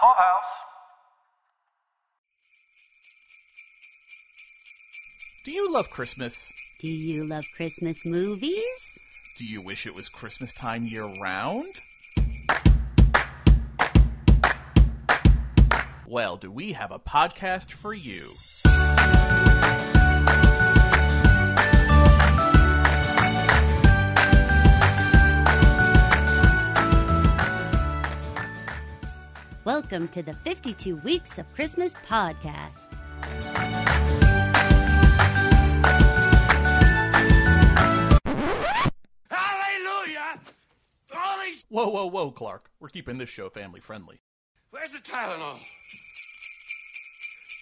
Clubhouse. 0.00 0.50
Do 5.44 5.52
you 5.52 5.70
love 5.70 5.90
Christmas? 5.90 6.50
Do 6.80 6.88
you 6.88 7.24
love 7.24 7.44
Christmas 7.54 8.06
movies? 8.06 8.80
Do 9.36 9.44
you 9.44 9.60
wish 9.60 9.86
it 9.86 9.94
was 9.94 10.08
Christmas 10.08 10.54
time 10.54 10.86
year 10.86 11.04
round? 11.20 11.74
Well, 16.06 16.38
do 16.38 16.50
we 16.50 16.72
have 16.72 16.92
a 16.92 16.98
podcast 16.98 17.72
for 17.72 17.92
you? 17.92 18.30
Welcome 29.74 30.08
to 30.08 30.20
the 30.20 30.32
52 30.32 30.96
Weeks 31.04 31.38
of 31.38 31.46
Christmas 31.54 31.94
podcast. 32.08 32.92
Hallelujah! 39.30 40.40
All 41.16 41.38
these. 41.44 41.64
Whoa, 41.68 41.88
whoa, 41.88 42.06
whoa, 42.06 42.32
Clark. 42.32 42.68
We're 42.80 42.88
keeping 42.88 43.18
this 43.18 43.28
show 43.28 43.48
family 43.48 43.78
friendly. 43.78 44.20
Where's 44.70 44.90
the 44.90 44.98
Tylenol? 44.98 45.60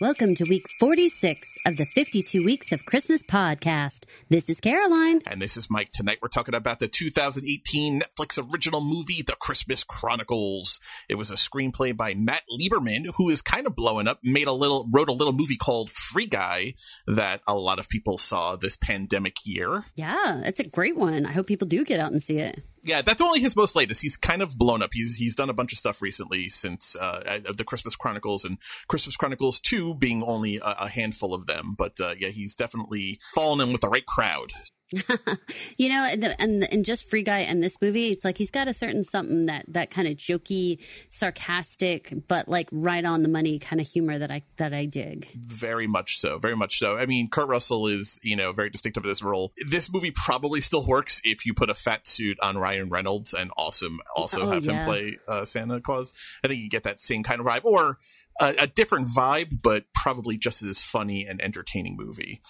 Welcome 0.01 0.37
to 0.37 0.45
week 0.45 0.65
46 0.79 1.59
of 1.67 1.77
the 1.77 1.85
52 1.85 2.45
Weeks 2.45 2.71
of 2.71 2.87
Christmas 2.87 3.25
podcast. 3.25 4.05
This 4.29 4.49
is 4.49 4.61
Caroline. 4.61 5.23
And 5.27 5.43
this 5.43 5.57
is 5.57 5.69
Mike. 5.69 5.91
Tonight 5.91 6.19
we're 6.23 6.29
talking 6.29 6.55
about 6.55 6.79
the 6.79 6.87
2018 6.87 8.03
Netflix 8.03 8.39
original 8.39 8.81
movie, 8.81 9.23
The 9.23 9.35
Christmas 9.35 9.83
Chronicles. 9.83 10.81
It 11.09 11.17
was 11.17 11.33
a 11.33 11.35
screenplay 11.35 11.97
by 11.97 12.15
Matt 12.15 12.43
Lieberman, 12.49 13.07
who 13.17 13.29
is 13.29 13.43
kind 13.43 13.67
of 13.67 13.75
blowing 13.75 14.07
up, 14.07 14.21
made 14.23 14.47
a 14.47 14.53
little, 14.53 14.89
wrote 14.93 15.09
a 15.09 15.13
little 15.13 15.33
movie 15.33 15.57
called 15.57 15.91
Free 15.91 16.27
Guy 16.27 16.75
that 17.09 17.41
a 17.49 17.57
lot 17.57 17.81
of 17.81 17.89
people 17.89 18.19
saw 18.19 18.55
this 18.55 18.77
pandemic 18.77 19.39
year. 19.45 19.87
Yeah, 19.97 20.43
it's 20.45 20.61
a 20.61 20.69
great 20.69 20.97
one. 20.97 21.27
I 21.27 21.33
hope 21.33 21.49
people 21.49 21.67
do 21.67 21.85
get 21.85 21.99
out 21.99 22.13
and 22.13 22.23
see 22.23 22.39
it. 22.39 22.63
Yeah, 22.89 23.03
that's 23.03 23.23
only 23.23 23.41
his 23.41 23.55
most 23.55 23.77
latest. 23.77 24.03
He's 24.03 24.17
kind 24.17 24.41
of 24.41 24.57
blown 24.57 24.83
up. 24.83 24.91
He's 24.93 25.17
he's 25.17 25.37
done 25.37 25.51
a 25.51 25.55
bunch 25.55 25.73
of 25.73 25.79
stuff 25.79 26.01
recently 26.01 26.49
since 26.49 26.97
uh, 26.97 27.41
the 27.55 27.65
Christmas 27.65 27.97
Chronicles 27.97 28.45
and 28.45 28.59
Christmas 28.89 29.17
Chronicles 29.17 29.61
Two 29.61 29.95
being 29.95 30.23
only 30.23 30.57
a, 30.57 30.77
a 30.81 30.89
handful 30.89 31.35
of 31.35 31.47
them. 31.47 31.75
But 31.77 32.01
uh, 32.01 32.15
yeah, 32.19 32.29
he's 32.29 32.57
definitely 32.57 33.21
fallen 33.35 33.61
in 33.61 33.73
with 33.73 33.83
the 33.83 33.89
right 33.89 34.07
crowd. 34.07 34.53
you 35.77 35.89
know, 35.89 36.07
and, 36.11 36.35
and 36.39 36.73
and 36.73 36.85
just 36.85 37.09
Free 37.11 37.23
Guy 37.23 37.41
and 37.41 37.63
this 37.63 37.77
movie, 37.81 38.09
it's 38.09 38.25
like 38.25 38.39
he's 38.39 38.51
got 38.51 38.69
a 38.69 38.73
certain 38.73 39.03
something 39.03 39.47
that 39.47 39.65
that 39.69 39.91
kind 39.91 40.09
of 40.09 40.15
jokey, 40.15 40.81
sarcastic, 41.11 42.13
but 42.27 42.49
like 42.49 42.69
right 42.73 43.05
on 43.05 43.23
the 43.23 43.29
money 43.29 43.59
kind 43.59 43.81
of 43.81 43.87
humor 43.87 44.19
that 44.19 44.31
I 44.31 44.43
that 44.57 44.73
I 44.73 44.87
dig. 44.87 45.27
Very 45.35 45.87
much 45.87 46.19
so, 46.19 46.39
very 46.39 46.57
much 46.57 46.79
so. 46.79 46.97
I 46.97 47.07
mean, 47.07 47.29
Kurt 47.29 47.49
Russell 47.49 47.87
is 47.87 48.19
you 48.23 48.37
know 48.37 48.53
very 48.53 48.71
distinctive 48.71 49.05
in 49.05 49.09
this 49.11 49.23
role. 49.23 49.53
This 49.69 49.93
movie 49.93 50.11
probably 50.11 50.61
still 50.61 50.87
works 50.87 51.21
if 51.25 51.45
you 51.45 51.55
put 51.55 51.71
a 51.71 51.75
fat 51.75 52.07
suit 52.07 52.39
on 52.41 52.57
Ryan 52.59 52.89
Reynolds 52.89 53.35
and 53.35 53.51
awesome 53.57 54.01
also 54.17 54.41
Oh, 54.43 54.51
have 54.51 54.65
yeah. 54.65 54.73
him 54.73 54.85
play 54.87 55.19
uh, 55.27 55.45
Santa 55.45 55.81
Claus. 55.81 56.15
I 56.45 56.49
think 56.49 56.61
you 56.61 56.69
get 56.71 56.85
that 56.85 57.01
same 57.01 57.23
kind 57.23 57.41
of 57.41 57.47
vibe, 57.47 57.65
or 57.65 57.99
a, 58.41 58.55
a 58.61 58.67
different 58.67 59.09
vibe, 59.09 59.61
but 59.63 59.85
probably 59.95 60.39
just 60.39 60.63
as 60.63 60.81
funny 60.81 61.27
and 61.27 61.41
entertaining 61.41 61.97
movie. 61.97 62.41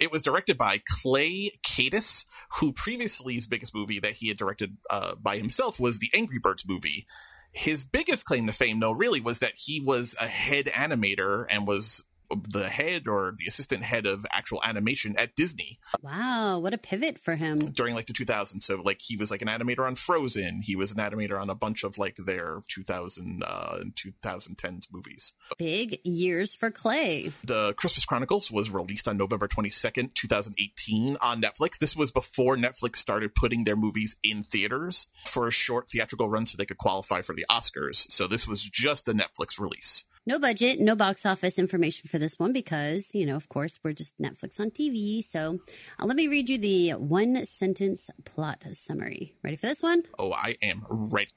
It 0.00 0.12
was 0.12 0.22
directed 0.22 0.58
by 0.58 0.82
Clay 1.02 1.52
Kaytis, 1.62 2.26
who 2.56 2.72
previously 2.72 3.34
his 3.34 3.46
biggest 3.46 3.74
movie 3.74 4.00
that 4.00 4.14
he 4.14 4.28
had 4.28 4.36
directed 4.36 4.76
uh, 4.90 5.14
by 5.14 5.38
himself 5.38 5.80
was 5.80 5.98
the 5.98 6.10
Angry 6.12 6.38
Birds 6.38 6.64
movie. 6.66 7.06
His 7.52 7.86
biggest 7.86 8.26
claim 8.26 8.46
to 8.48 8.52
fame, 8.52 8.80
though, 8.80 8.92
really 8.92 9.20
was 9.20 9.38
that 9.38 9.54
he 9.56 9.80
was 9.80 10.14
a 10.20 10.26
head 10.26 10.66
animator 10.66 11.46
and 11.48 11.66
was 11.66 12.04
the 12.48 12.68
head 12.68 13.08
or 13.08 13.32
the 13.36 13.46
assistant 13.46 13.82
head 13.84 14.06
of 14.06 14.26
actual 14.32 14.60
animation 14.64 15.16
at 15.16 15.34
Disney 15.36 15.78
Wow, 16.02 16.58
what 16.58 16.74
a 16.74 16.78
pivot 16.78 17.18
for 17.18 17.36
him. 17.36 17.58
during 17.58 17.94
like 17.94 18.06
the 18.06 18.12
2000s. 18.12 18.62
So 18.62 18.76
like 18.82 19.00
he 19.02 19.16
was 19.16 19.30
like 19.30 19.42
an 19.42 19.48
animator 19.48 19.86
on 19.86 19.94
Frozen. 19.94 20.62
He 20.64 20.76
was 20.76 20.92
an 20.92 20.98
animator 20.98 21.40
on 21.40 21.50
a 21.50 21.54
bunch 21.54 21.84
of 21.84 21.98
like 21.98 22.16
their 22.16 22.62
2000 22.68 23.42
uh, 23.46 23.78
and 23.80 23.94
2010s 23.94 24.86
movies. 24.92 25.34
Big 25.58 25.98
years 26.04 26.54
for 26.54 26.70
Clay. 26.70 27.32
The 27.44 27.74
Christmas 27.74 28.04
Chronicles 28.04 28.50
was 28.50 28.70
released 28.70 29.08
on 29.08 29.16
November 29.16 29.48
22nd, 29.48 30.14
2018 30.14 31.16
on 31.20 31.40
Netflix. 31.42 31.78
This 31.78 31.96
was 31.96 32.12
before 32.12 32.56
Netflix 32.56 32.96
started 32.96 33.34
putting 33.34 33.64
their 33.64 33.76
movies 33.76 34.16
in 34.22 34.42
theaters 34.42 35.08
for 35.26 35.46
a 35.46 35.52
short 35.52 35.90
theatrical 35.90 36.28
run 36.28 36.46
so 36.46 36.56
they 36.56 36.66
could 36.66 36.78
qualify 36.78 37.22
for 37.22 37.34
the 37.34 37.46
Oscars. 37.50 38.10
So 38.10 38.26
this 38.26 38.46
was 38.46 38.62
just 38.64 39.08
a 39.08 39.12
Netflix 39.12 39.58
release. 39.58 40.04
No 40.28 40.40
budget, 40.40 40.80
no 40.80 40.96
box 40.96 41.24
office 41.24 41.56
information 41.56 42.08
for 42.08 42.18
this 42.18 42.36
one 42.36 42.52
because, 42.52 43.14
you 43.14 43.24
know, 43.24 43.36
of 43.36 43.48
course, 43.48 43.78
we're 43.84 43.92
just 43.92 44.20
Netflix 44.20 44.58
on 44.58 44.70
TV. 44.72 45.22
So 45.22 45.60
uh, 46.00 46.04
let 46.04 46.16
me 46.16 46.26
read 46.26 46.50
you 46.50 46.58
the 46.58 46.90
one 46.98 47.46
sentence 47.46 48.10
plot 48.24 48.64
summary. 48.72 49.36
Ready 49.44 49.54
for 49.54 49.66
this 49.68 49.84
one? 49.84 50.02
Oh, 50.18 50.32
I 50.32 50.56
am 50.62 50.84
ready. 50.88 51.30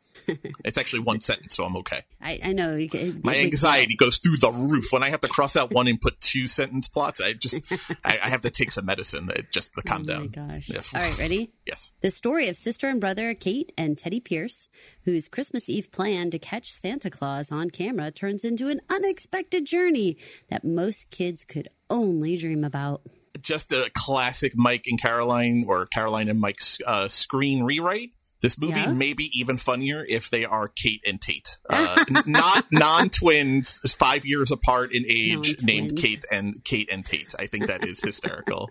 it's 0.66 0.78
actually 0.78 1.00
one 1.02 1.22
sentence, 1.22 1.56
so 1.56 1.66
I'm 1.66 1.78
okay. 1.78 2.02
I, 2.22 2.40
I 2.44 2.52
know. 2.54 2.74
it- 2.74 2.94
it 2.96 3.24
My 3.24 3.34
makes- 3.34 3.46
anxiety 3.64 3.96
goes 3.96 4.18
through 4.18 4.38
the 4.38 4.50
roof 4.52 4.92
when 4.92 5.04
I 5.04 5.10
have 5.10 5.22
to 5.22 5.28
cross 5.28 5.56
out 5.56 5.72
one 5.72 5.88
and 5.88 6.02
put 6.02 6.20
two 6.20 6.48
sentence 6.48 6.90
plots. 6.90 7.22
I 7.22 7.34
just, 7.34 7.62
I, 8.04 8.20
I 8.24 8.30
have 8.30 8.42
to 8.42 8.50
take 8.50 8.72
some 8.72 8.86
medicine 8.86 9.30
uh, 9.30 9.42
just 9.52 9.74
to 9.76 9.82
calm 9.88 10.02
Oh 10.02 10.06
down. 10.06 10.22
my 10.22 10.28
gosh. 10.48 10.68
Yeah. 10.70 10.82
All 10.96 11.02
right, 11.08 11.18
ready? 11.20 11.52
Yes. 11.68 11.92
The 12.02 12.10
story 12.12 12.50
of 12.50 12.58
sister 12.58 12.88
and 12.88 13.00
brother 13.00 13.36
Kate 13.36 13.72
and 13.78 13.98
Teddy 14.00 14.20
Pierce, 14.20 14.68
whose 15.06 15.28
Christmas 15.28 15.70
Eve 15.70 15.92
plan 15.92 16.32
to 16.32 16.40
catch 16.40 16.72
Santa 16.74 17.12
Claus 17.12 17.52
on 17.52 17.70
camera 17.70 18.10
turns 18.12 18.44
into 18.44 18.68
an 18.68 18.79
unexpected 18.90 19.66
journey 19.66 20.18
that 20.50 20.64
most 20.64 21.10
kids 21.12 21.44
could 21.46 21.68
only 21.90 22.36
dream 22.38 22.64
about. 22.64 23.02
Just 23.42 23.72
a 23.72 23.90
classic 23.94 24.54
Mike 24.56 24.84
and 24.88 25.00
Caroline 25.02 25.66
or 25.68 25.86
Caroline 25.86 26.30
and 26.30 26.40
Mike's 26.40 26.78
uh, 26.86 27.08
screen 27.08 27.64
rewrite. 27.64 28.12
This 28.42 28.58
movie 28.60 28.80
Yeah? 28.80 28.94
may 28.94 29.12
be 29.14 29.30
even 29.34 29.58
funnier 29.58 30.06
if 30.08 30.30
they 30.30 30.46
are 30.46 30.70
Kate 30.70 31.04
and 31.06 31.20
Tate, 31.22 31.58
uh, 31.70 32.04
not 32.26 32.64
non-twins, 32.72 33.80
five 33.98 34.26
years 34.26 34.50
apart 34.52 34.94
in 34.94 35.04
age, 35.08 35.62
named. 35.62 35.98
Kate 35.98 36.24
and 36.32 36.64
Kate 36.64 36.90
and 36.90 37.06
Tate. 37.06 37.36
I 37.38 37.48
think 37.48 37.68
that 37.68 37.86
is 37.86 38.00
hysterical. 38.00 38.70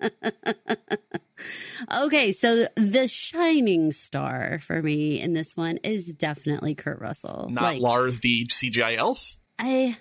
Okay, 2.04 2.32
so 2.32 2.66
the 2.76 3.08
shining 3.08 3.92
star 3.92 4.58
for 4.58 4.82
me 4.82 5.20
in 5.20 5.32
this 5.32 5.56
one 5.56 5.78
is 5.84 6.12
definitely 6.12 6.74
Kurt 6.74 7.00
Russell. 7.00 7.48
Not 7.50 7.62
Like, 7.62 7.80
Lars, 7.80 8.20
the 8.20 8.46
CGI 8.46 8.96
elf. 8.96 9.36
I 9.58 9.96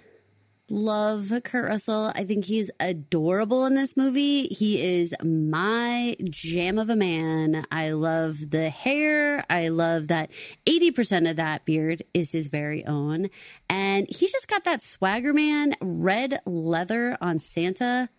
love 0.70 1.32
Kurt 1.44 1.70
Russell. 1.70 2.12
I 2.16 2.24
think 2.24 2.46
he's 2.46 2.72
adorable 2.80 3.66
in 3.66 3.76
this 3.76 3.96
movie. 3.96 4.44
He 4.44 5.00
is 5.00 5.14
my 5.24 6.16
jam 6.30 6.80
of 6.80 6.90
a 6.90 6.96
man. 6.96 7.64
I 7.72 7.92
love 7.92 8.50
the 8.50 8.70
hair. 8.70 9.46
I 9.50 9.70
love 9.70 10.08
that 10.08 10.32
80% 10.66 11.30
of 11.30 11.36
that 11.38 11.66
beard 11.66 12.04
is 12.14 12.32
his 12.32 12.48
very 12.48 12.86
own. 12.86 13.28
And 13.70 14.08
he's 14.10 14.32
just 14.32 14.48
got 14.48 14.64
that 14.64 14.84
swagger 14.84 15.34
man, 15.34 15.74
red 15.82 16.40
leather 16.46 17.18
on 17.22 17.40
Santa. 17.40 18.10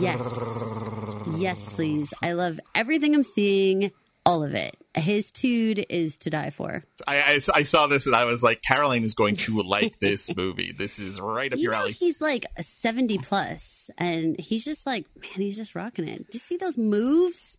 Yes. 0.00 0.74
Yes, 1.36 1.72
please. 1.72 2.12
I 2.22 2.32
love 2.32 2.60
everything 2.74 3.14
I'm 3.14 3.24
seeing. 3.24 3.90
All 4.26 4.42
of 4.42 4.54
it. 4.54 4.76
His 4.96 5.30
tude 5.30 5.84
is 5.90 6.16
to 6.18 6.30
die 6.30 6.50
for. 6.50 6.82
I, 7.06 7.16
I, 7.16 7.38
I 7.54 7.62
saw 7.64 7.86
this 7.88 8.06
and 8.06 8.14
I 8.14 8.24
was 8.24 8.42
like, 8.42 8.62
Caroline 8.62 9.02
is 9.02 9.14
going 9.14 9.36
to 9.36 9.60
like 9.66 9.98
this 10.00 10.34
movie. 10.34 10.72
This 10.72 10.98
is 10.98 11.20
right 11.20 11.52
up 11.52 11.58
You 11.58 11.64
your 11.64 11.74
alley. 11.74 11.92
he's 11.92 12.20
like 12.20 12.46
70 12.58 13.18
plus 13.18 13.90
and 13.98 14.38
he's 14.38 14.64
just 14.64 14.86
like, 14.86 15.04
man, 15.20 15.30
he's 15.36 15.56
just 15.56 15.74
rocking 15.74 16.08
it. 16.08 16.30
Do 16.30 16.36
you 16.36 16.38
see 16.38 16.56
those 16.56 16.78
moves? 16.78 17.58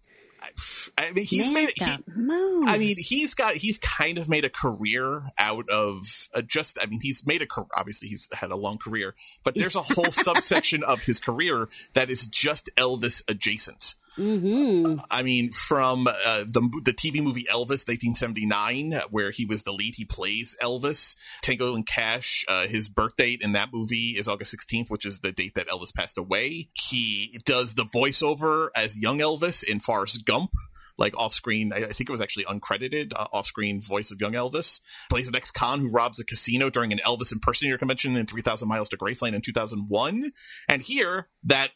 I 0.98 1.12
mean, 1.12 1.26
he's 1.26 1.52
Man's 1.52 1.54
made. 1.54 1.70
He, 1.76 1.86
got 1.86 2.16
moves. 2.16 2.68
I 2.70 2.78
mean, 2.78 2.96
he's 2.98 3.34
got. 3.34 3.56
He's 3.56 3.80
kind 3.80 4.18
of 4.18 4.30
made 4.30 4.46
a 4.46 4.50
career 4.50 5.24
out 5.38 5.68
of 5.70 6.06
uh, 6.34 6.42
just. 6.42 6.78
I 6.80 6.86
mean, 6.86 7.00
he's 7.02 7.26
made 7.26 7.42
a. 7.42 7.48
Obviously, 7.76 8.10
he's 8.10 8.30
had 8.32 8.52
a 8.52 8.56
long 8.56 8.78
career, 8.78 9.16
but 9.44 9.56
there's 9.56 9.76
a 9.76 9.82
whole 9.82 10.06
subsection 10.12 10.84
of 10.84 11.02
his 11.02 11.20
career 11.20 11.68
that 11.94 12.10
is 12.10 12.28
just 12.28 12.70
Elvis 12.78 13.24
adjacent. 13.28 13.96
Hmm 14.16 14.96
I 15.12 15.24
mean, 15.24 15.52
from 15.52 16.08
uh, 16.08 16.46
the 16.46 16.70
the 16.84 16.94
TV 16.94 17.22
movie 17.22 17.46
Elvis, 17.52 17.88
1979, 17.88 19.02
where 19.10 19.32
he 19.32 19.46
was 19.46 19.64
the 19.64 19.74
lead, 19.74 19.96
he 19.96 20.06
plays 20.06 20.56
Elvis. 20.62 21.16
Tango 21.42 21.76
and 21.76 21.86
Cash, 21.86 22.46
uh, 22.48 22.68
his 22.68 22.90
birth 22.90 23.16
date 23.18 23.42
in 23.42 23.52
that 23.54 23.70
movie 23.74 24.16
is 24.18 24.28
August 24.28 24.56
16th, 24.56 24.90
which 24.90 25.06
is 25.06 25.20
the 25.20 25.32
date 25.32 25.56
that 25.56 25.68
Elvis 25.68 25.94
passed 25.94 26.18
away. 26.18 26.70
He 26.74 27.40
does 27.46 27.76
the 27.76 27.86
voiceover 27.86 28.70
as 28.76 28.98
young 28.98 29.20
Elvis 29.20 29.64
in 29.64 29.80
Forrest 29.80 30.26
Gump. 30.26 30.52
Like 30.98 31.18
off 31.18 31.34
screen, 31.34 31.74
I 31.74 31.78
I 31.78 31.92
think 31.92 32.10
it 32.10 32.12
was 32.12 32.22
actually 32.22 32.46
uncredited 32.46 33.12
uh, 33.14 33.28
off 33.34 33.48
screen 33.48 33.82
voice 33.82 34.12
of 34.12 34.22
young 34.22 34.32
Elvis. 34.32 34.80
Plays 35.10 35.28
an 35.28 35.36
ex 35.36 35.52
con 35.52 35.82
who 35.82 35.90
robs 35.90 36.22
a 36.22 36.26
casino 36.26 36.70
during 36.70 36.94
an 36.94 37.00
Elvis 37.00 37.34
impersonator 37.34 37.78
convention 37.78 38.16
in 38.16 38.26
3000 38.26 38.66
Miles 38.68 38.88
to 38.90 38.98
Graceland 38.98 39.34
in 39.34 39.42
2001. 39.42 40.32
And 40.70 40.82
here, 40.82 41.28
that 41.44 41.72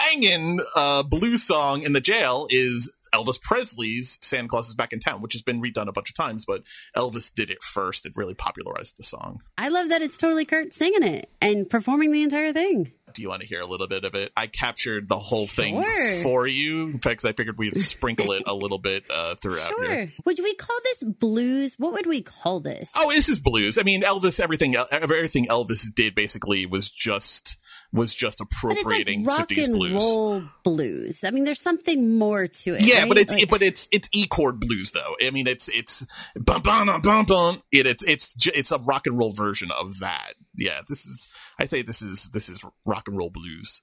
banging 0.00 0.60
uh, 0.76 1.02
blues 1.02 1.42
song 1.42 1.82
in 1.82 1.92
the 1.92 2.00
jail 2.00 2.46
is 2.50 2.92
Elvis 3.12 3.40
Presley's 3.42 4.18
Santa 4.22 4.48
Claus 4.48 4.68
is 4.68 4.74
Back 4.74 4.92
in 4.92 5.00
Town, 5.00 5.20
which 5.20 5.32
has 5.32 5.42
been 5.42 5.60
redone 5.60 5.88
a 5.88 5.92
bunch 5.92 6.10
of 6.10 6.14
times, 6.16 6.44
but 6.46 6.62
Elvis 6.96 7.34
did 7.34 7.50
it 7.50 7.62
first 7.62 8.06
and 8.06 8.16
really 8.16 8.34
popularized 8.34 8.96
the 8.98 9.04
song. 9.04 9.40
I 9.58 9.68
love 9.68 9.88
that 9.88 10.00
it's 10.00 10.16
totally 10.16 10.44
Kurt 10.44 10.72
singing 10.72 11.02
it 11.02 11.26
and 11.42 11.68
performing 11.68 12.12
the 12.12 12.22
entire 12.22 12.52
thing. 12.52 12.92
Do 13.12 13.22
you 13.22 13.28
want 13.28 13.42
to 13.42 13.48
hear 13.48 13.60
a 13.60 13.66
little 13.66 13.88
bit 13.88 14.04
of 14.04 14.14
it? 14.14 14.30
I 14.36 14.46
captured 14.46 15.08
the 15.08 15.18
whole 15.18 15.46
thing 15.48 15.82
for 16.22 16.46
you. 16.46 16.90
In 16.90 17.00
fact, 17.00 17.24
I 17.24 17.32
figured 17.32 17.58
we'd 17.58 17.76
sprinkle 17.76 18.30
it 18.30 18.44
a 18.46 18.54
little 18.54 18.78
bit 18.78 19.04
uh, 19.12 19.34
throughout 19.34 19.66
Sure. 19.70 19.90
here. 19.90 20.10
Would 20.24 20.38
we 20.38 20.54
call 20.54 20.76
this 20.84 21.02
blues? 21.02 21.74
What 21.76 21.92
would 21.94 22.06
we 22.06 22.22
call 22.22 22.60
this? 22.60 22.92
Oh, 22.96 23.10
this 23.10 23.28
is 23.28 23.40
blues. 23.40 23.78
I 23.78 23.82
mean, 23.82 24.02
Elvis. 24.02 24.38
Everything, 24.38 24.76
everything 24.92 25.46
Elvis 25.46 25.92
did 25.92 26.14
basically 26.14 26.66
was 26.66 26.88
just 26.88 27.56
was 27.92 28.14
just 28.14 28.38
but 28.38 28.46
it's 28.52 28.62
like 28.64 28.76
appropriating 28.78 29.24
rock 29.24 29.48
50s 29.48 29.64
and 29.66 29.74
blues. 29.74 29.94
roll 29.94 30.42
blues. 30.62 31.24
I 31.24 31.30
mean, 31.30 31.44
there's 31.44 31.60
something 31.60 32.16
more 32.18 32.46
to 32.46 32.74
it. 32.74 32.86
Yeah, 32.86 33.00
right? 33.00 33.08
but 33.08 33.18
it's 33.18 33.32
Like- 33.32 33.50
but 33.50 33.62
it's 33.62 33.88
it's 33.90 34.08
E 34.12 34.26
chord 34.26 34.60
blues 34.60 34.92
though. 34.92 35.16
I 35.20 35.30
mean, 35.30 35.46
it's 35.46 35.68
it's 35.68 36.06
bum 36.36 36.62
bum 36.62 36.86
bum 36.86 37.00
bum 37.00 37.24
bum. 37.26 37.62
It, 37.72 37.86
it's 37.86 38.04
it's 38.04 38.34
it's 38.54 38.70
a 38.72 38.78
rock 38.78 39.06
and 39.06 39.18
roll 39.18 39.32
version 39.32 39.70
of 39.72 39.98
that. 40.00 40.34
Yeah, 40.56 40.82
this 40.88 41.04
is. 41.06 41.28
I 41.58 41.66
think 41.66 41.86
this 41.86 42.00
is 42.02 42.30
this 42.32 42.48
is 42.48 42.64
rock 42.84 43.08
and 43.08 43.16
roll 43.18 43.30
blues. 43.30 43.82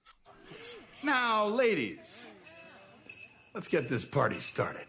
Now, 1.04 1.46
ladies, 1.46 2.24
let's 3.54 3.68
get 3.68 3.90
this 3.90 4.06
party 4.06 4.40
started. 4.40 4.86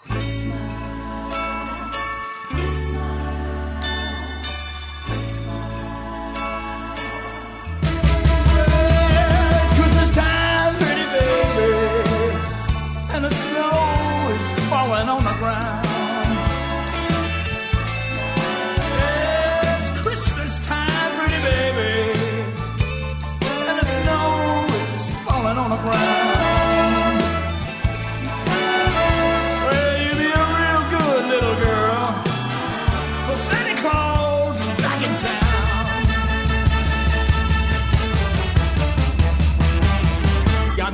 Christmas 0.00 0.69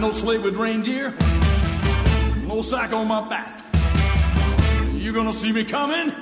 no 0.06 0.12
sleigh 0.12 0.38
with 0.38 0.54
reindeer, 0.54 1.12
no 2.46 2.60
sack 2.60 2.92
on 2.92 3.08
my 3.08 3.28
back. 3.28 3.60
You 4.92 5.12
gonna 5.12 5.32
see 5.32 5.50
me 5.50 5.64
coming 5.64 6.12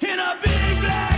in 0.00 0.18
a 0.18 0.38
big 0.42 0.80
black 0.80 1.13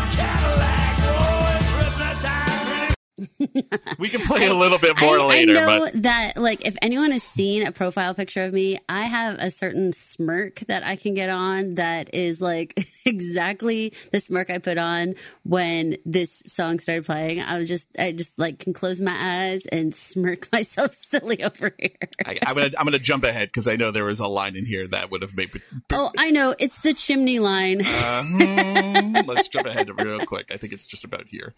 We 3.99 4.09
can 4.09 4.21
play 4.21 4.47
a 4.47 4.55
little 4.55 4.79
bit 4.79 5.01
more 5.01 5.19
I, 5.19 5.25
later, 5.25 5.57
I 5.57 5.79
know 5.79 5.81
but 5.81 6.03
that, 6.03 6.37
like, 6.37 6.67
if 6.67 6.77
anyone 6.83 7.13
has 7.13 7.23
seen 7.23 7.67
a 7.67 7.73
profile 7.73 8.15
picture 8.15 8.45
of 8.45 8.53
me, 8.53 8.77
I 8.89 9.05
have 9.05 9.39
a 9.39 9.51
certain 9.51 9.93
smirk 9.93 10.61
that 10.69 10.87
I 10.87 10.97
can 10.97 11.15
get 11.15 11.31
on 11.31 11.77
that 11.77 12.15
is 12.15 12.43
like 12.43 12.79
exactly 13.07 13.95
the 14.13 14.21
smirk 14.21 14.51
I 14.51 14.59
put 14.59 14.77
on 14.77 15.15
when 15.45 15.97
this 16.05 16.43
song 16.47 16.79
started 16.79 17.07
playing. 17.07 17.41
I 17.41 17.59
was 17.59 17.69
just, 17.69 17.89
I 17.99 18.13
just 18.13 18.39
like 18.39 18.59
can 18.59 18.73
close 18.73 19.01
my 19.01 19.15
eyes 19.17 19.65
and 19.67 19.95
smirk 20.07 20.51
myself 20.53 20.95
silly 20.95 21.43
over 21.43 21.73
here. 21.79 21.91
I, 22.25 22.39
I'm 22.47 22.55
gonna 22.55 22.71
I'm 22.79 22.85
gonna 22.85 22.99
jump 22.99 23.25
ahead 23.25 23.49
because 23.49 23.69
I 23.69 23.77
know 23.77 23.91
there 23.91 24.05
was 24.05 24.21
a 24.21 24.29
line 24.29 24.57
in 24.57 24.67
here 24.67 24.87
that 24.89 25.11
would 25.11 25.23
have 25.23 25.37
made. 25.37 25.51
Oh, 25.93 26.11
I 26.19 26.31
know. 26.31 26.55
It's 26.59 26.81
the 26.81 26.93
chimney 26.93 27.39
line. 27.39 27.83
Uh, 27.85 29.23
let's 29.27 29.49
jump 29.49 29.67
ahead 29.67 29.89
real 30.03 30.21
quick. 30.21 30.51
I 30.53 30.57
think 30.57 30.73
it's 30.73 30.87
just 30.87 31.05
about 31.05 31.27
here. 31.29 31.55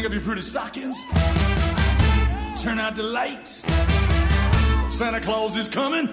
Hang 0.00 0.06
up 0.06 0.12
your 0.14 0.22
pretty 0.22 0.40
stockings. 0.40 1.04
Turn 2.62 2.78
out 2.78 2.96
the 2.96 3.02
lights. 3.02 3.62
Santa 4.88 5.20
Claus 5.20 5.58
is 5.58 5.68
coming 5.68 6.08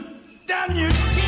down 0.45 0.75
your 0.75 0.89
chimney. 0.89 1.23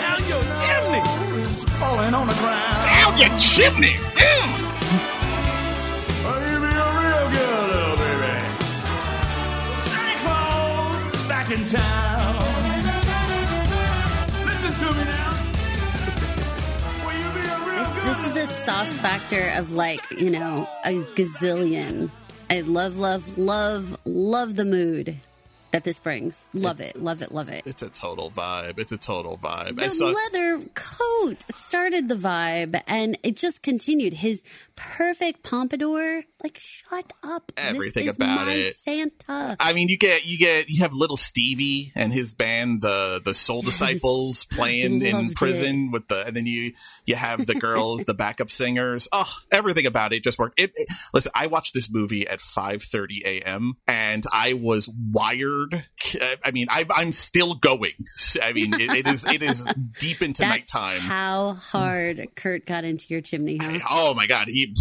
Down 0.00 0.20
your 0.30 0.42
chimney. 0.64 1.02
Is 1.42 1.64
falling 1.78 2.14
on 2.14 2.26
the 2.26 2.32
ground. 2.36 2.86
Down 2.86 3.18
your 3.18 3.38
chimney. 3.38 3.96
Oh, 6.24 6.38
you 6.40 6.56
be 6.58 6.72
a 6.72 6.88
real 7.02 7.26
good 7.36 7.64
little 7.68 7.96
baby. 7.98 8.32
Santa 9.76 10.16
Claus 10.22 11.28
back 11.28 11.50
in 11.50 11.66
town. 11.66 12.13
Sauce 18.46 18.98
factor 18.98 19.50
of 19.54 19.72
like, 19.72 20.00
you 20.10 20.30
know, 20.30 20.68
a 20.84 20.92
gazillion. 21.16 22.10
I 22.50 22.60
love, 22.60 22.98
love, 22.98 23.36
love, 23.38 23.96
love 24.04 24.54
the 24.56 24.64
mood 24.64 25.18
that 25.74 25.82
this 25.82 25.98
brings. 25.98 26.48
Love 26.54 26.78
it, 26.78 26.94
love 27.02 27.20
it, 27.20 27.32
love 27.32 27.48
it. 27.48 27.64
It's 27.66 27.82
a 27.82 27.88
total 27.88 28.30
vibe. 28.30 28.78
It's 28.78 28.92
a 28.92 28.96
total 28.96 29.36
vibe. 29.36 29.74
The 29.76 29.90
saw. 29.90 30.06
leather 30.06 30.64
coat 30.74 31.44
started 31.50 32.08
the 32.08 32.14
vibe 32.14 32.80
and 32.86 33.18
it 33.24 33.36
just 33.36 33.64
continued. 33.64 34.14
His 34.14 34.44
perfect 34.76 35.42
pompadour, 35.42 36.22
like, 36.44 36.58
shut 36.60 37.12
up. 37.24 37.50
Everything 37.56 38.08
about 38.08 38.46
it. 38.46 38.76
Santa. 38.76 39.56
I 39.58 39.72
mean, 39.72 39.88
you 39.88 39.96
get 39.98 40.24
you 40.24 40.38
get 40.38 40.68
you 40.68 40.82
have 40.82 40.92
little 40.92 41.16
Stevie 41.16 41.90
and 41.96 42.12
his 42.12 42.32
band, 42.34 42.80
the 42.80 43.20
the 43.24 43.34
Soul 43.34 43.62
Disciples, 43.62 44.44
playing 44.52 45.02
in 45.02 45.32
prison 45.32 45.90
with 45.90 46.06
the, 46.06 46.24
and 46.24 46.36
then 46.36 46.46
you 46.46 46.72
you 47.04 47.16
have 47.16 47.46
the 47.46 47.54
girls, 47.56 48.04
the 48.04 48.14
backup 48.14 48.48
singers. 48.48 49.08
Oh, 49.10 49.28
everything 49.50 49.86
about 49.86 50.12
it 50.12 50.22
just 50.22 50.38
worked. 50.38 50.60
It, 50.60 50.70
it- 50.76 50.88
listen, 51.12 51.32
I 51.34 51.48
watched 51.48 51.74
this 51.74 51.90
movie 51.90 52.28
at 52.28 52.40
five 52.40 52.84
thirty 52.84 53.22
a.m. 53.26 53.74
and 53.88 54.22
I 54.32 54.52
was 54.52 54.88
wired. 54.88 55.63
I 56.44 56.50
mean, 56.52 56.66
I, 56.70 56.84
I'm 56.94 57.12
still 57.12 57.54
going. 57.54 57.92
I 58.42 58.52
mean, 58.52 58.74
it, 58.74 58.92
it 58.94 59.06
is 59.06 59.24
it 59.24 59.42
is 59.42 59.64
deep 59.98 60.22
into 60.22 60.42
That's 60.42 60.74
nighttime. 60.74 61.00
how 61.00 61.54
hard 61.54 62.28
Kurt 62.36 62.66
got 62.66 62.84
into 62.84 63.06
your 63.08 63.20
chimney, 63.20 63.56
huh? 63.56 63.78
Oh 63.90 64.14
my 64.14 64.26
god, 64.26 64.48
he 64.48 64.74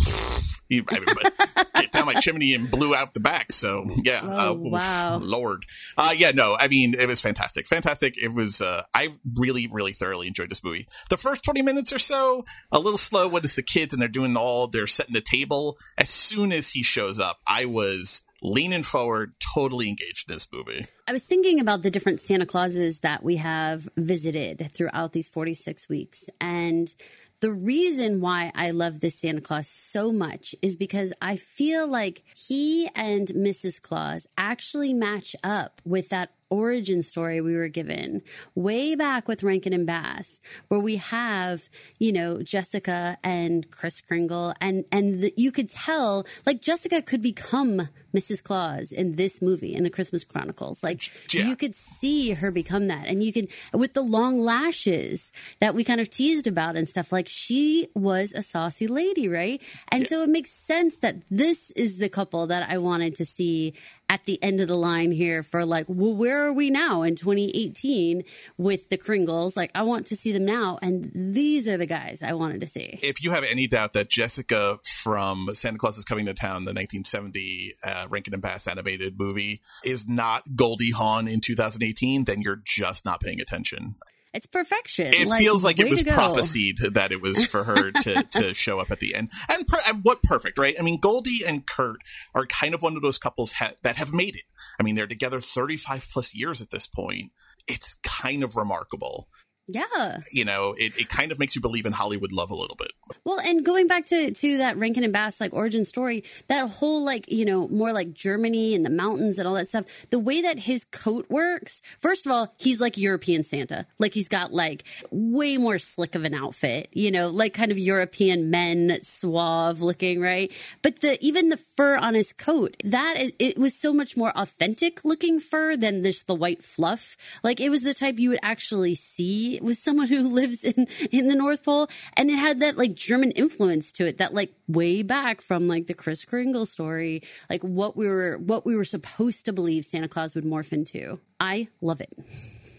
he 0.70 0.84
I 0.90 1.00
mean, 1.00 1.90
down 1.92 2.06
my 2.06 2.14
chimney 2.16 2.54
and 2.54 2.70
blew 2.70 2.96
out 2.96 3.14
the 3.14 3.20
back. 3.20 3.52
So 3.52 3.86
yeah, 4.04 4.22
Oh, 4.24 4.30
uh, 4.30 4.54
oof, 4.56 4.72
wow. 4.72 5.20
Lord, 5.22 5.66
uh, 5.98 6.14
yeah, 6.16 6.32
no, 6.32 6.56
I 6.60 6.68
mean 6.68 6.94
it 6.96 7.08
was 7.08 7.22
fantastic, 7.22 7.68
fantastic. 7.68 8.16
It 8.18 8.34
was. 8.34 8.62
Uh, 8.62 8.84
I 8.94 9.10
really, 9.36 9.68
really 9.72 9.94
thoroughly 9.94 10.28
enjoyed 10.28 10.50
this 10.50 10.64
movie. 10.64 10.88
The 11.10 11.18
first 11.18 11.44
twenty 11.44 11.62
minutes 11.62 11.94
or 11.94 12.00
so, 12.00 12.46
a 12.72 12.80
little 12.80 12.98
slow 12.98 13.28
when 13.28 13.44
it's 13.44 13.56
the 13.56 13.64
kids 13.64 13.94
and 13.94 14.02
they're 14.02 14.10
doing 14.10 14.36
all 14.36 14.68
they're 14.68 14.88
setting 14.88 15.14
the 15.14 15.22
table. 15.22 15.78
As 15.98 16.10
soon 16.10 16.52
as 16.52 16.70
he 16.72 16.84
shows 16.84 17.20
up, 17.20 17.38
I 17.48 17.66
was 17.66 18.24
leaning 18.44 18.84
forward, 18.84 19.34
totally 19.40 19.88
engaged 19.88 20.30
in 20.30 20.36
this 20.36 20.48
movie. 20.52 20.86
I 21.08 21.14
was 21.14 21.26
thinking 21.26 21.60
about 21.60 21.82
the 21.82 21.90
different 21.90 22.20
Santa 22.20 22.46
Clauses 22.46 23.00
that 23.00 23.24
we 23.24 23.38
have 23.38 23.88
visited 23.96 24.70
throughout 24.74 25.14
these 25.14 25.30
46 25.30 25.88
weeks. 25.88 26.30
And 26.42 26.94
the 27.40 27.52
reason 27.52 28.22
why 28.22 28.52
I 28.56 28.72
love 28.72 29.00
this 29.00 29.20
Santa 29.20 29.42
Claus 29.42 29.68
so 29.68 30.12
much 30.12 30.56
is 30.62 30.78
because 30.78 31.14
I 31.22 31.38
feel 31.38 31.88
like 31.88 32.24
he 32.36 32.90
and 32.96 33.28
Mrs. 33.30 33.82
Claus 33.82 34.28
actually 34.38 34.94
match 34.94 35.36
up 35.44 35.82
with 35.86 36.10
that 36.10 36.32
origin 36.50 37.02
story 37.02 37.42
we 37.42 37.56
were 37.56 37.68
given 37.68 38.22
way 38.54 38.96
back 38.96 39.28
with 39.28 39.44
Rankin 39.44 39.74
and 39.74 39.88
Bass, 39.88 40.40
where 40.68 40.80
we 40.80 40.98
have, 40.98 41.68
you 41.98 42.12
know, 42.12 42.44
Jessica 42.44 43.18
and 43.24 43.70
Kris 43.72 44.02
Kringle, 44.02 44.54
and 44.62 44.86
and 44.92 45.16
the, 45.16 45.34
you 45.36 45.52
could 45.52 45.70
tell 45.70 46.26
like 46.46 46.62
Jessica 46.62 47.02
could 47.02 47.22
become 47.22 47.90
Mrs. 48.16 48.44
Claus 48.44 48.92
in 48.92 49.16
this 49.16 49.42
movie 49.42 49.74
in 49.74 49.84
the 49.84 49.90
Christmas 49.90 50.24
Chronicles. 50.24 50.84
Like 50.84 51.02
Yeah. 51.34 51.48
you 51.48 51.56
could 51.56 51.76
see 51.76 52.32
her 52.32 52.52
become 52.52 52.88
that, 52.88 53.08
and 53.08 53.24
you 53.24 53.34
can 53.34 53.48
with 53.74 53.94
the 53.94 54.02
long 54.04 54.40
lashes 54.40 55.32
that 55.60 55.76
we 55.76 55.84
kind 55.84 56.00
of 56.02 56.10
teased 56.10 56.48
about 56.48 56.76
and 56.76 56.88
stuff. 56.88 57.12
Like 57.12 57.28
she 57.28 57.88
was 57.96 58.34
a 58.34 58.42
saucy 58.42 58.88
lady, 58.88 59.28
right? 59.28 59.62
And 59.92 60.08
so 60.08 60.22
it 60.24 60.30
makes 60.30 60.52
sense 60.52 60.98
that 60.98 61.18
this 61.30 61.72
is 61.72 61.98
the 61.98 62.10
couple 62.10 62.48
that 62.48 62.70
I 62.70 62.78
wanted 62.78 63.16
to 63.16 63.26
see 63.26 63.74
at 64.10 64.26
the 64.26 64.42
end 64.44 64.60
of 64.62 64.68
the 64.68 64.76
line 64.78 65.12
here 65.12 65.42
for 65.42 65.66
like, 65.66 65.86
well, 65.88 66.14
where 66.16 66.46
are 66.46 66.54
we 66.54 66.70
now 66.70 67.02
in 67.02 67.16
2018 67.16 68.24
with 68.58 68.90
the 68.90 68.98
Kringles? 68.98 69.58
Like, 69.58 69.72
I 69.74 69.84
want 69.84 70.06
to 70.08 70.16
see 70.16 70.32
them 70.32 70.46
now, 70.46 70.78
and 70.82 71.10
these 71.16 71.68
are 71.68 71.78
the 71.78 71.86
guys 71.88 72.22
I 72.22 72.34
wanted 72.34 72.62
to 72.62 72.68
see. 72.68 73.00
if 73.02 73.24
you 73.24 73.32
have 73.32 73.44
any 73.44 73.66
doubt 73.66 73.94
that 73.94 74.10
Jessica 74.10 74.78
from 74.84 75.50
Santa 75.54 75.78
Claus 75.80 75.98
is 75.98 76.04
Coming 76.06 76.26
to 76.28 76.34
Town, 76.34 76.66
the 76.66 76.74
1970 76.74 77.76
uh, 77.84 78.03
Uh, 78.04 78.08
Rankin 78.10 78.34
and 78.34 78.42
Bass 78.42 78.68
animated 78.68 79.20
movie, 79.20 79.62
is 79.84 80.08
not 80.08 80.56
Goldie 80.56 80.92
Hawn 80.92 81.28
in 81.28 81.40
2018, 81.40 82.26
then 82.26 82.42
you're 82.42 82.62
just 82.64 83.06
not 83.06 83.22
paying 83.22 83.40
attention. 83.40 83.96
It's 84.34 84.48
perfection. 84.48 85.14
It 85.14 85.28
Like, 85.28 85.40
feels 85.40 85.64
like 85.64 85.80
it 85.80 85.90
was 85.90 86.02
prophesied 86.02 86.78
that 86.94 87.12
it 87.12 87.22
was 87.22 87.46
for 87.46 87.64
her 87.66 87.92
to, 87.92 88.24
to 88.32 88.54
show 88.56 88.80
up 88.80 88.90
at 88.90 89.00
the 89.00 89.14
end. 89.14 89.32
And, 89.48 89.68
per- 89.68 89.82
and 89.88 90.04
what 90.04 90.24
perfect, 90.24 90.58
right? 90.58 90.76
I 90.80 90.82
mean, 90.82 91.00
Goldie 91.00 91.42
and 91.46 91.68
Kurt 91.68 91.98
are 92.34 92.48
kind 92.48 92.74
of 92.74 92.82
one 92.82 92.96
of 92.96 93.04
those 93.04 93.20
couples 93.20 93.54
ha- 93.54 93.74
that 93.84 93.98
have 93.98 94.12
made 94.12 94.36
it. 94.36 94.46
I 94.80 94.84
mean, 94.84 94.96
they're 94.96 95.06
together 95.06 95.40
35 95.40 96.08
plus 96.12 96.34
years 96.34 96.62
at 96.62 96.72
this 96.72 96.88
point. 96.88 97.32
It's 97.68 97.96
kind 98.04 98.44
of 98.44 98.58
remarkable. 98.58 99.28
Yeah. 99.68 100.20
You 100.32 100.44
know, 100.44 100.74
it, 100.78 100.98
it 101.00 101.10
kind 101.10 101.32
of 101.32 101.40
makes 101.40 101.56
you 101.56 101.62
believe 101.62 101.86
in 101.86 101.94
Hollywood 101.94 102.34
love 102.34 102.52
a 102.52 102.56
little 102.56 102.76
bit. 102.76 102.92
Well, 103.24 103.40
and 103.40 103.66
going 103.66 103.88
back 103.88 104.06
to 104.08 104.32
to 104.32 104.58
that 104.58 104.78
Rankin 104.78 105.04
and 105.04 105.14
Bass 105.14 105.40
like 105.40 105.54
origin 105.54 105.86
story, 105.86 106.24
that 106.48 106.70
whole 106.70 107.04
like 107.04 107.32
you 107.32 107.46
know 107.46 107.70
more 107.70 107.94
like 107.94 108.14
Germany 108.14 108.76
and 108.76 108.86
the 108.86 108.90
mountains 108.90 109.40
and 109.40 109.48
all 109.48 109.54
that 109.54 109.70
stuff. 109.70 109.86
The 110.10 110.20
way 110.20 110.42
that 110.42 110.60
his 110.60 110.84
coat 110.86 111.28
works, 111.30 111.82
first 112.00 112.26
of 112.26 112.32
all, 112.32 112.54
he's 112.58 112.82
like 112.82 112.98
European 112.98 113.44
Santa. 113.44 113.86
Like 114.00 114.14
he's 114.14 114.28
got 114.28 114.54
like 114.54 114.84
way 115.12 115.58
more 115.58 115.78
slick 115.78 116.16
of 116.16 116.26
an 116.26 116.34
outfit, 116.34 116.90
you 116.92 117.12
know, 117.12 117.30
like 117.30 117.54
kind 117.54 117.72
of 117.72 117.80
European 117.80 118.50
men, 118.50 119.00
suave 119.02 119.82
looking, 119.82 120.20
right? 120.20 120.52
But 120.82 121.00
the 121.00 121.18
even 121.24 121.48
the 121.50 121.58
fur 121.58 121.96
on 121.96 122.16
his 122.16 122.34
coat, 122.34 122.76
that 122.84 123.16
is, 123.18 123.34
it 123.40 123.58
was 123.58 123.74
so 123.74 123.94
much 123.94 124.18
more 124.18 124.32
authentic 124.36 125.06
looking 125.06 125.40
fur 125.40 125.78
than 125.78 126.04
just 126.04 126.28
the 126.28 126.36
white 126.36 126.64
fluff. 126.64 127.16
Like 127.44 127.62
it 127.62 127.70
was 127.70 127.84
the 127.84 127.94
type 127.94 128.20
you 128.20 128.30
would 128.30 128.40
actually 128.44 128.96
see 128.96 129.53
with 129.62 129.78
someone 129.78 130.08
who 130.08 130.34
lives 130.34 130.64
in 130.64 130.88
in 131.12 131.28
the 131.28 131.36
North 131.36 131.64
Pole, 131.64 131.88
and 132.16 132.30
it 132.30 132.38
had 132.38 132.60
that 132.62 132.78
like 132.78 132.94
German 132.94 133.32
influence 133.32 133.92
to 133.94 134.06
it, 134.06 134.18
that 134.18 134.34
like 134.34 134.54
way 134.68 135.04
back 135.04 135.42
from 135.42 135.68
like 135.68 135.88
the 135.88 135.94
Kris 135.94 136.26
Kringle 136.26 136.66
story, 136.66 137.22
like 137.50 137.62
what 137.64 137.96
we 137.96 138.08
were 138.08 138.38
what 138.38 138.66
we 138.66 138.76
were 138.76 138.86
supposed 138.86 139.46
to 139.46 139.54
believe 139.54 139.86
Santa 139.86 140.08
Claus 140.08 140.36
would 140.36 140.46
morph 140.46 140.74
into. 140.74 141.20
I 141.40 141.68
love 141.82 142.02
it. 142.02 142.14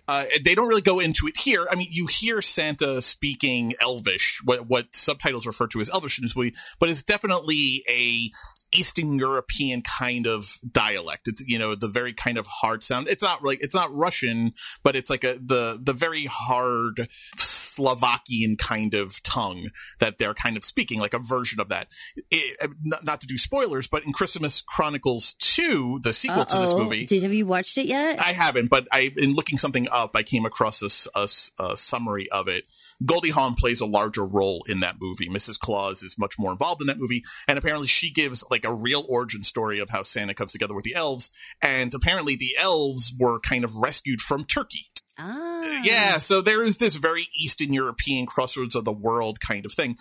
Uh, 0.07 0.27
they 0.45 0.55
don't 0.55 0.69
really 0.69 0.83
go 0.83 1.01
into 1.01 1.27
it 1.27 1.37
here. 1.39 1.67
I 1.71 1.77
mean, 1.77 1.89
you 1.91 2.07
hear 2.07 2.43
Santa 2.43 3.01
speaking 3.01 3.73
Elvish, 3.81 4.43
what, 4.45 4.67
what 4.67 4.95
subtitles 4.95 5.47
refer 5.47 5.67
to 5.69 5.81
as 5.81 5.89
Elvish 5.89 6.19
in 6.19 6.25
this 6.25 6.37
movie, 6.37 6.55
but 6.79 6.91
it's 6.91 7.03
definitely 7.03 7.83
a 7.89 8.31
Eastern 8.75 9.19
European 9.19 9.83
kind 9.83 10.27
of 10.27 10.59
dialect. 10.71 11.29
It's 11.29 11.43
you 11.47 11.59
know 11.59 11.75
the 11.75 11.89
very 11.89 12.13
kind 12.13 12.39
of 12.39 12.47
hard 12.47 12.83
sound. 12.83 13.09
It's 13.09 13.23
not 13.23 13.45
like 13.45 13.63
it's 13.63 13.75
not 13.75 13.95
Russian, 13.95 14.53
but 14.83 14.97
it's 14.97 15.11
like 15.11 15.25
a 15.25 15.39
the 15.41 15.79
the 15.81 15.93
very 15.93 16.27
hard 16.27 17.09
Slovakian 17.37 18.57
kind 18.57 18.95
of 18.95 19.23
tongue 19.23 19.71
that 19.99 20.19
they're 20.19 20.35
kind 20.35 20.57
of 20.57 20.65
speaking, 20.65 21.01
like 21.01 21.15
a 21.15 21.19
version 21.19 21.61
of 21.61 21.69
that. 21.69 21.89
It, 22.31 22.57
uh, 22.63 22.69
not, 22.83 23.05
not 23.05 23.21
to 23.23 23.27
do 23.27 23.37
spoilers, 23.37 23.89
but 23.89 24.05
in 24.05 24.13
Christmas 24.13 24.61
Chronicles 24.61 25.35
Two, 25.39 26.01
the 26.03 26.13
sequel 26.13 26.45
to 26.45 26.57
this 26.57 26.75
movie, 26.75 27.05
Did 27.05 27.23
have 27.23 27.33
you 27.33 27.47
watched 27.47 27.79
it 27.79 27.87
yet? 27.87 28.21
I 28.21 28.33
haven't, 28.33 28.71
but 28.71 28.87
I 28.93 29.13
in 29.17 29.35
looking 29.35 29.59
something 29.59 29.89
up, 29.91 30.15
I 30.15 30.23
came 30.23 30.47
across 30.47 30.81
this 30.81 31.09
a, 31.15 31.29
a 31.59 31.77
summary 31.77 32.31
of 32.31 32.49
it. 32.49 32.65
Goldie 33.05 33.31
Hawn 33.31 33.55
plays 33.55 33.81
a 33.81 33.87
larger 33.87 34.25
role 34.25 34.65
in 34.69 34.81
that 34.81 34.97
movie. 35.01 35.29
Mrs. 35.29 35.59
Claus 35.59 36.03
is 36.03 36.19
much 36.19 36.39
more 36.39 36.53
involved 36.53 36.81
in 36.81 36.87
that 36.87 36.99
movie, 36.99 37.25
and 37.49 37.59
apparently 37.59 37.89
she 37.89 38.11
gives 38.11 38.45
like 38.51 38.64
a 38.65 38.73
real 38.73 39.05
origin 39.09 39.45
story 39.45 39.79
of 39.79 39.91
how 39.91 40.03
Santa 40.03 40.35
comes 40.35 40.53
together 40.53 40.75
with 40.75 40.85
the 40.85 40.95
elves. 40.95 41.31
And 41.61 41.93
apparently 41.95 42.37
the 42.37 42.57
elves 42.59 43.15
were 43.19 43.41
kind 43.41 43.65
of 43.65 43.77
rescued 43.77 44.21
from 44.21 44.45
Turkey. 44.45 44.87
ah, 45.19 45.81
Yeah, 45.83 46.19
so 46.19 46.41
there 46.41 46.65
is 46.65 46.79
this 46.79 46.97
very 46.97 47.29
Eastern 47.41 47.73
European 47.73 48.27
crossroads 48.27 48.75
of 48.75 48.85
the 48.85 48.93
world 48.93 49.41
kind 49.41 49.65
of 49.65 49.73
thing. 49.73 49.97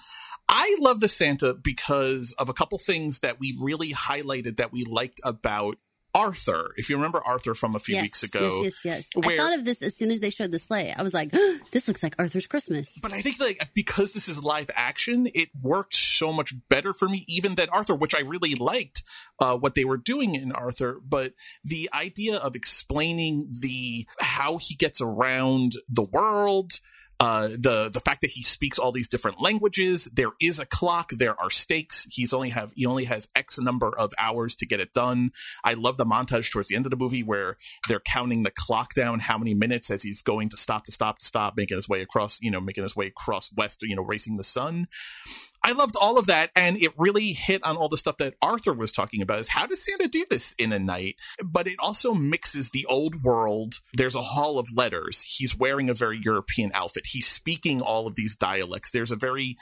I 0.50 0.76
love 0.80 1.00
the 1.00 1.08
Santa 1.08 1.54
because 1.54 2.34
of 2.38 2.50
a 2.50 2.54
couple 2.54 2.78
things 2.78 3.20
that 3.20 3.40
we 3.40 3.58
really 3.60 3.92
highlighted 3.92 4.58
that 4.58 4.74
we 4.74 4.84
liked 4.84 5.22
about 5.24 5.78
Arthur. 6.16 6.72
If 6.78 6.90
you 6.90 6.96
remember 6.96 7.22
Arthur 7.26 7.56
from 7.56 7.76
a 7.76 7.80
few 7.80 7.96
yes, 7.96 8.04
weeks 8.04 8.24
ago, 8.24 8.62
Yes, 8.64 8.86
yes, 8.86 9.10
yes. 9.16 9.26
where- 9.26 9.34
I 9.34 9.38
thought 9.38 9.58
of 9.58 9.66
this 9.66 9.82
as 9.82 9.96
soon 9.96 10.12
as 10.12 10.20
they 10.20 10.30
showed 10.30 10.52
the 10.52 10.60
sleigh. 10.60 10.94
I 10.96 11.02
was 11.02 11.14
like, 11.14 11.32
this 11.72 11.88
looks 11.88 12.04
like 12.04 12.16
Arthur's 12.20 12.48
Christmas. 12.48 13.00
But 13.02 13.14
I 13.14 13.22
think 13.22 13.40
like 13.40 13.70
because 13.74 14.14
this 14.14 14.30
is 14.30 14.44
live 14.44 14.70
action, 14.76 15.28
it 15.34 15.50
worked 15.60 15.96
so 15.96 16.32
much 16.32 16.54
better 16.70 16.94
for 16.94 17.10
me 17.10 17.26
even 17.28 17.56
than 17.56 17.70
Arthur, 17.70 17.96
which 17.96 18.16
I 18.16 18.20
really 18.22 18.56
liked 18.56 19.04
uh, 19.40 19.58
what 19.58 19.76
they 19.76 19.86
were 19.86 19.98
doing 19.98 20.36
in 20.36 20.52
Arthur. 20.52 21.00
But 21.04 21.34
the 21.64 21.90
idea 21.94 22.38
of 22.38 22.56
explaining 22.56 23.54
the 23.62 24.08
how 24.20 24.58
he 24.58 24.76
gets 24.76 25.02
around 25.02 25.74
the 25.90 26.04
world. 26.04 26.80
Uh, 27.24 27.48
the 27.48 27.90
the 27.94 28.02
fact 28.02 28.20
that 28.20 28.32
he 28.32 28.44
speaks 28.44 28.78
all 28.78 28.92
these 28.92 29.08
different 29.08 29.40
languages, 29.40 30.10
there 30.12 30.32
is 30.42 30.60
a 30.60 30.66
clock, 30.66 31.10
there 31.12 31.40
are 31.40 31.50
stakes. 31.50 32.06
He's 32.12 32.34
only 32.34 32.50
have 32.50 32.74
he 32.76 32.86
only 32.86 33.06
has 33.06 33.30
X 33.34 33.58
number 33.58 33.98
of 33.98 34.12
hours 34.18 34.58
to 34.58 34.66
get 34.66 34.82
it 34.82 34.94
done. 34.94 35.32
I 35.64 35.74
love 35.74 35.96
the 35.96 36.06
montage 36.06 36.52
towards 36.52 36.68
the 36.68 36.76
end 36.76 36.86
of 36.86 36.90
the 36.90 36.98
movie 36.98 37.24
where 37.24 37.56
they're 37.88 38.02
counting 38.02 38.44
the 38.44 38.52
clock 38.52 38.94
down 38.94 39.20
how 39.20 39.38
many 39.38 39.54
minutes 39.54 39.90
as 39.90 40.04
he's 40.04 40.22
going 40.22 40.50
to 40.50 40.58
stop 40.58 40.84
to 40.84 40.92
stop 40.92 41.20
to 41.20 41.26
stop, 41.26 41.54
making 41.56 41.78
his 41.78 41.88
way 41.88 42.02
across, 42.02 42.42
you 42.42 42.52
know, 42.52 42.60
making 42.60 42.84
his 42.84 42.94
way 42.94 43.08
across 43.08 43.54
west, 43.54 43.84
you 43.84 43.96
know, 43.96 44.04
racing 44.04 44.36
the 44.36 44.44
sun. 44.44 44.90
I 45.64 45.72
loved 45.72 45.96
all 46.00 46.18
of 46.18 46.26
that, 46.28 46.50
and 46.56 46.78
it 46.78 46.92
really 46.98 47.32
hit 47.34 47.64
on 47.64 47.78
all 47.78 47.88
the 47.90 47.98
stuff 47.98 48.18
that 48.18 48.34
Arthur 48.42 48.74
was 48.74 48.92
talking 48.92 49.22
about. 49.22 49.40
Is 49.40 49.48
how 49.50 49.66
does 49.66 49.84
Santa 49.84 50.08
do 50.08 50.26
this 50.30 50.54
in 50.58 50.74
a 50.74 50.80
night? 50.80 51.16
But 51.46 51.68
it 51.68 51.76
also 51.80 52.14
mixes 52.14 52.72
the 52.72 52.86
old 52.88 53.24
world. 53.24 53.76
There's 53.94 54.16
a 54.16 54.22
hall 54.22 54.60
of 54.60 54.68
letters. 54.76 55.22
He's 55.22 55.58
wearing 55.58 55.90
a 55.90 55.94
very 55.94 56.20
European 56.22 56.72
outfit. 56.74 57.04
He's 57.08 57.28
speaking 57.28 57.82
all 57.82 58.08
of 58.08 58.16
these 58.16 58.36
dialects. 58.36 58.92
There's 58.92 59.12
a 59.12 59.16
very 59.16 59.56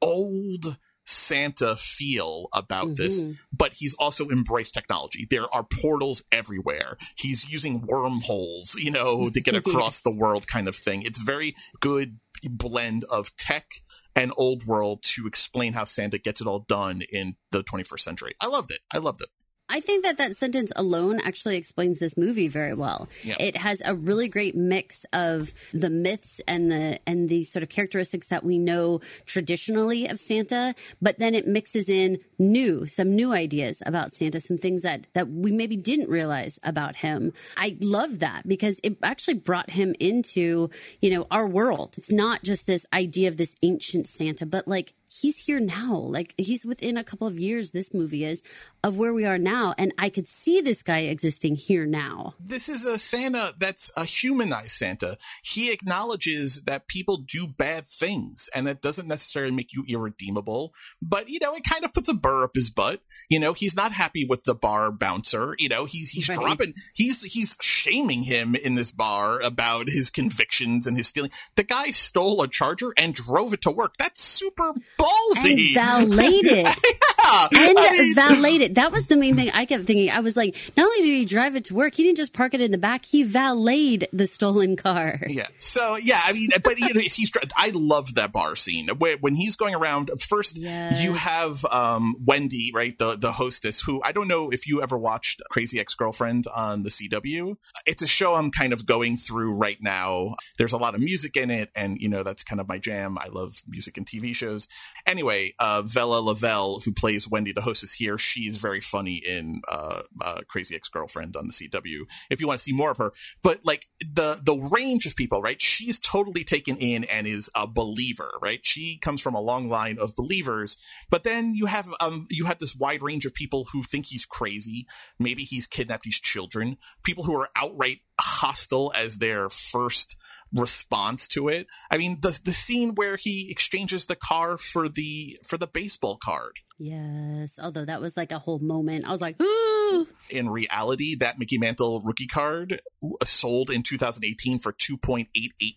old 0.00 0.76
Santa 1.10 1.74
feel 1.76 2.48
about 2.52 2.96
this, 2.96 3.22
Mhm. 3.22 3.38
but 3.50 3.72
he's 3.72 3.94
also 3.94 4.28
embraced 4.28 4.74
technology. 4.74 5.26
There 5.28 5.52
are 5.54 5.64
portals 5.64 6.22
everywhere. 6.30 6.98
He's 7.16 7.48
using 7.48 7.80
wormholes, 7.86 8.74
you 8.74 8.90
know, 8.90 9.30
to 9.30 9.40
get 9.40 9.54
across 9.86 9.96
Yes. 9.96 10.02
the 10.02 10.14
world 10.16 10.46
kind 10.46 10.68
of 10.68 10.76
thing. 10.76 11.02
It's 11.02 11.18
very 11.18 11.54
good 11.80 12.20
blend 12.44 13.04
of 13.04 13.34
tech 13.36 13.82
and 14.18 14.32
old 14.36 14.66
world 14.66 15.02
to 15.02 15.26
explain 15.26 15.72
how 15.74 15.84
Santa 15.84 16.18
gets 16.18 16.40
it 16.40 16.46
all 16.46 16.64
done 16.68 17.02
in 17.12 17.36
the 17.52 17.62
21st 17.62 18.00
century. 18.00 18.34
I 18.40 18.46
loved 18.46 18.70
it. 18.70 18.80
I 18.92 18.98
loved 18.98 19.22
it. 19.22 19.28
I 19.68 19.80
think 19.80 20.04
that 20.04 20.18
that 20.18 20.36
sentence 20.36 20.72
alone 20.76 21.20
actually 21.22 21.56
explains 21.56 21.98
this 21.98 22.16
movie 22.16 22.48
very 22.48 22.74
well. 22.74 23.08
Yeah. 23.22 23.36
It 23.38 23.56
has 23.56 23.82
a 23.84 23.94
really 23.94 24.28
great 24.28 24.54
mix 24.54 25.04
of 25.12 25.52
the 25.72 25.90
myths 25.90 26.40
and 26.48 26.70
the 26.70 26.98
and 27.06 27.28
the 27.28 27.44
sort 27.44 27.62
of 27.62 27.68
characteristics 27.68 28.28
that 28.28 28.44
we 28.44 28.58
know 28.58 29.00
traditionally 29.26 30.06
of 30.08 30.18
Santa, 30.18 30.74
but 31.02 31.18
then 31.18 31.34
it 31.34 31.46
mixes 31.46 31.88
in 31.88 32.18
new 32.38 32.86
some 32.86 33.14
new 33.14 33.32
ideas 33.32 33.82
about 33.84 34.12
Santa, 34.12 34.40
some 34.40 34.56
things 34.56 34.82
that 34.82 35.06
that 35.12 35.28
we 35.28 35.52
maybe 35.52 35.76
didn't 35.76 36.08
realize 36.08 36.58
about 36.62 36.96
him. 36.96 37.32
I 37.56 37.76
love 37.80 38.20
that 38.20 38.46
because 38.46 38.80
it 38.82 38.96
actually 39.02 39.34
brought 39.34 39.70
him 39.70 39.94
into, 40.00 40.70
you 41.00 41.10
know, 41.10 41.26
our 41.30 41.46
world. 41.46 41.94
It's 41.98 42.12
not 42.12 42.42
just 42.42 42.66
this 42.66 42.86
idea 42.92 43.28
of 43.28 43.36
this 43.36 43.54
ancient 43.62 44.06
Santa, 44.06 44.46
but 44.46 44.66
like 44.66 44.94
he's 45.08 45.46
here 45.46 45.60
now. 45.60 45.96
Like 45.96 46.34
he's 46.38 46.64
within 46.64 46.96
a 46.96 47.04
couple 47.04 47.26
of 47.26 47.38
years, 47.38 47.70
this 47.70 47.92
movie 47.94 48.24
is, 48.24 48.42
of 48.84 48.96
where 48.96 49.12
we 49.14 49.24
are 49.24 49.38
now. 49.38 49.74
And 49.78 49.92
I 49.98 50.08
could 50.08 50.28
see 50.28 50.60
this 50.60 50.82
guy 50.82 51.00
existing 51.00 51.56
here 51.56 51.86
now. 51.86 52.34
This 52.38 52.68
is 52.68 52.84
a 52.84 52.98
Santa 52.98 53.54
that's 53.58 53.90
a 53.96 54.04
humanized 54.04 54.72
Santa. 54.72 55.18
He 55.42 55.70
acknowledges 55.72 56.62
that 56.62 56.88
people 56.88 57.16
do 57.18 57.46
bad 57.46 57.86
things, 57.86 58.48
and 58.54 58.66
that 58.66 58.82
doesn't 58.82 59.08
necessarily 59.08 59.52
make 59.52 59.72
you 59.72 59.84
irredeemable. 59.88 60.72
But 61.02 61.28
you 61.28 61.38
know, 61.40 61.54
it 61.54 61.62
kind 61.64 61.84
of 61.84 61.92
puts 61.92 62.08
a 62.08 62.14
burr 62.14 62.44
up 62.44 62.52
his 62.54 62.70
butt. 62.70 63.00
You 63.28 63.38
know, 63.40 63.52
he's 63.52 63.74
not 63.76 63.92
happy 63.92 64.24
with 64.28 64.44
the 64.44 64.54
bar 64.54 64.92
bouncer. 64.92 65.54
You 65.58 65.68
know, 65.68 65.84
he's 65.84 66.10
he's 66.10 66.28
Right. 66.28 66.38
dropping, 66.38 66.74
he's 66.94 67.22
he's 67.22 67.56
shaming 67.60 68.24
him 68.24 68.54
in 68.54 68.74
this 68.74 68.92
bar 68.92 69.40
about 69.40 69.88
his 69.88 70.10
convictions 70.10 70.86
and 70.86 70.96
his 70.96 71.08
stealing. 71.08 71.30
The 71.56 71.62
guy 71.64 71.90
stole 71.90 72.42
a 72.42 72.48
charger 72.48 72.92
and 72.98 73.14
drove 73.14 73.54
it 73.54 73.62
to 73.62 73.70
work. 73.70 73.94
That's 73.98 74.22
super 74.22 74.72
ballsy. 74.98 75.74
valeted 75.74 76.66
it. 76.66 76.96
And 77.32 77.78
I 77.78 77.92
mean- 77.92 78.14
valeted. 78.14 78.74
That 78.76 78.92
was 78.92 79.06
the 79.06 79.16
main 79.16 79.36
thing 79.36 79.48
I 79.54 79.64
kept 79.64 79.84
thinking. 79.84 80.10
I 80.10 80.20
was 80.20 80.36
like, 80.36 80.56
not 80.76 80.84
only 80.84 80.98
did 81.02 81.14
he 81.16 81.24
drive 81.24 81.56
it 81.56 81.64
to 81.66 81.74
work, 81.74 81.94
he 81.94 82.02
didn't 82.02 82.16
just 82.16 82.32
park 82.32 82.54
it 82.54 82.60
in 82.60 82.70
the 82.70 82.78
back, 82.78 83.04
he 83.04 83.22
valeted 83.24 84.08
the 84.12 84.26
stolen 84.26 84.76
car. 84.76 85.20
Yeah. 85.28 85.46
So 85.58 85.96
yeah, 85.96 86.20
I 86.24 86.32
mean, 86.32 86.50
but 86.62 86.78
you 86.78 86.92
know, 86.94 87.00
he's. 87.00 87.30
I 87.56 87.70
love 87.74 88.14
that 88.14 88.32
bar 88.32 88.56
scene 88.56 88.88
when 88.98 89.34
he's 89.34 89.56
going 89.56 89.74
around. 89.74 90.10
First, 90.20 90.56
Yes. 90.56 91.02
you 91.02 91.14
have 91.14 91.64
um, 91.66 92.16
Wendy, 92.24 92.70
right, 92.74 92.98
the 92.98 93.16
the 93.16 93.32
hostess, 93.32 93.80
who 93.82 94.00
I 94.04 94.12
don't 94.12 94.28
know 94.28 94.50
if 94.50 94.66
you 94.66 94.82
ever 94.82 94.96
watched 94.96 95.42
Crazy 95.50 95.78
Ex 95.78 95.94
Girlfriend 95.94 96.46
on 96.54 96.82
the 96.82 96.90
CW. 96.90 97.56
It's 97.86 98.02
a 98.02 98.06
show 98.06 98.34
I'm 98.34 98.50
kind 98.50 98.72
of 98.72 98.86
going 98.86 99.16
through 99.16 99.52
right 99.52 99.78
now. 99.80 100.34
There's 100.58 100.72
a 100.72 100.78
lot 100.78 100.94
of 100.94 101.00
music 101.00 101.36
in 101.36 101.50
it, 101.50 101.70
and 101.74 101.98
you 102.00 102.08
know 102.08 102.22
that's 102.22 102.42
kind 102.44 102.60
of 102.60 102.68
my 102.68 102.78
jam. 102.78 103.18
I 103.18 103.28
love 103.28 103.62
music 103.66 103.96
and 103.96 104.06
TV 104.06 104.34
shows. 104.34 104.68
Anyway, 105.06 105.54
uh, 105.58 105.82
Vella 105.82 106.20
Lovell, 106.20 106.80
who 106.84 106.92
plays 106.92 107.17
Wendy, 107.26 107.52
the 107.52 107.62
hostess 107.62 107.94
here, 107.94 108.18
she's 108.18 108.58
very 108.58 108.80
funny 108.80 109.16
in 109.16 109.62
uh, 109.70 110.02
uh, 110.22 110.40
Crazy 110.46 110.76
Ex 110.76 110.88
Girlfriend 110.88 111.36
on 111.36 111.46
the 111.46 111.52
CW. 111.52 112.02
If 112.30 112.40
you 112.40 112.46
want 112.46 112.58
to 112.58 112.62
see 112.62 112.72
more 112.72 112.90
of 112.90 112.98
her, 112.98 113.12
but 113.42 113.64
like 113.64 113.86
the 113.98 114.38
the 114.42 114.56
range 114.56 115.06
of 115.06 115.16
people, 115.16 115.40
right? 115.40 115.60
She's 115.60 115.98
totally 115.98 116.44
taken 116.44 116.76
in 116.76 117.04
and 117.04 117.26
is 117.26 117.50
a 117.54 117.66
believer, 117.66 118.30
right? 118.42 118.60
She 118.62 118.98
comes 118.98 119.20
from 119.20 119.34
a 119.34 119.40
long 119.40 119.68
line 119.68 119.98
of 119.98 120.14
believers, 120.14 120.76
but 121.10 121.24
then 121.24 121.54
you 121.54 121.66
have 121.66 121.88
um 122.00 122.26
you 122.30 122.44
have 122.44 122.58
this 122.58 122.76
wide 122.76 123.02
range 123.02 123.24
of 123.24 123.34
people 123.34 123.68
who 123.72 123.82
think 123.82 124.06
he's 124.06 124.26
crazy. 124.26 124.86
Maybe 125.18 125.42
he's 125.42 125.66
kidnapped 125.66 126.04
these 126.04 126.20
children. 126.20 126.76
People 127.02 127.24
who 127.24 127.34
are 127.34 127.48
outright 127.56 128.00
hostile 128.20 128.92
as 128.94 129.18
their 129.18 129.48
first 129.48 130.16
response 130.52 131.28
to 131.28 131.48
it. 131.48 131.66
I 131.90 131.98
mean, 131.98 132.18
the 132.20 132.38
the 132.42 132.52
scene 132.52 132.94
where 132.94 133.16
he 133.16 133.50
exchanges 133.50 134.06
the 134.06 134.16
car 134.16 134.58
for 134.58 134.88
the 134.88 135.38
for 135.46 135.58
the 135.58 135.66
baseball 135.66 136.18
card. 136.22 136.60
Yes. 136.78 137.58
Although 137.60 137.84
that 137.84 138.00
was 138.00 138.16
like 138.16 138.32
a 138.32 138.38
whole 138.38 138.60
moment. 138.60 139.04
I 139.06 139.10
was 139.10 139.20
like, 139.20 139.40
ooh. 139.42 140.06
In 140.30 140.48
reality, 140.48 141.16
that 141.16 141.38
Mickey 141.38 141.58
Mantle 141.58 142.00
rookie 142.00 142.26
card 142.26 142.80
sold 143.24 143.70
in 143.70 143.82
2018 143.82 144.58
for 144.58 144.72
2.88 144.72 145.26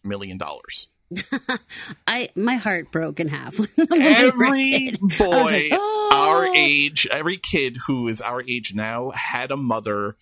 million 0.04 0.38
dollars. 0.38 0.88
I 2.08 2.30
my 2.36 2.56
heart 2.56 2.92
broke 2.92 3.20
in 3.20 3.28
half. 3.28 3.60
every 3.92 4.92
boy 5.18 5.28
like, 5.28 5.70
oh. 5.72 6.10
our 6.14 6.56
age, 6.56 7.08
every 7.12 7.38
kid 7.38 7.78
who 7.88 8.08
is 8.08 8.22
our 8.22 8.42
age 8.44 8.74
now 8.74 9.12
had 9.12 9.52
a 9.52 9.58
mother 9.58 10.16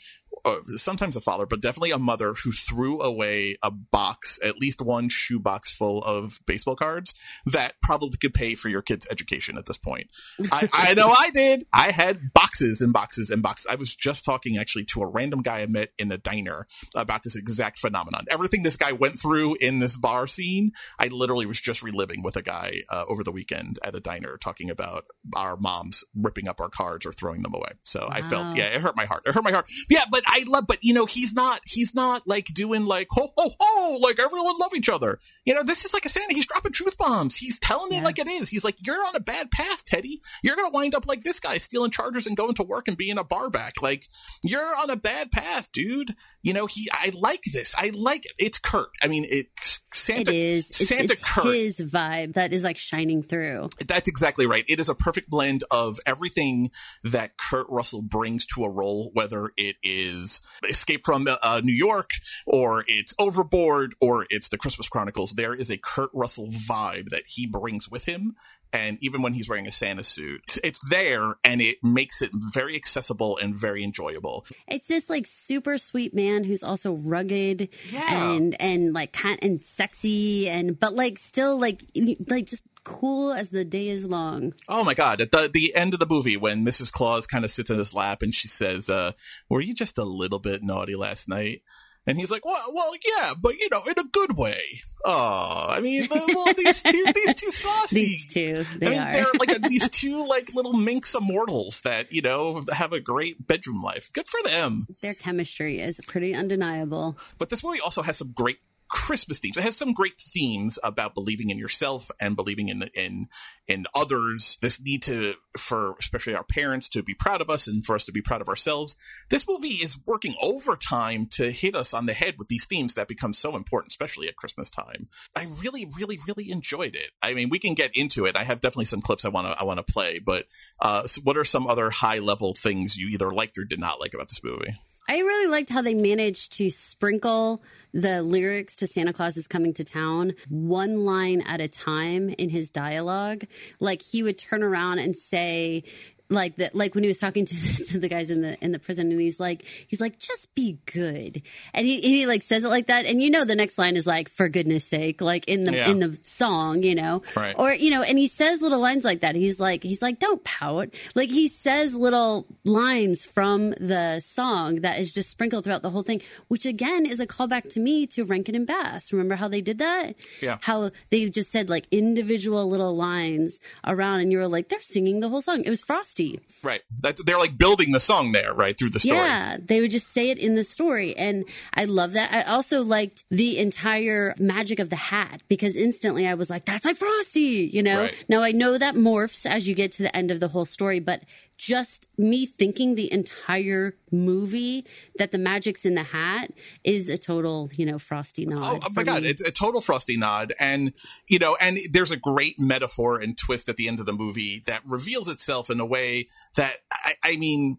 uh, 0.46 0.60
sometimes 0.75 1.15
a 1.15 1.22
father, 1.22 1.46
but 1.46 1.62
definitely 1.62 1.91
a 1.91 2.00
mother 2.00 2.34
who 2.34 2.51
threw 2.51 3.01
away 3.01 3.58
a 3.62 3.72
box, 3.72 4.39
at 4.43 4.58
least 4.58 4.81
one 4.81 5.10
shoebox 5.10 5.72
full 5.72 6.03
of 6.03 6.39
baseball 6.46 6.75
cards 6.75 7.13
that 7.46 7.75
probably 7.81 8.17
could 8.17 8.34
pay 8.34 8.55
for 8.55 8.69
your 8.69 8.81
kid's 8.81 9.08
education 9.10 9.58
at 9.58 9.65
this 9.65 9.77
point. 9.77 10.08
I, 10.51 10.69
I 10.72 10.93
know 10.98 11.10
I 11.10 11.29
did. 11.29 11.65
I 11.74 11.91
had 11.91 12.34
boxes 12.34 12.81
and 12.81 12.93
boxes 12.93 13.29
and 13.29 13.41
boxes. 13.41 13.67
I 13.69 13.75
was 13.75 13.96
just 13.96 14.25
talking 14.25 14.58
actually 14.58 14.86
to 14.86 15.01
a 15.01 15.08
random 15.08 15.41
guy 15.41 15.62
I 15.62 15.65
met 15.67 15.89
in 15.98 16.12
a 16.12 16.17
diner 16.17 16.67
about 16.96 17.24
this 17.24 17.36
exact 17.36 17.79
phenomenon. 17.79 18.25
Everything 18.29 18.63
this 18.63 18.77
guy 18.77 18.91
went 18.91 19.19
through 19.19 19.55
in 19.55 19.79
this 19.79 19.98
bar 19.98 20.27
scene, 20.27 20.72
I 21.00 21.08
literally 21.08 21.46
was 21.46 21.60
just 21.60 21.84
reliving 21.84 22.24
with 22.24 22.36
a 22.36 22.41
guy 22.41 22.84
uh, 22.89 23.05
over 23.08 23.24
the 23.24 23.31
weekend 23.31 23.79
at 23.84 23.96
a 23.96 24.00
diner 24.00 24.38
talking 24.38 24.69
about 24.69 25.05
our 25.36 25.58
moms 25.58 26.03
ripping 26.15 26.48
up 26.48 26.62
our 26.62 26.69
cards 26.69 27.05
or 27.05 27.13
throwing 27.13 27.41
them 27.41 27.53
away. 27.53 27.72
So 27.84 28.01
wow. 28.01 28.10
I 28.12 28.22
felt, 28.22 28.58
yeah, 28.58 28.65
it 28.65 28.81
hurt 28.81 28.96
my 28.96 29.05
heart. 29.05 29.24
It 29.25 29.34
hurt 29.34 29.43
my 29.43 29.51
heart. 29.51 29.65
Yeah, 29.89 30.05
but 30.10 30.24
I 30.31 30.45
love, 30.48 30.65
but 30.67 30.77
you 30.83 30.93
know, 30.93 31.07
he's 31.07 31.33
not, 31.33 31.62
he's 31.65 31.95
not 31.95 32.27
like 32.27 32.45
doing 32.53 32.86
like, 32.86 33.07
ho, 33.09 33.33
ho, 33.36 33.51
ho, 33.59 33.98
like 34.00 34.19
everyone 34.19 34.53
love 34.59 34.75
each 34.75 34.88
other. 34.88 35.19
You 35.43 35.55
know, 35.55 35.63
this 35.63 35.86
is 35.86 35.93
like 35.93 36.05
a 36.05 36.09
Santa. 36.09 36.36
He's 36.36 36.45
dropping 36.45 36.71
truth 36.71 37.00
bombs. 37.00 37.38
He's 37.38 37.57
telling 37.57 37.91
yeah. 37.91 38.00
it 38.00 38.03
like 38.03 38.19
it 38.19 38.27
is. 38.27 38.50
He's 38.50 38.63
like, 38.63 38.75
you're 38.86 39.03
on 39.07 39.15
a 39.15 39.19
bad 39.19 39.50
path, 39.50 39.86
Teddy. 39.86 40.21
You're 40.43 40.55
going 40.55 40.69
to 40.69 40.74
wind 40.74 40.93
up 40.93 41.07
like 41.07 41.24
this 41.24 41.39
guy 41.39 41.57
stealing 41.57 41.89
chargers 41.89 42.27
and 42.27 42.38
going 42.38 42.53
to 42.53 42.63
work 42.63 42.88
and 42.88 42.95
being 42.95 43.17
a 43.17 43.24
bar 43.24 43.50
back. 43.50 43.81
Like, 43.81 44.07
you're 44.43 44.75
on 44.77 44.91
a 44.91 44.95
bad 44.95 45.31
path, 45.31 45.71
dude. 45.71 46.15
You 46.43 46.53
know, 46.53 46.67
he, 46.67 46.88
I 46.93 47.12
like 47.15 47.43
this. 47.51 47.74
I 47.75 47.91
like 47.95 48.25
it. 48.25 48.33
It's 48.38 48.59
Kurt. 48.59 48.91
I 49.01 49.07
mean, 49.07 49.25
it, 49.27 49.48
Santa, 49.91 50.29
it 50.29 50.29
is. 50.29 50.67
Santa 50.67 51.13
it's, 51.13 51.24
Kurt. 51.24 51.55
his 51.55 51.79
vibe 51.79 52.33
that 52.33 52.53
is 52.53 52.63
like 52.63 52.77
shining 52.77 53.24
through. 53.24 53.69
That's 53.88 54.07
exactly 54.07 54.45
right. 54.45 54.63
It 54.69 54.79
is 54.79 54.89
a 54.89 54.95
perfect 54.95 55.29
blend 55.29 55.63
of 55.71 56.00
everything 56.05 56.69
that 57.03 57.38
Kurt 57.38 57.67
Russell 57.67 58.03
brings 58.03 58.45
to 58.48 58.63
a 58.63 58.69
role, 58.69 59.09
whether 59.13 59.51
it 59.57 59.77
is 59.81 60.18
Escape 60.67 61.05
from 61.05 61.27
uh, 61.27 61.61
New 61.63 61.73
York 61.73 62.11
or 62.45 62.83
it's 62.88 63.13
Overboard 63.19 63.95
or 63.99 64.25
it's 64.29 64.49
the 64.49 64.57
Christmas 64.57 64.89
Chronicles. 64.89 65.33
There 65.33 65.53
is 65.53 65.69
a 65.69 65.77
Kurt 65.77 66.09
Russell 66.13 66.49
vibe 66.49 67.09
that 67.09 67.27
he 67.27 67.45
brings 67.45 67.89
with 67.89 68.05
him 68.05 68.35
and 68.71 68.97
even 69.01 69.21
when 69.21 69.33
he's 69.33 69.49
wearing 69.49 69.67
a 69.67 69.71
Santa 69.71 70.03
suit, 70.03 70.57
it's 70.63 70.79
there 70.89 71.35
and 71.43 71.61
it 71.61 71.77
makes 71.83 72.21
it 72.21 72.31
very 72.53 72.75
accessible 72.75 73.38
and 73.38 73.55
very 73.55 73.83
enjoyable. 73.83 74.45
It's 74.67 74.88
this 74.88 75.09
like 75.09 75.25
super 75.25 75.77
sweet 75.77 76.13
man 76.13 76.43
who's 76.43 76.63
also 76.63 76.95
rugged 76.95 77.69
yeah. 77.91 78.31
and 78.33 78.59
and 78.61 78.93
like 78.93 79.13
kind 79.13 79.39
and 79.41 79.63
sexy 79.63 80.47
and 80.49 80.79
but 80.79 80.93
like 80.93 81.17
still 81.17 81.57
like 81.57 81.81
like 82.27 82.45
just 82.45 82.63
cool 82.83 83.33
as 83.33 83.49
the 83.49 83.65
day 83.65 83.88
is 83.88 84.05
long. 84.05 84.53
Oh 84.67 84.83
my 84.83 84.93
god! 84.93 85.21
At 85.21 85.31
the 85.31 85.49
the 85.51 85.75
end 85.75 85.93
of 85.93 85.99
the 85.99 86.07
movie, 86.07 86.38
when 86.38 86.65
Mrs. 86.65 86.91
Claus 86.91 87.27
kind 87.27 87.45
of 87.45 87.51
sits 87.51 87.69
in 87.69 87.77
his 87.77 87.93
lap 87.93 88.21
and 88.21 88.33
she 88.33 88.47
says, 88.47 88.89
uh, 88.89 89.13
"Were 89.49 89.61
you 89.61 89.73
just 89.73 89.97
a 89.97 90.03
little 90.03 90.39
bit 90.39 90.63
naughty 90.63 90.95
last 90.95 91.29
night?" 91.29 91.61
And 92.09 92.17
he's 92.17 92.31
like, 92.31 92.43
well, 92.43 92.59
well, 92.73 92.91
yeah, 93.05 93.33
but 93.39 93.53
you 93.59 93.69
know, 93.69 93.83
in 93.85 93.93
a 93.99 94.03
good 94.03 94.35
way. 94.35 94.59
Oh, 95.05 95.67
I 95.69 95.79
mean, 95.79 96.07
the, 96.07 96.33
well, 96.35 96.51
these 96.57 96.81
two, 96.81 97.05
these 97.13 97.35
two 97.35 97.51
saucy. 97.51 97.99
These 97.99 98.33
two, 98.33 98.63
they 98.79 98.87
I 98.87 98.89
mean, 98.89 98.99
are. 98.99 99.13
They're 99.13 99.31
like 99.39 99.51
a, 99.51 99.59
these 99.59 99.89
two 99.91 100.25
like 100.25 100.51
little 100.55 100.73
minx 100.73 101.13
immortals 101.13 101.81
that 101.81 102.11
you 102.11 102.23
know 102.23 102.65
have 102.73 102.93
a 102.93 102.99
great 102.99 103.47
bedroom 103.47 103.83
life. 103.83 104.11
Good 104.11 104.27
for 104.27 104.41
them. 104.49 104.87
Their 105.03 105.13
chemistry 105.13 105.79
is 105.79 106.01
pretty 106.07 106.33
undeniable. 106.33 107.15
But 107.37 107.51
this 107.51 107.63
movie 107.63 107.79
also 107.79 108.01
has 108.01 108.17
some 108.17 108.33
great 108.35 108.57
Christmas 108.89 109.39
themes. 109.39 109.58
It 109.58 109.63
has 109.63 109.77
some 109.77 109.93
great 109.93 110.19
themes 110.19 110.80
about 110.84 111.13
believing 111.13 111.49
in 111.49 111.58
yourself 111.58 112.10
and 112.19 112.36
believing 112.36 112.69
in 112.69 112.89
in 112.93 113.28
in 113.67 113.86
others. 113.95 114.58
This 114.62 114.82
need 114.82 115.04
to 115.04 115.36
for 115.58 115.95
especially 115.99 116.36
our 116.36 116.43
parents 116.43 116.89
to 116.89 117.04
be 117.04 117.13
proud 117.13 117.41
of 117.41 117.49
us 117.49 117.67
and 117.67 117.86
for 117.86 117.95
us 117.95 118.06
to 118.06 118.12
be 118.12 118.21
proud 118.21 118.41
of 118.41 118.49
ourselves. 118.49 118.97
This 119.30 119.47
movie 119.47 119.75
is 119.75 119.99
working 120.06 120.36
overtime 120.41 121.28
to 121.32 121.52
hit 121.52 121.75
us 121.75 121.93
on 121.93 122.08
the 122.08 122.13
head 122.13 122.36
with 122.38 122.47
these 122.47 122.65
themes 122.65 122.95
that 122.95 123.08
become 123.08 123.34
so 123.34 123.56
important, 123.56 123.93
especially 123.93 124.28
at 124.28 124.36
Christmas 124.36 124.71
time. 124.71 125.08
I 125.36 125.45
really, 125.62 125.88
really, 125.97 126.17
really 126.28 126.49
enjoyed 126.49 126.95
it. 126.95 127.12
I 127.21 127.34
mean, 127.34 127.49
we 127.49 127.60
can 127.60 127.75
get 127.75 127.95
into 127.95 128.25
it. 128.25 128.36
I 128.36 128.43
have 128.43 128.62
definitely 128.62 128.86
some 128.86 129.02
clips 129.02 129.23
I 129.23 129.30
want 129.30 129.47
to 129.47 129.60
I 129.60 129.63
want 129.63 129.78
to 129.78 129.93
play, 129.93 130.19
but 130.19 130.47
uh, 130.82 131.06
so 131.06 131.21
what 131.21 131.38
are 131.38 131.45
some 131.45 131.67
other 131.67 131.91
high 131.91 132.19
level 132.19 132.54
things 132.54 132.97
you 132.97 133.10
either 133.10 133.32
liked 133.32 133.58
or 133.60 133.65
did 133.65 133.80
not 133.80 133.99
like 133.99 134.13
about 134.13 134.30
this 134.30 134.43
movie? 134.43 134.75
I 135.10 135.17
really 135.17 135.48
liked 135.48 135.72
how 135.72 135.82
they 135.82 135.95
managed 135.95 136.52
to 136.58 136.69
sprinkle 136.69 137.63
the 137.91 138.22
lyrics 138.22 138.76
to 138.76 138.86
Santa 138.86 139.12
Claus 139.12 139.38
is 139.38 139.48
coming 139.48 139.74
to 139.74 139.84
town 139.84 140.34
one 140.50 141.04
line 141.04 141.41
at 141.48 141.60
a 141.60 141.67
time 141.67 142.30
in 142.38 142.50
his 142.50 142.69
dialogue. 142.69 143.45
Like 143.80 144.04
he 144.04 144.22
would 144.22 144.38
turn 144.38 144.62
around 144.62 145.00
and 145.00 145.15
say, 145.15 145.84
like 146.29 146.55
that 146.57 146.75
like 146.75 146.93
when 146.93 147.03
he 147.03 147.07
was 147.07 147.19
talking 147.19 147.45
to 147.45 147.55
the, 147.55 147.85
to 147.89 147.99
the 147.99 148.07
guys 148.07 148.29
in 148.29 148.41
the 148.41 148.57
in 148.63 148.71
the 148.71 148.79
prison 148.79 149.11
and 149.11 149.19
he's 149.19 149.39
like 149.39 149.65
he's 149.87 149.99
like 149.99 150.19
just 150.19 150.53
be 150.55 150.77
good. 150.85 151.41
And 151.73 151.87
he, 151.87 152.01
he 152.01 152.25
like 152.25 152.43
says 152.43 152.63
it 152.63 152.69
like 152.69 152.87
that. 152.87 153.05
And 153.05 153.21
you 153.21 153.31
know 153.31 153.45
the 153.45 153.55
next 153.55 153.77
line 153.77 153.95
is 153.95 154.05
like 154.05 154.29
for 154.29 154.47
goodness 154.47 154.85
sake 154.85 155.21
like 155.21 155.47
in 155.47 155.65
the 155.65 155.75
yeah. 155.75 155.89
in 155.89 155.99
the 155.99 156.17
song 156.21 156.83
you 156.83 156.95
know? 156.95 157.23
Right. 157.35 157.55
or 157.57 157.73
you 157.73 157.89
know 157.89 158.03
and 158.03 158.17
he 158.17 158.27
says 158.27 158.61
little 158.61 158.79
lines 158.79 159.03
like 159.03 159.21
that. 159.21 159.35
He's 159.35 159.59
like 159.59 159.83
he's 159.83 160.01
like 160.01 160.19
don't 160.19 160.43
pout. 160.43 160.89
Like 161.15 161.29
he 161.29 161.47
says 161.47 161.95
little 161.95 162.45
lines 162.63 163.25
from 163.25 163.71
the 163.71 164.19
song 164.19 164.77
that 164.77 164.99
is 164.99 165.13
just 165.13 165.29
sprinkled 165.29 165.65
throughout 165.65 165.81
the 165.81 165.89
whole 165.89 166.03
thing 166.03 166.21
which 166.47 166.65
again 166.65 167.05
is 167.05 167.19
a 167.19 167.27
callback 167.27 167.69
to 167.69 167.79
me 167.79 168.05
to 168.07 168.23
Rankin 168.23 168.55
and 168.55 168.67
Bass. 168.67 169.11
Remember 169.11 169.35
how 169.35 169.47
they 169.47 169.61
did 169.61 169.79
that? 169.79 170.15
Yeah. 170.41 170.59
How 170.61 170.91
they 171.09 171.29
just 171.29 171.51
said 171.51 171.69
like 171.69 171.87
individual 171.89 172.67
little 172.67 172.95
lines 172.95 173.59
around 173.85 174.19
and 174.19 174.31
you 174.31 174.37
were 174.37 174.47
like 174.47 174.69
they're 174.69 174.81
singing 174.81 175.21
the 175.21 175.29
whole 175.29 175.41
song. 175.41 175.63
It 175.63 175.69
was 175.69 175.81
Frosty 175.81 176.18
Right. 176.63 176.82
That, 177.01 177.25
they're 177.25 177.38
like 177.38 177.58
building 177.58 177.91
the 177.91 177.99
song 177.99 178.32
there, 178.32 178.53
right, 178.53 178.77
through 178.77 178.89
the 178.91 178.99
story. 178.99 179.17
Yeah, 179.17 179.58
they 179.63 179.82
would 179.82 179.91
just 179.91 180.08
say 180.08 180.29
it 180.29 180.38
in 180.38 180.55
the 180.55 180.63
story. 180.63 181.15
And 181.15 181.45
I 181.73 181.86
love 181.86 182.13
that. 182.13 182.34
I 182.34 182.41
also 182.51 182.84
liked 182.84 183.23
the 183.29 183.58
entire 183.58 184.34
magic 184.39 184.79
of 184.79 184.89
the 184.89 184.95
hat 184.95 185.41
because 185.47 185.75
instantly 185.75 186.27
I 186.27 186.34
was 186.34 186.49
like, 186.49 186.65
that's 186.65 186.86
like 186.86 186.97
Frosty, 186.97 187.69
you 187.71 187.84
know? 187.84 188.03
Right. 188.03 188.25
Now 188.27 188.41
I 188.41 188.51
know 188.51 188.77
that 188.77 188.95
morphs 188.95 189.45
as 189.45 189.67
you 189.67 189.75
get 189.75 189.91
to 189.93 190.03
the 190.03 190.15
end 190.15 190.32
of 190.32 190.39
the 190.39 190.49
whole 190.49 190.65
story, 190.65 190.99
but 190.99 191.23
just 191.60 192.08
me 192.17 192.45
thinking 192.45 192.95
the 192.95 193.12
entire 193.12 193.93
movie 194.12 194.86
that 195.17 195.32
the 195.32 195.38
magic's 195.38 195.86
in 195.86 195.93
the 195.93 196.04
hat 196.04 196.52
is 196.86 197.10
a 197.10 197.17
total, 197.17 197.69
you 197.74 197.86
know, 197.86 198.00
frosty 198.00 198.45
nod. 198.45 198.80
Oh, 198.82 198.88
oh 198.88 198.89
my 198.95 199.04
god, 199.04 199.24
me. 199.24 199.30
it's 199.30 199.41
a 199.41 199.52
total 199.52 199.82
frosty 199.82 200.15
nod, 200.15 200.54
and 200.58 200.93
you 201.28 201.38
know, 201.38 201.58
and 201.60 201.78
there's 201.91 202.12
a 202.12 202.17
great 202.17 202.58
metaphor 202.60 203.19
and 203.19 203.38
twist 203.38 203.67
at 203.67 203.76
the 203.76 203.89
end 203.89 204.00
of 204.00 204.06
the 204.06 204.13
movie 204.13 204.63
that 204.67 204.82
reveals 204.86 205.28
itself 205.28 205.69
in 205.69 205.82
a 205.82 205.86
way 205.86 206.28
that 206.56 206.78
I, 206.91 207.15
I 207.22 207.36
mean 207.36 207.78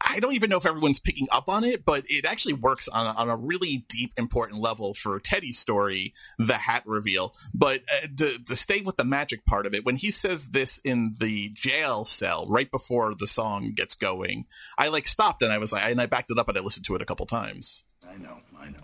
I 0.00 0.20
don't 0.20 0.34
even 0.34 0.50
know 0.50 0.58
if 0.58 0.66
everyone's 0.66 1.00
picking 1.00 1.26
up 1.32 1.48
on 1.48 1.64
it, 1.64 1.84
but 1.84 2.04
it 2.08 2.26
actually 2.26 2.52
works 2.52 2.86
on 2.86 3.06
a, 3.06 3.18
on 3.18 3.30
a 3.30 3.36
really 3.36 3.84
deep, 3.88 4.12
important 4.18 4.60
level 4.60 4.92
for 4.92 5.18
Teddy's 5.18 5.58
story, 5.58 6.12
the 6.38 6.54
hat 6.54 6.82
reveal. 6.84 7.34
But 7.54 7.82
uh, 7.92 8.08
to, 8.18 8.38
to 8.38 8.56
stay 8.56 8.82
with 8.82 8.98
the 8.98 9.04
magic 9.04 9.46
part 9.46 9.64
of 9.64 9.74
it, 9.74 9.86
when 9.86 9.96
he 9.96 10.10
says 10.10 10.48
this 10.48 10.78
in 10.84 11.14
the 11.18 11.48
jail 11.54 12.04
cell 12.04 12.46
right 12.48 12.70
before 12.70 13.14
the 13.14 13.26
song 13.26 13.72
gets 13.74 13.94
going, 13.94 14.46
I 14.76 14.88
like 14.88 15.06
stopped 15.06 15.42
and 15.42 15.50
I 15.50 15.58
was 15.58 15.72
like, 15.72 15.84
and 15.84 16.00
I 16.00 16.06
backed 16.06 16.30
it 16.30 16.38
up 16.38 16.48
and 16.48 16.58
I 16.58 16.60
listened 16.60 16.84
to 16.86 16.94
it 16.94 17.02
a 17.02 17.06
couple 17.06 17.24
times. 17.24 17.84
I 18.06 18.16
know, 18.18 18.38
I 18.58 18.68
know. 18.68 18.78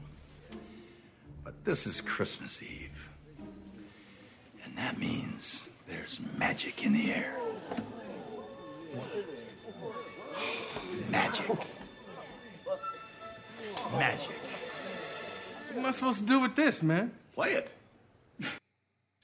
But 1.44 1.64
this 1.64 1.86
is 1.86 2.00
Christmas 2.00 2.62
Eve. 2.62 3.10
And 4.64 4.76
that 4.78 4.98
means 4.98 5.68
there's 5.86 6.18
magic 6.38 6.84
in 6.84 6.94
the 6.94 7.12
air. 7.12 7.36
Magic. 11.10 11.46
Magic. 13.92 14.30
What 15.68 15.78
am 15.78 15.86
I 15.86 15.90
supposed 15.90 16.18
to 16.20 16.24
do 16.24 16.40
with 16.40 16.56
this, 16.56 16.82
man? 16.82 17.12
Play 17.34 17.52
it. 17.52 17.72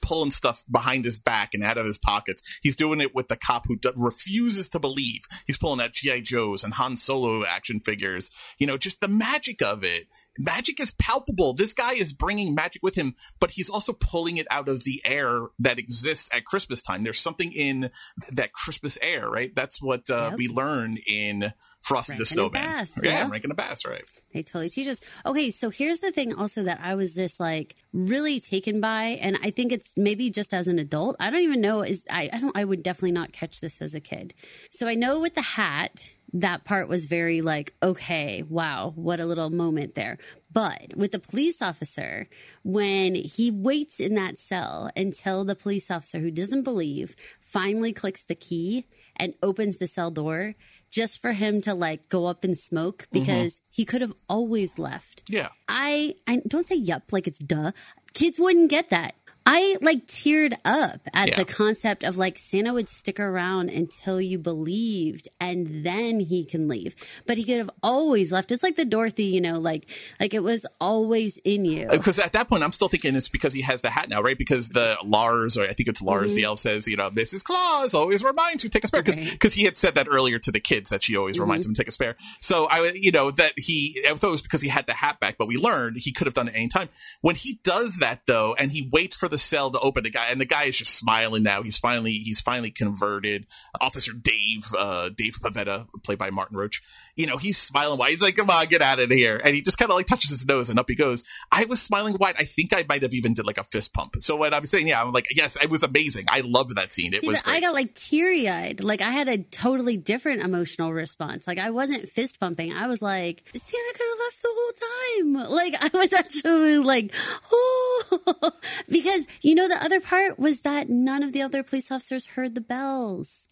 Pulling 0.01 0.31
stuff 0.31 0.63
behind 0.69 1.05
his 1.05 1.19
back 1.19 1.53
and 1.53 1.63
out 1.63 1.77
of 1.77 1.85
his 1.85 1.99
pockets. 1.99 2.41
He's 2.63 2.75
doing 2.75 2.99
it 2.99 3.13
with 3.13 3.27
the 3.27 3.35
cop 3.35 3.67
who 3.67 3.75
d- 3.75 3.91
refuses 3.95 4.67
to 4.69 4.79
believe. 4.79 5.21
He's 5.45 5.59
pulling 5.59 5.79
out 5.79 5.93
G.I. 5.93 6.21
Joes 6.21 6.63
and 6.63 6.73
Han 6.75 6.97
Solo 6.97 7.45
action 7.45 7.79
figures. 7.79 8.31
You 8.57 8.65
know, 8.65 8.77
just 8.77 9.01
the 9.01 9.07
magic 9.07 9.61
of 9.61 9.83
it 9.83 10.07
magic 10.39 10.79
is 10.79 10.91
palpable. 10.93 11.53
This 11.53 11.73
guy 11.73 11.93
is 11.93 12.13
bringing 12.13 12.55
magic 12.55 12.81
with 12.81 12.95
him, 12.95 13.15
but 13.39 13.51
he's 13.51 13.69
also 13.69 13.93
pulling 13.93 14.37
it 14.37 14.47
out 14.49 14.67
of 14.69 14.85
the 14.85 15.01
air 15.05 15.47
that 15.59 15.77
exists 15.77 16.29
at 16.33 16.45
Christmas 16.45 16.81
time. 16.81 17.03
There's 17.03 17.19
something 17.19 17.51
in 17.51 17.91
that 18.31 18.53
Christmas 18.53 18.97
air, 19.01 19.29
right? 19.29 19.53
That's 19.53 19.81
what 19.81 20.09
uh, 20.09 20.29
Yep. 20.31 20.37
we 20.37 20.47
learn 20.47 20.97
in 21.07 21.53
Frosty 21.81 22.13
the 22.13 22.17
Rankin 22.19 22.25
Snowman. 22.25 22.51
Bass, 22.51 22.99
yeah, 23.03 23.09
yeah. 23.11 23.29
Rankin 23.29 23.51
and 23.51 23.57
Bass, 23.57 23.85
right? 23.85 24.03
They 24.33 24.41
totally 24.41 24.69
teach 24.69 24.87
us. 24.87 24.99
Okay, 25.25 25.49
so 25.49 25.69
here's 25.69 25.99
the 25.99 26.11
thing 26.11 26.33
also 26.33 26.63
that 26.63 26.79
I 26.81 26.95
was 26.95 27.15
just 27.15 27.39
like 27.39 27.75
really 27.93 28.39
taken 28.39 28.79
by, 28.81 29.17
and 29.21 29.37
I 29.43 29.51
think 29.51 29.71
it's 29.71 29.93
maybe 29.97 30.29
just 30.29 30.53
as 30.53 30.67
an 30.67 30.79
adult. 30.79 31.15
I 31.19 31.29
don't 31.29 31.41
even 31.41 31.61
know 31.61 31.81
is 31.81 32.05
I, 32.09 32.29
I 32.31 32.37
don't 32.39 32.55
I 32.55 32.63
would 32.65 32.83
definitely 32.83 33.11
not 33.13 33.31
catch 33.31 33.61
this 33.61 33.81
as 33.81 33.95
a 33.95 33.99
kid. 34.01 34.33
So 34.71 34.87
I 34.87 34.95
know 34.95 35.19
with 35.19 35.35
the 35.35 35.41
hat, 35.41 36.03
that 36.33 36.63
part 36.63 36.87
was 36.87 37.05
very 37.05 37.41
like, 37.41 37.73
okay, 37.81 38.43
wow, 38.47 38.93
what 38.95 39.19
a 39.19 39.25
little 39.25 39.49
moment 39.49 39.95
there. 39.95 40.17
But 40.51 40.95
with 40.95 41.11
the 41.11 41.19
police 41.19 41.61
officer, 41.61 42.27
when 42.63 43.15
he 43.15 43.51
waits 43.51 43.99
in 43.99 44.15
that 44.15 44.37
cell 44.37 44.89
until 44.95 45.43
the 45.43 45.55
police 45.55 45.89
officer 45.89 46.19
who 46.19 46.31
doesn't 46.31 46.63
believe 46.63 47.15
finally 47.41 47.93
clicks 47.93 48.23
the 48.23 48.35
key 48.35 48.85
and 49.15 49.33
opens 49.41 49.77
the 49.77 49.87
cell 49.87 50.11
door 50.11 50.55
just 50.91 51.21
for 51.21 51.33
him 51.33 51.61
to 51.61 51.73
like 51.73 52.09
go 52.09 52.25
up 52.25 52.43
and 52.43 52.57
smoke 52.57 53.03
mm-hmm. 53.03 53.19
because 53.19 53.61
he 53.69 53.85
could 53.85 54.01
have 54.01 54.13
always 54.27 54.79
left. 54.79 55.23
Yeah. 55.27 55.49
I 55.67 56.15
I 56.27 56.41
don't 56.47 56.65
say 56.65 56.75
yup 56.75 57.11
like 57.11 57.27
it's 57.27 57.39
duh. 57.39 57.71
Kids 58.13 58.39
wouldn't 58.39 58.71
get 58.71 58.89
that. 58.89 59.13
I 59.51 59.77
like 59.81 60.05
teared 60.05 60.53
up 60.63 61.01
at 61.11 61.29
Yeah. 61.29 61.37
the 61.37 61.45
concept 61.45 62.03
of 62.03 62.17
like 62.17 62.37
Santa 62.37 62.71
would 62.71 62.87
stick 62.87 63.19
around 63.19 63.69
until 63.69 64.21
you 64.21 64.37
believed 64.37 65.27
and 65.41 65.83
then 65.83 66.19
he 66.19 66.45
can 66.45 66.67
leave. 66.67 66.95
But 67.25 67.39
he 67.39 67.43
could 67.43 67.57
have 67.57 67.71
always 67.81 68.31
left. 68.31 68.51
It's 68.51 68.61
like 68.61 68.75
the 68.75 68.85
Dorothy, 68.85 69.23
you 69.23 69.41
know, 69.41 69.57
like 69.59 69.89
like 70.19 70.35
it 70.35 70.43
was 70.43 70.67
always 70.79 71.37
in 71.39 71.65
you. 71.65 71.87
Uh, 71.87 71.97
because 71.97 72.19
at 72.19 72.33
that 72.33 72.47
point, 72.47 72.63
I'm 72.63 72.71
still 72.71 72.89
thinking 72.89 73.15
it's 73.15 73.27
because 73.27 73.51
he 73.53 73.61
has 73.61 73.81
the 73.81 73.89
hat 73.89 74.07
now, 74.07 74.21
right? 74.21 74.37
Because 74.37 74.69
the 74.69 74.97
Lars, 75.03 75.57
or 75.57 75.63
I 75.63 75.73
think 75.73 75.89
it's 75.89 76.01
Lars, 76.01 76.31
mm-hmm. 76.31 76.35
the 76.35 76.43
elf 76.43 76.59
says, 76.59 76.87
you 76.87 76.95
know, 76.95 77.09
Mrs. 77.09 77.43
Claus 77.43 77.95
always 77.95 78.23
reminds 78.23 78.63
you 78.63 78.69
to 78.69 78.73
take 78.77 78.83
a 78.83 78.87
spare. 78.87 79.01
Because 79.01 79.17
Right. 79.17 79.53
he 79.53 79.63
had 79.63 79.77
said 79.77 79.95
that 79.95 80.07
earlier 80.07 80.37
to 80.37 80.51
the 80.51 80.59
kids 80.59 80.91
that 80.91 81.01
she 81.01 81.17
always 81.17 81.37
mm-hmm. 81.37 81.41
reminds 81.43 81.65
him 81.65 81.73
to 81.73 81.81
take 81.81 81.87
a 81.87 81.91
spare. 81.91 82.15
So 82.39 82.67
I, 82.69 82.91
you 82.93 83.11
know, 83.11 83.31
that 83.31 83.53
he, 83.57 83.99
I 84.07 84.13
thought 84.13 84.27
it 84.27 84.31
was 84.31 84.41
because 84.43 84.61
he 84.61 84.69
had 84.69 84.85
the 84.85 84.93
hat 84.93 85.19
back, 85.19 85.39
but 85.39 85.47
we 85.47 85.57
learned 85.57 85.97
he 85.97 86.11
could 86.11 86.27
have 86.27 86.35
done 86.35 86.49
it 86.49 86.53
any 86.55 86.67
time. 86.67 86.89
When 87.21 87.35
he 87.35 87.59
does 87.63 87.97
that 87.97 88.21
though, 88.27 88.53
and 88.59 88.71
he 88.71 88.87
waits 88.93 89.15
for 89.15 89.27
the 89.27 89.38
cell 89.39 89.71
to 89.71 89.79
open, 89.79 90.03
the 90.03 90.09
guy, 90.09 90.27
and 90.29 90.39
the 90.39 90.45
guy 90.45 90.65
is 90.65 90.77
just 90.77 90.95
smiling 90.95 91.43
now. 91.43 91.61
He's 91.63 91.77
finally, 91.77 92.13
he's 92.13 92.41
finally 92.41 92.71
converted. 92.71 93.45
Officer 93.81 94.13
Dave, 94.13 94.67
uh, 94.77 95.09
Dave 95.09 95.37
Pavetta, 95.41 95.87
played 96.03 96.17
by 96.17 96.29
Martin 96.29 96.57
Roach, 96.57 96.83
you 97.19 97.25
know, 97.25 97.35
he's 97.35 97.57
smiling 97.57 97.99
wide. 97.99 98.11
He's 98.11 98.21
like, 98.21 98.37
come 98.37 98.49
on, 98.49 98.67
get 98.67 98.81
out 98.81 98.97
of 98.97 99.11
here. 99.11 99.41
And 99.43 99.53
he 99.53 99.61
just 99.61 99.77
kind 99.77 99.91
of 99.91 99.97
like 99.97 100.07
touches 100.07 100.29
his 100.29 100.47
nose 100.47 100.69
and 100.69 100.79
up 100.79 100.87
he 100.87 100.95
goes. 100.95 101.25
I 101.51 101.65
was 101.65 101.81
smiling 101.81 102.15
wide. 102.17 102.35
I 102.39 102.45
think 102.45 102.73
I 102.73 102.85
might 102.87 103.01
have 103.01 103.13
even 103.13 103.33
did 103.33 103.45
like 103.45 103.57
a 103.57 103.63
fist 103.65 103.93
pump. 103.93 104.15
So 104.21 104.37
when 104.37 104.53
I'm 104.53 104.65
saying, 104.65 104.87
yeah, 104.87 105.03
I'm 105.03 105.11
like, 105.11 105.27
yes, 105.35 105.57
it 105.61 105.69
was 105.69 105.83
amazing. 105.83 106.27
I 106.29 106.39
loved 106.45 106.77
that 106.77 106.93
scene. 106.93 107.13
It 107.13 107.19
See, 107.19 107.27
was. 107.27 107.43
I 107.45 107.59
got 107.59 107.73
like 107.73 107.93
teary 107.93 108.47
eyed. 108.47 108.81
Like 108.81 109.01
I 109.01 109.09
had 109.09 109.27
a 109.27 109.37
totally 109.37 109.97
different 109.97 110.43
emotional 110.43 110.93
response. 110.93 111.45
Like 111.45 111.59
I 111.59 111.71
wasn't 111.71 112.07
fist 112.07 112.39
pumping. 112.39 112.71
I 112.71 112.87
was 112.87 113.01
like, 113.01 113.43
Santa 113.53 113.97
could 113.97 114.07
have 114.07 114.19
left 114.19 114.41
the 114.41 114.49
whole 114.53 115.43
time. 115.43 115.51
Like 115.51 115.93
I 115.93 115.97
was 115.97 116.13
actually 116.17 116.77
like, 116.77 117.13
oh, 117.51 118.51
because 118.89 119.27
you 119.41 119.55
know 119.55 119.67
the 119.67 119.83
other 119.83 119.99
part 119.99 120.39
was 120.39 120.61
that 120.61 120.87
none 120.87 121.23
of 121.23 121.33
the 121.33 121.41
other 121.41 121.63
police 121.63 121.91
officers 121.91 122.27
heard 122.27 122.55
the 122.55 122.61
bells. 122.61 123.48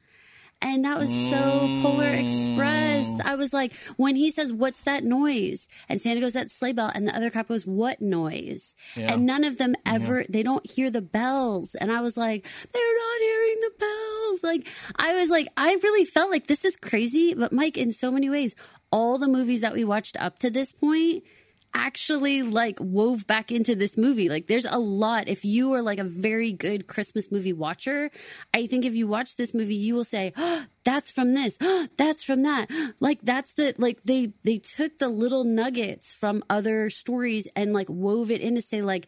And 0.62 0.86
that 0.86 0.98
was 0.98 1.10
so 1.30 1.80
Polar 1.82 2.08
Express. 2.10 3.22
Mm. 3.22 3.26
I 3.26 3.36
was 3.36 3.54
like, 3.54 3.74
when 3.96 4.15
he 4.15 4.32
says, 4.32 4.52
What's 4.52 4.82
that 4.84 5.04
noise? 5.04 5.67
And 5.88 6.02
Santa 6.02 6.20
goes, 6.20 6.34
That 6.34 6.50
sleigh 6.50 6.74
bell. 6.74 6.91
And 6.93 7.08
the 7.08 7.15
other 7.15 7.30
cop 7.30 7.48
goes, 7.48 7.65
What 7.65 8.02
noise? 8.02 8.76
And 8.96 9.26
none 9.26 9.43
of 9.43 9.58
them 9.58 9.76
ever, 9.86 10.26
they 10.28 10.43
don't 10.43 10.67
hear 10.70 10.89
the 10.89 11.02
bells. 11.02 11.76
And 11.76 11.91
I 11.91 12.02
was 12.02 12.17
like, 12.17 12.43
They're 12.43 12.96
not 12.96 13.22
hearing 13.22 13.58
the 13.62 13.72
bells. 13.80 14.43
Like, 14.43 14.67
I 14.98 15.20
was 15.20 15.30
like, 15.30 15.48
I 15.56 15.78
really 15.84 16.06
felt 16.06 16.32
like 16.32 16.48
this 16.48 16.65
is 16.65 16.76
crazy. 16.76 17.34
But 17.36 17.54
Mike, 17.54 17.78
in 17.78 17.91
so 17.91 18.12
many 18.12 18.30
ways, 18.30 18.56
all 18.91 19.17
the 19.17 19.28
movies 19.28 19.62
that 19.62 19.74
we 19.74 19.84
watched 19.84 20.17
up 20.20 20.39
to 20.39 20.50
this 20.50 20.74
point, 20.74 21.24
actually 21.73 22.41
like 22.41 22.77
wove 22.80 23.27
back 23.27 23.51
into 23.51 23.75
this 23.75 23.97
movie. 23.97 24.30
Like 24.30 24.47
there's 24.47 24.65
a 24.65 24.77
lot. 24.77 25.27
If 25.27 25.45
you 25.45 25.73
are 25.73 25.82
like 25.82 25.99
a 25.99 26.03
very 26.03 26.51
good 26.51 26.88
Christmas 26.88 27.32
movie 27.32 27.53
watcher, 27.53 28.12
I 28.53 28.67
think 28.67 28.86
if 28.86 28.95
you 28.95 29.08
watch 29.08 29.36
this 29.36 29.53
movie, 29.53 29.75
you 29.75 29.95
will 29.95 30.03
say, 30.03 30.34
oh, 30.36 30.65
that's 30.84 31.12
from 31.12 31.34
this. 31.34 31.58
Oh, 31.62 31.88
that's 31.97 32.23
from 32.23 32.43
that. 32.43 32.69
Like 32.99 33.19
that's 33.21 33.53
the 33.53 33.75
like 33.77 34.03
they 34.03 34.34
they 34.43 34.58
took 34.58 34.97
the 34.97 35.10
little 35.10 35.43
nuggets 35.43 36.13
from 36.13 36.43
other 36.49 36.89
stories 36.89 37.47
and 37.56 37.73
like 37.73 37.89
wove 37.89 38.32
it 38.32 38.41
in 38.41 38.56
to 38.56 38.62
say 38.62 38.82
like 38.82 39.08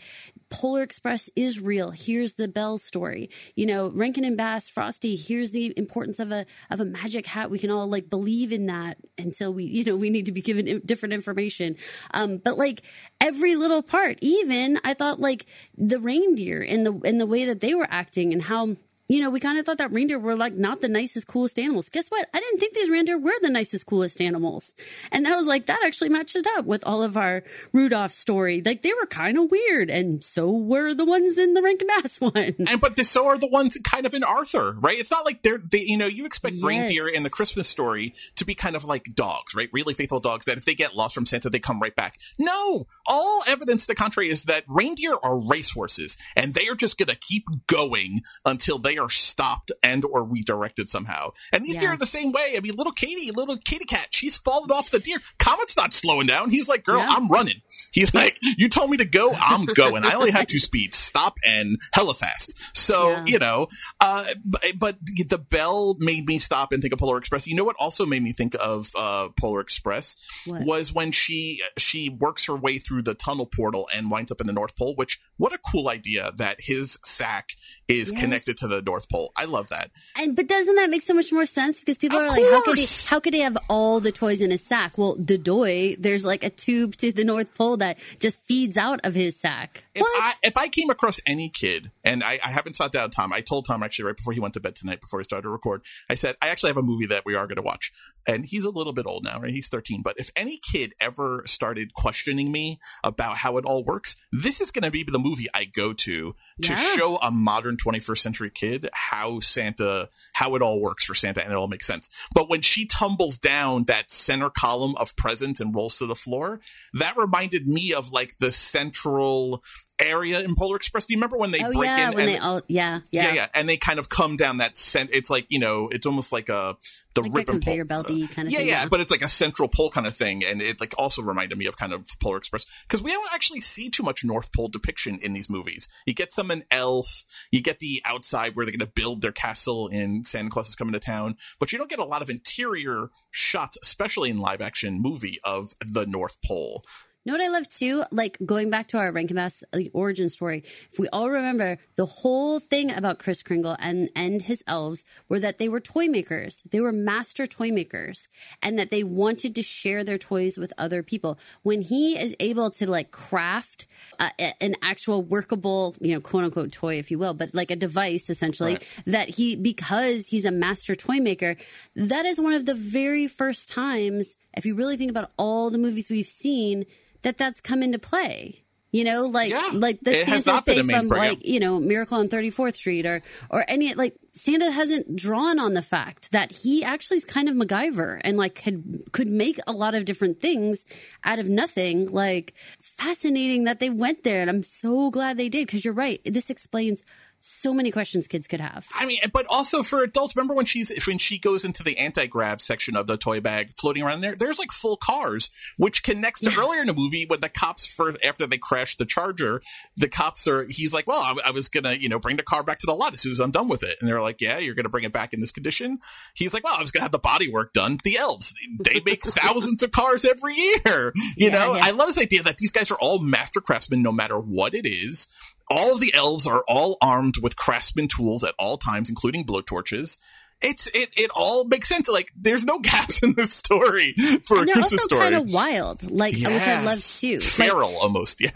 Polar 0.50 0.84
Express 0.84 1.30
is 1.36 1.60
real. 1.60 1.92
Here's 1.92 2.34
the 2.34 2.48
Bell 2.48 2.78
story. 2.78 3.30
You 3.56 3.66
know, 3.66 3.90
Rankin 3.90 4.26
and 4.26 4.36
Bass, 4.38 4.70
Frosty. 4.70 5.16
Here's 5.16 5.52
the 5.52 5.74
importance 5.78 6.20
of 6.20 6.32
a 6.32 6.46
of 6.70 6.80
a 6.80 6.86
magic 6.86 7.28
hat. 7.28 7.50
We 7.50 7.60
can 7.60 7.72
all 7.72 7.88
like 7.88 8.10
believe 8.10 8.52
in 8.52 8.66
that 8.66 8.98
until 9.18 9.54
we, 9.54 9.66
you 9.66 9.84
know, 9.84 9.96
we 9.96 10.10
need 10.10 10.26
to 10.26 10.32
be 10.32 10.42
given 10.42 10.82
different 10.86 11.14
information. 11.14 11.78
Um, 12.14 12.38
but 12.38 12.58
like 12.58 12.82
every 13.22 13.56
little 13.56 13.84
part, 13.84 14.18
even 14.22 14.80
I 14.84 14.94
thought 14.94 15.20
like 15.20 15.46
the 15.78 16.00
reindeer 16.00 16.62
and 16.62 16.86
the 16.86 17.00
and 17.06 17.20
the 17.20 17.28
way 17.28 17.46
that 17.46 17.62
they 17.62 17.74
were 17.74 17.88
acting 17.90 18.34
and 18.34 18.44
how. 18.44 18.76
You 19.10 19.20
know, 19.22 19.30
we 19.32 19.40
kind 19.40 19.58
of 19.58 19.66
thought 19.66 19.80
that 19.80 19.92
reindeer 19.92 20.20
were 20.20 20.36
like 20.36 20.54
not 20.54 20.82
the 20.82 20.88
nicest, 20.88 21.28
coolest 21.28 21.58
animals. 21.58 21.90
Guess 21.90 22.10
what? 22.10 22.30
I 22.34 22.40
didn't 22.40 22.60
think 22.60 22.74
these 22.76 22.90
reindeer 22.90 23.18
were 23.18 23.34
the 23.42 23.50
nicest, 23.50 23.88
coolest 23.88 24.22
animals. 24.22 24.76
And 25.12 25.26
that 25.26 25.36
was 25.36 25.48
like, 25.48 25.66
that 25.66 25.80
actually 25.84 26.10
matched 26.10 26.36
it 26.36 26.46
up 26.56 26.66
with 26.66 26.84
all 26.86 27.02
of 27.02 27.18
our 27.18 27.44
Rudolph 27.74 28.14
story. 28.14 28.62
Like 28.64 28.84
they 28.84 28.94
were 28.94 29.08
kind 29.08 29.38
of 29.38 29.50
weird. 29.50 29.90
And 29.90 30.24
so 30.24 30.52
were 30.52 30.94
the 30.94 31.06
ones 31.06 31.40
in 31.40 31.56
the 31.56 31.62
Rankin 31.64 31.88
Bass 31.88 32.22
one. 32.22 32.56
and 32.60 32.80
but 32.80 32.98
so 33.04 33.26
are 33.26 33.40
the 33.40 33.48
ones 33.50 33.78
kind 33.84 34.06
of 34.06 34.14
in 34.14 34.24
Arthur, 34.24 34.76
right? 34.80 35.00
It's 35.00 35.10
not 35.10 35.26
like 35.26 35.42
they're 35.42 35.58
they, 35.58 35.80
you 35.80 35.98
know 35.98 36.06
you 36.06 36.26
expect 36.26 36.56
Yes. 36.56 36.64
reindeer 36.64 37.08
in 37.08 37.24
the 37.24 37.30
Christmas 37.32 37.68
story 37.68 38.14
to 38.36 38.46
be 38.46 38.54
kind 38.54 38.76
of 38.76 38.84
like 38.86 39.16
dogs, 39.16 39.56
right? 39.56 39.70
Really 39.74 39.94
faithful 39.96 40.20
dogs 40.20 40.46
that 40.46 40.58
if 40.58 40.66
they 40.66 40.76
get 40.76 40.96
lost 40.96 41.16
from 41.16 41.26
Santa, 41.26 41.50
they 41.50 41.58
come 41.60 41.80
right 41.80 41.96
back. 41.96 42.20
No, 42.38 42.86
all 43.08 43.44
evidence 43.48 43.84
to 43.84 43.88
the 43.88 43.96
contrary 43.96 44.30
is 44.30 44.44
that 44.44 44.66
reindeer 44.68 45.16
are 45.24 45.40
racehorses, 45.40 46.16
and 46.36 46.54
they 46.54 46.68
are 46.68 46.76
just 46.76 46.98
going 47.00 47.08
to 47.08 47.16
keep 47.16 47.46
going 47.66 48.22
until 48.46 48.78
they 48.78 48.99
are 49.00 49.10
stopped 49.10 49.72
and 49.84 50.06
or 50.06 50.24
redirected 50.24 50.90
somehow. 50.90 51.32
And 51.52 51.66
these 51.66 51.76
Yeah. 51.76 51.80
deer 51.80 51.90
are 51.94 51.98
the 51.98 52.06
same 52.06 52.32
way. 52.32 52.54
I 52.58 52.60
mean, 52.60 52.76
little 52.76 52.94
Katie, 52.94 53.32
little 53.32 53.58
kitty 53.58 53.86
cat, 53.86 54.08
she's 54.12 54.38
fallen 54.38 54.70
off 54.72 54.90
the 54.92 55.00
deer. 55.00 55.18
Comet's 55.40 55.76
not 55.78 55.94
slowing 55.94 56.28
down. 56.28 56.50
He's 56.52 56.68
like, 56.70 56.84
girl, 56.84 57.00
Yeah. 57.00 57.10
I'm 57.10 57.28
running. 57.30 57.62
He's 57.92 58.14
like, 58.14 58.38
you 58.42 58.70
told 58.70 58.90
me 58.92 58.98
to 58.98 59.06
go, 59.06 59.34
I'm 59.40 59.66
going. 59.66 60.04
I 60.06 60.14
only 60.14 60.32
have 60.32 60.48
two 60.48 60.60
speeds, 60.60 60.98
stop 60.98 61.38
and 61.46 61.80
hella 61.94 62.14
fast. 62.14 62.54
So, 62.74 63.10
Yeah. 63.12 63.26
you 63.26 63.40
know, 63.40 63.68
uh, 64.02 64.26
but, 64.46 64.62
but 64.78 64.98
the 65.28 65.38
bell 65.38 65.96
made 66.00 66.28
me 66.28 66.40
stop 66.40 66.72
and 66.72 66.82
think 66.82 66.94
of 66.94 67.00
Polar 67.00 67.18
Express. 67.18 67.48
You 67.48 67.56
know 67.56 67.64
what 67.64 67.76
also 67.80 68.06
made 68.06 68.24
me 68.24 68.34
think 68.34 68.56
of 68.60 68.92
uh, 68.96 69.30
Polar 69.40 69.62
Express 69.62 70.16
What? 70.46 70.66
was 70.66 70.94
when 70.94 71.12
she 71.12 71.62
she 71.78 72.10
works 72.10 72.46
her 72.46 72.56
way 72.56 72.78
through 72.80 73.02
the 73.04 73.14
tunnel 73.14 73.46
portal 73.46 73.88
and 73.94 74.12
winds 74.12 74.32
up 74.32 74.42
in 74.42 74.48
the 74.48 74.54
North 74.54 74.76
Pole. 74.76 74.96
Which 74.96 75.20
what 75.38 75.54
a 75.54 75.58
cool 75.58 75.90
idea 75.90 76.32
that 76.38 76.58
his 76.60 77.00
sack 77.06 77.52
is 77.88 78.12
Yes. 78.12 78.22
connected 78.22 78.58
to 78.60 78.68
the 78.68 78.82
North 78.90 79.08
Pole. 79.10 79.32
I 79.36 79.46
love 79.46 79.70
that. 79.70 79.92
And 80.20 80.36
but 80.36 80.48
doesn't 80.48 80.76
that 80.76 80.90
make 80.90 81.04
so 81.04 81.14
much 81.14 81.32
more 81.32 81.46
sense? 81.46 81.80
Because 81.80 81.98
people 81.98 82.18
Of 82.18 82.26
are 82.26 82.30
like, 82.30 82.44
how 82.52 82.64
could 82.64 82.80
he 82.80 82.86
how 83.10 83.20
could 83.20 83.34
he 83.36 83.42
have 83.42 83.58
all 83.70 84.00
the 84.00 84.12
toys 84.12 84.42
in 84.42 84.50
his 84.52 84.62
sack? 84.64 84.98
Well, 84.98 85.16
Dodoy, 85.16 85.96
there's 86.00 86.26
like 86.26 86.44
a 86.44 86.50
tube 86.50 86.96
to 86.98 87.12
the 87.12 87.24
North 87.24 87.54
Pole 87.54 87.78
that 87.78 87.98
just 88.20 88.42
feeds 88.48 88.78
out 88.78 89.00
of 89.06 89.14
his 89.14 89.36
sack. 89.40 89.84
If 89.94 90.02
what? 90.02 90.24
I 90.24 90.34
if 90.44 90.58
I 90.58 90.68
came 90.70 90.90
across 90.90 91.20
any 91.28 91.50
kid, 91.50 91.92
and 92.04 92.24
I, 92.24 92.40
I 92.44 92.50
haven't 92.50 92.76
sat 92.76 92.92
down 92.92 93.12
Tom, 93.12 93.32
I 93.34 93.42
told 93.42 93.66
Tom 93.68 93.84
actually 93.84 94.06
right 94.06 94.18
before 94.18 94.34
he 94.34 94.40
went 94.40 94.54
to 94.56 94.60
bed 94.60 94.76
tonight, 94.76 95.02
before 95.02 95.20
he 95.20 95.24
started 95.24 95.44
to 95.44 95.50
record, 95.50 95.82
I 96.10 96.16
said 96.16 96.36
I 96.42 96.48
actually 96.50 96.70
have 96.72 96.78
a 96.78 96.82
movie 96.84 97.06
that 97.08 97.24
we 97.26 97.36
are 97.36 97.46
going 97.46 97.58
to 97.58 97.62
watch, 97.62 97.92
and 98.26 98.46
he's 98.46 98.66
a 98.66 98.70
little 98.72 98.94
bit 98.94 99.06
old 99.06 99.24
now, 99.24 99.40
right? 99.40 99.52
He's 99.52 99.70
thirteen, 99.70 100.02
but 100.02 100.16
if 100.18 100.32
any 100.36 100.58
kid 100.72 100.94
ever 101.00 101.44
started 101.46 101.94
questioning 101.94 102.52
me 102.52 102.80
about 103.04 103.38
how 103.38 103.58
it 103.58 103.66
all 103.66 103.84
works, 103.84 104.16
this 104.32 104.60
is 104.62 104.72
going 104.72 104.84
to 104.84 104.92
be 104.92 105.04
the 105.04 105.20
movie 105.20 105.48
I 105.54 105.66
go 105.66 105.94
to 105.94 106.36
to 106.64 106.70
Yeah. 106.72 106.76
show 106.96 107.18
a 107.18 107.32
modern 107.32 107.78
21st 107.78 108.18
century 108.20 108.52
kid 108.54 108.79
how 108.94 109.40
Santa, 109.40 110.10
how 110.34 110.56
it 110.56 110.62
all 110.62 110.82
works 110.82 111.06
for 111.06 111.16
Santa, 111.16 111.44
and 111.44 111.52
it 111.52 111.56
all 111.56 111.68
makes 111.68 111.88
sense. 111.88 112.10
But 112.34 112.50
when 112.50 112.62
she 112.62 112.86
tumbles 112.86 113.38
down 113.38 113.86
that 113.86 114.12
center 114.12 114.50
column 114.50 114.96
of 114.96 115.16
presents 115.16 115.60
and 115.60 115.76
rolls 115.76 115.98
to 115.98 116.06
the 116.06 116.16
floor, 116.16 116.60
that 116.94 117.18
reminded 117.18 117.68
me 117.68 117.94
of 117.94 118.12
like 118.12 118.38
the 118.38 118.52
central 118.52 119.64
area 120.00 120.40
in 120.42 120.56
Polar 120.56 120.76
Express. 120.76 121.06
Do 121.06 121.14
you 121.14 121.18
remember 121.18 121.38
when 121.38 121.52
they 121.52 121.60
oh 121.60 121.72
break 121.72 121.86
yeah, 121.86 122.10
in 122.10 122.16
when 122.16 122.26
and 122.26 122.30
they 122.30 122.38
all 122.38 122.62
yeah 122.68 123.00
yeah. 123.12 123.28
yeah, 123.28 123.34
yeah, 123.34 123.48
and 123.54 123.68
they 123.68 123.78
kind 123.78 124.00
of 124.00 124.10
come 124.10 124.38
down 124.38 124.58
that 124.58 124.78
cent. 124.78 125.10
It's 125.14 125.30
like 125.30 125.46
you 125.50 125.60
know, 125.60 125.90
it's 125.90 126.06
almost 126.06 126.32
like 126.32 126.50
a 126.50 126.78
the 127.16 127.22
like 127.22 127.50
and 127.50 127.64
conveyor 127.64 127.86
belty 127.86 128.26
uh, 128.26 128.28
kind 128.28 128.48
of 128.48 128.52
yeah, 128.52 128.60
thing. 128.60 128.68
yeah, 128.68 128.86
but 128.88 129.00
it's 129.00 129.12
like 129.12 129.22
a 129.22 129.28
central 129.28 129.68
pole 129.68 129.90
kind 129.90 130.06
of 130.06 130.16
thing, 130.16 130.44
and 130.44 130.62
it 130.62 130.80
like 130.80 130.94
also 130.98 131.22
reminded 131.22 131.58
me 131.58 131.66
of 131.66 131.78
kind 131.78 131.94
of 131.94 132.08
Polar 132.20 132.38
Express 132.38 132.66
because 132.88 133.02
we 133.02 133.12
don't 133.12 133.34
actually 133.34 133.62
see 133.62 133.90
too 133.90 134.04
much 134.04 134.24
North 134.24 134.52
Pole 134.54 134.68
depiction 134.68 135.20
in 135.22 135.34
these 135.34 135.50
movies. 135.50 135.90
You 136.06 136.14
get 136.14 136.32
some 136.32 136.52
in 136.52 136.64
Elf, 136.72 137.26
you 137.52 137.62
get 137.62 137.80
the 137.80 138.02
outside 138.06 138.56
where 138.56 138.66
they're 138.66 138.72
going 138.72 138.80
to 138.80 138.94
build 138.94 139.22
their 139.22 139.32
castle 139.32 139.88
in 139.88 140.24
Santa 140.24 140.50
Claus 140.50 140.70
is 140.70 140.76
coming 140.76 140.94
to 140.94 141.00
town, 141.00 141.38
but 141.60 141.72
you 141.72 141.78
don't 141.78 141.90
get 141.90 142.00
a 142.00 142.06
lot 142.06 142.22
of 142.22 142.30
interior 142.30 143.10
shots, 143.32 143.78
especially 143.82 144.30
in 144.30 144.38
live 144.38 144.62
action 144.62 145.02
movie 145.02 145.40
of 145.44 145.74
the 145.86 146.06
North 146.06 146.38
Pole. 146.46 146.84
Know 147.26 147.34
what 147.34 147.44
I 147.44 147.50
love 147.50 147.68
too? 147.68 148.04
Like 148.12 148.38
going 148.46 148.70
back 148.70 148.88
to 148.88 148.98
our 148.98 149.12
Rankin 149.12 149.36
Bass 149.36 149.64
like, 149.74 149.92
origin 149.94 150.30
story. 150.30 150.64
If 150.92 150.98
we 150.98 151.08
all 151.10 151.30
remember, 151.30 151.78
the 151.96 152.06
whole 152.06 152.60
thing 152.60 152.92
about 152.92 153.20
Kris 153.20 153.44
Kringle 153.44 153.76
and 153.80 154.10
and 154.16 154.42
his 154.42 154.64
elves 154.68 155.04
were 155.28 155.38
that 155.40 155.58
they 155.58 155.68
were 155.68 155.82
toy 155.82 156.08
makers. 156.08 156.64
They 156.72 156.80
were 156.80 156.94
master 156.94 157.46
toy 157.46 157.72
makers, 157.72 158.30
and 158.64 158.80
that 158.80 158.90
they 158.90 159.04
wanted 159.04 159.54
to 159.56 159.62
share 159.62 160.04
their 160.04 160.18
toys 160.18 160.58
with 160.58 160.72
other 160.78 161.04
people. 161.04 161.38
When 161.62 161.82
he 161.82 162.18
is 162.18 162.36
able 162.40 162.72
to 162.72 162.90
like 162.90 163.12
craft 163.12 163.86
uh, 164.20 164.30
an 164.62 164.76
actual 164.82 165.22
workable, 165.22 165.96
you 166.00 166.14
know, 166.14 166.22
quote 166.22 166.46
unquote 166.46 166.72
toy, 166.72 166.96
if 166.96 167.12
you 167.12 167.20
will, 167.20 167.34
but 167.34 167.54
like 167.54 167.70
a 167.70 167.76
device 167.76 168.30
essentially 168.30 168.74
Right. 168.74 169.02
that 169.06 169.30
he 169.36 169.56
because 169.58 170.28
he's 170.28 170.46
a 170.46 170.52
master 170.52 170.96
toy 170.96 171.18
maker. 171.20 171.58
That 171.96 172.26
is 172.26 172.40
one 172.40 172.54
of 172.54 172.66
the 172.66 172.74
very 172.76 173.28
first 173.28 173.70
times, 173.70 174.36
if 174.58 174.66
you 174.66 174.76
really 174.76 174.98
think 174.98 175.12
about 175.12 175.32
all 175.38 175.70
the 175.70 175.78
movies 175.78 176.10
we've 176.10 176.28
seen, 176.28 176.86
that 177.22 177.38
that's 177.38 177.62
come 177.62 177.84
into 177.84 178.00
play. 178.00 178.64
You 178.92 179.04
know, 179.04 179.28
like 179.28 179.52
Yeah. 179.52 179.70
like 179.74 180.00
the 180.02 180.14
Santa 180.26 180.62
say 180.64 180.82
from 180.82 181.10
like 181.10 181.46
you 181.46 181.60
know 181.60 181.80
Miracle 181.80 182.18
on 182.18 182.28
Thirty 182.28 182.50
Fourth 182.50 182.76
Street 182.76 183.06
or 183.06 183.22
or 183.52 183.64
any 183.68 183.94
like 183.94 184.16
Santa 184.32 184.72
hasn't 184.72 185.16
drawn 185.16 185.60
on 185.60 185.76
the 185.76 185.84
fact 185.84 186.32
that 186.32 186.52
he 186.52 186.84
actually 186.84 187.18
is 187.18 187.26
kind 187.26 187.48
of 187.48 187.56
MacGyver 187.56 188.20
and 188.24 188.36
like 188.36 188.56
could 188.56 189.04
could 189.12 189.28
make 189.28 189.60
a 189.68 189.74
lot 189.74 189.94
of 189.94 190.06
different 190.06 190.42
things 190.42 190.86
out 191.24 191.38
of 191.38 191.48
nothing. 191.48 192.10
Like 192.10 192.56
fascinating 192.82 193.66
that 193.66 193.80
they 193.80 193.92
went 193.92 194.24
there, 194.24 194.42
and 194.42 194.50
I'm 194.50 194.64
so 194.64 195.12
glad 195.12 195.38
they 195.38 195.50
did 195.50 195.68
because 195.68 195.86
you're 195.86 195.94
right. 195.94 196.20
This 196.26 196.50
explains 196.50 197.04
so 197.42 197.74
many 197.74 197.92
questions 197.92 198.28
kids 198.28 198.48
could 198.48 198.60
have. 198.62 198.88
I 198.96 199.06
mean, 199.06 199.20
but 199.32 199.46
also 199.50 199.84
for 199.84 200.04
adults, 200.04 200.36
remember 200.36 200.54
when 200.54 200.66
she's 200.66 200.92
when 201.08 201.18
she 201.18 201.40
goes 201.40 201.64
into 201.64 201.84
the 201.84 201.98
anti-grav 201.98 202.62
section 202.62 202.96
of 202.96 203.08
the 203.08 203.18
toy 203.18 203.40
bag, 203.40 203.72
floating 203.80 204.04
around 204.04 204.22
there? 204.22 204.36
There's 204.36 204.60
like 204.60 204.72
full 204.72 204.98
cars, 204.98 205.50
which 205.78 206.04
connects 206.04 206.42
to 206.42 206.60
earlier 206.60 206.82
in 206.82 206.88
the 206.88 206.94
movie 206.94 207.26
when 207.28 207.40
the 207.40 207.50
cops 207.50 207.88
for 207.88 208.16
after 208.24 208.46
they 208.46 208.58
crash 208.58 208.96
the 208.98 209.06
Charger, 209.06 209.62
the 209.96 210.10
cops 210.10 210.48
are. 210.48 210.66
He's 210.70 210.94
like, 210.94 211.08
"Well, 211.08 211.22
I, 211.22 211.36
I 211.48 211.52
was 211.52 211.70
gonna, 211.70 211.94
you 211.94 212.10
know, 212.10 212.20
bring 212.20 212.38
the 212.38 212.44
car 212.44 212.64
back 212.64 212.80
to 212.80 212.86
the 212.86 212.94
lot 212.94 213.14
as 213.14 213.22
soon 213.22 213.32
as 213.32 213.40
I'm 213.40 213.52
done 213.52 213.68
with 213.68 213.84
it," 213.84 213.98
and 214.00 214.10
they're 214.10 214.22
like, 214.22 214.42
"Yeah, 214.42 214.58
you're 214.58 214.76
gonna 214.76 214.90
bring 214.90 215.06
it 215.06 215.12
back 215.14 215.34
in 215.34 215.40
this 215.40 215.52
condition." 215.52 216.00
He's 216.34 216.54
like, 216.54 216.64
"Well, 216.64 216.76
I 216.78 216.82
was 216.82 216.92
gonna 216.92 217.04
have 217.04 217.12
the 217.12 217.20
body 217.20 217.50
work 217.52 217.74
done." 217.74 217.98
The 218.04 218.18
elves, 218.18 218.54
they 218.84 219.02
make 219.06 219.24
thousands 219.26 219.82
of 219.84 219.92
cars 219.92 220.26
every 220.26 220.56
year. 220.56 221.14
You 221.38 221.48
Yeah, 221.48 221.52
know, 221.52 221.76
yeah. 221.76 221.82
I 221.86 221.92
love 221.92 222.08
this 222.08 222.20
idea 222.20 222.44
that 222.44 222.58
these 222.58 222.72
guys 222.72 222.92
are 222.92 222.98
all 223.00 223.20
master 223.20 223.62
craftsmen, 223.62 224.02
no 224.02 224.12
matter 224.12 224.38
what 224.40 224.74
it 224.74 224.86
is 224.86 225.28
all 225.70 225.94
of 225.94 226.00
the 226.00 226.14
elves 226.16 226.48
are 226.48 226.64
all 226.68 226.98
armed 227.02 227.36
with 227.42 227.56
craftsman 227.56 228.08
tools 228.08 228.44
at 228.44 228.56
all 228.58 228.78
times, 228.78 229.10
including 229.10 229.46
blowtorches. 229.46 230.18
It's 230.62 230.88
it 230.94 231.10
it 231.16 231.32
all 231.34 231.64
makes 231.66 231.88
sense. 231.88 232.10
Like 232.10 232.32
there's 232.36 232.66
no 232.66 232.80
gaps 232.92 233.24
in 233.24 233.34
this 233.36 233.54
story 233.54 234.14
for 234.46 234.58
a 234.58 234.60
And 234.60 234.68
they're 234.68 234.74
Christmas 234.76 235.04
also 235.04 235.16
story. 235.16 235.22
kind 235.22 235.36
of 235.36 235.54
wild, 235.54 236.12
like 236.12 236.34
which 236.36 236.46
I 236.46 236.82
love 236.84 236.96
Yes. 236.96 237.22
too. 237.22 237.36
Like, 237.36 237.44
Feral 237.44 237.96
almost, 237.98 238.42
yeah. 238.42 238.52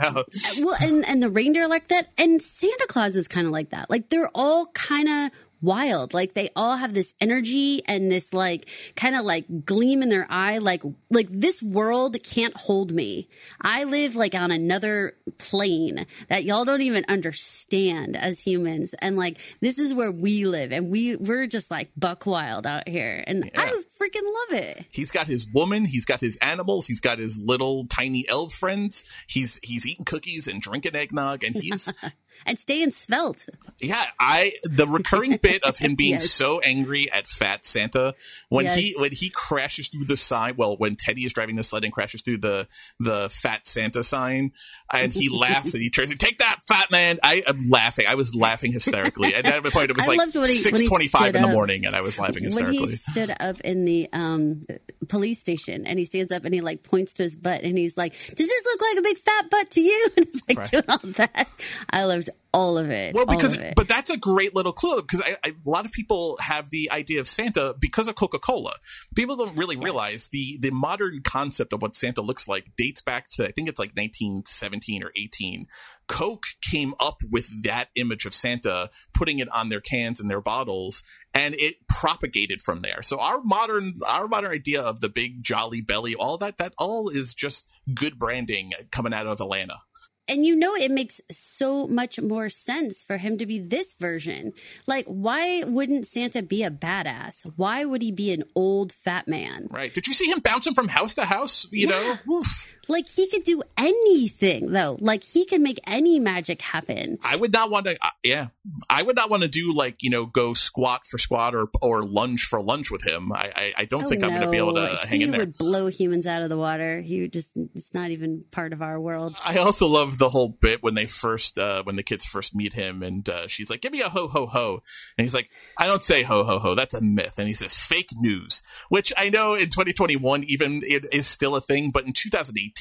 well, 0.60 0.76
and 0.82 1.08
and 1.08 1.24
the 1.24 1.30
reindeer 1.30 1.68
like 1.70 1.88
that, 1.88 2.10
and 2.18 2.42
Santa 2.42 2.88
Claus 2.90 3.16
is 3.16 3.28
kind 3.30 3.48
of 3.48 3.54
like 3.54 3.70
that. 3.70 3.90
Like 3.90 4.10
they're 4.10 4.30
all 4.36 4.66
kind 4.74 5.08
of 5.08 5.32
wild. 5.64 6.14
Like 6.14 6.34
they 6.34 6.50
all 6.56 6.78
have 6.78 6.94
this 6.94 7.16
energy 7.20 7.82
and 7.88 8.12
this 8.12 8.34
like 8.34 8.70
kind 8.96 9.16
of 9.16 9.24
like 9.26 9.66
gleam 9.66 10.04
in 10.04 10.10
their 10.10 10.28
eye. 10.30 10.60
Like 10.60 10.84
like 11.10 11.28
this 11.30 11.64
world 11.64 12.16
can't 12.24 12.56
hold 12.56 12.92
me. 12.92 13.30
I 13.62 13.86
live 13.86 14.16
like 14.16 14.36
on 14.36 14.52
another 14.52 15.16
plane 15.38 16.06
that 16.28 16.44
y'all 16.44 16.66
don't 16.66 16.82
even 16.82 17.06
understand 17.08 18.16
as 18.18 18.42
humans. 18.42 18.94
And 18.96 19.16
like 19.18 19.40
this 19.62 19.80
is 19.80 19.94
where 19.94 20.12
we 20.12 20.46
live, 20.46 20.72
and 20.72 20.92
we 20.92 21.16
we're 21.16 21.48
just 21.48 21.72
like 21.72 21.90
buck 21.98 22.26
wild 22.26 22.68
out 22.68 22.88
here, 22.88 23.24
and 23.26 23.50
I 23.56 23.68
freaking 24.02 24.26
love 24.26 24.62
it. 24.62 24.86
He's 24.92 25.12
got 25.12 25.28
his 25.28 25.48
woman, 25.50 25.86
he's 25.86 26.06
got 26.06 26.22
his 26.22 26.38
animals, 26.38 26.88
he's 26.88 27.02
got 27.02 27.20
his 27.20 27.40
little 27.40 27.86
tiny 27.88 28.28
elf 28.28 28.54
friends. 28.54 29.06
He's 29.28 29.60
he's 29.64 29.88
eating 29.88 30.06
cookies 30.06 30.48
and 30.48 30.62
drinking 30.62 30.96
eggnog, 30.96 31.44
and 31.44 31.56
he's 31.56 31.92
And 32.46 32.58
staying 32.60 32.92
svelte. 32.92 33.48
Yeah, 33.80 34.04
I 34.20 34.54
the 34.64 34.86
recurring 34.88 35.38
bit 35.38 35.64
of 35.64 35.78
him 35.78 35.96
being 35.98 36.12
Yes. 36.12 36.30
so 36.30 36.60
angry 36.60 37.12
at 37.12 37.28
Fat 37.28 37.66
Santa 37.66 38.14
when 38.50 38.66
he 38.68 38.94
when 38.98 39.12
he 39.12 39.30
crashes 39.30 39.88
through 39.88 40.06
the 40.06 40.16
sign. 40.18 40.56
Well, 40.58 40.78
when 40.78 40.96
Teddy 40.96 41.24
is 41.26 41.34
driving 41.34 41.56
the 41.56 41.64
sled 41.64 41.84
and 41.84 41.92
crashes 41.92 42.22
through 42.22 42.38
the 42.38 42.68
the 43.00 43.30
Fat 43.32 43.66
Santa 43.68 44.04
sign, 44.04 44.52
and 44.94 45.12
he 45.12 45.28
laughs 45.30 45.74
and 45.74 45.82
he 45.84 45.90
turns 45.90 46.12
and 46.12 46.20
take 46.20 46.38
that 46.38 46.60
fat 46.68 46.92
man. 46.92 47.18
I 47.24 47.44
am 47.48 47.70
laughing. 47.70 48.06
I 48.08 48.16
was 48.16 48.36
laughing 48.36 48.72
hysterically. 48.72 49.34
And 49.34 49.46
at 49.48 49.64
that 49.64 49.74
point, 49.74 49.90
it 49.90 49.96
was 49.96 50.06
I 50.06 50.10
like 50.12 50.18
loved 50.20 50.36
when 50.36 50.46
he- 50.48 50.52
when 50.52 50.58
he 50.58 50.62
six 50.62 50.84
twenty 50.84 51.08
five 51.08 51.36
in 51.36 51.42
the 51.42 51.48
morning, 51.48 51.86
and 51.86 51.96
I 51.96 52.02
was 52.02 52.20
laughing 52.20 52.44
hysterically. 52.44 52.80
when 52.80 52.90
he 52.90 52.96
stood 52.96 53.34
up 53.40 53.60
in 53.62 53.86
the 53.86 54.08
um, 54.14 54.62
police 55.10 55.40
station 55.40 55.86
and 55.88 55.98
he 56.00 56.06
stands 56.06 56.32
up 56.32 56.46
and 56.46 56.54
he 56.54 56.62
like 56.62 56.84
points 56.84 57.14
to 57.16 57.24
his 57.24 57.36
butt 57.36 57.64
and 57.64 57.78
he's 57.78 57.98
like, 57.98 58.14
"Does 58.14 58.48
this 58.48 58.66
look 58.66 58.82
like 58.82 58.98
a 59.00 59.02
big 59.02 59.18
fat 59.18 59.50
butt 59.50 59.70
to 59.72 59.82
you?" 59.82 60.10
And 60.18 60.28
he's 60.28 60.44
like 60.48 60.58
Right. 60.60 60.72
doing 60.72 60.84
all 60.88 61.00
that. 61.04 61.48
I 61.90 62.04
loved 62.04 62.23
all 62.54 62.78
of 62.78 62.90
it. 62.90 63.16
Well, 63.16 63.26
because 63.26 63.54
it. 63.54 63.74
but 63.76 63.88
that's 63.88 64.10
a 64.10 64.18
great 64.18 64.54
little 64.56 64.74
clue 64.74 65.02
because 65.02 65.22
I, 65.22 65.38
I, 65.44 65.50
a 65.50 65.70
lot 65.70 65.86
of 65.86 65.92
people 65.92 66.38
have 66.40 66.70
the 66.70 66.92
idea 66.92 67.20
of 67.20 67.28
Santa 67.28 67.76
because 67.78 68.08
of 68.08 68.16
Coca 68.16 68.40
Cola. 68.40 68.76
People 69.16 69.36
don't 69.36 69.58
really 69.58 69.76
realize 69.76 70.30
the 70.30 70.58
the 70.62 70.72
modern 70.72 71.22
concept 71.24 71.74
of 71.74 71.82
what 71.82 71.96
Santa 71.96 72.22
looks 72.22 72.48
like 72.48 72.76
dates 72.78 73.02
back 73.02 73.28
to 73.30 73.48
I 73.48 73.52
think 73.52 73.70
it's 73.70 73.80
like 73.80 73.92
1917 73.92 75.04
or 75.04 75.12
18. 75.16 75.68
Coke 76.08 76.46
came 76.62 76.94
up 77.00 77.22
with 77.30 77.64
that 77.64 77.90
image 77.96 78.26
of 78.26 78.34
Santa, 78.34 78.90
putting 79.14 79.40
it 79.40 79.50
on 79.50 79.70
their 79.70 79.82
cans 79.82 80.20
and 80.20 80.30
their 80.30 80.42
bottles. 80.42 81.04
And 81.36 81.56
it 81.56 81.88
propagated 81.90 82.62
from 82.62 82.82
there. 82.82 83.02
So 83.02 83.20
our 83.20 83.42
modern, 83.42 84.02
our 84.08 84.28
modern 84.28 84.52
idea 84.52 84.84
of 84.84 85.00
the 85.00 85.10
big 85.10 85.42
jolly 85.42 85.82
belly, 85.82 86.14
all 86.14 86.38
that, 86.38 86.60
that 86.60 86.76
all 86.78 87.10
is 87.10 87.34
just 87.34 87.68
good 87.92 88.20
branding 88.20 88.74
coming 88.92 89.14
out 89.14 89.26
of 89.26 89.42
Atlanta. 89.42 89.80
And 90.28 90.46
you 90.46 90.56
know 90.56 90.74
it 90.76 90.92
makes 90.92 91.22
so 91.30 91.88
much 91.88 92.20
more 92.20 92.50
sense 92.50 93.04
for 93.04 93.18
him 93.18 93.38
to 93.38 93.46
be 93.46 93.60
this 93.60 93.94
version. 93.94 94.54
Like, 94.88 95.06
why 95.06 95.64
wouldn't 95.66 96.06
Santa 96.06 96.42
be 96.42 96.64
a 96.64 96.72
badass? 96.72 97.52
Why 97.56 97.86
would 97.86 98.02
he 98.02 98.12
be 98.12 98.32
an 98.34 98.44
old 98.56 98.92
fat 98.92 99.28
man? 99.28 99.68
Right. 99.70 99.94
Did 99.94 100.08
you 100.08 100.14
see 100.14 100.30
him 100.30 100.40
bouncing 100.40 100.74
from 100.74 100.88
house 100.88 101.14
to 101.16 101.26
house? 101.26 101.68
You 101.72 101.88
know? 101.88 102.16
Oof. 102.30 102.76
Like 102.88 103.08
he 103.08 103.28
could 103.30 103.44
do 103.44 103.62
anything 103.78 104.72
though. 104.72 104.98
Like 105.00 105.24
he 105.24 105.46
can 105.46 105.64
make 105.64 105.80
any 105.88 106.20
magic 106.20 106.62
happen. 106.62 107.18
I 107.24 107.36
would 107.36 107.52
not 107.54 107.70
want 107.72 107.86
to. 107.86 107.98
Uh, 108.06 108.10
yeah, 108.24 108.48
I 108.90 109.04
would 109.04 109.16
not 109.16 109.30
want 109.30 109.44
to 109.44 109.50
do 109.50 109.74
like 109.74 110.04
you 110.04 110.10
know 110.10 110.26
go 110.26 110.54
squat 110.54 111.06
for 111.10 111.18
squat 111.18 111.56
or 111.56 111.70
or 111.82 112.04
lunge 112.04 112.44
for 112.44 112.62
lunge 112.62 112.92
with 112.92 113.04
him. 113.04 113.32
I 113.32 113.52
I, 113.56 113.74
I 113.80 113.86
don't 113.86 114.06
Oh, 114.06 114.10
think 114.10 114.24
I'm 114.24 114.32
going 114.32 114.42
to 114.42 114.50
be 114.52 114.58
able 114.58 114.74
no. 114.74 114.90
to 114.90 115.08
hang 115.08 115.18
he 115.20 115.24
in 115.26 115.32
there. 115.32 115.40
He 115.42 115.46
would 115.46 115.58
blow 115.58 115.88
humans 115.88 116.28
out 116.28 116.42
of 116.42 116.50
the 116.50 116.58
water. 116.58 117.00
He 117.02 117.22
would 117.22 117.32
just, 117.32 117.58
it's 117.74 117.94
not 117.94 118.10
even 118.12 118.44
part 118.52 118.74
of 118.74 118.82
our 118.82 119.00
world. 119.00 119.38
I 119.46 119.58
also 119.58 119.88
love 119.88 120.18
the 120.18 120.30
whole 120.30 120.50
bit 120.50 120.84
when 120.84 120.94
they 120.96 121.06
first 121.06 121.58
uh, 121.58 121.84
when 121.84 121.96
the 121.96 122.04
kids 122.04 122.26
first 122.26 122.54
meet 122.54 122.74
him 122.74 123.02
and 123.02 123.28
uh, 123.30 123.48
she's 123.48 123.70
like, 123.70 123.82
"Give 123.82 123.94
me 123.94 124.02
a 124.02 124.10
ho 124.10 124.28
ho 124.28 124.46
ho," 124.48 124.82
and 125.18 125.24
he's 125.24 125.34
like, 125.34 125.50
"I 125.78 125.86
don't 125.88 126.04
say 126.04 126.24
ho 126.24 126.44
ho 126.44 126.60
ho. 126.60 126.76
That's 126.76 126.94
a 126.94 127.02
myth." 127.02 127.36
And 127.38 127.48
he 127.48 127.54
says, 127.54 127.76
"Fake 127.76 128.10
news," 128.18 128.62
which 128.90 129.14
I 129.18 129.30
know 129.30 129.54
in 129.54 129.70
2021 129.70 130.44
even 130.44 130.82
it 130.84 131.06
is 131.14 131.28
still 131.28 131.56
a 131.56 131.62
thing, 131.62 131.90
but 131.92 132.06
in 132.06 132.12
2018 132.12 132.73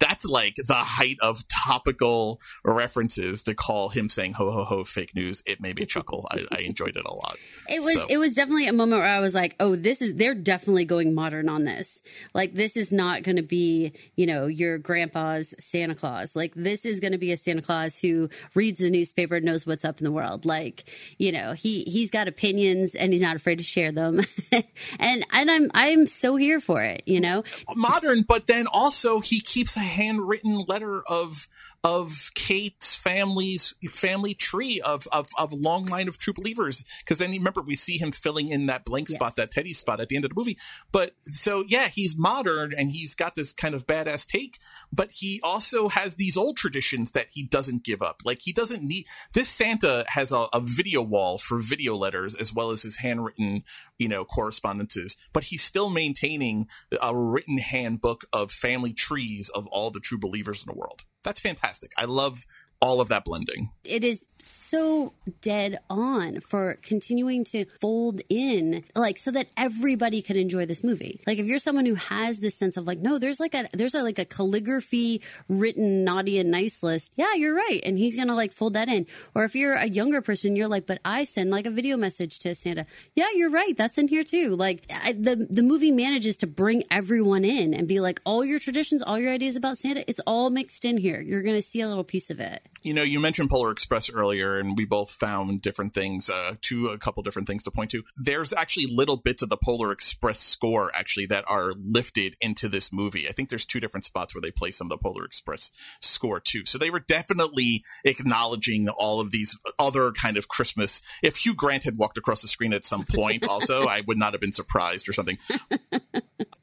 that's 0.00 0.24
like 0.24 0.56
the 0.56 0.74
height 0.74 1.18
of 1.20 1.44
topical 1.48 2.40
references 2.64 3.42
to 3.42 3.54
call 3.54 3.90
him 3.90 4.08
saying 4.08 4.32
ho 4.34 4.50
ho 4.50 4.64
ho 4.64 4.84
fake 4.84 5.14
news. 5.14 5.42
It 5.46 5.60
made 5.60 5.76
me 5.76 5.86
chuckle. 5.86 6.26
I, 6.30 6.44
I 6.50 6.60
enjoyed 6.60 6.96
it 6.96 7.04
a 7.04 7.12
lot. 7.12 7.36
It 7.68 7.80
was 7.82 7.94
So- 7.94 8.06
it 8.08 8.18
was 8.18 8.34
definitely 8.34 8.66
a 8.66 8.72
moment 8.72 9.00
where 9.00 9.08
I 9.08 9.20
was 9.20 9.34
like, 9.34 9.54
"Oh, 9.60 9.76
this 9.76 10.02
is 10.02 10.14
they're 10.16 10.34
definitely 10.34 10.84
going 10.84 11.14
modern 11.14 11.48
on 11.48 11.64
this. 11.64 12.02
Like 12.34 12.54
this 12.54 12.76
is 12.76 12.90
not 12.90 13.22
going 13.22 13.36
to 13.36 13.42
be, 13.42 13.92
you 14.16 14.26
know, 14.26 14.46
your 14.46 14.78
grandpa's 14.78 15.54
Santa 15.60 15.94
Claus. 15.94 16.34
Like 16.34 16.52
this 16.56 16.84
is 16.84 16.98
going 16.98 17.12
to 17.12 17.18
be 17.18 17.30
a 17.30 17.36
Santa 17.36 17.62
Claus 17.62 17.98
who 18.00 18.28
reads 18.56 18.80
the 18.80 18.90
newspaper 18.90 19.36
and 19.36 19.44
knows 19.44 19.66
what's 19.66 19.84
up 19.84 19.98
in 19.98 20.04
the 20.04 20.10
world. 20.10 20.46
Like, 20.46 20.84
you 21.18 21.30
know, 21.30 21.52
he 21.52 21.82
he's 21.84 22.10
got 22.10 22.26
opinions 22.26 22.94
and 22.96 23.12
he's 23.12 23.22
not 23.22 23.36
afraid 23.36 23.58
to 23.58 23.64
share 23.64 23.92
them. 23.92 24.20
and 24.98 25.24
and 25.30 25.50
I'm 25.50 25.70
I'm 25.74 26.06
so 26.06 26.34
here 26.36 26.60
for 26.60 26.82
it, 26.82 27.02
you 27.06 27.20
know. 27.20 27.44
modern, 27.76 28.22
but 28.22 28.48
then 28.48 28.66
also 28.66 29.09
he 29.18 29.40
keeps 29.40 29.76
a 29.76 29.80
handwritten 29.80 30.60
letter 30.68 31.02
of 31.08 31.48
of 31.82 32.30
Kate's 32.34 32.94
family's 32.94 33.74
family 33.88 34.34
tree 34.34 34.80
of 34.82 35.08
of 35.12 35.28
of 35.38 35.52
long 35.52 35.86
line 35.86 36.08
of 36.08 36.18
true 36.18 36.34
believers. 36.34 36.84
Because 37.02 37.18
then 37.18 37.32
you 37.32 37.40
remember 37.40 37.62
we 37.62 37.74
see 37.74 37.96
him 37.96 38.12
filling 38.12 38.48
in 38.48 38.66
that 38.66 38.84
blank 38.84 39.08
spot, 39.08 39.36
that 39.36 39.50
Teddy 39.50 39.72
spot 39.72 40.00
at 40.00 40.08
the 40.08 40.16
end 40.16 40.24
of 40.24 40.30
the 40.30 40.36
movie. 40.36 40.58
But 40.92 41.14
so 41.24 41.64
yeah, 41.66 41.88
he's 41.88 42.18
modern 42.18 42.74
and 42.76 42.90
he's 42.90 43.14
got 43.14 43.34
this 43.34 43.52
kind 43.52 43.74
of 43.74 43.86
badass 43.86 44.26
take, 44.26 44.58
but 44.92 45.10
he 45.12 45.40
also 45.42 45.88
has 45.88 46.16
these 46.16 46.36
old 46.36 46.58
traditions 46.58 47.12
that 47.12 47.28
he 47.32 47.42
doesn't 47.42 47.82
give 47.82 48.02
up. 48.02 48.20
Like 48.24 48.40
he 48.42 48.52
doesn't 48.52 48.82
need 48.82 49.06
this 49.32 49.48
Santa 49.48 50.04
has 50.08 50.32
a, 50.32 50.48
a 50.52 50.60
video 50.60 51.00
wall 51.00 51.38
for 51.38 51.58
video 51.58 51.96
letters 51.96 52.34
as 52.34 52.52
well 52.52 52.70
as 52.70 52.82
his 52.82 52.98
handwritten, 52.98 53.64
you 53.98 54.08
know, 54.08 54.26
correspondences, 54.26 55.16
but 55.32 55.44
he's 55.44 55.62
still 55.62 55.88
maintaining 55.88 56.68
a 57.00 57.16
written 57.16 57.56
handbook 57.56 58.26
of 58.34 58.50
family 58.50 58.92
trees 58.92 59.48
of 59.50 59.66
all 59.68 59.90
the 59.90 60.00
true 60.00 60.18
believers 60.18 60.62
in 60.62 60.70
the 60.70 60.78
world. 60.78 61.04
That's 61.24 61.40
fantastic. 61.40 61.92
I 61.96 62.04
love 62.06 62.46
all 62.80 63.00
of 63.00 63.08
that 63.08 63.24
blending. 63.24 63.70
It 63.84 64.04
is 64.04 64.26
so 64.38 65.12
dead 65.42 65.78
on 65.90 66.40
for 66.40 66.78
continuing 66.82 67.44
to 67.44 67.66
fold 67.80 68.22
in, 68.28 68.84
like, 68.94 69.18
so 69.18 69.30
that 69.32 69.48
everybody 69.56 70.22
could 70.22 70.36
enjoy 70.36 70.64
this 70.64 70.82
movie. 70.82 71.20
Like, 71.26 71.38
if 71.38 71.46
you're 71.46 71.58
someone 71.58 71.84
who 71.84 71.96
has 71.96 72.40
this 72.40 72.54
sense 72.54 72.76
of 72.76 72.86
like, 72.86 72.98
no, 72.98 73.18
there's 73.18 73.40
like 73.40 73.54
a 73.54 73.68
there's 73.72 73.94
a, 73.94 74.02
like 74.02 74.18
a 74.18 74.24
calligraphy 74.24 75.22
written 75.48 76.04
naughty 76.04 76.38
and 76.38 76.50
nice 76.50 76.82
list. 76.82 77.12
Yeah, 77.16 77.34
you're 77.34 77.54
right, 77.54 77.80
and 77.84 77.98
he's 77.98 78.16
gonna 78.16 78.34
like 78.34 78.52
fold 78.52 78.74
that 78.74 78.88
in. 78.88 79.06
Or 79.34 79.44
if 79.44 79.54
you're 79.54 79.74
a 79.74 79.86
younger 79.86 80.22
person, 80.22 80.56
you're 80.56 80.68
like, 80.68 80.86
but 80.86 81.00
I 81.04 81.24
send 81.24 81.50
like 81.50 81.66
a 81.66 81.70
video 81.70 81.96
message 81.96 82.38
to 82.40 82.54
Santa. 82.54 82.86
Yeah, 83.14 83.28
you're 83.34 83.50
right, 83.50 83.76
that's 83.76 83.98
in 83.98 84.08
here 84.08 84.24
too. 84.24 84.56
Like, 84.56 84.84
I, 84.90 85.12
the 85.12 85.46
the 85.50 85.62
movie 85.62 85.90
manages 85.92 86.38
to 86.38 86.46
bring 86.46 86.84
everyone 86.90 87.44
in 87.44 87.74
and 87.74 87.86
be 87.86 88.00
like, 88.00 88.20
all 88.24 88.44
your 88.44 88.58
traditions, 88.58 89.02
all 89.02 89.18
your 89.18 89.32
ideas 89.32 89.56
about 89.56 89.76
Santa, 89.76 90.04
it's 90.08 90.20
all 90.20 90.48
mixed 90.50 90.84
in 90.84 90.96
here. 90.96 91.20
You're 91.20 91.42
gonna 91.42 91.62
see 91.62 91.80
a 91.80 91.88
little 91.88 92.04
piece 92.04 92.30
of 92.30 92.40
it. 92.40 92.66
You 92.82 92.94
know, 92.94 93.02
you 93.02 93.20
mentioned 93.20 93.50
Polar 93.50 93.70
Express 93.70 94.08
earlier, 94.08 94.58
and 94.58 94.76
we 94.76 94.86
both 94.86 95.10
found 95.10 95.60
different 95.60 95.92
things, 95.92 96.30
uh, 96.30 96.54
to 96.62 96.88
a 96.88 96.98
couple 96.98 97.22
different 97.22 97.46
things 97.46 97.62
to 97.64 97.70
point 97.70 97.90
to. 97.90 98.04
There's 98.16 98.54
actually 98.54 98.86
little 98.86 99.18
bits 99.18 99.42
of 99.42 99.50
the 99.50 99.58
Polar 99.58 99.92
Express 99.92 100.40
score 100.40 100.90
actually 100.94 101.26
that 101.26 101.44
are 101.46 101.74
lifted 101.74 102.36
into 102.40 102.70
this 102.70 102.90
movie. 102.90 103.28
I 103.28 103.32
think 103.32 103.50
there's 103.50 103.66
two 103.66 103.80
different 103.80 104.06
spots 104.06 104.34
where 104.34 104.40
they 104.40 104.50
play 104.50 104.70
some 104.70 104.86
of 104.86 104.90
the 104.90 105.02
Polar 105.02 105.24
Express 105.24 105.72
score 106.00 106.40
too. 106.40 106.64
So 106.64 106.78
they 106.78 106.88
were 106.88 107.00
definitely 107.00 107.84
acknowledging 108.04 108.88
all 108.88 109.20
of 109.20 109.30
these 109.30 109.58
other 109.78 110.12
kind 110.12 110.38
of 110.38 110.48
Christmas. 110.48 111.02
If 111.22 111.36
Hugh 111.36 111.54
Grant 111.54 111.84
had 111.84 111.98
walked 111.98 112.16
across 112.16 112.40
the 112.40 112.48
screen 112.48 112.72
at 112.72 112.86
some 112.86 113.04
point, 113.04 113.44
also, 113.48 113.84
I 113.84 114.02
would 114.06 114.18
not 114.18 114.32
have 114.32 114.40
been 114.40 114.52
surprised 114.52 115.06
or 115.06 115.12
something. 115.12 115.36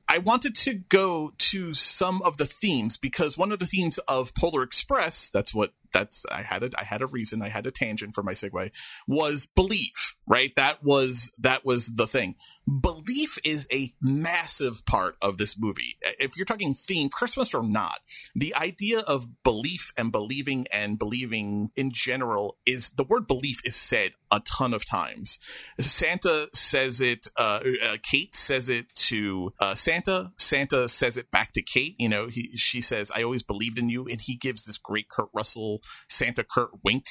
I 0.10 0.20
wanted 0.20 0.56
to 0.56 0.74
go 0.74 1.34
to 1.38 1.74
some 1.74 2.22
of 2.22 2.38
the 2.38 2.46
themes 2.46 2.98
because 2.98 3.38
one 3.38 3.52
of 3.52 3.60
the 3.60 3.66
themes 3.66 3.98
of 4.08 4.34
Polar 4.36 4.64
Express, 4.64 5.30
that's 5.30 5.54
what 5.54 5.74
that's 5.94 6.26
I 6.32 6.42
had 6.42 6.64
a 6.64 6.70
I 6.78 6.84
had 6.84 7.02
a 7.02 7.08
reason, 7.08 7.42
I 7.42 7.50
had 7.50 7.66
a 7.68 7.72
tangent 7.72 8.16
for 8.16 8.24
my 8.24 8.34
segue, 8.34 8.72
was 9.08 9.48
belief, 9.48 10.16
right? 10.26 10.56
That 10.56 10.84
was 10.84 11.32
that 11.38 11.66
was 11.66 11.96
the 11.96 12.08
thing. 12.08 12.36
Belief 12.68 13.38
is 13.44 13.68
a 13.72 13.94
massive 14.02 14.86
part 14.86 15.16
of 15.22 15.38
this 15.38 15.58
movie. 15.60 15.98
If 16.20 16.38
you're 16.38 16.46
talking 16.46 16.74
theme, 16.74 17.10
Christmas 17.10 17.54
or 17.54 17.64
not, 17.64 18.00
the 18.36 18.56
idea 18.56 19.00
of 19.00 19.28
belief 19.44 19.92
and 19.98 20.12
believing 20.12 20.68
and 20.72 21.00
believing 21.00 21.70
in 21.76 21.92
general 21.92 22.58
is 22.66 22.92
the 22.92 23.04
word 23.04 23.28
belief 23.28 23.62
is 23.66 23.76
said 23.76 24.12
a 24.32 24.42
ton 24.42 24.74
of 24.74 24.86
times. 24.86 25.40
Santa 25.80 26.50
says 26.54 27.02
it, 27.02 27.28
uh, 27.38 27.62
uh, 27.84 27.98
Kate 28.04 28.36
says 28.36 28.70
it 28.70 28.94
to 28.96 29.54
uh, 29.60 29.76
Santa. 29.76 30.32
Santa 30.38 30.88
says 30.88 31.18
it 31.18 31.32
back 31.32 31.54
to 31.54 31.62
Kate. 31.62 31.96
You 31.98 32.10
know, 32.10 32.28
he, 32.28 32.56
she 32.58 32.82
says, 32.82 33.12
I 33.16 33.24
always 33.24 33.44
believed 33.44 33.80
in 33.80 33.90
you. 33.90 34.08
And 34.08 34.22
he 34.22 34.36
gives 34.36 34.66
this 34.66 34.78
great 34.78 35.10
Kurt 35.10 35.30
Russell 35.34 35.77
Santa 36.08 36.44
Kurt 36.44 36.72
wink 36.84 37.06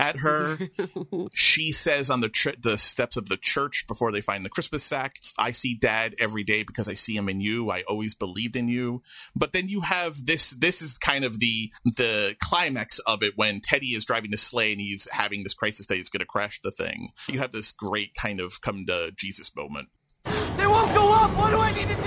at 0.00 0.16
her. 0.16 0.58
she 1.34 1.70
says 1.70 2.10
on 2.10 2.20
the 2.20 2.28
tri- 2.28 2.56
the 2.60 2.78
steps 2.78 3.16
of 3.16 3.28
the 3.28 3.36
church 3.36 3.84
before 3.86 4.10
they 4.10 4.22
find 4.22 4.44
the 4.44 4.50
Christmas 4.50 4.82
sack, 4.82 5.16
"I 5.38 5.52
see 5.52 5.74
Dad 5.74 6.14
every 6.18 6.42
day 6.42 6.62
because 6.62 6.88
I 6.88 6.94
see 6.94 7.14
him 7.16 7.28
in 7.28 7.40
you. 7.40 7.70
I 7.70 7.82
always 7.82 8.14
believed 8.14 8.56
in 8.56 8.68
you." 8.68 9.02
But 9.36 9.52
then 9.52 9.68
you 9.68 9.82
have 9.82 10.24
this. 10.24 10.50
This 10.50 10.80
is 10.82 10.98
kind 10.98 11.24
of 11.24 11.38
the 11.38 11.70
the 11.84 12.34
climax 12.42 12.98
of 13.00 13.22
it 13.22 13.34
when 13.36 13.60
Teddy 13.60 13.88
is 13.88 14.04
driving 14.04 14.30
the 14.30 14.38
sleigh 14.38 14.72
and 14.72 14.80
he's 14.80 15.06
having 15.12 15.42
this 15.42 15.54
crisis 15.54 15.86
that 15.86 15.96
he's 15.96 16.08
going 16.08 16.20
to 16.20 16.26
crash 16.26 16.60
the 16.62 16.70
thing. 16.70 17.10
You 17.28 17.38
have 17.40 17.52
this 17.52 17.72
great 17.72 18.14
kind 18.14 18.40
of 18.40 18.60
come 18.62 18.86
to 18.86 19.12
Jesus 19.14 19.54
moment. 19.54 19.88
They 20.24 20.66
won't 20.66 20.94
go 20.94 21.12
up! 21.12 21.30
What 21.36 21.50
do 21.50 21.60
I 21.60 21.72
need 21.72 21.88
to 21.88 21.94
do? 21.94 22.00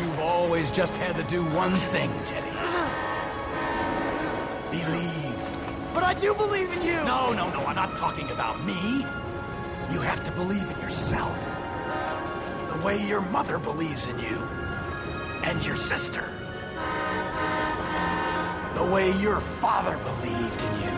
You've 0.00 0.20
always 0.20 0.70
just 0.70 0.94
had 0.96 1.16
to 1.16 1.22
do 1.24 1.44
one 1.44 1.76
thing, 1.76 2.10
Teddy. 2.24 2.59
Believe. 4.70 5.58
But 5.92 6.04
I 6.04 6.14
do 6.14 6.32
believe 6.34 6.70
in 6.70 6.82
you! 6.82 7.02
No, 7.04 7.32
no, 7.32 7.50
no, 7.50 7.66
I'm 7.66 7.74
not 7.74 7.96
talking 7.96 8.30
about 8.30 8.64
me. 8.64 9.04
You 9.92 10.00
have 10.00 10.24
to 10.24 10.32
believe 10.32 10.62
in 10.62 10.80
yourself. 10.80 11.38
The 12.68 12.78
way 12.86 13.04
your 13.04 13.20
mother 13.20 13.58
believes 13.58 14.06
in 14.08 14.18
you. 14.20 14.38
And 15.42 15.64
your 15.66 15.74
sister. 15.74 16.24
The 18.76 18.84
way 18.84 19.10
your 19.18 19.40
father 19.40 19.96
believed 19.98 20.62
in 20.62 20.72
you. 20.82 20.96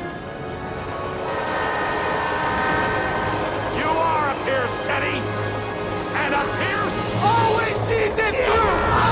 You 3.80 3.88
are 3.88 4.30
a 4.30 4.44
Pierce, 4.44 4.76
Teddy! 4.86 5.18
And 6.14 6.34
a 6.34 6.44
Pierce 6.58 7.02
Always 7.24 7.76
sees 7.86 8.18
it 8.18 8.34
through! 8.44 9.11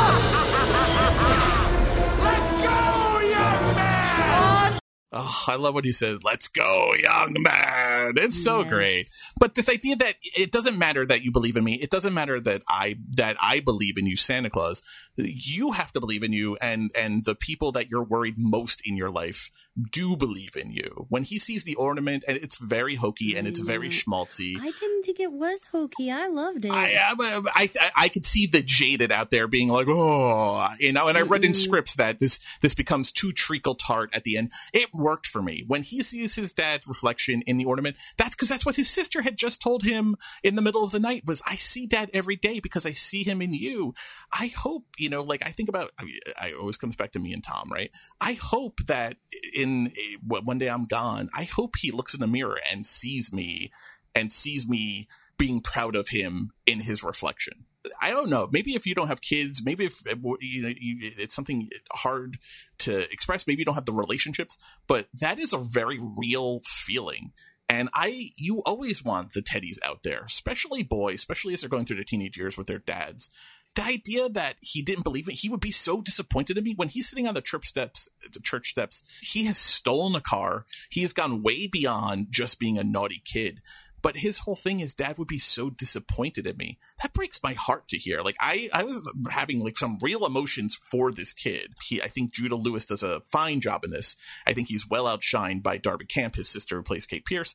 Oh, 5.22 5.44
I 5.48 5.56
love 5.56 5.74
what 5.74 5.84
he 5.84 5.92
says, 5.92 6.20
"Let's 6.22 6.48
go, 6.48 6.94
young 6.94 7.34
man." 7.38 8.14
It's 8.16 8.42
so 8.42 8.60
Yes. 8.60 8.68
great. 8.70 9.06
But 9.38 9.54
this 9.54 9.68
idea 9.68 9.96
that 9.96 10.16
it 10.22 10.50
doesn't 10.50 10.78
matter 10.78 11.04
that 11.06 11.22
you 11.22 11.30
believe 11.30 11.56
in 11.56 11.64
me, 11.64 11.74
it 11.74 11.90
doesn't 11.90 12.14
matter 12.14 12.40
that 12.40 12.62
I 12.68 12.96
that 13.16 13.36
I 13.40 13.60
believe 13.60 13.98
in 13.98 14.06
you, 14.06 14.16
Santa 14.16 14.48
Claus. 14.50 14.82
You 15.16 15.72
have 15.72 15.92
to 15.92 16.00
believe 16.00 16.22
in 16.22 16.32
you, 16.32 16.56
and 16.56 16.90
and 16.94 17.24
the 17.24 17.34
people 17.34 17.72
that 17.72 17.90
you're 17.90 18.04
worried 18.04 18.34
most 18.38 18.80
in 18.84 18.96
your 18.96 19.10
life 19.10 19.50
do 19.90 20.16
believe 20.16 20.56
in 20.56 20.70
you. 20.70 21.06
When 21.08 21.24
he 21.24 21.38
sees 21.38 21.64
the 21.64 21.74
ornament, 21.76 22.24
and 22.26 22.36
it's 22.36 22.58
very 22.58 22.96
hokey 22.96 23.36
and 23.36 23.46
it's 23.46 23.60
very 23.60 23.88
mm. 23.88 23.92
schmaltzy. 23.92 24.56
I 24.58 24.70
didn't 24.70 25.04
think 25.04 25.20
it 25.20 25.32
was 25.32 25.64
hokey. 25.70 26.10
I 26.10 26.28
loved 26.28 26.64
it. 26.64 26.72
I, 26.72 26.96
I, 26.96 27.70
I, 27.80 27.90
I 27.96 28.08
could 28.08 28.24
see 28.24 28.46
the 28.46 28.62
jaded 28.62 29.12
out 29.12 29.30
there 29.30 29.46
being 29.46 29.68
like, 29.68 29.86
oh, 29.88 30.68
you 30.78 30.92
know, 30.92 31.08
and 31.08 31.16
I 31.16 31.22
read 31.22 31.44
in 31.44 31.52
mm-hmm. 31.52 31.58
scripts 31.58 31.96
that 31.96 32.18
this, 32.18 32.40
this 32.62 32.74
becomes 32.74 33.12
too 33.12 33.32
treacle 33.32 33.74
tart 33.74 34.10
at 34.12 34.24
the 34.24 34.36
end. 34.36 34.52
It 34.72 34.88
worked 34.92 35.26
for 35.26 35.42
me. 35.42 35.64
When 35.66 35.82
he 35.82 36.02
sees 36.02 36.34
his 36.34 36.52
dad's 36.52 36.86
reflection 36.86 37.42
in 37.46 37.56
the 37.56 37.64
ornament, 37.64 37.96
that's 38.16 38.34
because 38.34 38.48
that's 38.48 38.66
what 38.66 38.76
his 38.76 38.90
sister 38.90 39.22
had 39.22 39.36
just 39.36 39.62
told 39.62 39.84
him 39.84 40.16
in 40.42 40.54
the 40.54 40.62
middle 40.62 40.82
of 40.82 40.90
the 40.90 41.00
night 41.00 41.22
was, 41.26 41.42
I 41.46 41.54
see 41.54 41.86
dad 41.86 42.10
every 42.12 42.36
day 42.36 42.60
because 42.60 42.86
I 42.86 42.92
see 42.92 43.24
him 43.24 43.40
in 43.40 43.54
you. 43.54 43.94
I 44.32 44.48
hope, 44.48 44.84
you 44.98 45.08
know, 45.08 45.22
like 45.22 45.44
I 45.44 45.50
think 45.50 45.68
about, 45.68 45.92
I, 45.98 46.04
I 46.40 46.52
always 46.52 46.76
comes 46.76 46.96
back 46.96 47.12
to 47.12 47.18
me 47.18 47.32
and 47.32 47.42
Tom, 47.44 47.70
right? 47.72 47.90
I 48.20 48.32
hope 48.32 48.80
that 48.86 49.16
in 49.54 49.69
Eh, 49.70 50.16
one 50.22 50.58
day 50.58 50.68
I'm 50.68 50.84
gone, 50.84 51.30
I 51.34 51.44
hope 51.44 51.76
he 51.78 51.90
looks 51.90 52.14
in 52.14 52.20
the 52.20 52.26
mirror 52.26 52.58
and 52.70 52.86
sees 52.86 53.32
me 53.32 53.70
and 54.14 54.32
sees 54.32 54.68
me 54.68 55.08
being 55.38 55.60
proud 55.60 55.96
of 55.96 56.08
him 56.08 56.52
in 56.66 56.80
his 56.80 57.02
reflection. 57.02 57.64
I 58.00 58.10
don't 58.10 58.28
know. 58.28 58.48
Maybe 58.52 58.74
if 58.74 58.86
you 58.86 58.94
don't 58.94 59.08
have 59.08 59.22
kids, 59.22 59.62
maybe 59.64 59.86
if 59.86 60.06
eh, 60.06 60.14
you 60.40 60.62
know 60.62 60.68
eh, 60.68 60.74
it's 61.18 61.34
something 61.34 61.70
hard 61.92 62.38
to 62.78 63.10
express. 63.10 63.46
Maybe 63.46 63.60
you 63.60 63.64
don't 63.64 63.74
have 63.74 63.86
the 63.86 63.92
relationships, 63.92 64.58
but 64.86 65.08
that 65.14 65.38
is 65.38 65.52
a 65.52 65.58
very 65.58 65.98
real 65.98 66.60
feeling. 66.66 67.32
And 67.70 67.88
I, 67.94 68.30
you 68.36 68.62
always 68.64 69.04
want 69.04 69.32
the 69.32 69.42
teddies 69.42 69.78
out 69.84 70.02
there, 70.02 70.24
especially 70.26 70.82
boys, 70.82 71.20
especially 71.20 71.54
as 71.54 71.60
they're 71.60 71.70
going 71.70 71.84
through 71.84 71.98
the 71.98 72.04
teenage 72.04 72.36
years 72.36 72.58
with 72.58 72.66
their 72.66 72.80
dads. 72.80 73.30
The 73.76 73.84
idea 73.84 74.28
that 74.28 74.56
he 74.60 74.82
didn't 74.82 75.04
believe 75.04 75.28
it, 75.28 75.36
he 75.36 75.48
would 75.48 75.60
be 75.60 75.70
so 75.70 76.00
disappointed 76.00 76.58
in 76.58 76.64
me 76.64 76.74
when 76.74 76.88
he's 76.88 77.08
sitting 77.08 77.28
on 77.28 77.34
the 77.34 77.40
church 77.40 77.66
steps, 77.66 78.08
the 78.32 78.40
church 78.40 78.70
steps. 78.70 79.04
He 79.20 79.44
has 79.44 79.58
stolen 79.58 80.16
a 80.16 80.20
car. 80.20 80.66
He 80.90 81.02
has 81.02 81.12
gone 81.12 81.42
way 81.42 81.68
beyond 81.68 82.28
just 82.30 82.58
being 82.58 82.78
a 82.78 82.84
naughty 82.84 83.22
kid. 83.24 83.60
But 84.02 84.18
his 84.18 84.40
whole 84.40 84.56
thing 84.56 84.80
is 84.80 84.94
dad 84.94 85.18
would 85.18 85.28
be 85.28 85.38
so 85.38 85.70
disappointed 85.70 86.46
in 86.46 86.56
me. 86.56 86.78
That 87.02 87.12
breaks 87.12 87.42
my 87.42 87.52
heart 87.52 87.88
to 87.88 87.98
hear. 87.98 88.22
Like 88.22 88.36
I, 88.40 88.70
I 88.72 88.84
was 88.84 89.02
having 89.30 89.60
like 89.62 89.76
some 89.76 89.98
real 90.00 90.24
emotions 90.24 90.74
for 90.74 91.12
this 91.12 91.32
kid. 91.32 91.74
He, 91.82 92.00
I 92.00 92.08
think 92.08 92.32
Judah 92.32 92.56
Lewis 92.56 92.86
does 92.86 93.02
a 93.02 93.22
fine 93.30 93.60
job 93.60 93.84
in 93.84 93.90
this. 93.90 94.16
I 94.46 94.54
think 94.54 94.68
he's 94.68 94.88
well 94.88 95.04
outshined 95.04 95.62
by 95.62 95.76
Darby 95.76 96.06
Camp, 96.06 96.36
his 96.36 96.48
sister 96.48 96.76
who 96.76 96.82
plays 96.82 97.06
Kate 97.06 97.24
Pierce. 97.24 97.54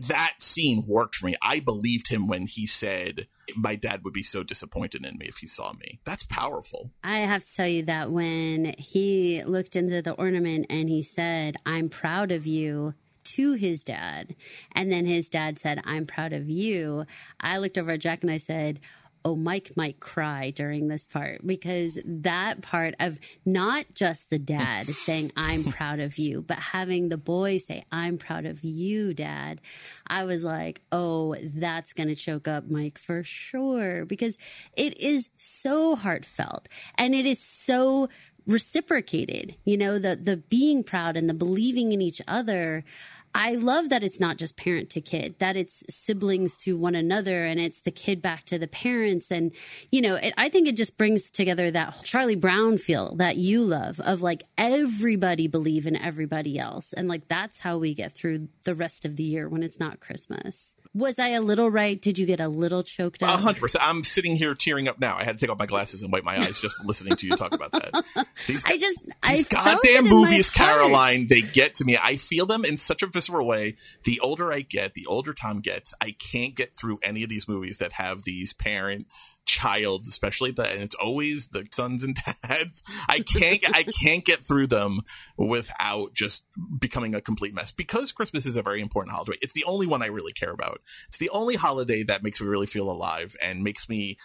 That 0.00 0.34
scene 0.38 0.84
worked 0.86 1.16
for 1.16 1.26
me. 1.26 1.36
I 1.42 1.60
believed 1.60 2.08
him 2.08 2.26
when 2.26 2.46
he 2.46 2.66
said, 2.66 3.26
my 3.56 3.76
dad 3.76 4.04
would 4.04 4.14
be 4.14 4.22
so 4.22 4.42
disappointed 4.42 5.04
in 5.04 5.18
me 5.18 5.26
if 5.26 5.38
he 5.38 5.46
saw 5.46 5.72
me. 5.72 6.00
That's 6.04 6.24
powerful. 6.24 6.90
I 7.04 7.18
have 7.18 7.42
to 7.42 7.54
tell 7.54 7.68
you 7.68 7.82
that 7.84 8.10
when 8.10 8.74
he 8.78 9.42
looked 9.44 9.76
into 9.76 10.00
the 10.00 10.12
ornament 10.12 10.66
and 10.70 10.88
he 10.88 11.02
said, 11.02 11.56
I'm 11.66 11.88
proud 11.88 12.30
of 12.30 12.46
you 12.46 12.94
to 13.24 13.52
his 13.52 13.84
dad, 13.84 14.34
and 14.72 14.90
then 14.90 15.06
his 15.06 15.28
dad 15.28 15.58
said, 15.58 15.80
I'm 15.84 16.06
proud 16.06 16.32
of 16.32 16.50
you, 16.50 17.06
I 17.40 17.58
looked 17.58 17.78
over 17.78 17.92
at 17.92 18.00
Jack 18.00 18.22
and 18.22 18.30
I 18.30 18.38
said, 18.38 18.80
Oh, 19.24 19.36
Mike 19.36 19.72
might 19.76 20.00
cry 20.00 20.50
during 20.50 20.88
this 20.88 21.04
part 21.04 21.46
because 21.46 21.98
that 22.04 22.60
part 22.62 22.94
of 22.98 23.20
not 23.44 23.86
just 23.94 24.30
the 24.30 24.38
dad 24.38 24.86
saying, 24.86 25.32
I'm 25.36 25.64
proud 25.64 26.00
of 26.00 26.18
you, 26.18 26.42
but 26.42 26.58
having 26.58 27.08
the 27.08 27.18
boy 27.18 27.58
say, 27.58 27.84
I'm 27.92 28.18
proud 28.18 28.46
of 28.46 28.64
you, 28.64 29.14
dad. 29.14 29.60
I 30.06 30.24
was 30.24 30.44
like, 30.44 30.80
oh, 30.90 31.36
that's 31.36 31.92
going 31.92 32.08
to 32.08 32.16
choke 32.16 32.48
up 32.48 32.70
Mike 32.70 32.98
for 32.98 33.22
sure 33.22 34.04
because 34.04 34.38
it 34.76 34.98
is 34.98 35.28
so 35.36 35.94
heartfelt 35.94 36.68
and 36.98 37.14
it 37.14 37.26
is 37.26 37.38
so 37.38 38.08
reciprocated 38.46 39.54
you 39.64 39.76
know 39.76 39.98
the 39.98 40.16
the 40.16 40.36
being 40.36 40.82
proud 40.82 41.16
and 41.16 41.28
the 41.28 41.34
believing 41.34 41.92
in 41.92 42.00
each 42.00 42.20
other 42.26 42.84
I 43.34 43.54
love 43.54 43.88
that 43.88 44.02
it's 44.02 44.20
not 44.20 44.36
just 44.36 44.56
parent 44.56 44.90
to 44.90 45.00
kid, 45.00 45.36
that 45.38 45.56
it's 45.56 45.82
siblings 45.88 46.56
to 46.58 46.76
one 46.76 46.94
another 46.94 47.44
and 47.44 47.58
it's 47.58 47.80
the 47.80 47.90
kid 47.90 48.20
back 48.20 48.44
to 48.44 48.58
the 48.58 48.68
parents. 48.68 49.30
And, 49.30 49.52
you 49.90 50.02
know, 50.02 50.16
it, 50.16 50.34
I 50.36 50.48
think 50.48 50.68
it 50.68 50.76
just 50.76 50.98
brings 50.98 51.30
together 51.30 51.70
that 51.70 52.02
Charlie 52.04 52.36
Brown 52.36 52.76
feel 52.78 53.14
that 53.16 53.36
you 53.36 53.62
love 53.62 54.00
of 54.00 54.20
like 54.20 54.42
everybody 54.58 55.48
believe 55.48 55.86
in 55.86 55.96
everybody 55.96 56.58
else. 56.58 56.92
And 56.92 57.08
like 57.08 57.28
that's 57.28 57.60
how 57.60 57.78
we 57.78 57.94
get 57.94 58.12
through 58.12 58.48
the 58.64 58.74
rest 58.74 59.04
of 59.04 59.16
the 59.16 59.22
year 59.22 59.48
when 59.48 59.62
it's 59.62 59.80
not 59.80 60.00
Christmas. 60.00 60.76
Was 60.94 61.18
I 61.18 61.28
a 61.28 61.40
little 61.40 61.70
right? 61.70 62.00
Did 62.00 62.18
you 62.18 62.26
get 62.26 62.38
a 62.38 62.48
little 62.48 62.82
choked 62.82 63.22
A 63.22 63.26
up? 63.26 63.40
hundred 63.40 63.60
percent. 63.60 63.82
I'm 63.88 64.04
sitting 64.04 64.36
here 64.36 64.54
tearing 64.54 64.88
up 64.88 65.00
now. 65.00 65.16
I 65.16 65.24
had 65.24 65.38
to 65.38 65.40
take 65.40 65.50
off 65.50 65.58
my 65.58 65.64
glasses 65.64 66.02
and 66.02 66.12
wipe 66.12 66.22
my 66.22 66.36
eyes 66.36 66.60
just 66.60 66.76
listening 66.84 67.16
to 67.16 67.26
you 67.26 67.32
talk 67.34 67.54
about 67.54 67.72
that. 67.72 68.26
These, 68.46 68.62
I 68.66 68.76
just, 68.76 69.00
I 69.22 69.36
these 69.36 69.46
felt 69.46 69.64
goddamn 69.82 70.10
movies. 70.10 70.50
Caroline, 70.50 71.28
they 71.28 71.40
get 71.40 71.76
to 71.76 71.84
me. 71.86 71.96
I 71.96 72.16
feel 72.16 72.44
them 72.44 72.66
in 72.66 72.76
such 72.76 73.02
a 73.02 73.06
visceral 73.22 73.46
way. 73.46 73.76
The 74.04 74.18
older 74.20 74.52
I 74.52 74.60
get, 74.60 74.94
the 74.94 75.06
older 75.06 75.32
Tom 75.32 75.60
gets. 75.60 75.94
I 76.00 76.12
can't 76.12 76.54
get 76.54 76.74
through 76.74 76.98
any 77.02 77.22
of 77.22 77.28
these 77.28 77.48
movies 77.48 77.78
that 77.78 77.92
have 77.94 78.24
these 78.24 78.52
parent 78.52 79.06
child, 79.46 80.06
especially 80.08 80.50
the, 80.50 80.68
and 80.68 80.82
it's 80.82 80.94
always 80.94 81.48
the 81.48 81.66
sons 81.70 82.02
and 82.02 82.16
dads. 82.42 82.82
I 83.08 83.20
can't, 83.38 83.64
I 83.76 83.84
can't 83.84 84.24
get 84.24 84.44
through 84.44 84.68
them 84.68 85.00
without 85.36 86.14
just 86.14 86.44
becoming 86.78 87.14
a 87.14 87.20
complete 87.20 87.54
mess 87.54 87.72
because 87.72 88.12
Christmas 88.12 88.46
is 88.46 88.56
a 88.56 88.62
very 88.62 88.80
important 88.80 89.14
holiday. 89.14 89.38
It's 89.42 89.52
the 89.52 89.64
only 89.64 89.86
one 89.86 90.02
I 90.02 90.06
really 90.06 90.32
care 90.32 90.52
about. 90.52 90.80
It's 91.08 91.18
the 91.18 91.30
only 91.30 91.56
holiday 91.56 92.02
that 92.04 92.22
makes 92.22 92.40
me 92.40 92.46
really 92.46 92.66
feel 92.66 92.90
alive 92.90 93.36
and 93.42 93.62
makes 93.62 93.88
me 93.88 94.16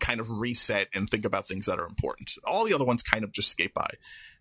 kind 0.00 0.20
of 0.20 0.30
reset 0.30 0.88
and 0.94 1.08
think 1.08 1.24
about 1.24 1.46
things 1.46 1.66
that 1.66 1.78
are 1.78 1.86
important. 1.86 2.32
All 2.44 2.64
the 2.64 2.74
other 2.74 2.84
ones 2.84 3.02
kind 3.02 3.24
of 3.24 3.32
just 3.32 3.50
skate 3.50 3.74
by. 3.74 3.90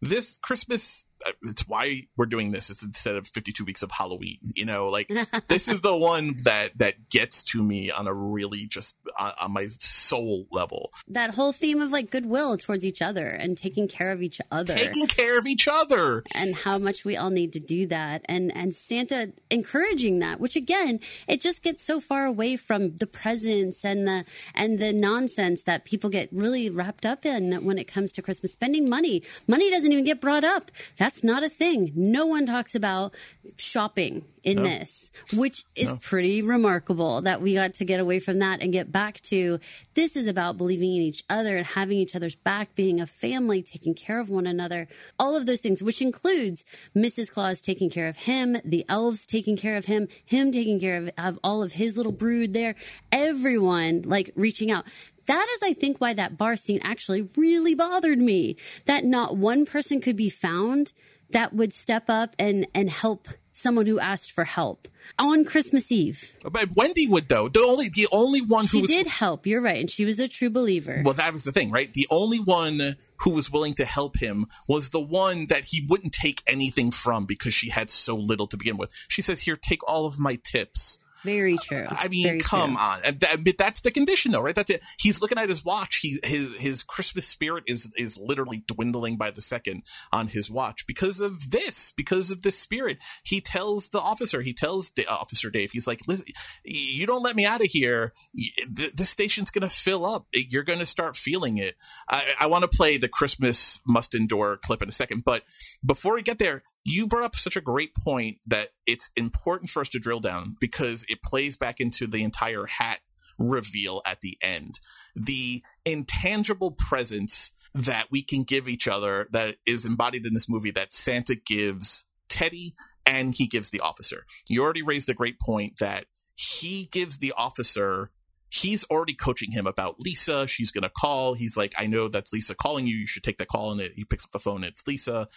This 0.01 0.37
Christmas, 0.37 1.05
uh, 1.25 1.31
it's 1.43 1.67
why 1.67 2.07
we're 2.17 2.25
doing 2.25 2.51
this. 2.51 2.69
It's 2.69 2.83
instead 2.83 3.15
of 3.15 3.27
52 3.27 3.63
weeks 3.63 3.81
of 3.81 3.91
Halloween, 3.91 4.37
you 4.55 4.65
know, 4.65 4.87
like 4.87 5.09
this 5.47 5.67
is 5.67 5.81
the 5.81 5.95
one 5.95 6.37
that, 6.43 6.77
that 6.77 7.09
gets 7.09 7.43
to 7.45 7.63
me 7.63 7.89
on 7.91 8.07
a 8.07 8.13
really 8.13 8.67
just 8.67 8.97
on, 9.17 9.31
on 9.41 9.51
my 9.53 9.67
soul 9.67 10.24
level. 10.51 10.91
That 11.07 11.35
whole 11.35 11.51
theme 11.51 11.81
of 11.81 11.91
like 11.91 12.09
goodwill 12.11 12.57
towards 12.57 12.85
each 12.85 13.01
other 13.01 13.27
and 13.27 13.57
taking 13.57 13.87
care 13.87 14.11
of 14.11 14.21
each 14.21 14.39
other. 14.51 14.73
Taking 14.73 15.07
care 15.07 15.37
of 15.37 15.45
each 15.45 15.67
other. 15.67 16.23
and 16.33 16.55
how 16.55 16.77
much 16.77 17.05
we 17.05 17.15
all 17.17 17.29
need 17.29 17.53
to 17.53 17.59
do 17.59 17.85
that 17.87 18.21
and 18.25 18.55
and 18.55 18.73
Santa 18.73 19.31
encouraging 19.49 20.19
that 20.19 20.39
which 20.39 20.55
again 20.55 20.99
it 21.27 21.41
just 21.41 21.63
gets 21.63 21.83
so 21.83 21.99
far 21.99 22.25
away 22.25 22.55
from 22.55 22.95
the 22.97 23.07
presents 23.07 23.83
and 23.85 24.07
the 24.07 24.25
and 24.53 24.79
the 24.79 24.91
nonsense 24.93 25.63
that 25.63 25.85
people 25.85 26.09
get 26.09 26.29
really 26.31 26.69
wrapped 26.69 27.05
up 27.05 27.25
in 27.25 27.53
when 27.65 27.77
it 27.77 27.87
comes 27.87 28.11
to 28.13 28.21
Christmas 28.21 28.51
spending 28.53 28.89
money 28.89 29.21
money 29.47 29.69
doesn't 29.69 29.91
even 29.91 30.03
get 30.05 30.19
brought 30.21 30.43
up 30.43 30.71
that's 30.97 31.23
not 31.23 31.43
a 31.43 31.49
thing 31.49 31.91
no 31.95 32.25
one 32.25 32.45
talks 32.45 32.75
about 32.75 33.13
shopping 33.57 34.23
in 34.45 34.63
this 34.63 35.11
which 35.33 35.63
is 35.75 35.91
pretty 36.01 36.41
remarkable 36.41 37.21
that 37.21 37.41
we 37.41 37.55
got 37.55 37.73
to 37.73 37.83
get 37.83 37.99
away 37.99 38.19
from 38.19 38.39
that 38.39 38.61
and 38.61 38.71
get 38.71 38.91
back 38.91 39.19
to 39.21 39.59
this 39.95 40.15
is 40.15 40.27
about 40.27 40.55
believing 40.55 40.95
in 40.95 41.01
each 41.01 41.23
other 41.29 41.57
and 41.57 41.65
having 41.65 41.97
each 41.97 42.15
other's 42.15 42.35
back 42.35 42.75
being 42.75 43.01
a 43.01 43.07
family 43.07 43.63
taking 43.63 43.93
care 43.93 44.19
of 44.19 44.29
one 44.29 44.45
another 44.45 44.87
all 45.19 45.35
of 45.35 45.45
those 45.45 45.61
things 45.61 45.81
which 45.81 46.01
includes 46.01 46.63
mrs 46.95 47.31
claus 47.31 47.59
taking 47.59 47.89
care 47.89 48.07
of 48.07 48.17
him 48.17 48.55
the 48.63 48.85
elves 48.87 49.25
taking 49.25 49.57
care 49.57 49.75
of 49.75 49.85
him 49.85 50.07
him 50.25 50.51
taking 50.51 50.79
care 50.79 50.97
of, 50.97 51.09
of 51.17 51.39
all 51.43 51.63
of 51.63 51.73
his 51.73 51.97
little 51.97 52.13
brood 52.13 52.53
there 52.53 52.75
everyone 53.11 54.03
like 54.05 54.31
reaching 54.35 54.71
out 54.71 54.85
that 55.27 55.47
is, 55.55 55.63
I 55.63 55.73
think, 55.73 55.97
why 55.97 56.13
that 56.13 56.37
bar 56.37 56.55
scene 56.55 56.79
actually 56.83 57.27
really 57.35 57.73
bothered 57.73 58.19
me. 58.19 58.57
That 58.85 59.03
not 59.03 59.35
one 59.35 59.65
person 59.65 59.99
could 59.99 60.15
be 60.15 60.29
found 60.29 60.93
that 61.31 61.53
would 61.53 61.73
step 61.73 62.05
up 62.09 62.35
and, 62.37 62.67
and 62.73 62.89
help 62.89 63.27
someone 63.55 63.85
who 63.85 63.97
asked 63.99 64.31
for 64.33 64.43
help 64.43 64.87
on 65.17 65.45
Christmas 65.45 65.91
Eve. 65.91 66.31
But 66.43 66.75
Wendy 66.75 67.07
would 67.07 67.29
though. 67.29 67.47
The 67.47 67.61
only 67.61 67.89
the 67.89 68.07
only 68.11 68.41
one 68.41 68.65
who 68.65 68.77
She 68.77 68.81
was 68.81 68.91
did 68.91 69.07
help. 69.07 69.47
You're 69.47 69.61
right. 69.61 69.79
And 69.79 69.89
she 69.89 70.05
was 70.05 70.19
a 70.19 70.27
true 70.27 70.49
believer. 70.49 71.01
Well, 71.03 71.13
that 71.15 71.33
was 71.33 71.43
the 71.43 71.51
thing, 71.51 71.71
right? 71.71 71.91
The 71.91 72.07
only 72.11 72.39
one 72.39 72.97
who 73.21 73.29
was 73.29 73.49
willing 73.49 73.73
to 73.75 73.85
help 73.85 74.17
him 74.17 74.45
was 74.67 74.89
the 74.89 74.99
one 74.99 75.47
that 75.47 75.65
he 75.65 75.85
wouldn't 75.89 76.13
take 76.13 76.43
anything 76.45 76.91
from 76.91 77.25
because 77.25 77.53
she 77.53 77.69
had 77.69 77.89
so 77.89 78.15
little 78.15 78.47
to 78.47 78.57
begin 78.57 78.77
with. 78.77 78.91
She 79.07 79.21
says, 79.21 79.41
"Here, 79.41 79.55
take 79.55 79.87
all 79.89 80.05
of 80.05 80.19
my 80.19 80.37
tips." 80.43 80.99
Very 81.25 81.57
true. 81.57 81.85
I 81.89 82.07
mean, 82.07 82.23
Very 82.23 82.39
come 82.39 82.75
true. 82.75 82.79
on. 82.83 83.01
That- 83.19 83.43
but 83.43 83.57
that's 83.57 83.81
the 83.81 83.91
condition, 83.91 84.31
though, 84.31 84.41
right? 84.41 84.55
That's 84.55 84.69
it. 84.69 84.81
He's 84.99 85.21
looking 85.21 85.37
at 85.37 85.49
his 85.49 85.65
watch. 85.65 85.97
He 85.97 86.19
his 86.23 86.55
his 86.55 86.83
Christmas 86.83 87.27
spirit 87.27 87.63
is 87.67 87.91
is 87.97 88.17
literally 88.17 88.63
dwindling 88.67 89.17
by 89.17 89.31
the 89.31 89.41
second 89.41 89.83
on 90.11 90.27
his 90.29 90.49
watch 90.49 90.85
because 90.87 91.19
of 91.19 91.51
this. 91.51 91.91
Because 91.97 92.31
of 92.31 92.41
this 92.43 92.57
spirit, 92.57 92.97
he 93.23 93.41
tells 93.41 93.89
the 93.89 93.99
officer. 93.99 94.41
He 94.41 94.53
tells 94.53 94.91
Da- 94.91 95.05
uh, 95.05 95.15
Officer 95.15 95.49
Dave. 95.49 95.71
He's 95.71 95.87
like, 95.87 96.01
"Listen, 96.07 96.25
you 96.63 97.05
don't 97.05 97.23
let 97.23 97.35
me 97.35 97.45
out 97.45 97.61
of 97.61 97.67
here. 97.67 98.13
y- 98.33 98.45
th- 98.75 98.93
This 98.93 99.09
station's 99.09 99.51
gonna 99.51 99.69
fill 99.69 100.05
up. 100.05 100.27
You're 100.33 100.63
gonna 100.63 100.85
start 100.85 101.15
feeling 101.17 101.57
it." 101.57 101.75
I, 102.09 102.33
I 102.39 102.45
want 102.47 102.61
to 102.63 102.67
play 102.67 102.97
the 102.97 103.09
Christmas 103.09 103.79
must 103.85 104.13
endure 104.15 104.57
clip 104.57 104.81
in 104.81 104.89
a 104.89 104.91
second, 104.91 105.23
but 105.25 105.43
before 105.85 106.13
we 106.15 106.21
get 106.21 106.39
there, 106.39 106.63
you 106.85 107.07
brought 107.07 107.25
up 107.25 107.35
such 107.35 107.57
a 107.57 107.61
great 107.61 107.95
point 107.95 108.37
that 108.45 108.69
it's 108.85 109.09
important 109.15 109.71
for 109.71 109.81
us 109.81 109.89
to 109.89 109.99
drill 109.99 110.19
down 110.19 110.55
because 110.59 111.03
it 111.09 111.23
plays 111.23 111.57
back 111.57 111.81
into 111.81 112.05
the 112.05 112.23
entire 112.23 112.67
hat 112.67 112.99
reveal 113.39 114.01
at 114.05 114.21
the 114.21 114.37
end. 114.41 114.79
The 115.15 115.63
intangible 115.83 116.71
presence 116.71 117.51
that 117.73 118.07
we 118.11 118.21
can 118.21 118.43
give 118.43 118.69
each 118.69 118.87
other 118.87 119.27
that 119.31 119.55
is 119.65 119.85
embodied 119.85 120.25
in 120.25 120.33
this 120.33 120.47
movie 120.47 120.71
that 120.71 120.93
Santa 120.93 121.35
gives 121.35 122.05
Teddy 122.29 122.75
and 123.05 123.33
he 123.33 123.47
gives 123.47 123.71
the 123.71 123.81
officer. 123.81 124.25
You 124.47 124.63
already 124.63 124.83
raised 124.83 125.09
a 125.09 125.13
great 125.13 125.39
point 125.39 125.79
that 125.79 126.05
he 126.35 126.87
gives 126.91 127.17
the 127.17 127.33
officer 127.35 128.11
he's 128.49 128.85
already 128.85 129.13
coaching 129.13 129.51
him 129.51 129.67
about 129.67 129.99
Lisa. 129.99 130.47
She's 130.47 130.71
going 130.71 130.83
to 130.83 130.89
call. 130.89 131.33
He's 131.33 131.57
like, 131.57 131.73
I 131.77 131.87
know 131.87 132.07
that's 132.07 132.31
Lisa 132.31 132.55
calling 132.55 132.87
you. 132.87 132.95
You 132.95 133.07
should 133.07 133.23
take 133.23 133.37
that 133.39 133.47
call. 133.47 133.71
And 133.71 133.81
he 133.95 134.05
picks 134.05 134.25
up 134.25 134.31
the 134.31 134.39
phone. 134.39 134.63
It's 134.63 134.87
Lisa. 134.87 135.27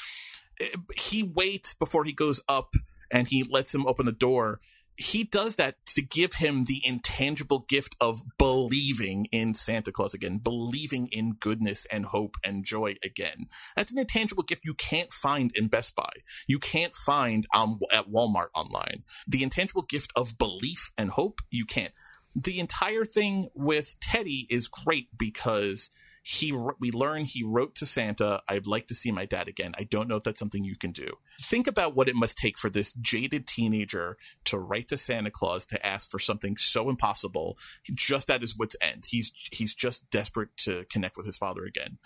He 0.97 1.23
waits 1.23 1.75
before 1.75 2.05
he 2.05 2.13
goes 2.13 2.41
up 2.49 2.75
and 3.11 3.29
he 3.29 3.43
lets 3.43 3.75
him 3.75 3.87
open 3.87 4.07
the 4.07 4.13
door. 4.13 4.61
He 4.97 5.23
does 5.23 5.55
that 5.57 5.77
to 5.95 6.03
give 6.03 6.35
him 6.35 6.65
the 6.65 6.83
intangible 6.85 7.65
gift 7.69 7.95
of 8.01 8.23
believing 8.37 9.27
in 9.27 9.55
Santa 9.55 9.93
Claus 9.93 10.13
again, 10.13 10.39
believing 10.39 11.07
in 11.13 11.35
goodness 11.35 11.87
and 11.93 12.07
hope 12.07 12.37
and 12.43 12.65
joy 12.65 12.97
again. 13.05 13.47
That's 13.77 13.93
an 13.93 13.99
intangible 13.99 14.43
gift 14.43 14.67
you 14.67 14.75
can't 14.75 15.13
find 15.13 15.53
in 15.55 15.69
Best 15.69 15.95
Buy. 15.95 16.11
You 16.49 16.59
can't 16.59 16.97
find 16.97 17.47
um, 17.55 17.79
at 17.93 18.11
Walmart 18.11 18.49
online. 18.57 19.05
The 19.27 19.45
intangible 19.45 19.83
gift 19.83 20.13
of 20.17 20.37
belief 20.37 20.91
and 20.99 21.11
hope, 21.11 21.43
you 21.51 21.65
can't 21.65 21.93
the 22.35 22.61
entire 22.61 23.05
thing 23.05 23.49
with 23.55 23.97
Teddy 24.01 24.47
is 24.51 24.69
great 24.69 25.09
because 25.17 25.91
he 26.31 26.53
we 26.79 26.91
learn 26.91 27.25
he 27.25 27.43
wrote 27.43 27.75
to 27.77 27.87
Santa, 27.87 28.43
"I'd 28.47 28.67
like 28.67 28.87
to 28.89 28.95
see 28.95 29.11
my 29.11 29.25
dad 29.25 29.49
again." 29.49 29.73
I 29.79 29.85
don't 29.85 30.09
know 30.09 30.17
if 30.17 30.25
that's 30.25 30.39
something 30.39 30.63
you 30.63 30.77
can 30.77 30.93
do. 30.93 31.15
Think 31.41 31.67
about 31.67 31.97
what 31.97 32.07
it 32.07 32.15
must 32.15 32.37
take 32.37 32.59
for 32.59 32.69
this 32.69 32.93
jaded 32.93 33.47
teenager 33.47 34.19
to 34.45 34.59
write 34.59 34.89
to 34.89 34.99
Santa 34.99 35.31
Claus 35.31 35.65
to 35.65 35.87
ask 35.87 36.11
for 36.11 36.19
something 36.19 36.59
so 36.59 36.91
impossible, 36.91 37.57
just 37.95 38.29
at 38.29 38.43
his 38.43 38.55
wits' 38.55 38.77
end. 38.83 39.07
He's 39.09 39.33
he's 39.51 39.75
just 39.75 40.11
desperate 40.11 40.55
to 40.59 40.85
connect 40.91 41.17
with 41.17 41.25
his 41.25 41.39
father 41.39 41.65
again. 41.65 41.97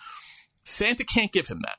Santa 0.64 1.02
can't 1.02 1.32
give 1.32 1.48
him 1.48 1.58
that. 1.64 1.78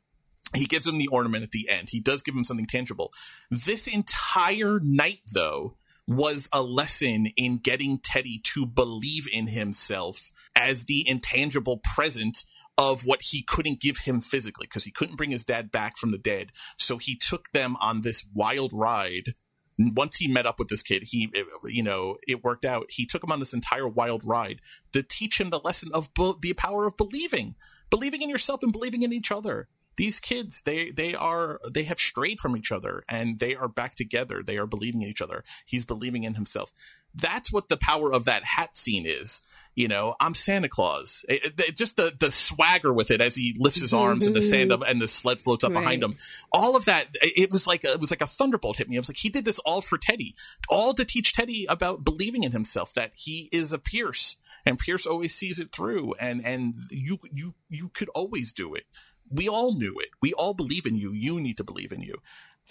He 0.53 0.65
gives 0.65 0.85
him 0.85 0.97
the 0.97 1.07
ornament 1.07 1.45
at 1.45 1.51
the 1.51 1.69
end. 1.69 1.91
He 1.91 2.01
does 2.01 2.23
give 2.23 2.35
him 2.35 2.43
something 2.43 2.67
tangible. 2.67 3.13
This 3.49 3.87
entire 3.87 4.81
night, 4.83 5.21
though, 5.33 5.77
was 6.07 6.49
a 6.51 6.61
lesson 6.61 7.27
in 7.37 7.57
getting 7.57 7.99
Teddy 7.99 8.39
to 8.43 8.65
believe 8.65 9.27
in 9.31 9.47
himself 9.47 10.31
as 10.55 10.85
the 10.85 11.07
intangible 11.07 11.79
present 11.95 12.43
of 12.77 13.05
what 13.05 13.21
he 13.21 13.43
couldn't 13.43 13.79
give 13.79 13.99
him 13.99 14.19
physically 14.19 14.67
because 14.67 14.83
he 14.83 14.91
couldn't 14.91 15.15
bring 15.15 15.31
his 15.31 15.45
dad 15.45 15.71
back 15.71 15.97
from 15.97 16.11
the 16.11 16.17
dead. 16.17 16.51
So 16.77 16.97
he 16.97 17.15
took 17.15 17.51
them 17.51 17.75
on 17.79 18.01
this 18.01 18.25
wild 18.33 18.73
ride. 18.73 19.35
Once 19.77 20.17
he 20.17 20.27
met 20.27 20.45
up 20.45 20.59
with 20.59 20.67
this 20.67 20.83
kid, 20.83 21.03
he, 21.03 21.29
eh, 21.35 21.43
you 21.65 21.83
know, 21.83 22.17
it 22.27 22.43
worked 22.43 22.65
out. 22.65 22.85
He 22.89 23.05
took 23.05 23.23
him 23.23 23.31
on 23.31 23.39
this 23.39 23.53
entire 23.53 23.87
wild 23.87 24.23
ride 24.25 24.59
to 24.91 25.03
teach 25.03 25.39
him 25.39 25.49
the 25.49 25.59
lesson 25.59 25.89
of 25.93 26.13
be- 26.13 26.33
the 26.41 26.53
power 26.53 26.85
of 26.85 26.97
believing, 26.97 27.55
believing 27.89 28.21
in 28.21 28.29
yourself 28.29 28.61
and 28.63 28.71
believing 28.71 29.03
in 29.03 29.13
each 29.13 29.31
other 29.31 29.67
these 29.95 30.19
kids 30.19 30.61
they 30.63 30.91
they 30.91 31.13
are 31.15 31.59
they 31.71 31.83
have 31.83 31.99
strayed 31.99 32.39
from 32.39 32.57
each 32.57 32.71
other 32.71 33.03
and 33.07 33.39
they 33.39 33.55
are 33.55 33.67
back 33.67 33.95
together. 33.95 34.41
They 34.43 34.57
are 34.57 34.67
believing 34.67 35.01
in 35.01 35.09
each 35.09 35.21
other. 35.21 35.43
He's 35.65 35.85
believing 35.85 36.23
in 36.23 36.33
himself. 36.35 36.71
That's 37.13 37.51
what 37.53 37.69
the 37.69 37.77
power 37.77 38.11
of 38.11 38.25
that 38.25 38.43
hat 38.43 38.75
scene 38.75 39.05
is. 39.05 39.41
You 39.75 39.87
know 39.87 40.15
i'm 40.19 40.35
santa 40.35 40.69
claus. 40.69 41.25
It, 41.27 41.59
it- 41.59 41.75
just 41.75 41.95
the 41.95 42.13
the 42.19 42.31
swagger 42.31 42.93
with 42.93 43.09
it 43.09 43.21
as 43.21 43.35
he 43.35 43.55
lifts 43.57 43.81
his 43.81 43.91
arms 43.93 44.27
and 44.27 44.35
the 44.35 44.41
sand 44.41 44.71
up 44.71 44.83
and 44.87 45.01
the 45.01 45.07
sled 45.07 45.39
floats 45.39 45.63
up 45.63 45.73
behind 45.73 46.03
him. 46.03 46.15
All 46.51 46.75
of 46.75 46.85
that 46.85 47.07
it 47.23 47.33
it 47.45 47.51
was 47.51 47.65
like 47.65 47.83
a, 47.83 47.93
it 47.93 47.99
was 47.99 48.11
like 48.11 48.21
a 48.21 48.27
thunderbolt 48.27 48.77
hit 48.77 48.87
me. 48.87 48.97
I 48.97 48.99
was 48.99 49.09
like 49.09 49.17
he 49.17 49.29
did 49.29 49.45
this 49.45 49.57
all 49.59 49.81
for 49.81 49.97
teddy. 49.97 50.35
All 50.69 50.93
to 50.93 51.03
teach 51.03 51.33
teddy 51.33 51.65
about 51.67 52.03
believing 52.03 52.43
in 52.43 52.51
himself 52.51 52.93
that 52.93 53.13
he 53.15 53.49
is 53.51 53.73
a 53.73 53.79
pierce 53.79 54.37
and 54.63 54.77
pierce 54.77 55.07
always 55.07 55.33
sees 55.33 55.59
it 55.59 55.71
through 55.71 56.13
and 56.19 56.45
and 56.45 56.75
you 56.91 57.17
you 57.31 57.55
you 57.67 57.89
could 57.89 58.09
always 58.09 58.53
do 58.53 58.75
it 58.75 58.85
we 59.33 59.49
all 59.49 59.73
knew 59.73 59.95
it. 59.99 60.09
We 60.21 60.33
all 60.33 60.53
believe 60.53 60.85
in 60.85 60.95
you. 60.95 61.11
You 61.11 61.41
need 61.41 61.57
to 61.57 61.63
believe 61.63 61.91
in 61.91 62.01
you. 62.01 62.21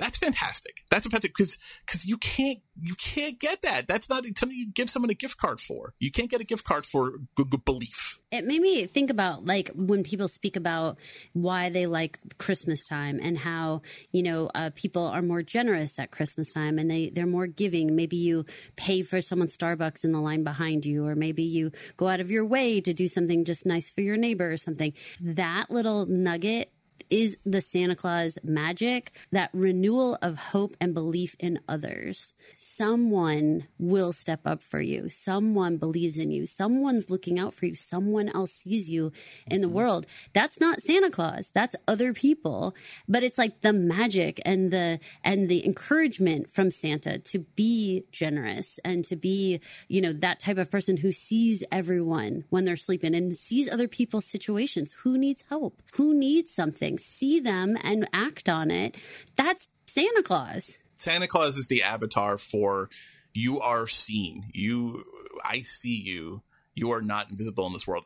That's 0.02 0.18
fantastic. 0.18 0.78
That's 0.90 1.06
fantastic 1.06 1.30
because 1.30 1.58
because 1.86 2.04
you 2.04 2.18
can't 2.18 2.58
you 2.80 2.96
can't 2.96 3.38
get 3.38 3.62
that. 3.62 3.86
That's 3.86 4.10
not 4.10 4.24
something 4.36 4.58
you 4.58 4.68
give 4.68 4.90
someone 4.90 5.10
a 5.10 5.14
gift 5.14 5.36
card 5.36 5.60
for. 5.60 5.94
You 6.00 6.10
can't 6.10 6.28
get 6.28 6.40
a 6.40 6.44
gift 6.44 6.64
card 6.64 6.84
for 6.84 7.20
good, 7.36 7.64
belief. 7.64 8.18
It 8.32 8.44
made 8.44 8.62
me 8.62 8.84
think 8.86 9.10
about 9.10 9.44
like 9.44 9.70
when 9.76 10.02
people 10.02 10.26
speak 10.26 10.56
about 10.56 10.98
why 11.34 11.70
they 11.70 11.86
like 11.86 12.18
Christmas 12.38 12.82
time 12.82 13.20
and 13.22 13.38
how 13.38 13.82
you 14.10 14.24
know 14.24 14.50
uh, 14.56 14.70
people 14.74 15.04
are 15.04 15.22
more 15.22 15.44
generous 15.44 16.00
at 16.00 16.10
Christmas 16.10 16.52
time 16.52 16.80
and 16.80 16.90
they 16.90 17.10
they're 17.10 17.24
more 17.24 17.46
giving. 17.46 17.94
Maybe 17.94 18.16
you 18.16 18.44
pay 18.74 19.02
for 19.02 19.22
someone's 19.22 19.56
Starbucks 19.56 20.02
in 20.02 20.10
the 20.10 20.20
line 20.20 20.42
behind 20.42 20.84
you, 20.84 21.06
or 21.06 21.14
maybe 21.14 21.44
you 21.44 21.70
go 21.96 22.08
out 22.08 22.18
of 22.18 22.28
your 22.28 22.44
way 22.44 22.80
to 22.80 22.92
do 22.92 23.06
something 23.06 23.44
just 23.44 23.66
nice 23.66 23.88
for 23.88 24.00
your 24.00 24.16
neighbor 24.16 24.50
or 24.50 24.56
something. 24.56 24.94
That 25.20 25.70
little 25.70 26.06
nugget 26.06 26.72
is 27.12 27.36
the 27.44 27.60
Santa 27.60 27.94
Claus 27.94 28.38
magic, 28.42 29.12
that 29.30 29.50
renewal 29.52 30.16
of 30.22 30.38
hope 30.38 30.74
and 30.80 30.94
belief 30.94 31.36
in 31.38 31.60
others. 31.68 32.32
Someone 32.56 33.66
will 33.78 34.14
step 34.14 34.40
up 34.46 34.62
for 34.62 34.80
you. 34.80 35.10
Someone 35.10 35.76
believes 35.76 36.18
in 36.18 36.30
you. 36.30 36.46
Someone's 36.46 37.10
looking 37.10 37.38
out 37.38 37.52
for 37.52 37.66
you. 37.66 37.74
Someone 37.74 38.30
else 38.30 38.52
sees 38.52 38.90
you 38.90 39.12
in 39.50 39.60
the 39.60 39.66
mm-hmm. 39.66 39.76
world. 39.76 40.06
That's 40.32 40.58
not 40.58 40.80
Santa 40.80 41.10
Claus. 41.10 41.50
That's 41.50 41.76
other 41.86 42.14
people. 42.14 42.74
But 43.06 43.22
it's 43.22 43.36
like 43.36 43.60
the 43.60 43.74
magic 43.74 44.40
and 44.46 44.70
the 44.70 44.98
and 45.22 45.50
the 45.50 45.66
encouragement 45.66 46.48
from 46.48 46.70
Santa 46.70 47.18
to 47.18 47.40
be 47.40 48.04
generous 48.10 48.80
and 48.86 49.04
to 49.04 49.16
be, 49.16 49.60
you 49.86 50.00
know, 50.00 50.14
that 50.14 50.40
type 50.40 50.56
of 50.56 50.70
person 50.70 50.96
who 50.96 51.12
sees 51.12 51.62
everyone 51.70 52.44
when 52.48 52.64
they're 52.64 52.76
sleeping 52.76 53.14
and 53.14 53.36
sees 53.36 53.70
other 53.70 53.86
people's 53.86 54.24
situations. 54.24 54.94
Who 55.02 55.18
needs 55.18 55.44
help? 55.50 55.82
Who 55.96 56.14
needs 56.14 56.50
something? 56.50 56.98
See 57.02 57.40
them 57.40 57.76
and 57.82 58.08
act 58.12 58.48
on 58.48 58.70
it. 58.70 58.96
That's 59.36 59.68
Santa 59.86 60.22
Claus. 60.22 60.82
Santa 60.96 61.26
Claus 61.26 61.56
is 61.56 61.66
the 61.66 61.82
avatar 61.82 62.38
for 62.38 62.88
you 63.32 63.60
are 63.60 63.86
seen. 63.86 64.44
You, 64.52 65.04
I 65.44 65.60
see 65.60 66.00
you. 66.00 66.42
You 66.74 66.92
are 66.92 67.02
not 67.02 67.28
invisible 67.28 67.66
in 67.66 67.74
this 67.74 67.86
world. 67.86 68.04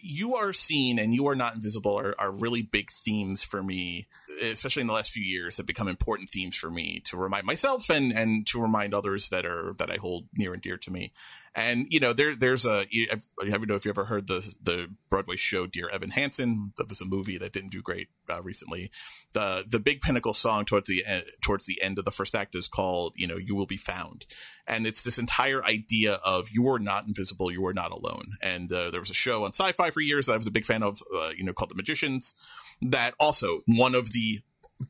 You 0.00 0.34
are 0.36 0.54
seen 0.54 0.98
and 0.98 1.14
you 1.14 1.28
are 1.28 1.34
not 1.34 1.54
invisible 1.54 1.98
are, 1.98 2.14
are 2.18 2.32
really 2.32 2.62
big 2.62 2.90
themes 2.90 3.44
for 3.44 3.62
me, 3.62 4.06
especially 4.40 4.80
in 4.80 4.86
the 4.86 4.94
last 4.94 5.10
few 5.10 5.22
years, 5.22 5.58
have 5.58 5.66
become 5.66 5.86
important 5.86 6.30
themes 6.30 6.56
for 6.56 6.70
me 6.70 7.02
to 7.04 7.18
remind 7.18 7.44
myself 7.44 7.90
and, 7.90 8.12
and 8.12 8.46
to 8.46 8.62
remind 8.62 8.94
others 8.94 9.28
that 9.28 9.44
are, 9.44 9.74
that 9.78 9.90
I 9.90 9.96
hold 9.96 10.24
near 10.34 10.54
and 10.54 10.62
dear 10.62 10.78
to 10.78 10.90
me. 10.90 11.12
And 11.56 11.86
you 11.88 12.00
know, 12.00 12.12
there 12.12 12.36
there's 12.36 12.66
a 12.66 12.80
I 12.82 13.48
don't 13.48 13.66
know 13.66 13.76
if 13.76 13.86
you 13.86 13.90
ever 13.90 14.04
heard 14.04 14.26
the 14.26 14.54
the 14.62 14.88
Broadway 15.08 15.36
show 15.36 15.66
Dear 15.66 15.88
Evan 15.88 16.10
Hansen. 16.10 16.74
That 16.76 16.90
was 16.90 17.00
a 17.00 17.06
movie 17.06 17.38
that 17.38 17.52
didn't 17.52 17.72
do 17.72 17.80
great 17.80 18.08
uh, 18.28 18.42
recently. 18.42 18.90
The 19.32 19.64
the 19.66 19.80
big 19.80 20.02
pinnacle 20.02 20.34
song 20.34 20.66
towards 20.66 20.86
the 20.86 21.06
end, 21.06 21.24
towards 21.40 21.64
the 21.64 21.80
end 21.80 21.98
of 21.98 22.04
the 22.04 22.10
first 22.10 22.34
act 22.34 22.54
is 22.54 22.68
called 22.68 23.14
you 23.16 23.26
know 23.26 23.38
You 23.38 23.56
Will 23.56 23.64
Be 23.64 23.78
Found, 23.78 24.26
and 24.66 24.86
it's 24.86 25.02
this 25.02 25.18
entire 25.18 25.64
idea 25.64 26.18
of 26.26 26.50
you 26.50 26.68
are 26.68 26.78
not 26.78 27.06
invisible, 27.06 27.50
you 27.50 27.64
are 27.66 27.74
not 27.74 27.90
alone. 27.90 28.36
And 28.42 28.70
uh, 28.70 28.90
there 28.90 29.00
was 29.00 29.10
a 29.10 29.14
show 29.14 29.44
on 29.44 29.54
Sci-Fi 29.54 29.90
for 29.90 30.02
years 30.02 30.26
that 30.26 30.34
I 30.34 30.36
was 30.36 30.46
a 30.46 30.50
big 30.50 30.66
fan 30.66 30.82
of, 30.82 31.00
uh, 31.16 31.30
you 31.34 31.42
know, 31.42 31.54
called 31.54 31.70
The 31.70 31.74
Magicians. 31.74 32.34
That 32.82 33.14
also 33.18 33.62
one 33.64 33.94
of 33.94 34.12
the 34.12 34.40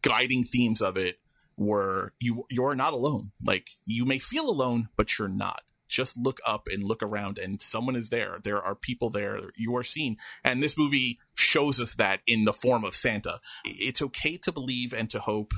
guiding 0.03 0.43
themes 0.43 0.83
of 0.83 0.97
it 0.97 1.21
were 1.57 2.13
you 2.19 2.45
you're 2.51 2.75
not 2.75 2.93
alone. 2.93 3.31
Like 3.45 3.69
you 3.85 4.05
may 4.05 4.19
feel 4.19 4.51
alone, 4.51 4.89
but 4.97 5.17
you're 5.17 5.29
not 5.29 5.61
just 5.89 6.17
look 6.17 6.41
up 6.47 6.69
and 6.71 6.83
look 6.83 7.03
around 7.03 7.39
and 7.39 7.61
someone 7.61 7.97
is 7.97 8.11
there. 8.11 8.39
There 8.43 8.63
are 8.63 8.75
people 8.75 9.11
there 9.11 9.41
you 9.57 9.77
are 9.77 9.83
seen 9.83 10.17
and 10.45 10.63
this 10.63 10.79
movie 10.79 11.19
shows 11.35 11.81
us 11.81 11.95
that 11.97 12.21
in 12.27 12.45
the 12.45 12.53
form 12.53 12.85
of 12.85 12.95
santa. 12.95 13.41
It's 13.65 14.03
okay 14.03 14.37
to 14.39 14.53
believe 14.53 14.93
and 14.93 15.11
to 15.11 15.21
hope 15.21 15.53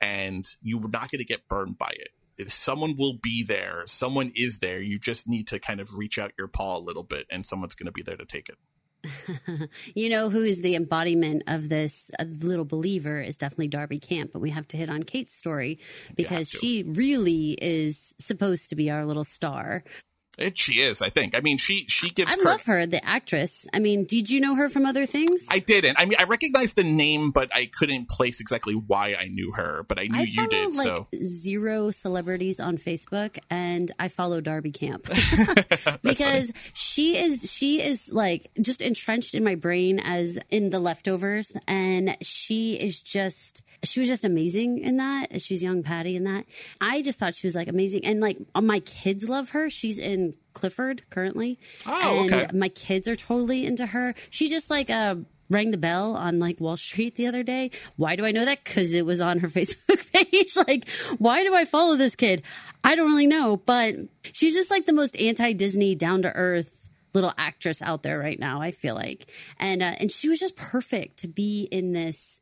and 0.00 0.46
you're 0.62 0.88
not 0.88 1.10
going 1.10 1.18
to 1.18 1.24
get 1.24 1.48
burned 1.48 1.78
by 1.78 1.92
it. 1.96 2.10
If 2.38 2.52
someone 2.52 2.96
will 2.96 3.14
be 3.14 3.42
there 3.42 3.82
someone 3.86 4.32
is 4.34 4.58
there 4.58 4.80
you 4.80 4.98
just 4.98 5.28
need 5.28 5.46
to 5.48 5.58
kind 5.58 5.80
of 5.80 5.94
reach 5.94 6.18
out 6.18 6.32
your 6.38 6.48
paw 6.48 6.78
a 6.78 6.80
little 6.80 7.04
bit 7.04 7.26
and 7.30 7.46
someone's 7.46 7.74
going 7.74 7.86
to 7.86 7.92
be 7.92 8.02
there 8.02 8.16
to 8.16 8.24
take 8.24 8.48
it 8.48 8.56
you 9.94 10.08
know 10.08 10.30
who 10.30 10.42
is 10.42 10.60
the 10.60 10.74
embodiment 10.74 11.42
of 11.46 11.68
this 11.68 12.10
little 12.42 12.64
believer 12.64 13.20
is 13.20 13.36
definitely 13.36 13.68
Darby 13.68 13.98
Camp, 13.98 14.30
but 14.32 14.40
we 14.40 14.50
have 14.50 14.68
to 14.68 14.76
hit 14.76 14.88
on 14.88 15.02
Kate's 15.02 15.34
story 15.34 15.78
because 16.16 16.50
she 16.50 16.84
really 16.84 17.56
is 17.60 18.14
supposed 18.18 18.70
to 18.70 18.76
be 18.76 18.90
our 18.90 19.04
little 19.04 19.24
star. 19.24 19.84
It, 20.38 20.58
she 20.58 20.80
is, 20.80 21.02
I 21.02 21.10
think. 21.10 21.36
I 21.36 21.40
mean, 21.40 21.58
she 21.58 21.84
she 21.88 22.08
gives. 22.08 22.32
I 22.32 22.38
her, 22.38 22.42
love 22.42 22.64
her, 22.64 22.86
the 22.86 23.04
actress. 23.04 23.66
I 23.74 23.80
mean, 23.80 24.04
did 24.04 24.30
you 24.30 24.40
know 24.40 24.54
her 24.54 24.70
from 24.70 24.86
other 24.86 25.04
things? 25.04 25.46
I 25.50 25.58
didn't. 25.58 26.00
I 26.00 26.06
mean, 26.06 26.16
I 26.18 26.24
recognized 26.24 26.76
the 26.76 26.84
name, 26.84 27.32
but 27.32 27.54
I 27.54 27.66
couldn't 27.66 28.08
place 28.08 28.40
exactly 28.40 28.74
why 28.74 29.14
I 29.18 29.28
knew 29.28 29.52
her. 29.52 29.84
But 29.86 29.98
I 29.98 30.06
knew 30.06 30.20
I 30.20 30.22
you 30.22 30.48
did. 30.48 30.74
like 30.74 30.86
so 30.86 31.06
zero 31.22 31.90
celebrities 31.90 32.60
on 32.60 32.78
Facebook, 32.78 33.38
and 33.50 33.92
I 33.98 34.08
follow 34.08 34.40
Darby 34.40 34.72
Camp 34.72 35.06
because 36.02 36.50
she 36.72 37.18
is 37.18 37.52
she 37.52 37.82
is 37.82 38.10
like 38.10 38.48
just 38.58 38.80
entrenched 38.80 39.34
in 39.34 39.44
my 39.44 39.54
brain 39.54 40.00
as 40.00 40.38
in 40.50 40.70
the 40.70 40.80
leftovers, 40.80 41.54
and 41.68 42.16
she 42.22 42.74
is 42.74 43.02
just 43.02 43.62
she 43.84 44.00
was 44.00 44.08
just 44.08 44.24
amazing 44.24 44.78
in 44.78 44.96
that. 44.96 45.42
She's 45.42 45.62
young 45.62 45.82
Patty 45.82 46.16
in 46.16 46.24
that. 46.24 46.46
I 46.80 47.02
just 47.02 47.18
thought 47.18 47.34
she 47.34 47.46
was 47.46 47.54
like 47.54 47.68
amazing, 47.68 48.06
and 48.06 48.20
like 48.20 48.38
my 48.58 48.80
kids 48.80 49.28
love 49.28 49.50
her. 49.50 49.68
She's 49.68 49.98
in 49.98 50.21
Clifford 50.54 51.08
currently. 51.10 51.58
Oh, 51.86 52.24
and 52.24 52.34
okay. 52.34 52.56
my 52.56 52.68
kids 52.68 53.08
are 53.08 53.16
totally 53.16 53.66
into 53.66 53.86
her. 53.86 54.14
She 54.30 54.48
just 54.48 54.70
like 54.70 54.90
uh 54.90 55.16
rang 55.52 55.70
the 55.70 55.78
bell 55.78 56.16
on 56.16 56.38
like 56.38 56.60
Wall 56.60 56.76
Street 56.76 57.14
the 57.14 57.26
other 57.26 57.42
day. 57.42 57.70
Why 57.96 58.16
do 58.16 58.24
I 58.24 58.32
know 58.32 58.44
that? 58.44 58.64
Because 58.64 58.94
it 58.94 59.04
was 59.04 59.20
on 59.20 59.40
her 59.40 59.48
Facebook 59.48 60.10
page. 60.12 60.56
like, 60.66 60.88
why 61.18 61.42
do 61.42 61.54
I 61.54 61.64
follow 61.64 61.96
this 61.96 62.16
kid? 62.16 62.42
I 62.82 62.96
don't 62.96 63.10
really 63.10 63.26
know, 63.26 63.56
but 63.56 63.94
she's 64.32 64.54
just 64.54 64.70
like 64.70 64.86
the 64.86 64.92
most 64.92 65.20
anti 65.20 65.52
Disney, 65.52 65.94
down 65.94 66.22
to 66.22 66.32
earth 66.34 66.88
little 67.14 67.32
actress 67.36 67.82
out 67.82 68.02
there 68.02 68.18
right 68.18 68.38
now. 68.38 68.60
I 68.60 68.70
feel 68.70 68.94
like, 68.94 69.30
and 69.58 69.82
uh, 69.82 69.92
and 70.00 70.10
she 70.10 70.28
was 70.28 70.40
just 70.40 70.56
perfect 70.56 71.18
to 71.18 71.28
be 71.28 71.68
in 71.70 71.92
this 71.92 72.40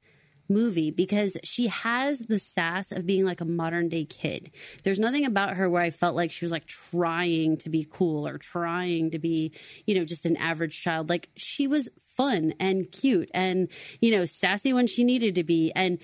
movie 0.50 0.90
because 0.90 1.38
she 1.44 1.68
has 1.68 2.20
the 2.20 2.38
sass 2.38 2.92
of 2.92 3.06
being 3.06 3.24
like 3.24 3.40
a 3.40 3.44
modern 3.44 3.88
day 3.88 4.04
kid. 4.04 4.50
There's 4.82 4.98
nothing 4.98 5.24
about 5.24 5.54
her 5.54 5.70
where 5.70 5.82
I 5.82 5.90
felt 5.90 6.16
like 6.16 6.30
she 6.30 6.44
was 6.44 6.52
like 6.52 6.66
trying 6.66 7.56
to 7.58 7.70
be 7.70 7.86
cool 7.88 8.26
or 8.26 8.36
trying 8.36 9.10
to 9.12 9.18
be, 9.18 9.52
you 9.86 9.94
know, 9.94 10.04
just 10.04 10.26
an 10.26 10.36
average 10.36 10.82
child. 10.82 11.08
Like 11.08 11.30
she 11.36 11.66
was 11.66 11.88
fun 11.98 12.52
and 12.58 12.90
cute 12.90 13.30
and, 13.32 13.68
you 14.00 14.10
know, 14.10 14.26
sassy 14.26 14.72
when 14.72 14.86
she 14.86 15.04
needed 15.04 15.34
to 15.36 15.44
be 15.44 15.72
and 15.74 15.98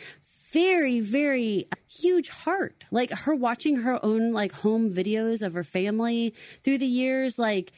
very, 0.52 1.00
very 1.00 1.66
huge 1.88 2.30
heart. 2.30 2.84
Like 2.90 3.10
her 3.10 3.34
watching 3.34 3.76
her 3.76 4.02
own 4.02 4.30
like 4.32 4.52
home 4.52 4.90
videos 4.90 5.44
of 5.44 5.54
her 5.54 5.64
family 5.64 6.34
through 6.62 6.78
the 6.78 6.86
years, 6.86 7.38
like, 7.38 7.72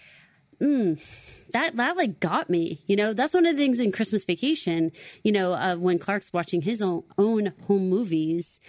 mm, 0.60 1.46
that 1.52 1.76
that 1.76 1.96
like 1.96 2.20
got 2.20 2.50
me. 2.50 2.80
You 2.86 2.96
know, 2.96 3.12
that's 3.12 3.34
one 3.34 3.46
of 3.46 3.56
the 3.56 3.62
things 3.62 3.78
in 3.78 3.92
Christmas 3.92 4.24
Vacation. 4.24 4.92
You 5.22 5.32
know, 5.32 5.52
uh, 5.52 5.76
when 5.76 5.98
Clark's 5.98 6.32
watching 6.32 6.62
his 6.62 6.82
own 6.82 7.04
own 7.16 7.52
home 7.66 7.88
movies. 7.88 8.60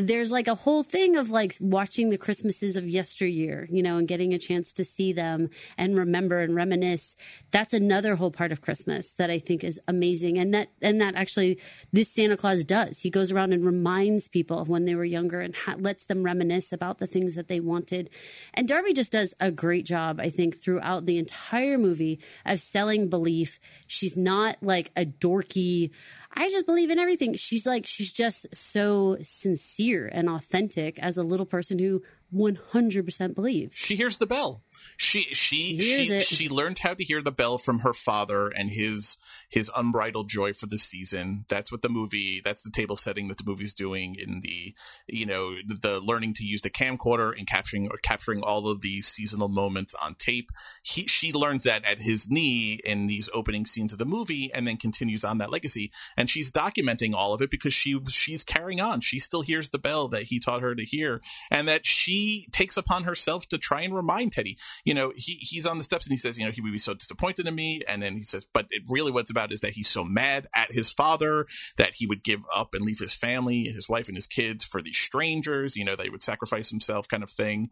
There's 0.00 0.30
like 0.30 0.46
a 0.46 0.54
whole 0.54 0.84
thing 0.84 1.16
of 1.16 1.30
like 1.30 1.54
watching 1.60 2.10
the 2.10 2.18
Christmases 2.18 2.76
of 2.76 2.86
yesteryear, 2.86 3.66
you 3.68 3.82
know, 3.82 3.96
and 3.96 4.06
getting 4.06 4.32
a 4.32 4.38
chance 4.38 4.72
to 4.74 4.84
see 4.84 5.12
them 5.12 5.50
and 5.76 5.98
remember 5.98 6.38
and 6.38 6.54
reminisce. 6.54 7.16
That's 7.50 7.74
another 7.74 8.14
whole 8.14 8.30
part 8.30 8.52
of 8.52 8.60
Christmas 8.60 9.10
that 9.14 9.28
I 9.28 9.40
think 9.40 9.64
is 9.64 9.80
amazing. 9.88 10.38
And 10.38 10.54
that, 10.54 10.68
and 10.80 11.00
that 11.00 11.16
actually 11.16 11.58
this 11.92 12.08
Santa 12.08 12.36
Claus 12.36 12.62
does. 12.62 13.00
He 13.00 13.10
goes 13.10 13.32
around 13.32 13.52
and 13.52 13.64
reminds 13.64 14.28
people 14.28 14.60
of 14.60 14.68
when 14.68 14.84
they 14.84 14.94
were 14.94 15.04
younger 15.04 15.40
and 15.40 15.56
ha- 15.56 15.74
lets 15.76 16.04
them 16.04 16.22
reminisce 16.22 16.72
about 16.72 16.98
the 16.98 17.08
things 17.08 17.34
that 17.34 17.48
they 17.48 17.58
wanted. 17.58 18.08
And 18.54 18.68
Darby 18.68 18.92
just 18.92 19.10
does 19.10 19.34
a 19.40 19.50
great 19.50 19.84
job, 19.84 20.20
I 20.20 20.30
think, 20.30 20.56
throughout 20.56 21.06
the 21.06 21.18
entire 21.18 21.76
movie 21.76 22.20
of 22.46 22.60
selling 22.60 23.08
belief. 23.08 23.58
She's 23.88 24.16
not 24.16 24.58
like 24.62 24.92
a 24.96 25.04
dorky, 25.04 25.90
I 26.34 26.48
just 26.50 26.66
believe 26.66 26.90
in 26.90 27.00
everything. 27.00 27.34
She's 27.34 27.66
like, 27.66 27.84
she's 27.84 28.12
just 28.12 28.46
so 28.54 29.16
sincere 29.22 29.87
and 29.96 30.28
authentic 30.28 30.98
as 30.98 31.16
a 31.16 31.22
little 31.22 31.46
person 31.46 31.78
who 31.78 32.02
100% 32.34 33.34
believes. 33.34 33.76
She 33.76 33.96
hears 33.96 34.18
the 34.18 34.26
bell. 34.26 34.62
She 34.96 35.22
she 35.34 35.80
She 35.80 36.04
she, 36.04 36.20
she 36.20 36.48
learned 36.48 36.80
how 36.80 36.94
to 36.94 37.04
hear 37.04 37.22
the 37.22 37.32
bell 37.32 37.58
from 37.58 37.80
her 37.80 37.92
father 37.92 38.48
and 38.48 38.70
his 38.70 39.16
his 39.48 39.70
unbridled 39.74 40.28
joy 40.28 40.52
for 40.52 40.66
the 40.66 40.78
season. 40.78 41.46
That's 41.48 41.72
what 41.72 41.82
the 41.82 41.88
movie. 41.88 42.40
That's 42.42 42.62
the 42.62 42.70
table 42.70 42.96
setting 42.96 43.28
that 43.28 43.38
the 43.38 43.44
movie's 43.44 43.74
doing 43.74 44.14
in 44.14 44.40
the 44.42 44.74
you 45.06 45.26
know 45.26 45.56
the 45.66 46.00
learning 46.00 46.34
to 46.34 46.44
use 46.44 46.62
the 46.62 46.70
camcorder 46.70 47.36
and 47.36 47.46
capturing 47.46 47.88
or 47.90 47.96
capturing 47.98 48.42
all 48.42 48.68
of 48.68 48.82
these 48.82 49.08
seasonal 49.08 49.48
moments 49.48 49.94
on 50.02 50.14
tape. 50.14 50.50
He 50.82 51.06
she 51.06 51.32
learns 51.32 51.64
that 51.64 51.84
at 51.84 52.00
his 52.00 52.28
knee 52.30 52.80
in 52.84 53.06
these 53.06 53.30
opening 53.32 53.66
scenes 53.66 53.92
of 53.92 53.98
the 53.98 54.04
movie, 54.04 54.52
and 54.52 54.66
then 54.66 54.76
continues 54.76 55.24
on 55.24 55.38
that 55.38 55.50
legacy. 55.50 55.90
And 56.16 56.28
she's 56.28 56.52
documenting 56.52 57.14
all 57.14 57.32
of 57.32 57.40
it 57.40 57.50
because 57.50 57.72
she 57.72 57.98
she's 58.08 58.44
carrying 58.44 58.80
on. 58.80 59.00
She 59.00 59.18
still 59.18 59.42
hears 59.42 59.70
the 59.70 59.78
bell 59.78 60.08
that 60.08 60.24
he 60.24 60.38
taught 60.38 60.62
her 60.62 60.74
to 60.74 60.84
hear, 60.84 61.22
and 61.50 61.66
that 61.68 61.86
she 61.86 62.48
takes 62.52 62.76
upon 62.76 63.04
herself 63.04 63.48
to 63.48 63.58
try 63.58 63.80
and 63.80 63.94
remind 63.94 64.32
Teddy. 64.32 64.58
You 64.84 64.92
know, 64.92 65.12
he 65.16 65.34
he's 65.34 65.64
on 65.64 65.78
the 65.78 65.84
steps 65.84 66.04
and 66.04 66.12
he 66.12 66.18
says, 66.18 66.38
you 66.38 66.44
know, 66.44 66.50
he 66.50 66.60
would 66.60 66.72
be 66.72 66.78
so 66.78 66.92
disappointed 66.92 67.46
in 67.46 67.54
me, 67.54 67.82
and 67.88 68.02
then 68.02 68.16
he 68.16 68.22
says, 68.22 68.46
but 68.52 68.66
it 68.70 68.82
really 68.88 69.10
what's 69.10 69.30
about 69.30 69.37
about 69.38 69.52
is 69.52 69.60
that 69.60 69.72
he's 69.72 69.88
so 69.88 70.04
mad 70.04 70.46
at 70.54 70.72
his 70.72 70.90
father 70.90 71.46
that 71.76 71.94
he 71.94 72.06
would 72.06 72.22
give 72.22 72.44
up 72.54 72.74
and 72.74 72.84
leave 72.84 72.98
his 72.98 73.14
family, 73.14 73.64
his 73.64 73.88
wife 73.88 74.08
and 74.08 74.16
his 74.16 74.26
kids 74.26 74.64
for 74.64 74.82
these 74.82 74.98
strangers, 74.98 75.76
you 75.76 75.84
know, 75.84 75.96
that 75.96 76.04
he 76.04 76.10
would 76.10 76.22
sacrifice 76.22 76.70
himself 76.70 77.08
kind 77.08 77.22
of 77.22 77.30
thing. 77.30 77.70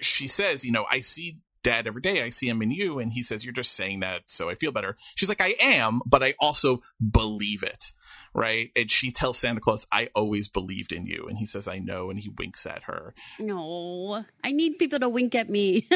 She 0.00 0.28
says, 0.28 0.64
you 0.64 0.72
know, 0.72 0.86
I 0.90 1.00
see 1.00 1.38
dad 1.62 1.86
every 1.86 2.02
day. 2.02 2.22
I 2.22 2.30
see 2.30 2.48
him 2.48 2.62
in 2.62 2.70
you. 2.70 2.98
And 2.98 3.12
he 3.12 3.22
says, 3.22 3.44
You're 3.44 3.52
just 3.52 3.72
saying 3.72 4.00
that 4.00 4.22
so 4.26 4.48
I 4.48 4.54
feel 4.54 4.72
better. 4.72 4.96
She's 5.14 5.28
like, 5.28 5.40
I 5.40 5.54
am, 5.60 6.00
but 6.06 6.22
I 6.22 6.34
also 6.40 6.82
believe 7.00 7.62
it. 7.62 7.92
Right. 8.34 8.70
And 8.74 8.90
she 8.90 9.10
tells 9.10 9.38
Santa 9.38 9.60
Claus, 9.60 9.86
I 9.92 10.08
always 10.14 10.48
believed 10.48 10.92
in 10.92 11.06
you. 11.06 11.26
And 11.28 11.38
he 11.38 11.46
says, 11.46 11.68
I 11.68 11.78
know. 11.78 12.08
And 12.08 12.18
he 12.18 12.30
winks 12.30 12.64
at 12.64 12.84
her. 12.84 13.14
No, 13.38 14.24
I 14.42 14.52
need 14.52 14.78
people 14.78 14.98
to 15.00 15.08
wink 15.08 15.34
at 15.34 15.50
me. 15.50 15.86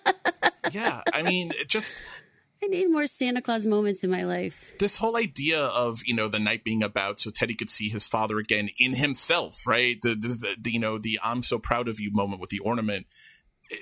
yeah. 0.72 1.02
I 1.12 1.22
mean, 1.22 1.52
it 1.58 1.68
just. 1.68 1.96
I 2.62 2.66
need 2.68 2.90
more 2.90 3.06
Santa 3.06 3.42
Claus 3.42 3.66
moments 3.66 4.02
in 4.02 4.10
my 4.10 4.24
life. 4.24 4.72
This 4.78 4.96
whole 4.96 5.16
idea 5.16 5.60
of 5.60 6.00
you 6.06 6.14
know 6.14 6.28
the 6.28 6.38
night 6.38 6.64
being 6.64 6.82
about 6.82 7.20
so 7.20 7.30
Teddy 7.30 7.54
could 7.54 7.70
see 7.70 7.88
his 7.88 8.06
father 8.06 8.38
again 8.38 8.70
in 8.78 8.94
himself, 8.94 9.66
right? 9.66 10.00
The, 10.02 10.14
the, 10.14 10.56
the 10.60 10.70
you 10.72 10.80
know 10.80 10.98
the 10.98 11.18
I'm 11.22 11.42
so 11.42 11.58
proud 11.58 11.88
of 11.88 12.00
you 12.00 12.10
moment 12.12 12.40
with 12.40 12.50
the 12.50 12.60
ornament 12.60 13.06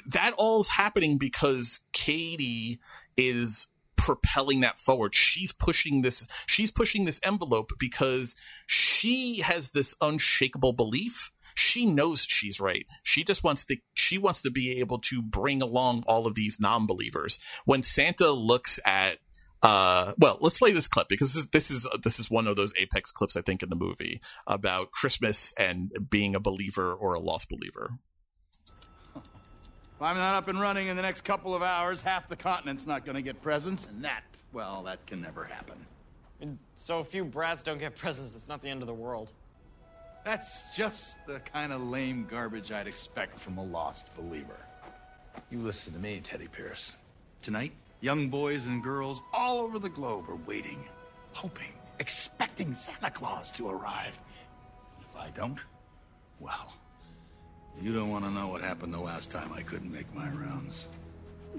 that 0.06 0.32
all's 0.36 0.68
happening 0.68 1.18
because 1.18 1.80
Katie 1.92 2.80
is 3.16 3.68
propelling 3.96 4.60
that 4.60 4.78
forward. 4.78 5.14
She's 5.14 5.52
pushing 5.52 6.02
this 6.02 6.26
she's 6.46 6.70
pushing 6.70 7.04
this 7.04 7.20
envelope 7.22 7.72
because 7.78 8.36
she 8.66 9.40
has 9.40 9.70
this 9.70 9.94
unshakable 10.00 10.72
belief. 10.72 11.30
She 11.54 11.86
knows 11.86 12.26
she's 12.28 12.60
right. 12.60 12.86
She 13.02 13.24
just 13.24 13.44
wants 13.44 13.64
to 13.66 13.76
she 13.94 14.18
wants 14.18 14.42
to 14.42 14.50
be 14.50 14.80
able 14.80 14.98
to 15.00 15.22
bring 15.22 15.62
along 15.62 16.04
all 16.06 16.26
of 16.26 16.34
these 16.34 16.58
non-believers. 16.60 17.38
When 17.64 17.82
Santa 17.82 18.30
looks 18.30 18.80
at 18.84 19.18
uh, 19.62 20.12
well, 20.18 20.36
let's 20.42 20.58
play 20.58 20.72
this 20.72 20.88
clip 20.88 21.08
because 21.08 21.32
this 21.32 21.44
is, 21.44 21.46
this 21.46 21.70
is 21.70 21.88
this 22.02 22.20
is 22.20 22.30
one 22.30 22.46
of 22.46 22.54
those 22.54 22.74
apex 22.76 23.10
clips 23.10 23.34
I 23.34 23.40
think 23.40 23.62
in 23.62 23.70
the 23.70 23.76
movie 23.76 24.20
about 24.46 24.90
Christmas 24.90 25.54
and 25.56 25.90
being 26.10 26.34
a 26.34 26.40
believer 26.40 26.92
or 26.92 27.14
a 27.14 27.20
lost 27.20 27.48
believer. 27.48 27.92
If 29.14 30.02
I'm 30.02 30.18
not 30.18 30.34
up 30.34 30.48
and 30.48 30.60
running 30.60 30.88
in 30.88 30.96
the 30.96 31.02
next 31.02 31.22
couple 31.22 31.54
of 31.54 31.62
hours, 31.62 32.00
half 32.00 32.28
the 32.28 32.36
continent's 32.36 32.86
not 32.86 33.06
gonna 33.06 33.22
get 33.22 33.40
presents, 33.40 33.86
and 33.86 34.04
that, 34.04 34.24
well, 34.52 34.82
that 34.82 35.06
can 35.06 35.22
never 35.22 35.44
happen. 35.44 35.76
And 36.40 36.58
so 36.74 36.98
a 36.98 37.04
few 37.04 37.24
brats 37.24 37.62
don't 37.62 37.78
get 37.78 37.96
presents, 37.96 38.34
it's 38.34 38.48
not 38.48 38.60
the 38.60 38.68
end 38.68 38.82
of 38.82 38.86
the 38.86 38.94
world. 38.94 39.32
That's 40.24 40.64
just 40.74 41.18
the 41.26 41.40
kind 41.40 41.70
of 41.70 41.82
lame 41.82 42.26
garbage 42.28 42.72
I'd 42.72 42.86
expect 42.86 43.38
from 43.38 43.58
a 43.58 43.62
lost 43.62 44.06
believer. 44.16 44.56
You 45.50 45.60
listen 45.60 45.92
to 45.92 45.98
me, 45.98 46.20
Teddy 46.24 46.48
Pierce. 46.48 46.96
Tonight, 47.42 47.72
young 48.00 48.30
boys 48.30 48.66
and 48.66 48.82
girls 48.82 49.20
all 49.34 49.58
over 49.58 49.78
the 49.78 49.90
globe 49.90 50.30
are 50.30 50.38
waiting, 50.46 50.82
hoping, 51.32 51.74
expecting 52.00 52.72
Santa 52.72 53.10
Claus 53.10 53.52
to 53.52 53.68
arrive. 53.68 54.18
And 54.96 55.04
if 55.06 55.14
I 55.14 55.28
don't, 55.36 55.58
well, 56.40 56.72
you 57.82 57.92
don't 57.92 58.08
want 58.08 58.24
to 58.24 58.30
know 58.30 58.48
what 58.48 58.62
happened 58.62 58.94
the 58.94 59.00
last 59.00 59.30
time 59.30 59.52
I 59.52 59.60
couldn't 59.60 59.92
make 59.92 60.12
my 60.14 60.28
rounds. 60.30 60.88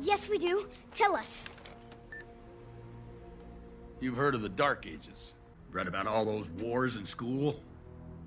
Yes, 0.01 0.27
we 0.27 0.39
do. 0.39 0.67
Tell 0.91 1.15
us. 1.15 1.45
You've 3.99 4.17
heard 4.17 4.33
of 4.33 4.41
the 4.41 4.49
Dark 4.49 4.87
Ages. 4.87 5.35
Read 5.71 5.87
about 5.87 6.07
all 6.07 6.25
those 6.25 6.49
wars 6.49 6.95
in 6.95 7.05
school? 7.05 7.59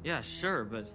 Yeah, 0.08 0.22
sure, 0.22 0.64
but. 0.64 0.90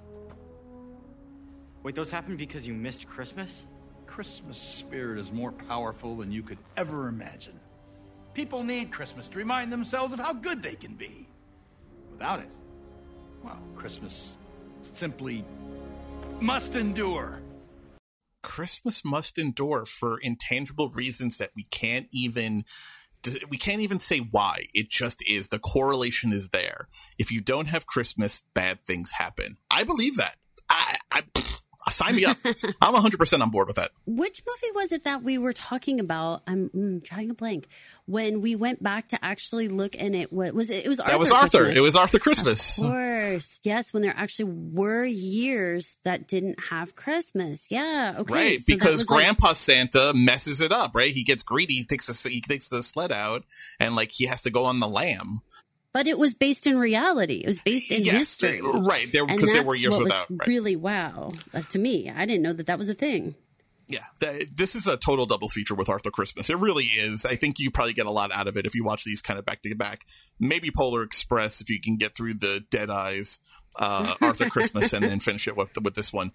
Wait, 1.83 1.93
those 1.93 2.09
happened 2.09 2.39
because 2.39 2.65
you 2.65 2.73
missed 2.73 3.07
Christmas? 3.07 3.67
Christmas 4.07 4.57
spirit 4.57 5.19
is 5.19 5.31
more 5.31 5.51
powerful 5.51 6.15
than 6.17 6.31
you 6.31 6.41
could 6.41 6.57
ever 6.77 7.09
imagine. 7.09 7.59
People 8.33 8.63
need 8.63 8.91
Christmas 8.91 9.29
to 9.29 9.37
remind 9.37 9.71
themselves 9.71 10.13
of 10.13 10.19
how 10.19 10.33
good 10.33 10.63
they 10.63 10.73
can 10.73 10.95
be. 10.95 11.27
Without 12.11 12.39
it, 12.39 12.49
well, 13.43 13.59
Christmas 13.75 14.35
simply 14.81 15.45
must 16.39 16.73
endure. 16.73 17.39
Christmas 18.41 19.05
must 19.05 19.37
endure 19.37 19.85
for 19.85 20.17
intangible 20.17 20.89
reasons 20.89 21.37
that 21.37 21.51
we 21.55 21.65
can't 21.65 22.07
even 22.11 22.65
we 23.49 23.57
can't 23.57 23.81
even 23.81 23.99
say 23.99 24.19
why. 24.19 24.67
It 24.73 24.89
just 24.89 25.23
is. 25.27 25.49
The 25.49 25.59
correlation 25.59 26.31
is 26.31 26.49
there. 26.49 26.87
If 27.17 27.31
you 27.31 27.41
don't 27.41 27.67
have 27.67 27.85
Christmas, 27.85 28.41
bad 28.53 28.85
things 28.85 29.11
happen. 29.11 29.57
I 29.69 29.83
believe 29.83 30.17
that. 30.17 30.35
I, 30.69 30.97
I 31.11 31.23
sign 31.91 32.15
me 32.15 32.25
up. 32.25 32.37
I'm 32.81 32.93
100% 32.95 33.41
on 33.41 33.49
board 33.49 33.67
with 33.67 33.75
that. 33.77 33.91
Which 34.05 34.41
movie 34.45 34.71
was 34.73 34.91
it 34.91 35.03
that 35.03 35.23
we 35.23 35.37
were 35.37 35.53
talking 35.53 35.99
about? 35.99 36.41
I'm 36.47 36.69
mm, 36.69 37.03
trying 37.03 37.27
to 37.29 37.33
blank. 37.33 37.67
When 38.05 38.41
we 38.41 38.55
went 38.55 38.81
back 38.81 39.07
to 39.09 39.19
actually 39.23 39.67
look 39.67 39.95
and 39.99 40.15
it 40.15 40.31
what 40.31 40.53
was 40.53 40.69
it? 40.69 40.85
It 40.85 40.89
was 40.89 40.99
Arthur. 40.99 41.11
That 41.11 41.19
was 41.19 41.31
Arthur. 41.31 41.57
Christmas. 41.59 41.77
It 41.77 41.81
was 41.81 41.95
Arthur 41.95 42.19
Christmas. 42.19 42.77
Of 42.77 42.83
course. 42.85 43.59
Yes, 43.63 43.93
when 43.93 44.01
there 44.03 44.13
actually 44.15 44.51
were 44.73 45.05
years 45.05 45.97
that 46.03 46.27
didn't 46.27 46.59
have 46.69 46.95
Christmas. 46.95 47.67
Yeah. 47.69 48.15
Okay. 48.19 48.33
Right, 48.33 48.61
So 48.61 48.73
because 48.73 48.91
was 49.01 49.09
like- 49.09 49.19
Grandpa 49.19 49.53
Santa 49.53 50.13
messes 50.13 50.61
it 50.61 50.71
up, 50.71 50.91
right? 50.95 51.13
He 51.13 51.23
gets 51.23 51.43
greedy, 51.43 51.75
he 51.75 51.85
takes 51.85 52.07
the 52.07 52.29
he 52.29 52.41
takes 52.41 52.69
the 52.69 52.83
sled 52.83 53.11
out 53.11 53.43
and 53.79 53.95
like 53.95 54.11
he 54.11 54.25
has 54.25 54.41
to 54.43 54.49
go 54.49 54.65
on 54.65 54.79
the 54.79 54.87
lam. 54.87 55.41
But 55.93 56.07
it 56.07 56.17
was 56.17 56.33
based 56.33 56.65
in 56.67 56.77
reality. 56.77 57.35
It 57.43 57.47
was 57.47 57.59
based 57.59 57.91
in 57.91 58.03
Yes, 58.03 58.17
history. 58.39 58.61
right, 58.61 59.11
there- 59.11 59.23
And 59.23 59.37
because 59.37 59.53
there 59.53 59.63
were 59.63 59.73
that's 59.73 59.81
years 59.81 59.91
what 59.93 60.03
without, 60.03 60.29
Was 60.29 60.39
right. 60.39 60.47
Really 60.47 60.75
wow. 60.75 61.29
Uh, 61.53 61.61
to 61.61 61.79
me, 61.79 62.09
I 62.09 62.25
didn't 62.25 62.41
know 62.41 62.53
that 62.53 62.67
that 62.67 62.77
was 62.79 62.89
a 62.89 62.93
thing. 62.93 63.35
Yeah, 63.87 64.05
th- 64.21 64.49
this 64.55 64.75
is 64.75 64.87
a 64.87 64.97
total 64.97 65.25
double 65.25 65.49
feature 65.49 65.75
with 65.75 65.89
Arthur 65.89 66.09
Christmas. 66.09 66.49
It 66.49 66.57
really 66.57 66.85
is. 66.85 67.25
I 67.25 67.35
think 67.35 67.59
you 67.59 67.69
probably 67.69 67.93
get 67.93 68.05
a 68.05 68.11
lot 68.11 68.31
out 68.31 68.47
of 68.47 68.57
it 68.57 68.65
if 68.65 68.73
you 68.73 68.83
watch 68.83 69.03
these 69.03 69.21
kind 69.21 69.37
of 69.37 69.45
back 69.45 69.61
to 69.63 69.75
back. 69.75 70.05
Maybe 70.39 70.71
Polar 70.71 71.03
Express 71.03 71.61
if 71.61 71.69
you 71.69 71.79
can 71.81 71.97
get 71.97 72.15
through 72.15 72.35
the 72.35 72.63
Dead 72.71 72.89
Eyes, 72.89 73.39
uh, 73.77 74.15
Arthur 74.21 74.49
Christmas, 74.49 74.93
and 74.93 75.03
then 75.03 75.19
finish 75.19 75.47
it 75.49 75.57
with 75.57 75.69
with 75.81 75.95
this 75.95 76.13
one. 76.13 76.31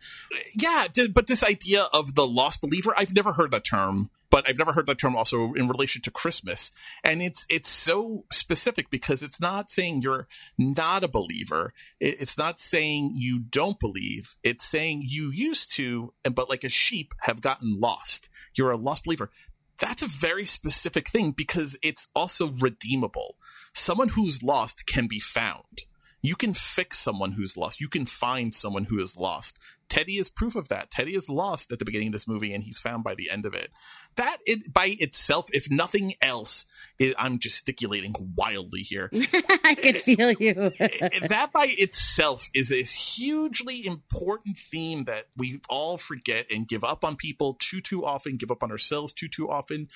Yeah, 0.55 0.87
but 1.13 1.27
this 1.27 1.43
idea 1.43 1.85
of 1.93 2.15
the 2.15 2.27
lost 2.27 2.61
believer, 2.61 2.93
I've 2.97 3.15
never 3.15 3.33
heard 3.33 3.51
that 3.53 3.65
term. 3.65 4.11
But 4.31 4.49
I've 4.49 4.59
never 4.59 4.73
heard 4.73 4.87
that 4.87 4.99
term 4.99 5.17
also 5.17 5.55
in 5.55 5.69
relation 5.69 6.03
to 6.03 6.11
Christmas, 6.11 6.71
and 7.03 7.23
it's 7.23 7.47
it's 7.49 7.71
so 7.71 8.25
specific 8.31 8.91
because 8.91 9.23
it's 9.23 9.41
not 9.41 9.71
saying 9.71 10.03
you're 10.03 10.29
not 10.59 11.03
a 11.03 11.09
believer. 11.09 11.73
It's 11.99 12.37
not 12.37 12.61
saying 12.61 13.15
you 13.17 13.39
don't 13.39 13.81
believe. 13.81 14.37
It's 14.43 14.67
saying 14.67 15.05
you 15.07 15.31
used 15.31 15.75
to, 15.77 16.13
but 16.25 16.51
like 16.51 16.65
a 16.65 16.69
sheep 16.69 17.15
have 17.21 17.41
gotten 17.41 17.81
lost. 17.81 18.29
You're 18.55 18.71
a 18.71 18.77
lost 18.77 19.05
believer. 19.05 19.31
That's 19.79 20.03
a 20.03 20.09
very 20.09 20.45
specific 20.45 21.09
thing 21.09 21.31
because 21.31 21.79
it's 21.83 22.09
also 22.15 22.53
redeemable. 22.61 23.37
Someone 23.73 24.11
who's 24.11 24.43
lost 24.43 24.87
can 24.87 25.07
be 25.07 25.21
found. 25.21 25.85
You 26.21 26.35
can 26.35 26.53
fix 26.53 26.99
someone 26.99 27.33
who's 27.33 27.57
lost. 27.57 27.81
You 27.81 27.89
can 27.89 28.05
find 28.05 28.53
someone 28.53 28.85
who 28.85 28.99
is 28.99 29.17
lost. 29.17 29.57
Teddy 29.89 30.19
is 30.19 30.31
proof 30.31 30.55
of 30.55 30.69
that. 30.69 30.91
Teddy 30.91 31.15
is 31.15 31.31
lost 31.31 31.73
at 31.73 31.79
the 31.79 31.85
beginning 31.85 32.09
of 32.09 32.13
this 32.13 32.29
movie 32.29 32.53
and 32.53 32.63
he's 32.63 32.79
found 32.79 33.05
by 33.05 33.15
the 33.15 33.31
end 33.31 33.47
of 33.47 33.55
it. 33.55 33.71
That 34.17 34.39
it 34.47 34.73
by 34.73 34.97
itself, 34.99 35.49
if 35.53 35.71
nothing 35.71 36.15
else, 36.21 36.67
it, 36.99 37.15
I'm 37.19 37.39
gesticulating 37.39 38.15
wildly 38.37 38.83
here. 38.83 39.11
I 39.65 39.75
can 39.75 39.95
feel 39.95 40.33
you. 40.33 40.55
that 40.55 41.51
by 41.53 41.67
itself 41.79 42.49
is 42.55 42.71
a 42.71 42.83
hugely 42.83 43.87
important 43.87 44.59
theme 44.59 45.05
that 45.05 45.27
we 45.37 45.61
all 45.69 45.97
forget 45.97 46.47
and 46.51 46.69
give 46.69 46.85
up 46.85 47.05
on 47.05 47.17
people 47.17 47.57
too 47.59 47.81
too 47.81 48.05
often, 48.05 48.37
give 48.37 48.51
up 48.51 48.63
on 48.63 48.71
ourselves 48.71 49.13
too 49.13 49.29
too 49.29 49.51
often. 49.51 49.89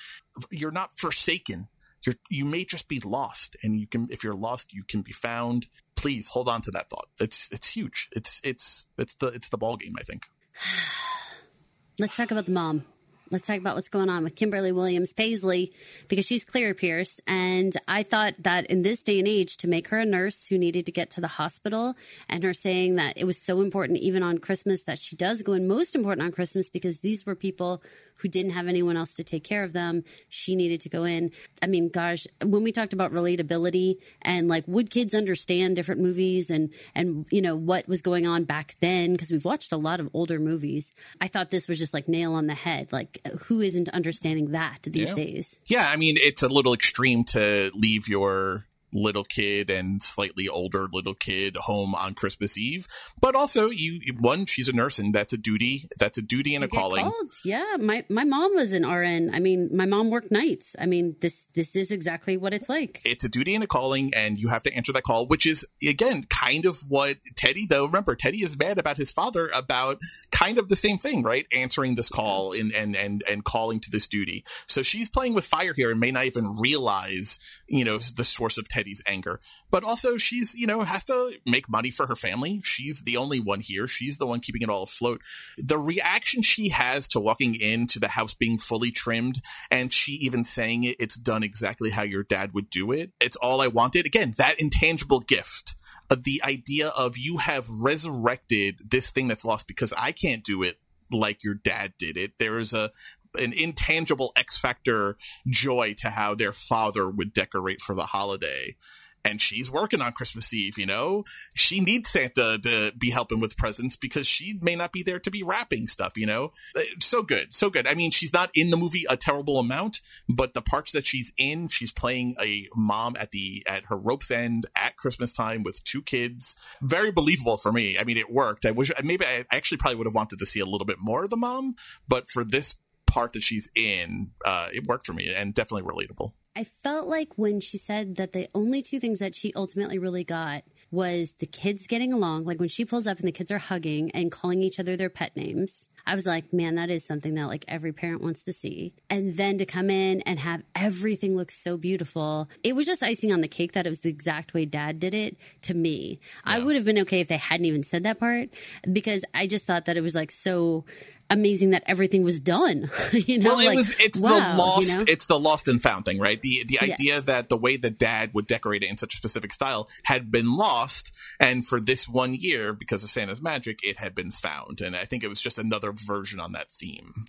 You're 0.50 0.70
not 0.70 0.96
forsaken. 0.96 1.68
You're 2.04 2.16
you 2.30 2.44
may 2.44 2.64
just 2.64 2.88
be 2.88 3.00
lost, 3.00 3.56
and 3.62 3.78
you 3.78 3.86
can 3.86 4.08
if 4.10 4.24
you're 4.24 4.34
lost, 4.34 4.72
you 4.72 4.84
can 4.84 5.02
be 5.02 5.12
found. 5.12 5.68
Please 5.94 6.28
hold 6.28 6.48
on 6.48 6.62
to 6.62 6.70
that 6.72 6.90
thought. 6.90 7.08
It's 7.20 7.48
it's 7.52 7.72
huge. 7.72 8.08
It's 8.12 8.40
it's 8.44 8.86
it's 8.98 9.14
the 9.16 9.28
it's 9.28 9.48
the 9.48 9.58
ball 9.58 9.76
game. 9.76 9.94
I 9.98 10.02
think. 10.02 10.26
Let's 11.98 12.16
talk 12.16 12.30
about 12.30 12.46
the 12.46 12.52
mom. 12.52 12.84
Let's 13.32 13.46
talk 13.46 13.56
about 13.56 13.76
what's 13.76 13.88
going 13.88 14.10
on 14.10 14.24
with 14.24 14.36
Kimberly 14.36 14.72
Williams 14.72 15.14
Paisley 15.14 15.72
because 16.08 16.26
she's 16.26 16.44
Claire 16.44 16.74
Pierce. 16.74 17.18
And 17.26 17.74
I 17.88 18.02
thought 18.02 18.34
that 18.40 18.66
in 18.66 18.82
this 18.82 19.02
day 19.02 19.18
and 19.18 19.26
age, 19.26 19.56
to 19.58 19.68
make 19.68 19.88
her 19.88 19.98
a 19.98 20.04
nurse 20.04 20.46
who 20.48 20.58
needed 20.58 20.84
to 20.84 20.92
get 20.92 21.08
to 21.10 21.22
the 21.22 21.28
hospital 21.28 21.94
and 22.28 22.44
her 22.44 22.52
saying 22.52 22.96
that 22.96 23.16
it 23.16 23.24
was 23.24 23.38
so 23.38 23.62
important, 23.62 24.00
even 24.00 24.22
on 24.22 24.36
Christmas, 24.36 24.82
that 24.82 24.98
she 24.98 25.16
does 25.16 25.40
go 25.40 25.54
in 25.54 25.66
most 25.66 25.94
important 25.94 26.26
on 26.26 26.30
Christmas 26.30 26.68
because 26.68 27.00
these 27.00 27.24
were 27.24 27.34
people 27.34 27.82
who 28.22 28.28
didn't 28.28 28.52
have 28.52 28.68
anyone 28.68 28.96
else 28.96 29.14
to 29.14 29.24
take 29.24 29.44
care 29.44 29.64
of 29.64 29.72
them. 29.72 30.04
She 30.28 30.54
needed 30.56 30.80
to 30.82 30.88
go 30.88 31.04
in. 31.04 31.32
I 31.60 31.66
mean, 31.66 31.88
gosh, 31.88 32.26
when 32.42 32.62
we 32.62 32.72
talked 32.72 32.92
about 32.92 33.12
relatability 33.12 33.96
and 34.22 34.48
like, 34.48 34.64
would 34.66 34.90
kids 34.90 35.14
understand 35.14 35.76
different 35.76 36.00
movies 36.00 36.50
and, 36.50 36.70
and, 36.94 37.26
you 37.30 37.42
know, 37.42 37.56
what 37.56 37.88
was 37.88 38.00
going 38.00 38.26
on 38.26 38.44
back 38.44 38.76
then? 38.80 39.12
Because 39.12 39.30
we've 39.30 39.44
watched 39.44 39.72
a 39.72 39.76
lot 39.76 40.00
of 40.00 40.08
older 40.14 40.38
movies. 40.38 40.92
I 41.20 41.28
thought 41.28 41.50
this 41.50 41.68
was 41.68 41.78
just 41.78 41.92
like 41.92 42.08
nail 42.08 42.34
on 42.34 42.46
the 42.46 42.54
head. 42.54 42.92
Like, 42.92 43.18
who 43.48 43.60
isn't 43.60 43.88
understanding 43.88 44.52
that 44.52 44.78
these 44.84 45.08
Yeah. 45.08 45.14
days? 45.14 45.60
Yeah, 45.66 45.88
I 45.90 45.96
mean, 45.96 46.16
it's 46.18 46.42
a 46.42 46.48
little 46.48 46.72
extreme 46.74 47.24
to 47.24 47.70
leave 47.74 48.08
your 48.08 48.66
little 48.92 49.24
kid 49.24 49.70
and 49.70 50.02
slightly 50.02 50.48
older 50.48 50.86
little 50.92 51.14
kid 51.14 51.56
home 51.56 51.94
on 51.94 52.14
Christmas 52.14 52.58
Eve. 52.58 52.86
But 53.20 53.34
also, 53.34 53.70
you 53.70 54.14
one, 54.18 54.46
she's 54.46 54.68
a 54.68 54.72
nurse, 54.72 54.98
and 54.98 55.14
that's 55.14 55.32
a 55.32 55.38
duty. 55.38 55.88
That's 55.98 56.18
a 56.18 56.22
duty 56.22 56.54
and 56.54 56.62
You 56.62 56.66
a 56.66 56.70
calling. 56.70 57.04
called. 57.04 57.28
Yeah, 57.44 57.76
my 57.78 58.04
my 58.08 58.24
mom 58.24 58.54
was 58.54 58.72
an 58.72 58.86
RN. 58.88 59.34
I 59.34 59.40
mean, 59.40 59.70
my 59.72 59.86
mom 59.86 60.10
worked 60.10 60.30
nights. 60.30 60.76
I 60.78 60.86
mean, 60.86 61.16
this 61.20 61.46
this 61.54 61.76
is 61.76 61.90
exactly 61.90 62.36
what 62.36 62.54
it's 62.54 62.68
like. 62.68 63.00
It's 63.04 63.24
a 63.24 63.28
duty 63.28 63.54
and 63.54 63.64
a 63.64 63.66
calling, 63.66 64.12
and 64.14 64.38
you 64.38 64.48
have 64.48 64.62
to 64.64 64.72
answer 64.74 64.92
that 64.92 65.02
call, 65.02 65.26
which 65.26 65.46
is 65.46 65.66
again 65.86 66.24
kind 66.24 66.66
of 66.66 66.78
what 66.88 67.18
Teddy. 67.36 67.66
Though 67.66 67.86
remember, 67.86 68.14
Teddy 68.14 68.42
is 68.42 68.58
mad 68.58 68.78
about 68.78 68.96
his 68.96 69.10
father 69.10 69.48
about 69.54 69.98
kind 70.30 70.58
of 70.58 70.68
the 70.68 70.76
same 70.76 70.98
thing, 70.98 71.22
right? 71.22 71.46
Answering 71.52 71.94
this 71.94 72.08
call 72.08 72.52
and 72.52 72.72
and 72.72 72.96
and 72.96 73.22
and 73.28 73.44
calling 73.44 73.80
to 73.80 73.90
this 73.90 74.06
duty. 74.08 74.44
So 74.66 74.82
she's 74.82 75.08
playing 75.08 75.34
with 75.34 75.44
fire 75.44 75.74
here 75.74 75.90
and 75.90 76.00
may 76.00 76.10
not 76.10 76.24
even 76.24 76.56
realize, 76.58 77.38
you 77.66 77.84
know, 77.84 77.98
the 77.98 78.24
source 78.24 78.58
of 78.58 78.68
Teddy's 78.82 79.02
anger. 79.06 79.40
But 79.70 79.84
also, 79.84 80.16
she's 80.16 80.54
you 80.54 80.66
know 80.66 80.82
has 80.82 81.04
to 81.04 81.34
make 81.46 81.68
money 81.68 81.90
for 81.90 82.06
her 82.08 82.16
family. 82.16 82.60
She's 82.64 83.02
the 83.02 83.16
only 83.16 83.38
one 83.38 83.60
here. 83.60 83.86
She's 83.86 84.18
the 84.18 84.26
one 84.26 84.40
keeping 84.40 84.62
it 84.62 84.68
all 84.68 84.82
afloat. 84.82 85.20
The 85.56 85.78
reaction 85.78 86.42
she 86.42 86.70
has 86.70 87.06
to 87.08 87.20
walking 87.20 87.54
into 87.54 88.00
the 88.00 88.08
house 88.08 88.34
being 88.34 88.58
fully 88.58 88.90
trimmed, 88.90 89.40
and 89.70 89.92
she 89.92 90.12
even 90.12 90.44
saying 90.44 90.84
it, 90.84 90.96
it's 90.98 91.16
done 91.16 91.42
exactly 91.42 91.90
how 91.90 92.02
your 92.02 92.24
dad 92.24 92.52
would 92.54 92.70
do 92.70 92.90
it. 92.90 93.12
It's 93.20 93.36
all 93.36 93.60
I 93.60 93.68
wanted. 93.68 94.04
Again, 94.06 94.34
that 94.38 94.60
intangible 94.60 95.20
gift. 95.20 95.76
Of 96.10 96.24
the 96.24 96.42
idea 96.44 96.88
of 96.88 97.16
you 97.16 97.38
have 97.38 97.66
resurrected 97.80 98.80
this 98.90 99.10
thing 99.10 99.28
that's 99.28 99.46
lost 99.46 99.66
because 99.66 99.94
I 99.96 100.12
can't 100.12 100.44
do 100.44 100.62
it 100.62 100.76
like 101.10 101.42
your 101.42 101.54
dad 101.54 101.94
did 101.98 102.18
it. 102.18 102.32
There 102.38 102.58
is 102.58 102.74
a 102.74 102.90
an 103.38 103.52
intangible 103.52 104.32
X 104.36 104.58
factor 104.58 105.16
joy 105.48 105.94
to 105.98 106.10
how 106.10 106.34
their 106.34 106.52
father 106.52 107.08
would 107.08 107.32
decorate 107.32 107.80
for 107.80 107.94
the 107.94 108.06
holiday. 108.06 108.76
And 109.24 109.40
she's 109.40 109.70
working 109.70 110.02
on 110.02 110.10
Christmas 110.14 110.52
Eve, 110.52 110.76
you 110.76 110.84
know? 110.84 111.22
She 111.54 111.78
needs 111.78 112.10
Santa 112.10 112.58
to 112.60 112.92
be 112.98 113.10
helping 113.10 113.38
with 113.38 113.56
presents 113.56 113.94
because 113.94 114.26
she 114.26 114.58
may 114.60 114.74
not 114.74 114.90
be 114.90 115.04
there 115.04 115.20
to 115.20 115.30
be 115.30 115.44
wrapping 115.44 115.86
stuff, 115.86 116.14
you 116.16 116.26
know? 116.26 116.50
Uh, 116.74 116.80
So 116.98 117.22
good. 117.22 117.54
So 117.54 117.70
good. 117.70 117.86
I 117.86 117.94
mean, 117.94 118.10
she's 118.10 118.32
not 118.32 118.50
in 118.52 118.70
the 118.70 118.76
movie 118.76 119.04
a 119.08 119.16
terrible 119.16 119.60
amount, 119.60 120.00
but 120.28 120.54
the 120.54 120.60
parts 120.60 120.90
that 120.90 121.06
she's 121.06 121.32
in, 121.36 121.68
she's 121.68 121.92
playing 121.92 122.34
a 122.40 122.66
mom 122.74 123.14
at 123.16 123.30
the 123.30 123.62
at 123.64 123.84
her 123.84 123.96
rope's 123.96 124.32
end 124.32 124.66
at 124.74 124.96
Christmas 124.96 125.32
time 125.32 125.62
with 125.62 125.84
two 125.84 126.02
kids. 126.02 126.56
Very 126.82 127.12
believable 127.12 127.58
for 127.58 127.70
me. 127.70 127.96
I 127.96 128.02
mean, 128.02 128.16
it 128.16 128.28
worked. 128.28 128.66
I 128.66 128.72
wish 128.72 128.90
maybe 129.04 129.24
I 129.24 129.44
actually 129.52 129.78
probably 129.78 129.98
would 129.98 130.08
have 130.08 130.16
wanted 130.16 130.40
to 130.40 130.46
see 130.46 130.58
a 130.58 130.66
little 130.66 130.84
bit 130.84 130.98
more 130.98 131.22
of 131.22 131.30
the 131.30 131.36
mom, 131.36 131.76
but 132.08 132.24
for 132.28 132.42
this 132.42 132.74
part 133.12 133.34
that 133.34 133.42
she's 133.42 133.68
in, 133.74 134.30
uh, 134.44 134.68
it 134.72 134.86
worked 134.86 135.04
for 135.04 135.12
me 135.12 135.32
and 135.32 135.52
definitely 135.52 135.88
relatable. 135.88 136.32
I 136.56 136.64
felt 136.64 137.08
like 137.08 137.32
when 137.36 137.60
she 137.60 137.78
said 137.78 138.16
that 138.16 138.32
the 138.32 138.46
only 138.54 138.82
two 138.82 138.98
things 138.98 139.20
that 139.20 139.34
she 139.34 139.52
ultimately 139.54 139.98
really 139.98 140.24
got 140.24 140.64
was 140.90 141.32
the 141.38 141.46
kids 141.46 141.86
getting 141.86 142.12
along. 142.12 142.44
Like 142.44 142.60
when 142.60 142.68
she 142.68 142.84
pulls 142.84 143.06
up 143.06 143.18
and 143.18 143.26
the 143.26 143.32
kids 143.32 143.50
are 143.50 143.58
hugging 143.58 144.10
and 144.10 144.30
calling 144.30 144.62
each 144.62 144.78
other 144.78 144.94
their 144.94 145.08
pet 145.08 145.34
names. 145.34 145.88
I 146.06 146.14
was 146.14 146.26
like, 146.26 146.52
man, 146.52 146.74
that 146.74 146.90
is 146.90 147.04
something 147.04 147.34
that 147.34 147.46
like 147.46 147.64
every 147.68 147.92
parent 147.92 148.20
wants 148.20 148.42
to 148.42 148.52
see. 148.52 148.92
And 149.08 149.34
then 149.34 149.56
to 149.58 149.64
come 149.64 149.88
in 149.88 150.20
and 150.22 150.38
have 150.40 150.64
everything 150.74 151.36
look 151.36 151.50
so 151.50 151.78
beautiful. 151.78 152.50
It 152.62 152.76
was 152.76 152.86
just 152.86 153.02
icing 153.02 153.32
on 153.32 153.40
the 153.40 153.48
cake 153.48 153.72
that 153.72 153.86
it 153.86 153.88
was 153.88 154.00
the 154.00 154.10
exact 154.10 154.52
way 154.52 154.66
dad 154.66 155.00
did 155.00 155.14
it 155.14 155.38
to 155.62 155.74
me. 155.74 156.20
I 156.44 156.58
would 156.58 156.76
have 156.76 156.84
been 156.84 156.98
okay 157.00 157.20
if 157.20 157.28
they 157.28 157.38
hadn't 157.38 157.66
even 157.66 157.82
said 157.82 158.02
that 158.02 158.20
part 158.20 158.50
because 158.92 159.24
I 159.32 159.46
just 159.46 159.64
thought 159.64 159.86
that 159.86 159.96
it 159.96 160.02
was 160.02 160.14
like 160.14 160.30
so 160.30 160.84
amazing 161.32 161.70
that 161.70 161.82
everything 161.86 162.22
was 162.22 162.40
done. 162.40 162.88
you 163.12 163.38
know, 163.38 163.50
well, 163.50 163.60
it 163.60 163.66
like, 163.66 163.76
was 163.76 163.94
it's 163.98 164.20
wow, 164.20 164.30
the 164.52 164.58
lost 164.58 164.90
you 164.90 164.96
know? 164.98 165.04
it's 165.08 165.26
the 165.26 165.38
lost 165.38 165.68
and 165.68 165.82
found 165.82 166.04
thing, 166.04 166.18
right? 166.18 166.40
The 166.40 166.64
the 166.66 166.80
idea 166.80 166.96
Yes. 167.14 167.26
that 167.26 167.48
the 167.48 167.56
way 167.56 167.76
that 167.76 167.98
dad 167.98 168.32
would 168.34 168.46
decorate 168.46 168.82
it 168.82 168.90
in 168.90 168.96
such 168.96 169.14
a 169.14 169.16
specific 169.16 169.52
style 169.52 169.88
had 170.04 170.30
been 170.30 170.56
lost, 170.56 171.12
and 171.40 171.66
for 171.66 171.80
this 171.80 172.08
one 172.08 172.34
year, 172.34 172.72
because 172.72 173.02
of 173.02 173.10
Santa's 173.10 173.42
magic, 173.42 173.80
it 173.82 173.96
had 173.98 174.14
been 174.14 174.30
found. 174.30 174.80
And 174.80 174.94
I 174.94 175.04
think 175.04 175.24
it 175.24 175.28
was 175.28 175.40
just 175.40 175.58
another 175.58 175.92
version 175.92 176.38
on 176.40 176.52
that 176.52 176.70
theme. 176.70 177.24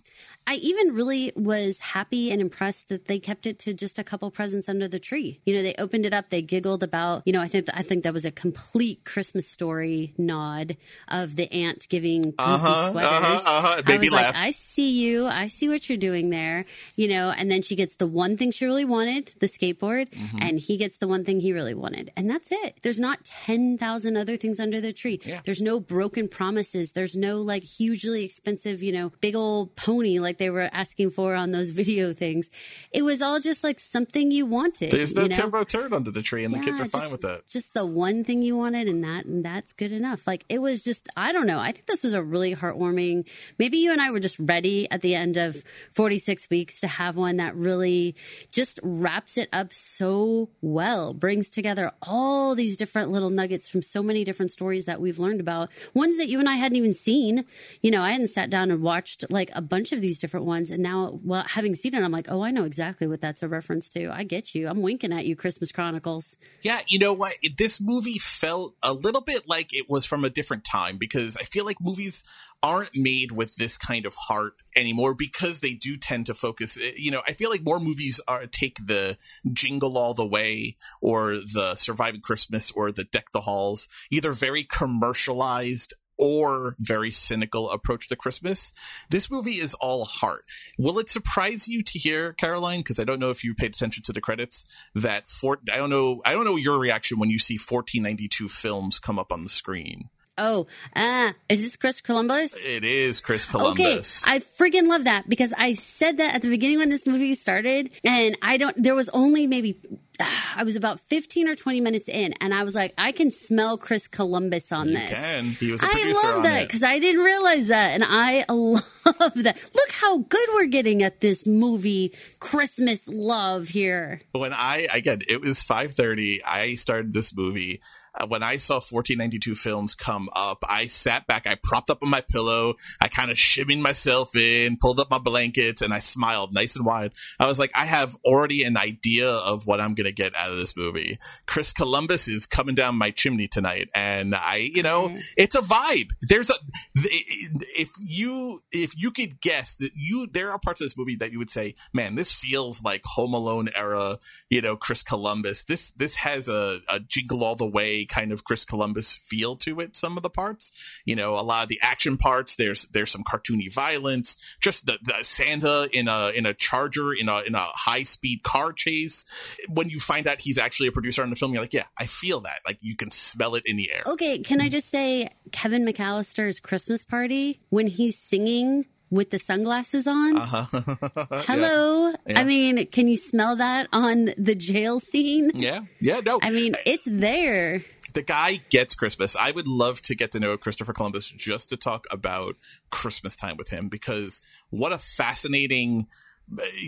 I 0.46 0.54
even 0.56 0.94
really 0.94 1.32
was 1.36 1.78
happy 1.78 2.30
and 2.30 2.40
impressed 2.40 2.88
that 2.90 3.06
they 3.06 3.18
kept 3.18 3.46
it 3.46 3.58
to 3.60 3.72
just 3.72 3.98
a 3.98 4.04
couple 4.04 4.30
presents 4.30 4.68
under 4.68 4.86
the 4.86 4.98
tree. 4.98 5.40
You 5.46 5.56
know, 5.56 5.62
they 5.62 5.74
opened 5.78 6.04
it 6.04 6.12
up, 6.12 6.28
they 6.30 6.42
giggled 6.42 6.82
about, 6.82 7.22
you 7.24 7.32
know, 7.32 7.40
I 7.40 7.48
think 7.48 7.68
I 7.74 7.82
think 7.82 8.04
that 8.04 8.12
was 8.12 8.24
a 8.26 8.30
complete 8.30 9.04
Christmas 9.04 9.46
story 9.48 10.12
nod 10.18 10.76
of 11.08 11.36
the 11.36 11.50
aunt 11.52 11.88
giving 11.88 12.22
goofy 12.22 12.34
Uh-huh, 12.38 12.90
sweaters. 12.90 13.10
uh-huh, 13.10 13.58
uh-huh. 13.58 13.82
I 13.86 13.96
was 13.96 14.10
like. 14.10 14.34
I 14.36 14.50
see 14.50 14.90
you. 14.90 15.26
I 15.26 15.46
see 15.46 15.68
what 15.68 15.88
you're 15.88 15.98
doing 15.98 16.30
there. 16.30 16.64
You 16.96 17.08
know, 17.08 17.30
and 17.30 17.50
then 17.50 17.62
she 17.62 17.74
gets 17.74 17.96
the 17.96 18.06
one 18.06 18.36
thing 18.36 18.50
she 18.50 18.66
really 18.66 18.84
wanted, 18.84 19.32
the 19.40 19.46
skateboard, 19.46 20.10
Mm-hmm. 20.10 20.38
and 20.42 20.58
he 20.60 20.76
gets 20.76 20.98
the 20.98 21.08
one 21.08 21.24
thing 21.24 21.40
he 21.40 21.52
really 21.52 21.74
wanted. 21.74 22.12
And 22.16 22.28
that's 22.28 22.50
it. 22.52 22.76
There's 22.82 23.00
not 23.00 23.24
10,000 23.24 24.16
other 24.16 24.36
things 24.36 24.60
under 24.60 24.80
the 24.80 24.92
tree. 24.92 25.20
There's 25.44 25.62
no 25.62 25.80
broken 25.80 26.28
promises. 26.28 26.92
There's 26.92 27.16
no 27.16 27.36
like 27.38 27.62
hugely 27.62 28.24
expensive, 28.24 28.82
you 28.82 28.92
know, 28.92 29.12
big 29.20 29.34
old 29.34 29.74
pony 29.76 30.18
like 30.18 30.33
they 30.38 30.50
were 30.50 30.68
asking 30.72 31.10
for 31.10 31.34
on 31.34 31.50
those 31.50 31.70
video 31.80 32.12
things. 32.12 32.50
It 32.92 33.02
was 33.02 33.22
all 33.22 33.40
just 33.40 33.64
like 33.64 33.78
something 33.78 34.30
you 34.30 34.46
wanted. 34.46 34.90
There's 34.90 35.14
no 35.14 35.22
you 35.22 35.28
know? 35.28 35.34
turbo 35.36 35.64
turd 35.64 35.92
under 35.92 36.10
the 36.10 36.22
tree, 36.22 36.44
and 36.44 36.54
the 36.54 36.58
kids 36.60 36.78
Yeah, 36.78 36.86
are 36.86 36.88
fine 36.88 37.00
just- 37.02 37.12
with 37.12 37.20
that. 37.22 37.46
Just 37.46 37.74
the 37.74 37.86
one 37.86 38.24
thing 38.24 38.42
you 38.42 38.56
wanted, 38.56 38.88
and 38.88 39.02
that 39.04 39.24
and 39.26 39.44
that's 39.44 39.72
good 39.72 39.92
enough. 39.92 40.26
Like 40.26 40.44
it 40.48 40.60
was 40.60 40.82
just, 40.84 41.08
I 41.16 41.32
don't 41.32 41.46
know. 41.46 41.58
I 41.60 41.72
think 41.72 41.86
this 41.86 42.02
was 42.04 42.14
a 42.14 42.22
really 42.22 42.54
heartwarming. 42.54 43.26
Maybe 43.58 43.78
you 43.78 43.92
and 43.92 44.00
I 44.00 44.10
were 44.10 44.20
just 44.20 44.38
ready 44.38 44.90
at 44.90 45.00
the 45.00 45.14
end 45.14 45.36
of 45.36 45.62
46 45.92 46.50
weeks 46.50 46.80
to 46.80 46.88
have 46.88 47.16
one 47.16 47.36
that 47.36 47.54
really 47.54 48.14
just 48.50 48.80
wraps 48.82 49.38
it 49.38 49.48
up 49.52 49.72
so 49.72 50.50
well, 50.60 51.14
brings 51.14 51.48
together 51.50 51.92
all 52.02 52.54
these 52.54 52.76
different 52.76 53.10
little 53.10 53.30
nuggets 53.30 53.68
from 53.68 53.82
so 53.82 54.02
many 54.02 54.24
different 54.24 54.50
stories 54.50 54.84
that 54.86 55.00
we've 55.00 55.18
learned 55.18 55.40
about, 55.40 55.70
ones 55.94 56.16
that 56.18 56.28
you 56.28 56.38
and 56.40 56.48
I 56.48 56.54
hadn't 56.54 56.76
even 56.76 56.92
seen. 56.92 57.44
You 57.82 57.90
know, 57.90 58.02
I 58.02 58.10
hadn't 58.12 58.28
sat 58.28 58.50
down 58.50 58.70
and 58.70 58.82
watched 58.82 59.24
like 59.30 59.50
a 59.54 59.62
bunch 59.62 59.92
of 59.92 60.00
these 60.00 60.18
different 60.24 60.46
ones, 60.46 60.70
and 60.70 60.82
now, 60.82 61.20
well, 61.22 61.44
having 61.46 61.74
seen 61.74 61.94
it, 61.94 62.02
I'm 62.02 62.10
like, 62.10 62.28
oh, 62.30 62.42
I 62.42 62.50
know 62.50 62.64
exactly 62.64 63.06
what 63.06 63.20
that's 63.20 63.42
a 63.42 63.48
reference 63.48 63.90
to. 63.90 64.10
I 64.10 64.24
get 64.24 64.54
you. 64.54 64.68
I'm 64.68 64.80
winking 64.80 65.12
at 65.12 65.26
you, 65.26 65.36
Christmas 65.36 65.70
Chronicles. 65.70 66.34
Yeah, 66.62 66.80
you 66.88 66.98
know 66.98 67.12
what? 67.12 67.34
This 67.58 67.78
movie 67.78 68.18
felt 68.18 68.74
a 68.82 68.94
little 68.94 69.20
bit 69.20 69.46
like 69.46 69.74
it 69.74 69.90
was 69.90 70.06
from 70.06 70.24
a 70.24 70.30
different 70.30 70.64
time 70.64 70.96
because 70.96 71.36
I 71.36 71.42
feel 71.42 71.66
like 71.66 71.76
movies 71.78 72.24
aren't 72.62 72.96
made 72.96 73.30
with 73.30 73.56
this 73.56 73.76
kind 73.76 74.06
of 74.06 74.14
heart 74.14 74.54
anymore 74.74 75.12
because 75.12 75.60
they 75.60 75.74
do 75.74 75.98
tend 75.98 76.24
to 76.24 76.32
focus 76.32 76.78
eh, 76.80 76.92
you 76.96 77.10
know 77.10 77.20
i 77.28 77.32
feel 77.32 77.50
like 77.50 77.62
more 77.62 77.78
movies 77.78 78.22
are 78.26 78.46
take 78.46 78.78
the 78.86 79.18
jingle 79.52 79.98
all 79.98 80.14
the 80.14 80.26
way 80.26 80.74
or 81.02 81.32
the 81.52 81.74
surviving 81.76 82.22
christmas 82.22 82.70
or 82.70 82.90
the 82.90 83.04
deck 83.04 83.26
the 83.32 83.42
halls 83.42 83.86
either 84.10 84.32
very 84.32 84.64
commercialized 84.64 85.92
or 86.18 86.76
very 86.78 87.10
cynical 87.10 87.70
approach 87.70 88.08
to 88.08 88.16
Christmas. 88.16 88.72
This 89.10 89.30
movie 89.30 89.60
is 89.60 89.74
all 89.74 90.04
heart. 90.04 90.44
Will 90.78 90.98
it 90.98 91.08
surprise 91.08 91.68
you 91.68 91.82
to 91.82 91.98
hear, 91.98 92.32
Caroline? 92.32 92.80
Because 92.80 93.00
I 93.00 93.04
don't 93.04 93.18
know 93.18 93.30
if 93.30 93.44
you 93.44 93.54
paid 93.54 93.74
attention 93.74 94.02
to 94.04 94.12
the 94.12 94.20
credits. 94.20 94.64
That 94.94 95.28
for 95.28 95.58
I 95.72 95.76
don't 95.76 95.90
know. 95.90 96.20
I 96.24 96.32
don't 96.32 96.44
know 96.44 96.56
your 96.56 96.78
reaction 96.78 97.18
when 97.18 97.30
you 97.30 97.38
see 97.38 97.54
1492 97.54 98.48
films 98.48 98.98
come 98.98 99.18
up 99.18 99.32
on 99.32 99.42
the 99.42 99.48
screen. 99.48 100.10
Oh, 100.36 100.66
ah, 100.96 101.32
is 101.48 101.62
this 101.62 101.76
Chris 101.76 102.00
Columbus? 102.00 102.66
It 102.66 102.84
is 102.84 103.20
Chris 103.20 103.46
Columbus. 103.46 104.24
Okay, 104.24 104.34
I 104.36 104.40
freaking 104.40 104.88
love 104.88 105.04
that 105.04 105.28
because 105.28 105.52
I 105.56 105.74
said 105.74 106.16
that 106.18 106.34
at 106.34 106.42
the 106.42 106.48
beginning 106.48 106.78
when 106.78 106.88
this 106.90 107.06
movie 107.06 107.34
started, 107.34 107.90
and 108.04 108.36
I 108.42 108.56
don't. 108.56 108.74
There 108.82 108.96
was 108.96 109.08
only 109.10 109.46
maybe 109.46 109.78
I 110.56 110.64
was 110.64 110.74
about 110.74 110.98
fifteen 110.98 111.48
or 111.48 111.54
twenty 111.54 111.80
minutes 111.80 112.08
in, 112.08 112.32
and 112.40 112.52
I 112.52 112.64
was 112.64 112.74
like, 112.74 112.92
I 112.98 113.12
can 113.12 113.30
smell 113.30 113.78
Chris 113.78 114.08
Columbus 114.08 114.72
on 114.72 114.88
You 114.88 114.96
this. 114.96 115.12
can. 115.12 115.44
He 115.50 115.70
was 115.70 115.84
a 115.84 115.86
I 115.86 115.90
producer 115.90 116.26
love 116.26 116.36
on 116.38 116.42
that 116.42 116.66
because 116.66 116.82
I 116.82 116.98
didn't 116.98 117.22
realize 117.22 117.68
that, 117.68 117.92
and 117.94 118.02
I 118.04 118.44
love 118.52 119.34
that. 119.36 119.56
Look 119.72 119.92
how 119.92 120.18
good 120.18 120.48
we're 120.54 120.66
getting 120.66 121.04
at 121.04 121.20
this 121.20 121.46
movie 121.46 122.12
Christmas 122.40 123.06
love 123.06 123.68
here. 123.68 124.20
when 124.32 124.52
I 124.52 124.88
again, 124.92 125.20
it 125.28 125.40
was 125.40 125.62
5:30. 125.62 126.38
I 126.44 126.74
started 126.74 127.14
this 127.14 127.32
movie. 127.36 127.80
Uh, 128.14 128.26
when 128.26 128.42
I 128.42 128.58
saw 128.58 128.74
1492 128.74 129.54
films 129.54 129.94
come 129.94 130.28
up, 130.34 130.64
I 130.68 130.86
sat 130.86 131.26
back, 131.26 131.46
I 131.46 131.56
propped 131.56 131.90
up 131.90 132.02
on 132.02 132.10
my 132.10 132.20
pillow, 132.20 132.74
I 133.00 133.08
kind 133.08 133.30
of 133.30 133.36
shimmied 133.36 133.80
myself 133.80 134.36
in, 134.36 134.76
pulled 134.76 135.00
up 135.00 135.10
my 135.10 135.18
blankets, 135.18 135.82
and 135.82 135.92
I 135.92 135.98
smiled 135.98 136.54
nice 136.54 136.76
and 136.76 136.86
wide. 136.86 137.12
I 137.40 137.46
was 137.46 137.58
like, 137.58 137.72
I 137.74 137.86
have 137.86 138.16
already 138.24 138.62
an 138.64 138.76
idea 138.76 139.28
of 139.28 139.66
what 139.66 139.80
I'm 139.80 139.94
going 139.94 140.06
to 140.06 140.12
get 140.12 140.36
out 140.36 140.52
of 140.52 140.58
this 140.58 140.76
movie. 140.76 141.18
Chris 141.46 141.72
Columbus 141.72 142.28
is 142.28 142.46
coming 142.46 142.74
down 142.74 142.96
my 142.96 143.10
chimney 143.10 143.48
tonight, 143.48 143.88
and 143.94 144.34
I, 144.34 144.56
you 144.56 144.82
know, 144.82 145.16
it's 145.36 145.56
a 145.56 145.60
vibe. 145.60 146.10
There's 146.22 146.50
a, 146.50 146.54
if 146.94 147.90
you, 148.00 148.60
if 148.70 148.92
you 148.96 149.10
could 149.10 149.40
guess 149.40 149.76
that 149.76 149.90
you, 149.94 150.28
there 150.30 150.52
are 150.52 150.58
parts 150.58 150.80
of 150.80 150.86
this 150.86 150.96
movie 150.96 151.16
that 151.16 151.32
you 151.32 151.38
would 151.38 151.50
say, 151.50 151.74
man, 151.92 152.14
this 152.14 152.32
feels 152.32 152.84
like 152.84 153.02
Home 153.04 153.34
Alone 153.34 153.70
era, 153.74 154.18
you 154.48 154.60
know, 154.60 154.76
Chris 154.76 155.02
Columbus. 155.02 155.64
This, 155.64 155.90
this 155.92 156.16
has 156.16 156.48
a, 156.48 156.80
a 156.88 157.00
jingle 157.00 157.42
all 157.42 157.56
the 157.56 157.66
way 157.66 158.03
kind 158.06 158.32
of 158.32 158.44
Chris 158.44 158.64
Columbus 158.64 159.16
feel 159.16 159.56
to 159.56 159.80
it. 159.80 159.96
Some 159.96 160.16
of 160.16 160.22
the 160.22 160.30
parts, 160.30 160.72
you 161.04 161.16
know, 161.16 161.34
a 161.34 161.42
lot 161.42 161.62
of 161.64 161.68
the 161.68 161.78
action 161.82 162.16
parts, 162.16 162.56
there's, 162.56 162.86
there's 162.88 163.10
some 163.10 163.24
cartoony 163.24 163.72
violence, 163.72 164.36
just 164.60 164.86
the, 164.86 164.98
the 165.02 165.22
Santa 165.22 165.88
in 165.92 166.08
a, 166.08 166.30
in 166.30 166.46
a 166.46 166.54
charger, 166.54 167.12
in 167.12 167.28
a, 167.28 167.40
in 167.42 167.54
a 167.54 167.58
high 167.60 168.02
speed 168.02 168.42
car 168.42 168.72
chase. 168.72 169.24
When 169.68 169.90
you 169.90 169.98
find 169.98 170.26
out 170.26 170.40
he's 170.40 170.58
actually 170.58 170.88
a 170.88 170.92
producer 170.92 171.22
on 171.22 171.30
the 171.30 171.36
film, 171.36 171.52
you're 171.52 171.62
like, 171.62 171.74
yeah, 171.74 171.86
I 171.98 172.06
feel 172.06 172.40
that. 172.40 172.60
Like 172.66 172.78
you 172.80 172.96
can 172.96 173.10
smell 173.10 173.54
it 173.54 173.64
in 173.66 173.76
the 173.76 173.92
air. 173.92 174.02
Okay, 174.06 174.38
can 174.38 174.60
I 174.60 174.68
just 174.68 174.88
say 174.88 175.28
Kevin 175.52 175.84
McAllister's 175.84 176.60
Christmas 176.60 177.04
party 177.04 177.60
when 177.70 177.86
he's 177.86 178.18
singing 178.18 178.86
with 179.10 179.30
the 179.30 179.38
sunglasses 179.38 180.06
on? 180.06 180.36
Uh-huh. 180.36 180.66
Hello. 181.46 182.12
Yeah. 182.26 182.40
I 182.40 182.44
mean, 182.44 182.86
can 182.86 183.08
you 183.08 183.16
smell 183.16 183.56
that 183.56 183.88
on 183.92 184.30
the 184.36 184.54
jail 184.54 184.98
scene? 185.00 185.52
Yeah. 185.54 185.80
Yeah. 186.00 186.20
No. 186.24 186.40
I 186.42 186.50
mean, 186.50 186.74
it's 186.84 187.06
there. 187.10 187.84
The 188.14 188.22
guy 188.22 188.60
gets 188.70 188.94
Christmas. 188.94 189.36
I 189.36 189.50
would 189.50 189.68
love 189.68 190.00
to 190.02 190.14
get 190.14 190.32
to 190.32 190.40
know 190.40 190.56
Christopher 190.56 190.92
Columbus 190.92 191.30
just 191.30 191.68
to 191.68 191.76
talk 191.76 192.06
about 192.10 192.56
Christmas 192.90 193.36
time 193.36 193.56
with 193.56 193.68
him 193.68 193.88
because 193.88 194.40
what 194.70 194.92
a 194.92 194.98
fascinating 194.98 196.06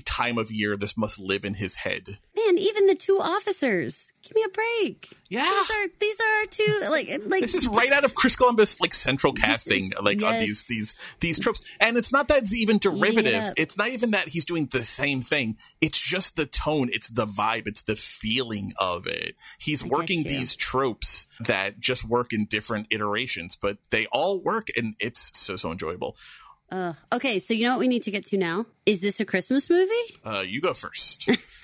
time 0.04 0.38
of 0.38 0.50
year 0.50 0.76
this 0.76 0.96
must 0.96 1.18
live 1.18 1.44
in 1.44 1.54
his 1.54 1.76
head. 1.76 2.18
Man, 2.36 2.58
even 2.58 2.86
the 2.86 2.94
two 2.94 3.18
officers. 3.20 4.12
Give 4.22 4.34
me 4.34 4.44
a 4.44 4.48
break. 4.48 5.08
Yeah. 5.28 5.44
These 5.44 5.70
are 5.70 5.88
these 6.00 6.20
are 6.20 6.38
our 6.40 6.44
two 6.46 6.80
like 6.90 7.08
like 7.26 7.40
This 7.42 7.54
is 7.54 7.66
right 7.68 7.90
out 7.92 8.04
of 8.04 8.14
Chris 8.14 8.36
Columbus 8.36 8.80
like 8.80 8.94
central 8.94 9.32
casting 9.32 9.86
is- 9.86 10.02
like 10.02 10.22
on 10.22 10.38
these 10.40 10.66
these 10.68 10.94
these 11.20 11.38
tropes. 11.38 11.62
And 11.80 11.96
it's 11.96 12.12
not 12.12 12.28
that 12.28 12.38
it's 12.38 12.54
even 12.54 12.78
derivative. 12.78 13.52
It's 13.56 13.76
not 13.76 13.88
even 13.88 14.10
that 14.12 14.28
he's 14.28 14.44
doing 14.44 14.68
the 14.70 14.84
same 14.84 15.22
thing. 15.22 15.56
It's 15.80 16.00
just 16.00 16.36
the 16.36 16.46
tone, 16.46 16.88
it's 16.92 17.08
the 17.08 17.26
vibe, 17.26 17.66
it's 17.66 17.82
the 17.82 17.96
feeling 17.96 18.72
of 18.78 19.06
it. 19.06 19.36
He's 19.58 19.82
get 19.82 19.90
working 19.90 20.24
these 20.24 20.54
tropes 20.54 21.26
that 21.40 21.80
just 21.80 22.04
work 22.04 22.32
in 22.32 22.46
different 22.46 22.86
iterations, 22.90 23.56
but 23.56 23.78
they 23.90 24.06
all 24.06 24.40
work 24.40 24.68
and 24.76 24.94
it's 25.00 25.30
so 25.34 25.56
so 25.56 25.72
enjoyable. 25.72 26.16
Uh, 26.70 26.94
okay, 27.12 27.38
so 27.38 27.54
you 27.54 27.64
know 27.64 27.72
what 27.72 27.80
we 27.80 27.88
need 27.88 28.02
to 28.02 28.10
get 28.10 28.24
to 28.26 28.36
now? 28.36 28.66
Is 28.84 29.00
this 29.00 29.20
a 29.20 29.24
Christmas 29.24 29.70
movie? 29.70 30.16
Uh, 30.24 30.44
you 30.46 30.60
go 30.60 30.74
first. 30.74 31.28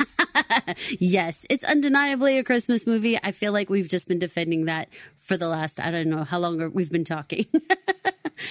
Yes, 0.99 1.47
it's 1.51 1.65
undeniably 1.65 2.39
a 2.39 2.45
Christmas 2.45 2.87
movie. 2.87 3.19
I 3.23 3.33
feel 3.33 3.53
like 3.53 3.69
we've 3.69 3.89
just 3.89 4.09
been 4.09 4.19
defending 4.19 4.67
that 4.67 4.89
for 5.17 5.37
the 5.37 5.49
last, 5.49 5.81
I 5.81 5.91
don't 5.91 6.09
know 6.09 6.25
how 6.25 6.39
long 6.39 6.73
we've 6.73 6.91
been 6.91 7.05
talking. 7.05 7.47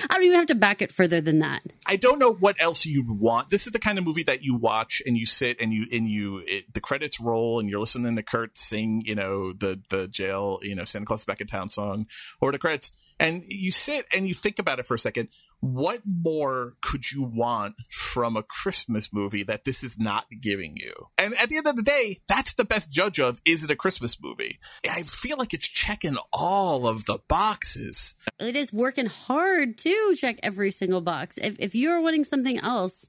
I 0.09 0.15
don't 0.15 0.23
even 0.23 0.39
have 0.39 0.47
to 0.47 0.55
back 0.55 0.81
it 0.81 0.91
further 0.91 1.21
than 1.21 1.39
that. 1.39 1.63
I 1.85 1.97
don't 1.97 2.19
know 2.19 2.33
what 2.33 2.55
else 2.59 2.85
you'd 2.85 3.09
want. 3.09 3.49
This 3.49 3.65
is 3.65 3.73
the 3.73 3.79
kind 3.79 3.97
of 3.97 4.05
movie 4.05 4.23
that 4.23 4.43
you 4.43 4.55
watch 4.55 5.01
and 5.05 5.17
you 5.17 5.25
sit 5.25 5.59
and 5.59 5.73
you 5.73 5.85
and 5.91 6.07
you 6.07 6.43
it, 6.47 6.73
the 6.73 6.79
credits 6.79 7.19
roll 7.19 7.59
and 7.59 7.69
you're 7.69 7.79
listening 7.79 8.15
to 8.15 8.23
Kurt 8.23 8.57
sing, 8.57 9.01
you 9.05 9.15
know, 9.15 9.51
the 9.51 9.81
the 9.89 10.07
jail, 10.07 10.59
you 10.61 10.75
know, 10.75 10.85
Santa 10.85 11.05
Claus 11.05 11.25
back 11.25 11.41
in 11.41 11.47
town 11.47 11.69
song 11.69 12.07
or 12.39 12.51
the 12.51 12.59
credits, 12.59 12.91
and 13.19 13.43
you 13.47 13.71
sit 13.71 14.05
and 14.13 14.27
you 14.27 14.33
think 14.33 14.59
about 14.59 14.79
it 14.79 14.85
for 14.85 14.93
a 14.93 14.99
second. 14.99 15.27
What 15.61 16.01
more 16.05 16.73
could 16.81 17.11
you 17.11 17.21
want 17.23 17.75
from 17.89 18.35
a 18.35 18.43
Christmas 18.43 19.13
movie 19.13 19.43
that 19.43 19.63
this 19.63 19.83
is 19.83 19.99
not 19.99 20.25
giving 20.41 20.75
you? 20.75 20.93
And 21.19 21.35
at 21.35 21.49
the 21.49 21.57
end 21.57 21.67
of 21.67 21.75
the 21.75 21.83
day, 21.83 22.17
that's 22.27 22.53
the 22.53 22.65
best 22.65 22.91
judge 22.91 23.19
of 23.19 23.39
is 23.45 23.63
it 23.63 23.71
a 23.71 23.75
Christmas 23.75 24.19
movie? 24.19 24.59
I 24.89 25.03
feel 25.03 25.37
like 25.37 25.53
it's 25.53 25.67
checking 25.67 26.17
all 26.33 26.87
of 26.87 27.05
the 27.05 27.19
boxes. 27.27 28.15
It 28.39 28.55
is 28.55 28.73
working 28.73 29.05
hard 29.05 29.77
to 29.77 30.15
check 30.15 30.39
every 30.41 30.71
single 30.71 31.01
box. 31.01 31.37
If, 31.37 31.57
if 31.59 31.75
you're 31.75 32.01
wanting 32.01 32.23
something 32.23 32.57
else, 32.57 33.07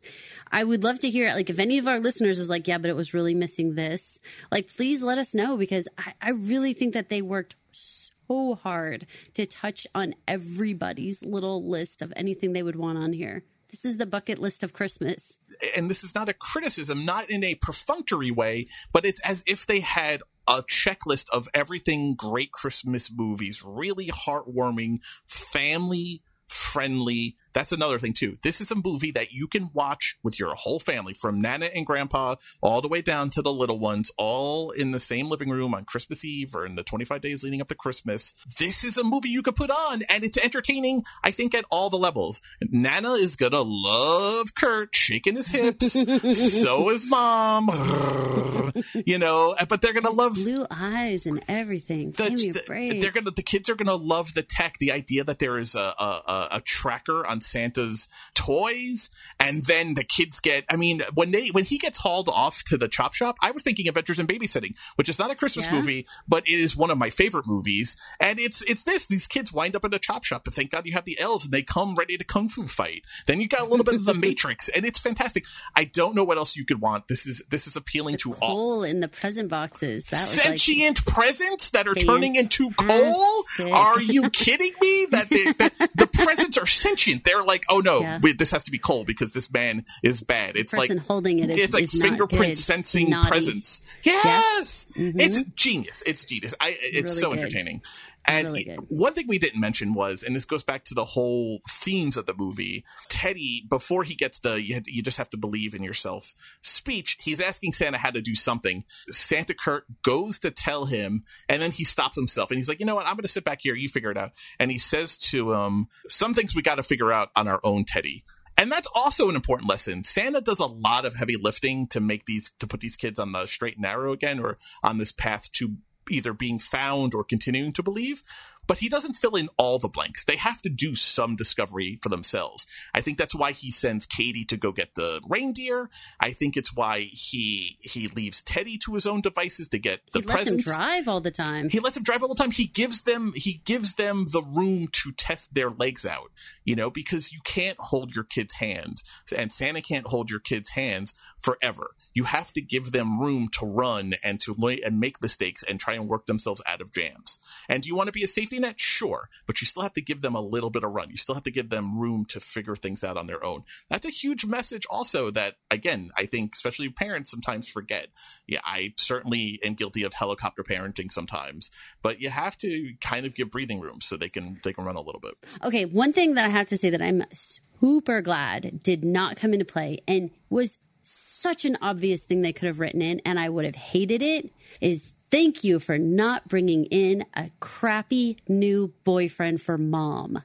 I 0.51 0.65
would 0.65 0.85
love 0.85 0.99
to 1.01 1.11
hear 1.11 1.29
it. 1.29 1.35
Like, 1.35 1.49
if 1.49 1.59
any 1.59 1.79
of 1.79 1.89
our 1.89 2.01
listeners 2.01 2.39
is 2.39 2.51
like, 2.51 2.69
yeah, 2.69 2.79
but 2.79 2.91
it 2.91 2.97
was 2.97 3.15
really 3.15 3.35
missing 3.35 3.75
this, 3.75 4.19
like, 4.51 4.69
please 4.69 5.03
let 5.03 5.17
us 5.17 5.35
know 5.35 5.57
because 5.57 5.89
I, 5.97 6.13
I 6.21 6.31
really 6.31 6.75
think 6.75 6.93
that 6.93 7.09
they 7.09 7.23
worked 7.23 7.57
so 7.73 8.13
hard 8.55 9.07
to 9.35 9.47
touch 9.47 9.87
on 9.95 10.15
everybody's 10.27 11.23
little 11.23 11.69
list 11.69 12.03
of 12.03 12.13
anything 12.17 12.53
they 12.53 12.63
would 12.63 12.77
want 12.77 12.99
on 12.99 13.13
here. 13.13 13.45
This 13.71 13.85
is 13.85 13.97
the 13.97 14.07
bucket 14.07 14.39
list 14.39 14.63
of 14.63 14.73
Christmas. 14.73 15.39
and 15.75 15.89
this 15.89 16.05
is 16.05 16.15
not 16.15 16.29
a 16.29 16.35
criticism, 16.35 17.05
not 17.05 17.31
in 17.31 17.43
a 17.43 17.55
perfunctory 17.55 18.31
way, 18.31 18.67
but 18.93 19.05
it's 19.05 19.21
as 19.21 19.43
if 19.47 19.67
they 19.67 19.81
had 19.81 20.23
a 20.49 20.63
checklist 20.63 21.27
of 21.31 21.49
everything 21.55 22.15
great 22.15 22.53
Christmas 22.53 23.11
movies, 23.13 23.63
really 23.65 24.09
heartwarming, 24.09 24.99
family 25.27 26.23
friendly. 26.53 27.37
That's 27.55 27.73
another 27.73 27.99
thing 27.99 28.13
too. 28.13 28.39
This 28.43 28.61
is 28.61 28.71
a 28.71 28.75
movie 28.75 29.11
that 29.13 29.33
you 29.33 29.47
can 29.47 29.71
watch 29.73 30.17
with 30.23 30.39
your 30.39 30.55
whole 30.55 30.79
family 30.79 31.15
from 31.15 31.41
Nana 31.41 31.67
and 31.67 31.85
Grandpa 31.87 32.37
all 32.61 32.81
the 32.81 32.89
way 32.89 33.03
down 33.03 33.31
to 33.31 33.43
the 33.43 33.53
little 33.53 33.79
ones, 33.79 34.11
all 34.17 34.71
in 34.71 34.91
the 34.93 35.01
same 35.01 35.29
living 35.29 35.51
room 35.51 35.75
on 35.75 35.85
Christmas 35.85 36.25
Eve 36.25 36.55
or 36.55 36.65
in 36.65 36.75
the 36.77 36.83
25 36.83 37.21
days 37.21 37.43
leading 37.45 37.61
up 37.61 37.69
to 37.69 37.75
Christmas. 37.75 38.35
This 38.59 38.85
is 38.85 38.97
a 38.99 39.05
movie 39.05 39.29
you 39.29 39.43
could 39.43 39.57
put 39.57 39.71
on 39.71 40.03
and 40.09 40.25
it's 40.25 40.39
entertaining, 40.39 41.03
I 41.23 41.31
think, 41.31 41.55
at 41.55 41.65
all 41.71 41.91
the 41.91 41.97
levels. 41.99 42.41
Nana 42.63 43.13
is 43.13 43.37
gonna 43.37 43.63
love 43.63 44.55
Kurt 44.55 44.95
shaking 44.95 45.37
his 45.37 45.49
hips. 45.49 45.93
so 46.63 46.91
is 46.91 47.09
mom. 47.11 47.71
you 49.07 49.19
know, 49.19 49.55
but 49.69 49.81
they're 49.83 49.93
gonna 49.93 50.11
love 50.11 50.35
Blue 50.35 50.65
eyes 50.71 51.27
and 51.27 51.43
everything. 51.49 52.13
the, 52.13 52.31
the- 52.31 52.99
they're 53.01 53.11
gonna 53.11 53.31
the 53.31 53.43
kids 53.43 53.69
are 53.69 53.75
gonna 53.75 53.95
love 53.95 54.35
the 54.35 54.43
tech 54.43 54.79
the 54.79 54.93
idea 54.93 55.25
that 55.25 55.39
there 55.39 55.59
is 55.59 55.75
a, 55.75 55.81
a 55.99 56.23
a- 56.27 56.42
a 56.51 56.61
tracker 56.61 57.27
on 57.27 57.41
santa's 57.41 58.09
toys 58.35 59.11
and 59.39 59.65
then 59.65 59.95
the 59.95 60.05
kids 60.05 60.41
get 60.41 60.65
i 60.71 60.77
mean 60.77 61.03
when 61.15 61.31
they 61.31 61.49
when 61.49 61.65
he 61.65 61.79
gets 61.79 61.99
hauled 62.01 62.29
off 62.29 62.63
to 62.65 62.77
the 62.77 62.89
chop 62.89 63.15
shop 63.15 63.37
i 63.43 63.51
was 63.51 63.63
thinking 63.63 63.89
adventures 63.89 64.19
in 64.19 64.27
babysitting 64.27 64.75
which 64.97 65.09
is 65.09 65.19
not 65.19 65.31
a 65.31 65.35
christmas 65.35 65.67
Yeah? 65.67 65.77
movie 65.79 66.07
but 66.27 66.47
it 66.49 66.59
is 66.59 66.77
one 66.77 66.91
of 66.91 66.99
my 66.99 67.11
favorite 67.11 67.47
movies 67.47 67.97
and 68.21 68.39
it's 68.39 68.63
it's 68.63 68.85
this 68.85 69.07
these 69.07 69.27
kids 69.27 69.53
wind 69.53 69.77
up 69.77 69.85
in 69.85 69.95
a 69.95 69.99
chop 69.99 70.25
shop 70.25 70.43
but 70.45 70.55
thank 70.55 70.71
god 70.71 70.87
you 70.87 70.93
have 70.93 71.05
the 71.05 71.19
elves 71.21 71.45
and 71.45 71.53
they 71.53 71.63
come 71.63 71.95
ready 71.95 72.17
to 72.17 72.25
kung 72.25 72.49
fu 72.49 72.67
fight 72.67 73.03
then 73.27 73.41
you 73.41 73.49
got 73.49 73.61
a 73.61 73.65
little 73.65 73.85
bit 73.85 73.95
of 73.95 74.05
the 74.05 74.15
matrix 74.27 74.69
and 74.71 74.85
it's 74.85 74.99
fantastic 74.99 75.45
i 75.77 75.85
don't 75.85 76.15
know 76.15 76.25
what 76.25 76.39
else 76.39 76.57
you 76.57 76.65
could 76.65 76.81
want 76.81 77.09
this 77.09 77.27
is 77.27 77.43
this 77.51 77.67
is 77.67 77.77
appealing 77.77 78.17
to 78.17 78.33
all 78.41 78.83
in 78.83 79.01
the 79.01 79.09
present 79.09 79.49
boxes. 79.49 80.07
That 80.07 80.21
was 80.21 80.37
like 80.37 80.47
sentient 80.47 81.05
presents 81.07 81.71
that 81.71 81.87
are 81.87 81.95
turning 81.95 82.37
into 82.37 82.71
coal? 82.71 83.43
Are 83.73 84.01
you 84.01 84.31
kidding 84.31 84.73
me? 84.81 85.07
That, 85.11 85.29
they, 85.29 85.45
that 85.53 85.73
the 85.95 86.07
presents 86.35 86.59
are 86.59 86.67
sentient. 86.67 87.25
They're 87.25 87.45
like, 87.45 87.65
oh 87.69 87.81
no, 87.81 88.01
Yeah. 88.01 88.19
this 88.37 88.51
has 88.51 88.65
to 88.65 88.71
be 88.71 88.79
coal 88.79 89.05
because 89.05 89.33
this 89.33 89.53
man 89.53 89.85
is 90.03 90.23
bad. 90.23 90.57
It's 90.57 90.73
like 90.73 90.91
holding 90.99 91.39
it 91.39 91.51
is- 91.51 91.57
it's 91.57 91.75
like 91.75 91.89
fingerprint 91.89 92.57
sensing 92.57 93.11
Naughty. 93.11 93.29
presents. 93.29 93.83
Yes, 94.03 94.89
it's 94.97 95.39
mm-hmm. 95.39 95.51
genius. 95.55 96.03
It's 96.07 96.25
genius. 96.25 96.55
I, 96.61 96.77
it's 96.81 96.95
Really 96.95 97.07
so 97.09 97.31
good. 97.31 97.39
entertaining. 97.41 97.83
And 98.25 98.49
Really 98.49 98.77
one 98.89 99.15
thing 99.15 99.27
we 99.27 99.39
didn't 99.39 99.61
mention 99.61 99.95
was, 99.95 100.23
and 100.23 100.37
this 100.37 100.45
goes 100.45 100.63
back 100.63 100.85
to 100.85 100.95
the 100.95 101.05
whole 101.05 101.61
themes 101.69 102.17
of 102.17 102.27
the 102.27 102.35
movie. 102.35 102.85
Teddy, 103.09 103.65
before 103.69 104.05
he 104.05 104.15
gets 104.15 104.39
the 104.39 104.63
"you, 104.63 104.81
you 104.87 105.03
just 105.03 105.19
have 105.19 105.31
to 105.31 105.37
believe 105.37 105.75
in 105.75 105.83
yourself" 105.83 106.35
speech, 106.63 107.19
he's 107.21 107.41
asking 107.41 107.73
Santa 107.73 107.99
how 107.99 108.11
to 108.11 108.21
do 108.21 108.35
something. 108.35 108.85
Santa 109.09 109.55
Kurt 109.55 110.03
goes 110.03 110.39
to 110.41 110.51
tell 110.51 110.87
him, 110.87 111.25
and 111.49 111.61
then 111.61 111.73
he 111.73 111.85
stops 111.85 112.17
himself, 112.17 112.51
and 112.51 112.59
he's 112.59 112.69
like, 112.69 112.81
"You 112.81 112.87
know 112.87 112.95
what? 112.95 113.07
I'm 113.07 113.15
going 113.15 113.23
to 113.23 113.29
sit 113.29 113.45
back 113.45 113.61
here. 113.63 113.75
You 113.75 113.89
figure 113.89 114.11
it 114.11 114.19
out." 114.19 114.33
And 114.59 114.71
he 114.71 114.79
says 114.79 115.19
to 115.31 115.53
him, 115.53 115.89
"Some 116.09 116.35
things 116.35 116.55
we 116.55 116.63
got 116.63 116.77
to 116.77 116.83
figure 116.83 117.13
out 117.13 117.31
on 117.35 117.49
our 117.49 117.61
own, 117.65 117.85
Teddy." 117.85 118.25
And 118.57 118.71
that's 118.71 118.89
also 118.95 119.29
an 119.29 119.35
important 119.35 119.69
lesson. 119.69 120.05
Santa 120.05 120.41
does 120.41 120.61
a 120.61 120.67
lot 120.67 121.05
of 121.05 121.15
heavy 121.15 121.37
lifting 121.37 121.89
to 121.89 122.01
make 122.01 122.27
these, 122.27 122.53
to 122.61 122.67
put 122.67 122.81
these 122.81 122.97
kids 122.97 123.19
on 123.19 123.33
the 123.33 123.47
straight 123.47 123.75
and 123.75 123.83
narrow 123.83 124.13
again, 124.13 124.39
or 124.39 124.59
on 124.83 124.99
this 124.99 125.11
path 125.11 125.51
to 125.53 125.77
either 126.13 126.33
being 126.33 126.59
found 126.59 127.15
or 127.15 127.25
continuing 127.25 127.73
to 127.73 127.83
believe, 127.83 128.23
but 128.67 128.79
he 128.79 128.89
doesn't 128.89 129.15
fill 129.15 129.35
in 129.35 129.49
all 129.57 129.79
the 129.79 129.89
blanks. 129.89 130.25
They 130.25 130.37
have 130.37 130.63
to 130.63 130.69
do 130.69 130.95
some 130.95 131.35
discovery 131.37 131.99
for 132.03 132.09
themselves. 132.09 132.67
I 132.95 133.01
think 133.01 133.19
that's 133.19 133.35
why 133.35 133.53
he 133.53 133.71
sends 133.71 134.07
Katie 134.07 134.45
to 134.45 134.57
go 134.57 134.73
get 134.73 134.95
the 134.95 135.21
reindeer. 135.29 135.91
I 136.21 136.33
think 136.33 136.57
it's 136.57 136.75
why 136.75 137.09
he 137.11 137.79
he 137.81 138.09
leaves 138.09 138.43
Teddy 138.43 138.79
to 138.79 138.95
his 138.95 139.07
own 139.07 139.21
devices 139.21 139.69
to 139.71 139.79
get 139.79 140.01
the 140.13 140.23
presents. 140.23 140.49
he 140.49 140.55
lets 140.55 140.67
him 140.69 140.73
drive 140.75 141.09
all 141.09 141.21
the 141.21 141.31
time. 141.31 141.71
He 141.71 141.81
lets 141.81 141.97
him 141.97 142.03
drive 142.03 142.23
all 142.23 142.29
the 142.29 142.35
time. 142.35 142.51
He 142.53 142.67
gives 142.67 143.03
them 143.03 143.33
he 143.37 143.63
gives 143.65 143.95
them 143.95 144.27
the 144.31 144.43
room 144.43 144.89
to 144.93 145.13
test 145.13 145.55
their 145.55 145.71
legs 145.71 146.07
out, 146.07 146.31
you 146.65 146.77
know, 146.77 146.91
because 146.91 147.33
you 147.33 147.41
can't 147.45 147.79
hold 147.79 148.15
your 148.15 148.25
kid's 148.25 148.55
hand 148.55 149.03
and 149.37 149.53
Santa 149.53 149.81
can't 149.81 150.07
hold 150.07 150.31
your 150.31 150.41
kid's 150.41 150.71
hands 150.71 151.15
forever. 151.43 151.95
You 152.15 152.25
have 152.25 152.53
to 152.53 152.61
give 152.61 152.93
them 152.93 153.21
room 153.21 153.49
to 153.49 153.67
run 153.67 154.15
and 154.23 154.41
to 154.41 154.57
and 154.85 155.01
make 155.01 155.21
mistakes 155.21 155.65
and 155.65 155.81
try 155.81 155.95
and 155.95 156.09
work 156.09 156.27
themselves 156.27 156.63
out 156.67 156.81
of 156.81 156.93
jams. 156.93 157.41
And 157.69 157.83
do 157.83 157.89
you 157.89 157.97
want 157.97 158.07
to 158.07 158.13
be 158.13 158.23
a 158.23 158.29
safety 158.29 158.59
net? 158.59 158.79
Sure, 158.79 159.29
but 159.47 159.61
you 159.61 159.67
still 159.67 159.83
have 159.83 159.95
to 159.95 160.01
give 160.01 160.21
them 160.21 160.35
a 160.35 160.41
little 160.41 160.71
bit 160.71 160.85
of 160.85 160.93
run. 160.93 161.11
You 161.11 161.17
still 161.17 161.35
have 161.35 161.45
to 161.45 161.51
give 161.51 161.69
them 161.69 161.99
room 161.99 162.25
to 162.27 162.41
figure 162.41 162.77
things 162.77 163.03
out 163.03 163.17
on 163.17 163.27
their 163.27 163.45
own. 163.45 163.65
That's 163.91 164.07
a 164.07 164.11
huge 164.11 164.47
message 164.47 164.87
also 164.89 165.31
that 165.33 165.57
again, 165.71 166.11
I 166.17 166.27
think 166.27 166.55
especially 166.55 166.89
parents 166.91 167.31
sometimes 167.31 167.69
forget. 167.69 168.09
Yeah, 168.47 168.61
I 168.65 168.95
certainly 168.97 169.59
am 169.65 169.75
guilty 169.75 170.05
of 170.05 170.15
helicopter 170.15 170.63
parenting 170.63 171.11
sometimes, 171.11 171.71
but 172.03 172.21
you 172.21 172.31
have 172.31 172.57
to 172.59 172.95
kind 173.01 173.27
of 173.27 173.35
give 173.35 173.51
breathing 173.51 173.81
room 173.81 174.01
so 174.01 174.17
they 174.17 174.29
can 174.29 174.61
they 174.63 174.73
can 174.73 174.85
run 174.85 174.97
a 174.97 175.01
little 175.01 175.21
bit. 175.21 175.35
Okay, 175.65 175.85
one 175.85 176.13
thing 176.13 176.35
that 176.35 176.45
I 176.45 176.49
have 176.49 176.69
to 176.69 176.77
say 176.77 176.91
that 176.91 177.03
I'm 177.03 177.23
super 177.33 178.21
glad 178.23 178.81
did 178.83 179.05
not 179.05 179.37
come 179.37 179.53
into 179.53 179.65
play 179.65 179.99
and 180.07 180.31
was 180.49 180.79
such 181.03 181.65
an 181.65 181.77
obvious 181.81 182.25
thing 182.25 182.43
they 182.43 182.53
could 182.53 182.67
have 182.67 182.81
written 182.81 183.03
in, 183.03 183.21
and 183.25 183.39
I 183.39 183.49
would 183.49 183.65
have 183.65 183.77
hated 183.77 184.23
it, 184.23 184.51
is 184.81 185.13
thank 185.31 185.65
you 185.65 185.79
for 185.79 185.99
not 185.99 186.49
bringing 186.49 186.85
in 186.87 187.25
a 187.35 187.51
crappy 187.61 188.39
new 188.49 188.93
boyfriend 189.05 189.61
for 189.61 189.79
mom. 189.79 190.39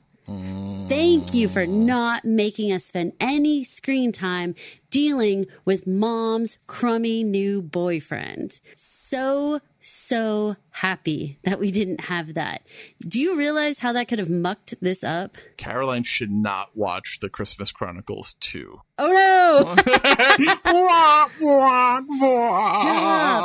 Thank 0.90 1.34
you 1.34 1.48
for 1.48 1.66
not 1.66 2.26
making 2.26 2.74
us 2.74 2.84
spend 2.84 3.14
any 3.18 3.64
screen 3.64 4.12
time 4.12 4.56
dealing 4.90 5.48
with 5.64 5.88
mom's 5.88 6.58
crummy 6.68 7.24
new 7.24 7.62
boyfriend. 7.62 8.60
So, 8.76 9.62
so 9.88 10.56
happy 10.72 11.40
that 11.44 11.60
we 11.60 11.72
didn't 11.72 12.02
have 12.02 12.34
that. 12.34 12.62
Do 13.00 13.20
you 13.20 13.38
realize 13.38 13.80
how 13.80 13.94
that 13.94 14.08
could 14.08 14.20
have 14.20 14.30
mucked 14.30 14.76
this 14.82 15.04
up? 15.04 15.38
Caroline 15.58 16.04
should 16.04 16.32
not 16.32 16.76
watch 16.76 17.20
the 17.22 17.30
Christmas 17.30 17.72
Chronicles 17.72 18.36
2. 18.42 18.82
Oh 19.00 19.12
no! 19.12 19.76
Stop. 19.84 21.32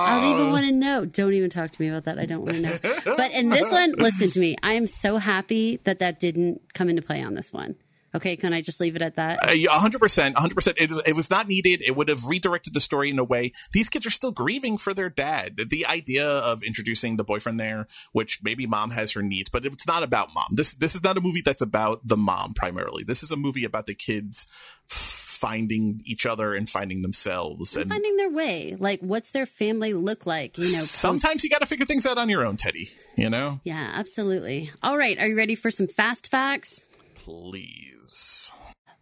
I 0.08 0.18
don't 0.20 0.30
even 0.30 0.50
want 0.50 0.66
to 0.66 0.72
know. 0.72 1.04
Don't 1.04 1.34
even 1.34 1.50
talk 1.50 1.70
to 1.70 1.82
me 1.82 1.88
about 1.88 2.04
that. 2.04 2.18
I 2.18 2.26
don't 2.26 2.42
want 2.44 2.56
to 2.56 2.62
know. 2.62 2.78
But 3.16 3.32
in 3.32 3.50
this 3.50 3.70
one, 3.70 3.92
listen 3.92 4.30
to 4.30 4.40
me. 4.40 4.56
I 4.62 4.74
am 4.74 4.86
so 4.86 5.18
happy 5.18 5.78
that 5.84 5.98
that 5.98 6.18
didn't 6.18 6.62
come 6.74 6.88
into 6.88 7.02
play 7.02 7.22
on 7.22 7.34
this 7.34 7.52
one. 7.52 7.76
Okay, 8.14 8.36
can 8.36 8.52
I 8.52 8.60
just 8.60 8.80
leave 8.80 8.96
it 8.96 9.02
at 9.02 9.14
that? 9.14 9.42
Uh, 9.42 9.52
100%. 9.52 10.34
100%. 10.34 10.74
It, 10.76 10.92
it 11.06 11.16
was 11.16 11.30
not 11.30 11.48
needed. 11.48 11.82
It 11.82 11.96
would 11.96 12.08
have 12.08 12.24
redirected 12.24 12.74
the 12.74 12.80
story 12.80 13.10
in 13.10 13.18
a 13.18 13.24
way. 13.24 13.52
These 13.72 13.88
kids 13.88 14.06
are 14.06 14.10
still 14.10 14.32
grieving 14.32 14.76
for 14.76 14.92
their 14.92 15.08
dad. 15.08 15.58
The 15.70 15.86
idea 15.86 16.26
of 16.26 16.62
introducing 16.62 17.16
the 17.16 17.24
boyfriend 17.24 17.58
there, 17.58 17.86
which 18.12 18.40
maybe 18.42 18.66
mom 18.66 18.90
has 18.90 19.12
her 19.12 19.22
needs, 19.22 19.48
but 19.48 19.64
it's 19.64 19.86
not 19.86 20.02
about 20.02 20.28
mom. 20.34 20.48
This, 20.52 20.74
this 20.74 20.94
is 20.94 21.02
not 21.02 21.16
a 21.16 21.20
movie 21.20 21.42
that's 21.42 21.62
about 21.62 22.00
the 22.04 22.16
mom 22.16 22.54
primarily. 22.54 23.04
This 23.04 23.22
is 23.22 23.32
a 23.32 23.36
movie 23.36 23.64
about 23.64 23.86
the 23.86 23.94
kids 23.94 24.46
finding 24.88 26.00
each 26.04 26.24
other 26.24 26.54
and 26.54 26.68
finding 26.68 27.02
themselves 27.02 27.74
and, 27.74 27.82
and 27.82 27.90
finding 27.90 28.16
their 28.16 28.30
way. 28.30 28.76
Like, 28.78 29.00
what's 29.00 29.32
their 29.32 29.46
family 29.46 29.92
look 29.92 30.24
like? 30.26 30.56
You 30.56 30.64
know, 30.64 30.68
sometimes 30.68 31.32
post- 31.32 31.44
you 31.44 31.50
got 31.50 31.62
to 31.62 31.66
figure 31.66 31.86
things 31.86 32.06
out 32.06 32.18
on 32.18 32.28
your 32.28 32.44
own, 32.44 32.56
Teddy. 32.56 32.90
You 33.16 33.28
know? 33.28 33.60
Yeah, 33.64 33.90
absolutely. 33.94 34.70
All 34.82 34.96
right, 34.96 35.18
are 35.18 35.26
you 35.26 35.36
ready 35.36 35.54
for 35.54 35.70
some 35.70 35.88
fast 35.88 36.30
facts? 36.30 36.86
Please. 37.16 37.91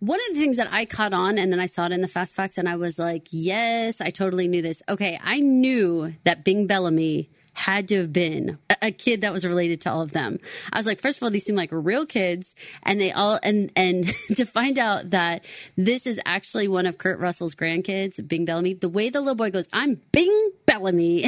One 0.01 0.19
of 0.29 0.35
the 0.35 0.41
things 0.41 0.57
that 0.57 0.69
I 0.73 0.87
caught 0.87 1.13
on 1.13 1.37
and 1.37 1.53
then 1.53 1.61
I 1.61 1.67
saw 1.67 1.87
it 1.87 1.93
in 1.93 2.01
the 2.01 2.09
fast 2.09 2.35
facts 2.35 2.57
and 2.57 2.69
I 2.69 2.77
was 2.77 2.99
like, 2.99 3.29
yes, 3.31 4.01
I 4.01 4.09
totally 4.09 4.49
knew 4.49 4.63
this. 4.63 4.83
Okay, 4.89 5.19
I 5.23 5.41
knew 5.41 6.15
that 6.25 6.43
Bing 6.43 6.67
Bellamy 6.67 7.29
had 7.61 7.89
to 7.89 7.99
have 7.99 8.13
been 8.13 8.59
a 8.81 8.91
kid 8.91 9.21
that 9.21 9.33
was 9.33 9.45
related 9.45 9.83
to 9.83 9.93
all 9.93 10.01
of 10.01 10.13
them. 10.13 10.39
I 10.73 10.79
was 10.79 10.87
like, 10.87 10.99
first 10.99 11.19
of 11.19 11.23
all, 11.23 11.31
these 11.31 11.45
seem 11.45 11.57
like 11.57 11.69
real 11.71 12.07
kids, 12.07 12.55
and 12.83 12.99
they 12.99 13.13
all 13.13 13.39
and 13.43 13.71
and 13.77 14.07
to 14.37 14.47
find 14.47 14.79
out 14.79 15.11
that 15.11 15.45
this 15.77 16.07
is 16.07 16.21
actually 16.25 16.69
one 16.69 16.87
of 16.87 16.97
Kurt 16.97 17.19
Russell's 17.19 17.55
grandkids, 17.55 18.27
Bing 18.27 18.47
Bellamy. 18.47 18.75
The 18.75 18.89
way 18.89 19.11
the 19.11 19.21
little 19.21 19.35
boy 19.35 19.51
goes, 19.51 19.69
"I'm 19.73 20.01
Bing 20.13 20.51
Bellamy," 20.65 21.27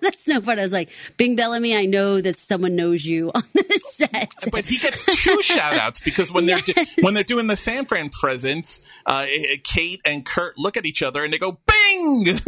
that's 0.00 0.26
no 0.26 0.40
fun. 0.40 0.58
I 0.58 0.62
was 0.62 0.72
like, 0.72 0.90
Bing 1.18 1.36
Bellamy, 1.36 1.76
I 1.76 1.84
know 1.84 2.20
that 2.20 2.36
someone 2.36 2.76
knows 2.76 3.04
you 3.04 3.30
on 3.34 3.42
the 3.52 3.64
set, 3.84 4.32
but 4.50 4.64
he 4.64 4.78
gets 4.78 5.04
two 5.22 5.42
shout 5.42 5.74
outs 5.74 6.00
because 6.00 6.32
when 6.32 6.46
they're 6.46 6.58
yes. 6.66 6.94
when 7.02 7.12
they're 7.12 7.22
doing 7.22 7.46
the 7.46 7.56
San 7.56 7.84
Fran 7.84 8.08
presents, 8.08 8.80
uh, 9.04 9.26
Kate 9.62 10.00
and 10.04 10.24
Kurt 10.24 10.56
look 10.56 10.78
at 10.78 10.86
each 10.86 11.02
other 11.02 11.22
and 11.22 11.32
they 11.32 11.38
go, 11.38 11.58
"Bing." 11.66 12.38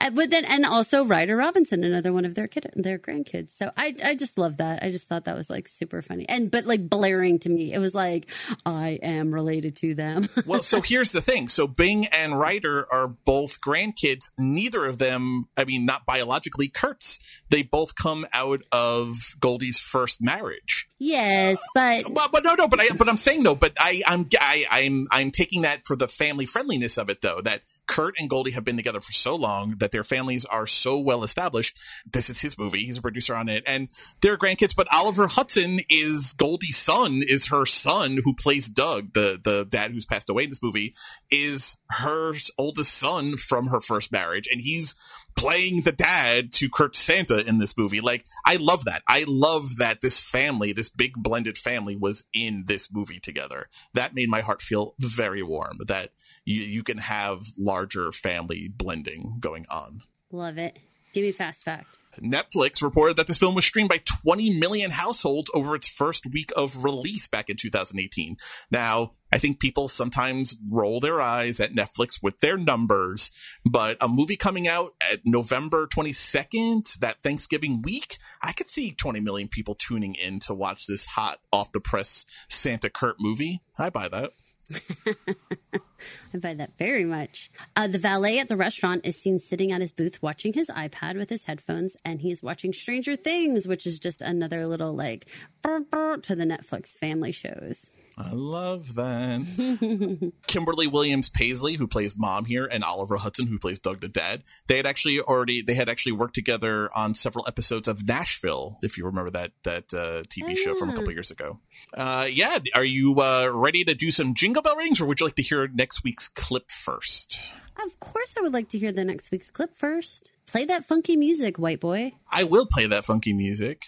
Uh, 0.00 0.10
but 0.10 0.30
then, 0.30 0.44
and 0.46 0.64
also 0.64 1.04
Ryder 1.04 1.36
Robinson, 1.36 1.84
another 1.84 2.12
one 2.12 2.24
of 2.24 2.34
their 2.34 2.48
kid, 2.48 2.70
their 2.74 2.98
grandkids. 2.98 3.50
So 3.50 3.70
I, 3.76 3.94
I 4.04 4.14
just 4.14 4.38
love 4.38 4.58
that. 4.58 4.82
I 4.82 4.90
just 4.90 5.08
thought 5.08 5.24
that 5.24 5.36
was 5.36 5.50
like 5.50 5.68
super 5.68 6.02
funny 6.02 6.28
and, 6.28 6.50
but 6.50 6.64
like 6.64 6.88
blaring 6.88 7.38
to 7.40 7.48
me. 7.48 7.72
It 7.72 7.78
was 7.78 7.94
like, 7.94 8.30
I 8.66 8.98
am 9.02 9.32
related 9.32 9.76
to 9.76 9.94
them. 9.94 10.28
well, 10.46 10.62
so 10.62 10.80
here's 10.80 11.12
the 11.12 11.22
thing. 11.22 11.48
So 11.48 11.66
Bing 11.66 12.06
and 12.06 12.38
Ryder 12.38 12.86
are 12.92 13.08
both 13.08 13.60
grandkids. 13.60 14.30
Neither 14.38 14.84
of 14.84 14.98
them, 14.98 15.46
I 15.56 15.64
mean, 15.64 15.84
not 15.84 16.06
biologically 16.06 16.68
Kurt's. 16.68 17.20
They 17.50 17.62
both 17.62 17.94
come 17.94 18.26
out 18.32 18.62
of 18.72 19.16
Goldie's 19.40 19.78
first 19.78 20.20
marriage. 20.22 20.87
Yes, 21.00 21.60
but 21.74 22.12
but, 22.12 22.32
but 22.32 22.42
no, 22.42 22.54
no, 22.54 22.66
but 22.66 22.80
I 22.80 22.88
but 22.88 23.08
I'm 23.08 23.16
saying 23.16 23.44
no, 23.44 23.54
but 23.54 23.72
I 23.78 24.02
I'm 24.04 24.28
I, 24.40 24.66
I'm 24.68 25.06
I'm 25.12 25.30
taking 25.30 25.62
that 25.62 25.86
for 25.86 25.94
the 25.94 26.08
family 26.08 26.44
friendliness 26.44 26.98
of 26.98 27.08
it 27.08 27.22
though. 27.22 27.40
That 27.40 27.62
Kurt 27.86 28.18
and 28.18 28.28
Goldie 28.28 28.50
have 28.50 28.64
been 28.64 28.76
together 28.76 29.00
for 29.00 29.12
so 29.12 29.36
long 29.36 29.76
that 29.78 29.92
their 29.92 30.02
families 30.02 30.44
are 30.44 30.66
so 30.66 30.98
well 30.98 31.22
established. 31.22 31.76
This 32.10 32.28
is 32.28 32.40
his 32.40 32.58
movie. 32.58 32.80
He's 32.80 32.98
a 32.98 33.02
producer 33.02 33.36
on 33.36 33.48
it, 33.48 33.62
and 33.64 33.88
they're 34.22 34.36
grandkids. 34.36 34.74
But 34.74 34.92
Oliver 34.92 35.28
Hudson 35.28 35.82
is 35.88 36.32
Goldie's 36.32 36.78
son. 36.78 37.22
Is 37.22 37.46
her 37.46 37.64
son 37.64 38.18
who 38.24 38.34
plays 38.34 38.68
Doug, 38.68 39.12
the 39.12 39.40
the 39.40 39.64
dad 39.64 39.92
who's 39.92 40.06
passed 40.06 40.28
away 40.28 40.44
in 40.44 40.48
this 40.50 40.62
movie, 40.64 40.96
is 41.30 41.76
her 41.90 42.32
oldest 42.58 42.92
son 42.92 43.36
from 43.36 43.68
her 43.68 43.80
first 43.80 44.10
marriage, 44.10 44.48
and 44.50 44.60
he's 44.60 44.96
playing 45.38 45.82
the 45.82 45.92
dad 45.92 46.50
to 46.52 46.68
Kurt 46.68 46.96
Santa 46.96 47.46
in 47.46 47.58
this 47.58 47.76
movie. 47.78 48.00
Like, 48.00 48.26
I 48.44 48.56
love 48.56 48.84
that. 48.84 49.02
I 49.06 49.24
love 49.26 49.76
that 49.76 50.00
this 50.00 50.20
family, 50.20 50.72
this 50.72 50.88
big 50.88 51.14
blended 51.16 51.56
family, 51.56 51.96
was 51.96 52.24
in 52.34 52.64
this 52.66 52.92
movie 52.92 53.20
together. 53.20 53.68
That 53.94 54.14
made 54.14 54.28
my 54.28 54.40
heart 54.40 54.60
feel 54.60 54.94
very 54.98 55.42
warm. 55.42 55.78
That 55.86 56.10
you 56.44 56.62
you 56.62 56.82
can 56.82 56.98
have 56.98 57.46
larger 57.56 58.12
family 58.12 58.68
blending 58.68 59.36
going 59.40 59.66
on. 59.70 60.02
Love 60.30 60.58
it. 60.58 60.78
Give 61.14 61.22
me 61.22 61.32
fast 61.32 61.64
fact. 61.64 61.98
Netflix 62.20 62.82
reported 62.82 63.16
that 63.16 63.26
this 63.26 63.38
film 63.38 63.54
was 63.54 63.64
streamed 63.64 63.88
by 63.88 64.00
20 64.22 64.58
million 64.58 64.90
households 64.90 65.50
over 65.54 65.74
its 65.74 65.88
first 65.88 66.26
week 66.26 66.50
of 66.56 66.84
release 66.84 67.28
back 67.28 67.48
in 67.48 67.56
2018. 67.56 68.36
Now, 68.70 69.12
I 69.32 69.38
think 69.38 69.60
people 69.60 69.88
sometimes 69.88 70.56
roll 70.70 71.00
their 71.00 71.20
eyes 71.20 71.60
at 71.60 71.74
Netflix 71.74 72.22
with 72.22 72.38
their 72.40 72.56
numbers, 72.56 73.30
but 73.64 73.98
a 74.00 74.08
movie 74.08 74.36
coming 74.36 74.66
out 74.66 74.92
at 75.00 75.20
November 75.24 75.86
22nd, 75.86 76.98
that 77.00 77.22
Thanksgiving 77.22 77.82
week, 77.82 78.18
I 78.40 78.52
could 78.52 78.68
see 78.68 78.92
20 78.92 79.20
million 79.20 79.48
people 79.48 79.74
tuning 79.74 80.14
in 80.14 80.40
to 80.40 80.54
watch 80.54 80.86
this 80.86 81.04
hot 81.04 81.40
off 81.52 81.72
the 81.72 81.80
press 81.80 82.24
Santa 82.48 82.88
Kurt 82.88 83.16
movie. 83.20 83.60
I 83.78 83.90
buy 83.90 84.08
that. 84.08 84.30
I 86.34 86.38
buy 86.38 86.54
that 86.54 86.76
very 86.76 87.04
much. 87.04 87.50
Uh, 87.74 87.86
the 87.86 87.98
valet 87.98 88.38
at 88.38 88.48
the 88.48 88.56
restaurant 88.56 89.06
is 89.06 89.20
seen 89.20 89.38
sitting 89.38 89.72
at 89.72 89.80
his 89.80 89.92
booth 89.92 90.22
watching 90.22 90.52
his 90.52 90.68
iPad 90.68 91.16
with 91.16 91.30
his 91.30 91.44
headphones, 91.44 91.96
and 92.04 92.20
he's 92.20 92.42
watching 92.42 92.72
Stranger 92.72 93.16
Things, 93.16 93.66
which 93.66 93.86
is 93.86 93.98
just 93.98 94.22
another 94.22 94.66
little 94.66 94.92
like 94.92 95.26
burr, 95.62 95.80
burr 95.80 96.18
to 96.18 96.34
the 96.34 96.44
Netflix 96.44 96.96
family 96.96 97.32
shows. 97.32 97.90
I 98.20 98.32
love 98.32 98.96
that. 98.96 100.32
Kimberly 100.48 100.88
Williams 100.88 101.30
Paisley, 101.30 101.74
who 101.74 101.86
plays 101.86 102.16
mom 102.16 102.46
here, 102.46 102.66
and 102.66 102.82
Oliver 102.82 103.16
Hudson, 103.16 103.46
who 103.46 103.60
plays 103.60 103.78
Doug 103.78 104.00
the 104.00 104.08
dad, 104.08 104.42
they 104.66 104.76
had 104.76 104.86
actually 104.86 105.20
already 105.20 105.62
they 105.62 105.74
had 105.74 105.88
actually 105.88 106.12
worked 106.12 106.34
together 106.34 106.90
on 106.96 107.14
several 107.14 107.46
episodes 107.46 107.86
of 107.86 108.04
Nashville, 108.04 108.78
if 108.82 108.98
you 108.98 109.04
remember 109.04 109.30
that 109.30 109.52
that 109.62 109.94
uh, 109.94 110.22
TV 110.24 110.50
oh, 110.50 110.54
show 110.56 110.74
from 110.74 110.90
a 110.90 110.94
couple 110.94 111.12
years 111.12 111.30
ago. 111.30 111.60
Uh, 111.94 112.26
yeah, 112.28 112.58
are 112.74 112.84
you 112.84 113.14
uh, 113.20 113.48
ready 113.52 113.84
to 113.84 113.94
do 113.94 114.10
some 114.10 114.34
jingle 114.34 114.62
bell 114.62 114.74
rings, 114.74 115.00
or 115.00 115.06
would 115.06 115.20
you 115.20 115.26
like 115.26 115.36
to 115.36 115.42
hear 115.42 115.68
next 115.68 116.02
week's 116.02 116.28
clip 116.28 116.72
first? 116.72 117.38
Of 117.84 118.00
course, 118.00 118.34
I 118.36 118.40
would 118.40 118.52
like 118.52 118.68
to 118.70 118.78
hear 118.80 118.90
the 118.90 119.04
next 119.04 119.30
week's 119.30 119.50
clip 119.52 119.76
first. 119.76 120.32
Play 120.46 120.64
that 120.64 120.84
funky 120.84 121.16
music, 121.16 121.56
white 121.56 121.78
boy. 121.78 122.12
I 122.32 122.42
will 122.42 122.66
play 122.66 122.88
that 122.88 123.04
funky 123.04 123.32
music. 123.32 123.84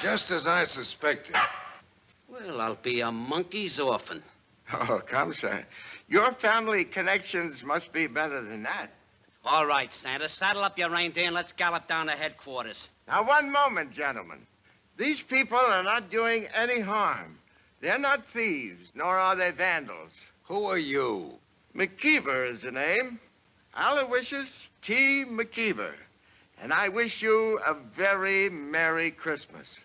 Just 0.00 0.30
as 0.30 0.46
I 0.46 0.64
suspected. 0.64 1.36
Well, 2.34 2.60
I'll 2.60 2.74
be 2.74 3.00
a 3.00 3.12
monkey's 3.12 3.78
orphan. 3.78 4.20
Oh, 4.72 5.00
come, 5.06 5.32
sir. 5.32 5.64
Your 6.08 6.32
family 6.32 6.84
connections 6.84 7.62
must 7.62 7.92
be 7.92 8.08
better 8.08 8.42
than 8.42 8.64
that. 8.64 8.90
All 9.44 9.66
right, 9.66 9.94
Santa. 9.94 10.28
Saddle 10.28 10.64
up 10.64 10.76
your 10.76 10.90
reindeer 10.90 11.26
and 11.26 11.34
let's 11.34 11.52
gallop 11.52 11.86
down 11.86 12.06
to 12.06 12.12
headquarters. 12.12 12.88
Now, 13.06 13.24
one 13.24 13.52
moment, 13.52 13.92
gentlemen. 13.92 14.46
These 14.96 15.20
people 15.20 15.58
are 15.58 15.84
not 15.84 16.10
doing 16.10 16.48
any 16.52 16.80
harm. 16.80 17.38
They're 17.80 17.98
not 17.98 18.26
thieves, 18.32 18.90
nor 18.96 19.16
are 19.16 19.36
they 19.36 19.52
vandals. 19.52 20.12
Who 20.44 20.64
are 20.64 20.78
you? 20.78 21.34
McKeever 21.76 22.50
is 22.50 22.62
the 22.62 22.72
name. 22.72 23.20
Aloysius 23.76 24.70
T. 24.82 25.24
McKeever. 25.24 25.92
And 26.60 26.72
I 26.72 26.88
wish 26.88 27.22
you 27.22 27.60
a 27.64 27.74
very 27.96 28.50
Merry 28.50 29.12
Christmas. 29.12 29.78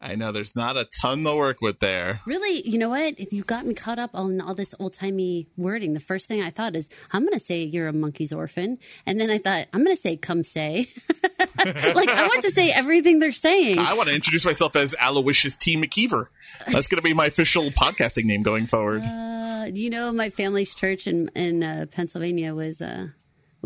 I 0.00 0.14
know 0.14 0.30
there's 0.30 0.54
not 0.54 0.76
a 0.76 0.86
ton 1.00 1.24
to 1.24 1.34
work 1.34 1.62
with 1.62 1.78
there. 1.78 2.20
Really, 2.26 2.68
you 2.68 2.78
know 2.78 2.90
what? 2.90 3.32
You 3.32 3.42
got 3.42 3.64
me 3.64 3.72
caught 3.72 3.98
up 3.98 4.10
on 4.14 4.40
all 4.42 4.54
this 4.54 4.74
old 4.78 4.92
timey 4.92 5.48
wording. 5.56 5.94
The 5.94 6.00
first 6.00 6.28
thing 6.28 6.42
I 6.42 6.50
thought 6.50 6.76
is, 6.76 6.88
I'm 7.12 7.22
going 7.22 7.32
to 7.32 7.40
say 7.40 7.62
you're 7.62 7.88
a 7.88 7.92
monkey's 7.92 8.32
orphan. 8.32 8.78
And 9.06 9.18
then 9.18 9.30
I 9.30 9.38
thought, 9.38 9.66
I'm 9.72 9.82
going 9.84 9.96
to 9.96 10.00
say, 10.00 10.16
come 10.16 10.44
say. 10.44 10.86
like, 11.38 12.10
I 12.10 12.26
want 12.28 12.42
to 12.42 12.50
say 12.50 12.70
everything 12.72 13.20
they're 13.20 13.32
saying. 13.32 13.78
I 13.78 13.94
want 13.94 14.08
to 14.10 14.14
introduce 14.14 14.44
myself 14.44 14.76
as 14.76 14.94
Aloysius 15.00 15.56
T. 15.56 15.76
McKeever. 15.76 16.26
That's 16.70 16.88
going 16.88 17.00
to 17.00 17.02
be 17.02 17.14
my 17.14 17.26
official 17.26 17.64
podcasting 17.70 18.24
name 18.24 18.42
going 18.42 18.66
forward. 18.66 19.02
Uh, 19.02 19.70
you 19.72 19.88
know, 19.88 20.12
my 20.12 20.28
family's 20.28 20.74
church 20.74 21.06
in, 21.06 21.28
in 21.34 21.62
uh, 21.62 21.86
Pennsylvania 21.90 22.54
was. 22.54 22.82
Uh, 22.82 23.08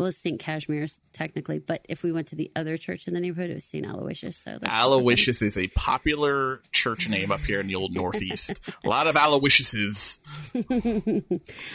well, 0.01 0.07
it's 0.07 0.17
St. 0.17 0.39
Casimir's 0.39 0.99
technically, 1.13 1.59
but 1.59 1.85
if 1.87 2.01
we 2.01 2.11
went 2.11 2.25
to 2.29 2.35
the 2.35 2.49
other 2.55 2.75
church 2.75 3.07
in 3.07 3.13
the 3.13 3.19
neighborhood, 3.19 3.51
it 3.51 3.53
was 3.53 3.65
St. 3.65 3.85
Aloysius. 3.85 4.35
So 4.35 4.57
Aloysius 4.63 5.43
is 5.43 5.59
a 5.59 5.67
popular 5.67 6.63
church 6.71 7.07
name 7.07 7.31
up 7.31 7.41
here 7.41 7.59
in 7.59 7.67
the 7.67 7.75
old 7.75 7.93
Northeast. 7.93 8.59
a 8.83 8.89
lot 8.89 9.05
of 9.05 9.13
Aloysiuses. 9.13 10.17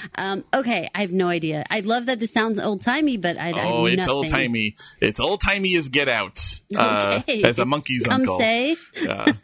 um, 0.16 0.42
okay, 0.52 0.88
I 0.92 1.02
have 1.02 1.12
no 1.12 1.28
idea. 1.28 1.64
I 1.70 1.80
love 1.80 2.06
that 2.06 2.18
this 2.18 2.32
sounds 2.32 2.58
old 2.58 2.80
timey, 2.80 3.16
but 3.16 3.38
I, 3.38 3.52
oh, 3.52 3.86
I 3.86 3.90
it's 3.90 4.08
old 4.08 4.28
timey. 4.28 4.74
It's 5.00 5.20
old 5.20 5.40
timey 5.40 5.76
as 5.76 5.88
get 5.88 6.08
out. 6.08 6.40
Uh, 6.76 7.20
okay. 7.20 7.44
Uh, 7.44 7.48
as 7.48 7.60
a 7.60 7.64
monkey's 7.64 8.08
Come 8.08 8.22
uncle. 8.22 8.40
say. 8.40 8.74
Yeah. 9.00 9.34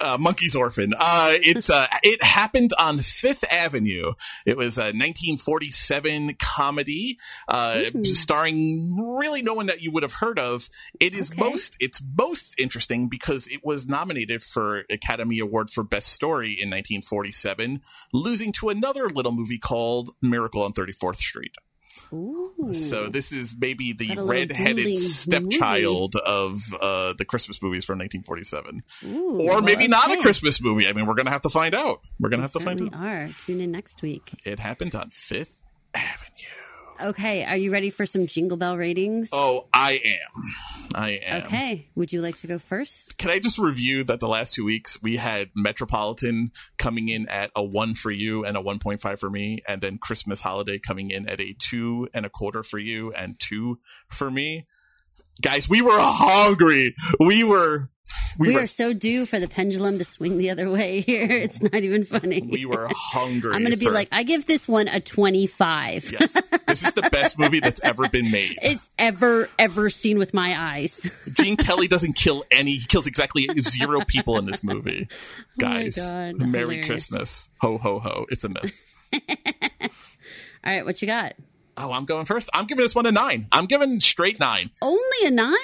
Uh, 0.00 0.16
Monkey's 0.18 0.54
Orphan. 0.56 0.94
Uh, 0.98 1.32
it's 1.34 1.70
uh, 1.70 1.86
it 2.02 2.22
happened 2.22 2.72
on 2.78 2.98
Fifth 2.98 3.44
Avenue. 3.50 4.12
It 4.46 4.56
was 4.56 4.78
a 4.78 4.92
1947 4.92 6.36
comedy 6.38 7.18
uh, 7.48 7.84
starring 8.02 8.96
really 9.16 9.42
no 9.42 9.54
one 9.54 9.66
that 9.66 9.82
you 9.82 9.90
would 9.92 10.02
have 10.02 10.14
heard 10.14 10.38
of. 10.38 10.68
It 11.00 11.14
is 11.14 11.32
Okay. 11.32 11.42
most 11.42 11.76
it's 11.80 12.02
most 12.16 12.54
interesting 12.58 13.08
because 13.08 13.46
it 13.48 13.64
was 13.64 13.86
nominated 13.88 14.42
for 14.42 14.84
Academy 14.90 15.38
Award 15.38 15.70
for 15.70 15.82
Best 15.84 16.08
Story 16.12 16.50
in 16.52 16.68
1947, 16.70 17.80
losing 18.12 18.52
to 18.52 18.68
another 18.68 19.08
little 19.08 19.32
movie 19.32 19.58
called 19.58 20.10
Miracle 20.22 20.62
on 20.62 20.72
34th 20.72 21.16
Street. 21.16 21.54
Ooh. 22.12 22.74
So 22.74 23.08
this 23.08 23.32
is 23.32 23.56
maybe 23.58 23.92
the 23.92 24.16
red-headed 24.20 24.96
stepchild 24.96 26.16
of 26.16 26.60
uh, 26.80 27.14
the 27.16 27.24
Christmas 27.24 27.62
movies 27.62 27.84
from 27.84 27.98
1947, 27.98 28.82
Ooh, 29.04 29.42
or 29.42 29.60
maybe 29.60 29.82
well, 29.82 29.88
not 29.88 30.18
a. 30.18 30.20
Christmas 30.20 30.60
movie. 30.60 30.88
I 30.88 30.92
mean, 30.92 31.06
we're 31.06 31.14
gonna 31.14 31.30
have 31.30 31.42
to 31.42 31.50
find 31.50 31.74
out. 31.74 32.00
We're 32.18 32.30
gonna 32.30 32.42
have 32.42 32.52
to 32.52 32.60
find 32.60 32.82
out. 32.82 32.94
are. 32.94 33.30
Tune 33.38 33.60
in 33.60 33.72
next 33.72 34.02
week. 34.02 34.30
It 34.44 34.58
happened 34.58 34.94
on 34.94 35.10
Fifth 35.10 35.64
Avenue. 35.94 36.57
Okay, 37.02 37.44
are 37.44 37.56
you 37.56 37.70
ready 37.70 37.90
for 37.90 38.04
some 38.04 38.26
Jingle 38.26 38.56
Bell 38.56 38.76
ratings? 38.76 39.30
Oh, 39.32 39.66
I 39.72 40.00
am. 40.04 40.54
I 40.94 41.10
am. 41.24 41.42
Okay, 41.44 41.86
would 41.94 42.12
you 42.12 42.20
like 42.20 42.36
to 42.36 42.46
go 42.46 42.58
first? 42.58 43.18
Can 43.18 43.30
I 43.30 43.38
just 43.38 43.58
review 43.58 44.04
that 44.04 44.20
the 44.20 44.28
last 44.28 44.54
two 44.54 44.64
weeks 44.64 45.00
we 45.02 45.16
had 45.16 45.50
Metropolitan 45.54 46.50
coming 46.76 47.08
in 47.08 47.28
at 47.28 47.50
a 47.54 47.62
one 47.62 47.94
for 47.94 48.10
you 48.10 48.44
and 48.44 48.56
a 48.56 48.60
1.5 48.60 49.18
for 49.18 49.30
me, 49.30 49.62
and 49.68 49.80
then 49.80 49.98
Christmas 49.98 50.40
Holiday 50.40 50.78
coming 50.78 51.10
in 51.10 51.28
at 51.28 51.40
a 51.40 51.54
two 51.58 52.08
and 52.12 52.26
a 52.26 52.30
quarter 52.30 52.62
for 52.62 52.78
you 52.78 53.12
and 53.12 53.38
two 53.38 53.78
for 54.08 54.30
me. 54.30 54.66
Guys, 55.42 55.68
we 55.68 55.82
were 55.82 55.96
hungry. 55.98 56.94
We 57.20 57.44
were, 57.44 57.90
we, 58.38 58.48
We, 58.48 58.54
were, 58.54 58.62
are 58.62 58.66
so 58.66 58.92
due 58.92 59.24
for 59.26 59.38
the 59.38 59.48
pendulum 59.48 59.98
to 59.98 60.04
swing 60.04 60.36
the 60.38 60.50
other 60.50 60.68
way 60.70 61.00
here. 61.00 61.28
It's 61.30 61.62
not 61.62 61.74
even 61.76 62.04
funny. 62.04 62.40
we 62.42 62.64
were 62.66 62.88
hungry. 62.92 63.52
I'm 63.54 63.60
going 63.62 63.72
to 63.72 63.78
be 63.78 63.86
for- 63.86 63.92
like, 63.92 64.08
I 64.12 64.22
give 64.24 64.46
this 64.46 64.66
one 64.68 64.88
a 64.88 65.00
25. 65.00 66.12
yes, 66.12 66.42
this 66.66 66.82
is 66.82 66.92
the 66.94 67.08
best 67.12 67.38
movie 67.38 67.60
that's 67.60 67.80
ever 67.84 68.08
been 68.08 68.30
made. 68.30 68.58
it's 68.62 68.90
ever, 68.98 69.48
ever 69.58 69.90
seen 69.90 70.18
with 70.18 70.34
my 70.34 70.54
eyes. 70.58 71.10
Gene 71.34 71.56
Kelly 71.56 71.86
doesn't 71.86 72.14
kill 72.14 72.44
any. 72.50 72.72
He 72.72 72.86
kills 72.86 73.06
exactly 73.06 73.48
zero 73.60 74.00
people 74.06 74.38
in 74.38 74.44
this 74.46 74.64
movie. 74.64 75.08
Oh 75.10 75.14
Guys, 75.58 76.12
Merry 76.12 76.34
hilarious. 76.76 76.86
Christmas. 76.86 77.48
Ho, 77.60 77.78
ho, 77.78 77.98
ho. 78.00 78.26
It's 78.30 78.44
a 78.44 78.48
myth. 78.48 78.72
All 80.64 80.72
right, 80.74 80.84
what 80.84 81.00
you 81.00 81.06
got? 81.06 81.34
Oh, 81.80 81.92
I'm 81.92 82.04
going 82.06 82.24
first. 82.24 82.50
I'm 82.52 82.66
giving 82.66 82.82
this 82.82 82.94
one 82.94 83.06
a 83.06 83.12
nine. 83.12 83.46
I'm 83.52 83.66
giving 83.66 84.00
straight 84.00 84.40
nine. 84.40 84.70
Only 84.82 85.18
a 85.24 85.30
nine? 85.30 85.54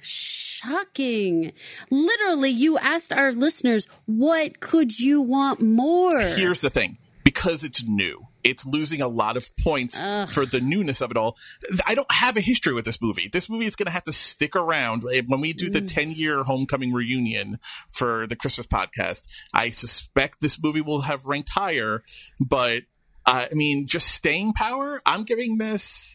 Shocking. 0.00 1.52
Literally, 1.90 2.50
you 2.50 2.78
asked 2.78 3.12
our 3.12 3.32
listeners, 3.32 3.88
what 4.06 4.60
could 4.60 5.00
you 5.00 5.20
want 5.20 5.60
more? 5.60 6.20
Here's 6.20 6.60
the 6.60 6.70
thing 6.70 6.98
because 7.24 7.64
it's 7.64 7.82
new, 7.82 8.28
it's 8.44 8.64
losing 8.64 9.00
a 9.00 9.08
lot 9.08 9.36
of 9.36 9.44
points 9.56 9.98
for 10.32 10.46
the 10.46 10.60
newness 10.60 11.00
of 11.00 11.10
it 11.10 11.16
all. 11.16 11.36
I 11.84 11.94
don't 11.94 12.10
have 12.12 12.36
a 12.36 12.40
history 12.40 12.72
with 12.72 12.84
this 12.84 13.02
movie. 13.02 13.28
This 13.30 13.50
movie 13.50 13.66
is 13.66 13.76
going 13.76 13.86
to 13.86 13.92
have 13.92 14.04
to 14.04 14.12
stick 14.12 14.54
around. 14.54 15.04
When 15.26 15.40
we 15.40 15.52
do 15.52 15.68
the 15.68 15.80
mm. 15.80 15.92
10 15.92 16.12
year 16.12 16.44
homecoming 16.44 16.92
reunion 16.92 17.58
for 17.90 18.26
the 18.28 18.36
Christmas 18.36 18.66
podcast, 18.66 19.26
I 19.52 19.70
suspect 19.70 20.40
this 20.40 20.62
movie 20.62 20.80
will 20.80 21.02
have 21.02 21.26
ranked 21.26 21.50
higher, 21.50 22.02
but 22.38 22.84
uh, 23.30 23.46
I 23.50 23.54
mean, 23.54 23.86
just 23.86 24.08
staying 24.08 24.52
power, 24.54 25.00
I'm 25.06 25.24
giving 25.24 25.58
this. 25.58 26.14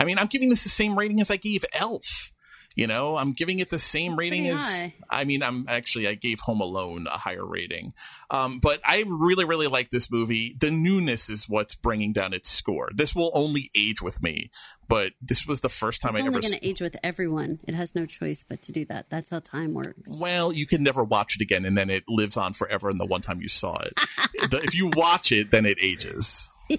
I 0.00 0.04
mean, 0.04 0.18
I'm 0.18 0.26
giving 0.26 0.48
this 0.50 0.62
the 0.64 0.68
same 0.70 0.98
rating 0.98 1.20
as 1.20 1.30
I 1.30 1.36
gave 1.36 1.64
Elf. 1.72 2.30
You 2.76 2.88
know, 2.88 3.16
I'm 3.16 3.32
giving 3.32 3.60
it 3.60 3.70
the 3.70 3.78
same 3.78 4.16
rating 4.16 4.48
as. 4.48 4.58
high. 4.58 4.94
I 5.08 5.22
mean, 5.22 5.44
I'm 5.44 5.64
actually 5.68 6.08
I 6.08 6.14
gave 6.14 6.40
Home 6.40 6.60
Alone 6.60 7.06
a 7.06 7.16
higher 7.18 7.46
rating, 7.46 7.92
um, 8.32 8.58
but 8.58 8.80
I 8.84 9.04
really, 9.06 9.44
really 9.44 9.68
like 9.68 9.90
this 9.90 10.10
movie. 10.10 10.56
The 10.58 10.72
newness 10.72 11.30
is 11.30 11.48
what's 11.48 11.76
bringing 11.76 12.12
down 12.12 12.32
its 12.32 12.50
score. 12.50 12.88
This 12.92 13.14
will 13.14 13.30
only 13.32 13.70
age 13.78 14.02
with 14.02 14.20
me, 14.24 14.50
but 14.88 15.12
this 15.22 15.46
was 15.46 15.60
the 15.60 15.68
first 15.68 16.00
time 16.02 16.16
It's 16.16 16.18
I 16.18 16.26
only 16.26 16.34
ever. 16.34 16.40
going 16.40 16.54
s- 16.54 16.58
to 16.58 16.66
age 16.68 16.80
with 16.80 16.96
everyone. 17.04 17.60
It 17.68 17.76
has 17.76 17.94
no 17.94 18.06
choice 18.06 18.42
but 18.42 18.60
to 18.62 18.72
do 18.72 18.84
that. 18.86 19.08
That's 19.08 19.30
how 19.30 19.38
time 19.38 19.72
works. 19.72 20.10
well, 20.20 20.52
you 20.52 20.66
can 20.66 20.82
never 20.82 21.04
watch 21.04 21.36
it 21.36 21.42
again, 21.42 21.64
and 21.64 21.78
then 21.78 21.90
it 21.90 22.02
lives 22.08 22.36
on 22.36 22.54
forever. 22.54 22.90
in 22.90 22.98
the 22.98 23.06
one 23.06 23.20
time 23.20 23.40
you 23.40 23.46
saw 23.48 23.76
it, 23.82 23.94
The- 24.50 24.62
if 24.64 24.74
you 24.74 24.90
watch 24.96 25.30
it, 25.30 25.52
then 25.52 25.64
it 25.64 25.78
ages. 25.80 26.48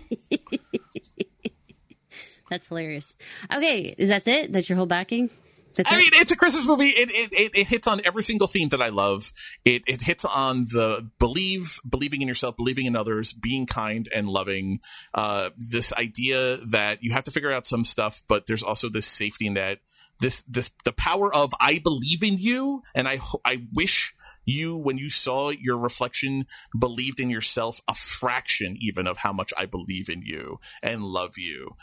That's 2.50 2.68
hilarious. 2.68 3.16
Okay, 3.54 3.94
is 3.98 4.10
that 4.10 4.28
it? 4.28 4.54
That's 4.54 4.70
your 4.70 4.78
whole 4.78 4.86
backing? 4.86 5.30
That's 5.76 5.92
I 5.92 5.96
it? 5.96 5.98
mean, 5.98 6.10
it's 6.14 6.32
a 6.32 6.38
Christmas 6.38 6.66
movie. 6.66 6.90
It, 6.90 7.10
it 7.10 7.34
it 7.34 7.52
it 7.56 7.68
hits 7.68 7.88
on 7.88 8.02
every 8.06 8.24
single 8.24 8.48
theme 8.48 8.70
that 8.70 8.82
I 8.82 8.90
love. 8.90 9.32
It 9.66 9.84
it 9.88 10.02
hits 10.02 10.24
on 10.24 10.62
the 10.62 11.10
believe, 11.20 11.80
believing 11.88 12.22
in 12.22 12.28
yourself, 12.28 12.56
believing 12.56 12.86
in 12.86 12.96
others, 12.96 13.34
being 13.34 13.66
kind 13.66 14.08
and 14.14 14.30
loving. 14.30 14.80
Uh, 15.14 15.50
this 15.58 15.92
idea 15.94 16.58
that 16.70 17.00
you 17.02 17.14
have 17.14 17.26
to 17.26 17.32
figure 17.32 17.52
out 17.52 17.68
some 17.68 17.84
stuff, 17.84 18.22
but 18.28 18.48
there's 18.48 18.64
also 18.64 18.90
this 18.90 19.06
safety 19.06 19.50
net. 19.50 19.80
This 20.20 20.44
this 20.44 20.72
the 20.86 20.94
power 20.94 21.34
of 21.34 21.54
I 21.60 21.80
believe 21.80 22.24
in 22.24 22.38
you, 22.38 22.84
and 22.94 23.08
I 23.08 23.20
I 23.44 23.66
wish 23.74 24.15
you 24.46 24.76
when 24.76 24.98
you 24.98 25.10
saw 25.10 25.50
your 25.50 25.78
reflection 25.78 26.46
believed 26.78 27.20
in 27.20 27.30
yourself 27.30 27.82
a 27.88 27.96
fraction 27.96 28.78
even 28.80 29.08
of 29.08 29.18
how 29.18 29.34
much 29.34 29.54
I 29.58 29.66
believe 29.66 30.10
in 30.10 30.22
you 30.22 30.60
and 30.82 31.04
love 31.04 31.38
you 31.38 31.76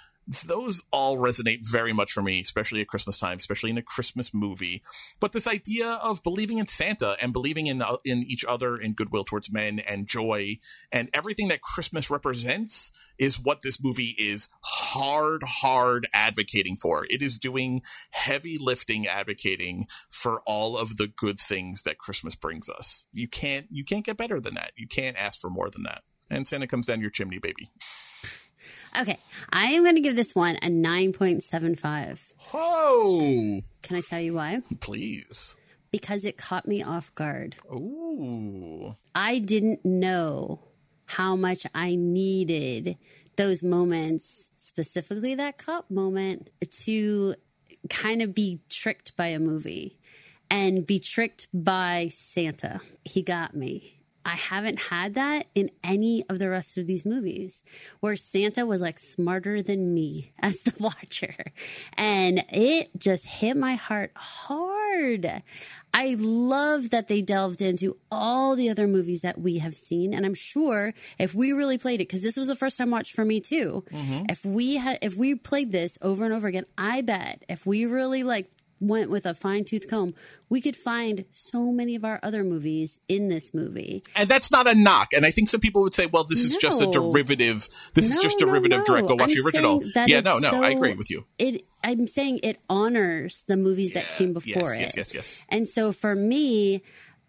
those 0.46 0.82
all 0.92 1.18
resonate 1.18 1.68
very 1.68 1.92
much 1.92 2.12
for 2.12 2.22
me, 2.22 2.40
especially 2.40 2.80
at 2.80 2.86
Christmas 2.86 3.18
time, 3.18 3.38
especially 3.38 3.70
in 3.70 3.78
a 3.78 3.82
Christmas 3.82 4.32
movie. 4.32 4.82
But 5.20 5.32
this 5.32 5.46
idea 5.46 5.88
of 5.88 6.22
believing 6.22 6.58
in 6.58 6.68
Santa 6.68 7.16
and 7.20 7.32
believing 7.32 7.66
in 7.66 7.82
uh, 7.82 7.96
in 8.04 8.22
each 8.22 8.44
other 8.44 8.76
and 8.76 8.94
goodwill 8.94 9.24
towards 9.24 9.52
men 9.52 9.80
and 9.80 10.06
joy 10.06 10.58
and 10.90 11.10
everything 11.12 11.48
that 11.48 11.62
Christmas 11.62 12.10
represents 12.10 12.92
is 13.18 13.40
what 13.40 13.62
this 13.62 13.82
movie 13.82 14.14
is 14.18 14.48
hard, 14.62 15.42
hard 15.42 16.06
advocating 16.12 16.76
for. 16.76 17.06
It 17.10 17.22
is 17.22 17.38
doing 17.38 17.82
heavy 18.10 18.58
lifting 18.58 19.06
advocating 19.06 19.86
for 20.10 20.42
all 20.46 20.76
of 20.76 20.96
the 20.96 21.06
good 21.08 21.38
things 21.40 21.82
that 21.82 21.98
Christmas 21.98 22.34
brings 22.36 22.68
us. 22.68 23.04
You 23.12 23.28
can't 23.28 23.66
you 23.70 23.84
can't 23.84 24.04
get 24.04 24.16
better 24.16 24.40
than 24.40 24.54
that. 24.54 24.72
You 24.76 24.86
can't 24.88 25.16
ask 25.16 25.40
for 25.40 25.50
more 25.50 25.70
than 25.70 25.82
that. 25.84 26.02
And 26.30 26.46
Santa 26.48 26.66
comes 26.66 26.86
down 26.86 27.00
your 27.00 27.10
chimney, 27.10 27.38
baby. 27.38 27.70
Okay, 29.00 29.18
I 29.52 29.66
am 29.72 29.82
going 29.84 29.94
to 29.96 30.00
give 30.02 30.16
this 30.16 30.34
one 30.34 30.56
a 30.56 30.68
9.75. 30.68 32.32
Oh, 32.52 33.62
Can 33.82 33.96
I 33.96 34.00
tell 34.00 34.20
you 34.20 34.34
why? 34.34 34.62
please. 34.80 35.56
Because 35.90 36.24
it 36.24 36.38
caught 36.38 36.66
me 36.66 36.82
off 36.82 37.14
guard. 37.14 37.56
Ooh. 37.70 38.96
I 39.14 39.38
didn't 39.40 39.84
know 39.84 40.60
how 41.16 41.36
much 41.36 41.66
I 41.74 41.94
needed 41.94 42.96
those 43.36 43.62
moments, 43.62 44.50
specifically 44.56 45.34
that 45.34 45.58
cop 45.58 45.90
moment, 45.90 46.50
to 46.84 47.34
kind 47.88 48.22
of 48.22 48.34
be 48.34 48.60
tricked 48.68 49.16
by 49.16 49.28
a 49.28 49.38
movie 49.38 49.98
and 50.50 50.86
be 50.86 50.98
tricked 50.98 51.48
by 51.52 52.08
Santa. 52.10 52.80
He 53.04 53.22
got 53.22 53.54
me. 53.54 54.01
I 54.24 54.34
haven't 54.34 54.78
had 54.78 55.14
that 55.14 55.46
in 55.54 55.70
any 55.82 56.24
of 56.28 56.38
the 56.38 56.48
rest 56.48 56.78
of 56.78 56.86
these 56.86 57.04
movies 57.04 57.62
where 58.00 58.16
Santa 58.16 58.64
was 58.64 58.80
like 58.80 58.98
smarter 58.98 59.62
than 59.62 59.92
me 59.94 60.30
as 60.40 60.62
the 60.62 60.74
watcher. 60.78 61.34
And 61.96 62.44
it 62.50 62.90
just 62.98 63.26
hit 63.26 63.56
my 63.56 63.74
heart 63.74 64.12
hard. 64.14 65.42
I 65.94 66.16
love 66.18 66.90
that 66.90 67.08
they 67.08 67.20
delved 67.20 67.60
into 67.60 67.96
all 68.10 68.56
the 68.56 68.70
other 68.70 68.86
movies 68.86 69.20
that 69.22 69.38
we 69.38 69.58
have 69.58 69.74
seen. 69.74 70.14
And 70.14 70.24
I'm 70.24 70.34
sure 70.34 70.94
if 71.18 71.34
we 71.34 71.52
really 71.52 71.78
played 71.78 72.00
it, 72.00 72.08
because 72.08 72.22
this 72.22 72.36
was 72.36 72.48
a 72.48 72.56
first 72.56 72.78
time 72.78 72.90
watch 72.90 73.12
for 73.12 73.24
me 73.24 73.40
too. 73.40 73.84
Mm-hmm. 73.90 74.26
If 74.30 74.44
we 74.44 74.76
had, 74.76 74.98
if 75.02 75.16
we 75.16 75.34
played 75.34 75.72
this 75.72 75.98
over 76.00 76.24
and 76.24 76.32
over 76.32 76.48
again, 76.48 76.64
I 76.78 77.02
bet 77.02 77.44
if 77.48 77.66
we 77.66 77.84
really 77.86 78.22
like 78.22 78.50
went 78.82 79.10
with 79.10 79.24
a 79.24 79.34
fine 79.34 79.64
tooth 79.64 79.88
comb, 79.88 80.14
we 80.48 80.60
could 80.60 80.76
find 80.76 81.24
so 81.30 81.70
many 81.72 81.94
of 81.94 82.04
our 82.04 82.18
other 82.22 82.44
movies 82.44 82.98
in 83.08 83.28
this 83.28 83.54
movie. 83.54 84.02
And 84.16 84.28
that's 84.28 84.50
not 84.50 84.66
a 84.66 84.74
knock. 84.74 85.12
And 85.12 85.24
I 85.24 85.30
think 85.30 85.48
some 85.48 85.60
people 85.60 85.82
would 85.82 85.94
say, 85.94 86.06
well, 86.06 86.24
this 86.24 86.42
is 86.42 86.56
just 86.56 86.82
a 86.82 86.90
derivative. 86.90 87.68
This 87.94 88.14
is 88.14 88.22
just 88.22 88.38
derivative 88.38 88.80
no. 88.80 88.84
direct. 88.84 89.08
Go 89.08 89.14
watch 89.14 89.30
I'm 89.30 89.36
the 89.36 89.42
original. 89.44 89.82
Yeah, 90.06 90.20
no, 90.20 90.38
no, 90.38 90.62
I 90.62 90.70
agree 90.70 90.94
with 90.94 91.10
you. 91.10 91.24
It. 91.38 91.64
I'm 91.84 92.06
saying 92.06 92.40
it 92.42 92.58
honors 92.68 93.44
the 93.48 93.56
movies 93.56 93.92
that 93.92 94.08
came 94.10 94.32
before 94.32 94.52
yes, 94.52 94.76
it. 94.76 94.80
yes, 94.80 94.96
yes, 94.96 95.14
yes. 95.14 95.46
And 95.48 95.66
so 95.66 95.90
for 95.90 96.14
me, 96.14 96.82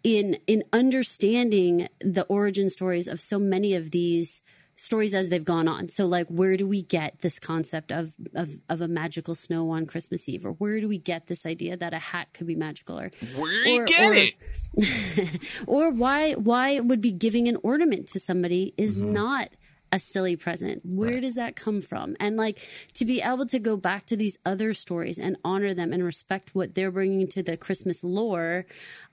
in 0.04 0.36
in 0.46 0.62
understanding 0.72 1.88
the 2.00 2.24
origin 2.28 2.70
stories 2.70 3.08
of 3.08 3.20
so 3.20 3.38
many 3.38 3.74
of 3.74 3.90
these 3.90 4.42
stories 4.76 5.14
as 5.14 5.28
they've 5.28 5.44
gone 5.44 5.68
on. 5.68 5.88
So 5.88 6.06
like 6.06 6.26
where 6.28 6.56
do 6.56 6.66
we 6.66 6.82
get 6.82 7.20
this 7.20 7.38
concept 7.38 7.92
of 7.92 8.14
of, 8.34 8.50
of 8.68 8.80
a 8.80 8.88
magical 8.88 9.34
snow 9.34 9.70
on 9.70 9.86
Christmas 9.86 10.28
Eve? 10.28 10.44
Or 10.46 10.52
where 10.52 10.80
do 10.80 10.88
we 10.88 10.98
get 10.98 11.26
this 11.26 11.46
idea 11.46 11.76
that 11.76 11.94
a 11.94 11.98
hat 11.98 12.28
could 12.34 12.46
be 12.46 12.56
magical 12.56 12.98
or 13.00 13.10
Where 13.36 13.64
do 13.64 13.70
you 13.70 13.82
or- 13.82 13.86
get 13.86 14.10
or- 14.10 14.14
it? 14.14 15.40
or 15.66 15.90
why 15.90 16.32
why 16.32 16.70
it 16.70 16.84
would 16.84 17.00
be 17.00 17.12
giving 17.12 17.46
an 17.48 17.56
ornament 17.62 18.08
to 18.08 18.18
somebody 18.20 18.74
is 18.76 18.96
Mm-hmm. 18.96 19.12
not 19.12 19.48
a 19.94 19.98
silly 20.00 20.34
present. 20.34 20.82
Where 20.84 21.20
does 21.20 21.36
that 21.36 21.54
come 21.54 21.80
from? 21.80 22.16
And 22.18 22.36
like 22.36 22.58
to 22.94 23.04
be 23.04 23.22
able 23.22 23.46
to 23.46 23.60
go 23.60 23.76
back 23.76 24.06
to 24.06 24.16
these 24.16 24.36
other 24.44 24.74
stories 24.74 25.20
and 25.20 25.36
honor 25.44 25.72
them 25.72 25.92
and 25.92 26.02
respect 26.02 26.52
what 26.52 26.74
they're 26.74 26.90
bringing 26.90 27.28
to 27.28 27.44
the 27.44 27.56
Christmas 27.56 28.02
lore, 28.02 28.66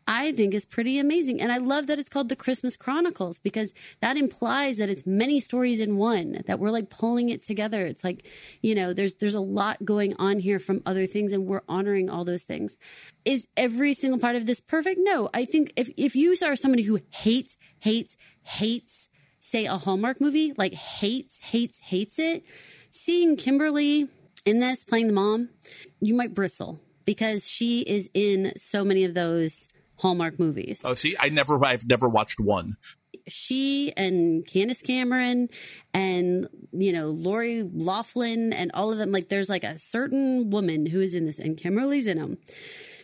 I 0.07 0.31
think 0.31 0.55
is 0.55 0.65
pretty 0.65 0.97
amazing. 0.97 1.39
And 1.39 1.51
I 1.51 1.57
love 1.57 1.85
that 1.85 1.99
it's 1.99 2.09
called 2.09 2.29
the 2.29 2.35
Christmas 2.35 2.75
Chronicles 2.75 3.37
because 3.37 3.75
that 3.99 4.17
implies 4.17 4.77
that 4.77 4.89
it's 4.89 5.05
many 5.05 5.39
stories 5.39 5.79
in 5.79 5.97
one, 5.97 6.39
that 6.47 6.59
we're 6.59 6.71
like 6.71 6.89
pulling 6.89 7.29
it 7.29 7.43
together. 7.43 7.85
It's 7.85 8.03
like, 8.03 8.25
you 8.63 8.73
know, 8.73 8.91
there's 8.91 9.13
there's 9.15 9.35
a 9.35 9.39
lot 9.39 9.85
going 9.85 10.15
on 10.17 10.39
here 10.39 10.57
from 10.57 10.81
other 10.87 11.05
things 11.05 11.31
and 11.31 11.45
we're 11.45 11.61
honoring 11.69 12.09
all 12.09 12.25
those 12.25 12.43
things. 12.43 12.79
Is 13.23 13.47
every 13.55 13.93
single 13.93 14.19
part 14.19 14.35
of 14.35 14.47
this 14.47 14.61
perfect? 14.61 14.99
No. 15.03 15.29
I 15.31 15.45
think 15.45 15.73
if 15.75 15.91
if 15.95 16.15
you 16.15 16.33
are 16.43 16.55
somebody 16.55 16.81
who 16.81 16.99
hates, 17.11 17.55
hates, 17.81 18.17
hates 18.41 19.09
say 19.41 19.65
a 19.65 19.73
Hallmark 19.73 20.21
movie, 20.21 20.53
like 20.55 20.73
hates, 20.73 21.41
hates, 21.41 21.79
hates 21.79 22.17
it, 22.17 22.45
seeing 22.91 23.35
Kimberly 23.35 24.07
in 24.45 24.59
this 24.59 24.85
playing 24.85 25.07
the 25.07 25.13
mom, 25.13 25.49
you 25.99 26.13
might 26.13 26.33
bristle 26.33 26.79
because 27.05 27.49
she 27.49 27.81
is 27.81 28.09
in 28.13 28.53
so 28.57 28.85
many 28.85 29.03
of 29.03 29.13
those 29.13 29.67
Hallmark 29.97 30.39
movies. 30.39 30.83
Oh, 30.85 30.93
see, 30.93 31.15
I 31.19 31.29
never, 31.29 31.63
I've 31.65 31.87
never 31.87 32.07
watched 32.07 32.39
one. 32.39 32.77
She 33.27 33.91
and 33.97 34.45
Candace 34.47 34.81
Cameron 34.81 35.49
and, 35.93 36.47
you 36.71 36.93
know, 36.93 37.07
Lori 37.07 37.63
Loughlin 37.63 38.53
and 38.53 38.71
all 38.73 38.91
of 38.91 38.97
them, 38.97 39.11
like 39.11 39.29
there's 39.29 39.49
like 39.49 39.63
a 39.63 39.77
certain 39.77 40.49
woman 40.49 40.85
who 40.85 40.99
is 41.01 41.13
in 41.13 41.25
this 41.25 41.39
and 41.39 41.57
Kimberly's 41.57 42.07
in 42.07 42.17
them. 42.17 42.37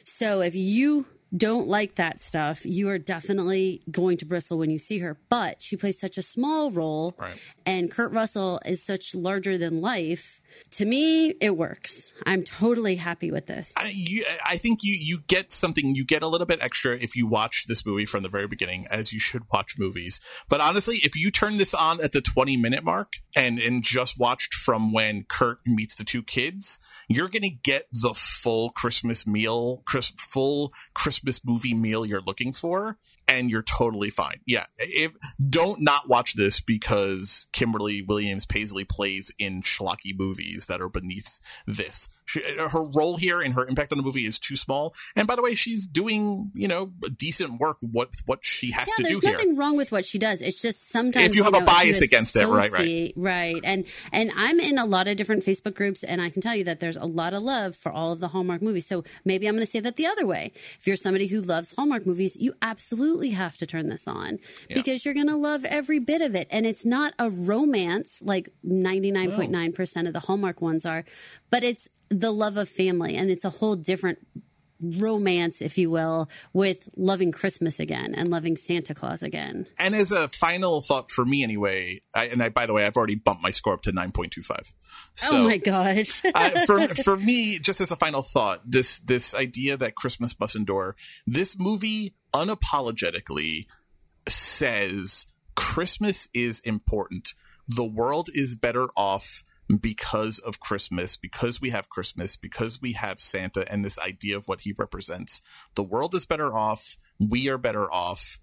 So 0.04 0.42
if 0.42 0.56
you 0.56 1.06
don't 1.36 1.68
like 1.68 1.96
that 1.96 2.22
stuff, 2.22 2.66
you 2.66 2.90
are 2.90 2.98
definitely 2.98 3.82
going 3.90 4.18
to 4.18 4.26
bristle 4.26 4.58
when 4.58 4.70
you 4.70 4.78
see 4.78 5.00
her. 5.00 5.18
But 5.30 5.62
she 5.62 5.76
plays 5.76 6.00
such 6.00 6.18
a 6.18 6.22
small 6.22 6.72
role, 6.72 7.16
right. 7.18 7.40
and 7.66 7.92
Kurt 7.92 8.12
Russell 8.12 8.60
is 8.66 8.84
such 8.84 9.14
larger 9.14 9.58
than 9.58 9.82
life. 9.82 10.42
To 10.72 10.86
me, 10.86 11.30
it 11.42 11.58
works. 11.58 12.14
I'm 12.26 12.44
totally 12.44 12.96
happy 12.96 13.32
with 13.32 13.48
this. 13.48 13.74
I, 13.78 13.92
you, 13.94 14.26
I 14.46 14.58
think 14.58 14.84
you 14.84 14.94
you 14.94 15.20
get 15.28 15.52
something. 15.52 15.96
You 15.96 16.06
get 16.06 16.24
a 16.24 16.28
little 16.28 16.48
bit 16.48 16.60
extra 16.62 16.98
if 16.98 17.16
you 17.16 17.28
watch 17.28 17.68
this 17.68 17.86
movie 17.86 18.06
from 18.06 18.24
the 18.24 18.30
very 18.30 18.48
beginning, 18.48 18.86
as 18.90 19.14
you 19.14 19.20
should 19.20 19.44
watch 19.52 19.76
movies. 19.78 20.22
But 20.50 20.62
honestly, 20.62 20.98
if 20.98 21.16
you 21.16 21.32
turn 21.32 21.58
this 21.58 21.74
on 21.74 22.02
at 22.02 22.12
the 22.12 22.22
20 22.22 22.58
minute 22.58 22.84
mark 22.84 23.14
and 23.36 23.60
and 23.60 23.84
just 23.84 24.20
watched 24.20 24.54
from 24.54 24.92
when 24.92 25.24
Kurt 25.24 25.60
meets 25.66 25.96
the 25.96 26.04
two 26.04 26.24
kids, 26.24 26.80
you're 27.08 27.30
going 27.30 27.44
to 27.44 27.50
get 27.50 27.88
the 27.92 28.14
full 28.14 28.70
Christmas 28.72 29.26
meal, 29.26 29.84
full 30.18 30.74
Christmas 30.94 31.42
movie 31.46 31.74
meal 31.74 32.06
you're 32.06 32.22
looking 32.22 32.54
for, 32.54 32.98
and 33.28 33.52
you're 33.52 33.64
totally 33.64 34.10
fine. 34.10 34.40
Yeah, 34.46 34.66
if 34.78 35.12
don't 35.50 35.82
not 35.82 36.08
watch 36.08 36.36
this 36.36 36.62
because 36.62 37.48
Kimberly 37.52 38.02
Williams 38.02 38.46
Paisley 38.46 38.84
plays 38.84 39.32
in 39.38 39.62
schlocky 39.62 40.18
movies 40.18 40.68
that 40.68 40.82
are 40.82 40.90
beneath 40.90 41.42
this. 41.66 42.10
She, 42.28 42.42
her 42.58 42.88
role 42.94 43.18
here 43.18 43.42
and 43.42 43.54
her 43.56 43.66
impact 43.66 43.92
on 43.92 43.98
the 43.98 44.04
movie 44.04 44.26
is 44.26 44.38
too 44.40 44.56
small. 44.56 44.94
And 45.16 45.28
by 45.28 45.36
the 45.36 45.42
way, 45.42 45.56
she's 45.56 45.88
doing 45.88 46.52
you 46.56 46.68
know 46.68 46.88
decent 47.16 47.60
work. 47.60 47.78
What 47.82 48.10
what 48.26 48.46
she 48.46 48.72
has 48.72 48.88
yeah, 48.90 48.96
to 48.98 49.04
do 49.04 49.10
here. 49.10 49.20
there's 49.22 49.34
nothing 49.34 49.58
wrong 49.58 49.76
with 49.78 49.92
what 49.92 50.06
she 50.06 50.20
does. 50.20 50.42
It's 50.42 50.62
just 50.62 50.90
sometimes 50.90 51.28
If 51.28 51.36
you 51.36 51.44
have 51.44 51.54
a 51.54 51.60
know, 51.60 51.66
bias 51.66 52.02
you 52.02 52.06
against 52.06 52.36
it, 52.36 52.46
right, 52.48 52.72
right. 52.72 53.14
right. 53.16 53.62
And 53.64 53.86
and 54.12 54.32
I'm 54.36 54.60
in 54.60 54.78
a 54.78 54.86
lot 54.86 55.08
of 55.08 55.18
different 55.18 55.44
Facebook 55.44 55.74
groups, 55.76 56.04
and 56.04 56.22
I 56.22 56.30
can 56.30 56.42
tell 56.42 56.56
you 56.56 56.64
that 56.66 56.80
there's 56.80 56.98
a 56.98 57.06
lot 57.06 57.34
of 57.34 57.42
love 57.44 57.76
for 57.76 57.92
all 57.92 58.12
of 58.12 58.20
the 58.20 58.28
Hallmark 58.30 58.62
movies. 58.62 58.86
So 58.86 59.04
maybe 59.26 59.48
I'm 59.48 59.56
going 59.56 59.66
to 59.66 59.72
say 59.72 59.80
that 59.80 59.96
the 59.96 60.06
other 60.06 60.26
way. 60.28 60.52
If 60.80 60.86
you're 60.86 60.96
somebody 60.96 61.28
who 61.28 61.42
loves 61.42 61.74
Hallmark 61.74 62.06
movies, 62.06 62.36
you 62.38 62.54
absolutely 62.62 63.30
have 63.32 63.58
to 63.58 63.66
turn 63.66 63.88
this 63.90 64.08
on 64.08 64.40
Yeah. 64.70 64.76
because 64.76 65.06
you're 65.06 65.14
going 65.14 65.28
to 65.30 65.36
love 65.38 65.64
every 65.66 66.00
bit 66.00 66.22
of 66.22 66.36
it. 66.36 66.48
And 66.52 66.66
it's 66.66 66.86
not 66.86 67.14
a 67.18 67.30
romance 67.30 68.22
like 68.24 68.50
99.9% 68.66 70.08
of 70.08 70.14
the 70.14 70.20
Hallmark 70.22 70.62
ones 70.62 70.86
are, 70.86 71.04
but 71.50 71.64
it's 71.64 71.88
the 72.10 72.32
love 72.32 72.58
of 72.58 72.70
family, 72.70 73.16
and 73.16 73.30
it's 73.30 73.46
a 73.46 73.50
whole 73.50 73.76
different 73.76 74.20
romance, 74.80 75.62
if 75.62 75.78
you 75.78 75.90
will, 75.90 76.30
with 76.54 76.90
loving 76.96 77.32
Christmas 77.32 77.80
again 77.80 78.14
and 78.16 78.30
loving 78.30 78.56
Santa 78.56 78.94
Claus 78.94 79.24
again. 79.24 79.68
And 79.80 79.96
as 79.96 80.12
a 80.12 80.28
final 80.28 80.82
thought 80.82 81.10
for 81.10 81.26
me, 81.26 81.44
anyway, 81.44 82.02
I, 82.14 82.26
and 82.28 82.42
I, 82.42 82.50
by 82.50 82.66
the 82.66 82.74
way, 82.74 82.86
I've 82.86 82.96
already 82.96 83.16
bumped 83.16 83.42
my 83.42 83.52
score 83.52 83.74
up 83.74 83.82
to 83.84 83.92
nine 83.92 84.12
point 84.12 84.32
two 84.32 84.42
five. 84.42 84.74
oh 85.32 85.44
my 85.44 85.58
gosh! 85.58 86.22
uh, 86.36 86.66
for 86.66 86.88
for 87.04 87.18
me, 87.18 87.60
just 87.60 87.82
as 87.82 87.92
a 87.92 87.96
final 87.96 88.24
thought, 88.24 88.62
this 88.70 89.00
this 89.00 89.34
idea 89.34 89.78
that 89.78 89.96
Christmas 89.96 90.40
must 90.40 90.56
endure, 90.56 90.96
this 91.26 91.58
movie 91.60 92.16
unapologetically 92.34 93.66
says 94.28 95.28
Christmas 95.56 96.28
is 96.34 96.60
important. 96.62 97.34
The 97.68 97.86
world 97.86 98.30
is 98.34 98.56
better 98.56 98.88
off 98.96 99.44
because 99.82 100.40
of 100.40 100.60
Christmas, 100.60 101.18
because 101.18 101.60
we 101.60 101.72
have 101.72 101.90
Christmas, 101.90 102.38
because 102.38 102.82
we 102.82 102.94
have 102.94 103.20
Santa 103.20 103.70
and 103.72 103.84
this 103.84 104.00
idea 104.00 104.38
of 104.38 104.48
what 104.48 104.62
he 104.62 104.74
represents. 104.78 105.42
The 105.76 105.84
world 105.84 106.16
is 106.16 106.26
better 106.26 106.56
off. 106.56 106.98
We 107.20 107.50
are 107.50 107.58
better 107.58 107.92
off. 107.92 108.40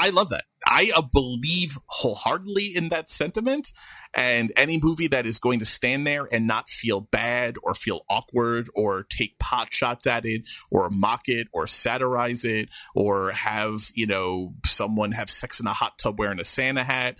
I 0.00 0.08
love 0.08 0.30
that. 0.30 0.44
I 0.66 0.90
uh, 0.96 1.02
believe 1.02 1.76
wholeheartedly 1.86 2.74
in 2.74 2.88
that 2.88 3.10
sentiment. 3.10 3.70
And 4.14 4.50
any 4.56 4.80
movie 4.82 5.08
that 5.08 5.26
is 5.26 5.38
going 5.38 5.58
to 5.58 5.66
stand 5.66 6.06
there 6.06 6.26
and 6.32 6.46
not 6.46 6.70
feel 6.70 7.02
bad 7.02 7.56
or 7.62 7.74
feel 7.74 8.06
awkward 8.08 8.70
or 8.74 9.02
take 9.02 9.38
pot 9.38 9.74
shots 9.74 10.06
at 10.06 10.24
it 10.24 10.42
or 10.70 10.88
mock 10.88 11.22
it 11.26 11.48
or 11.52 11.66
satirize 11.66 12.46
it 12.46 12.70
or 12.94 13.32
have, 13.32 13.90
you 13.94 14.06
know, 14.06 14.54
someone 14.64 15.12
have 15.12 15.28
sex 15.28 15.60
in 15.60 15.66
a 15.66 15.74
hot 15.74 15.98
tub 15.98 16.18
wearing 16.18 16.40
a 16.40 16.44
Santa 16.44 16.82
hat. 16.82 17.16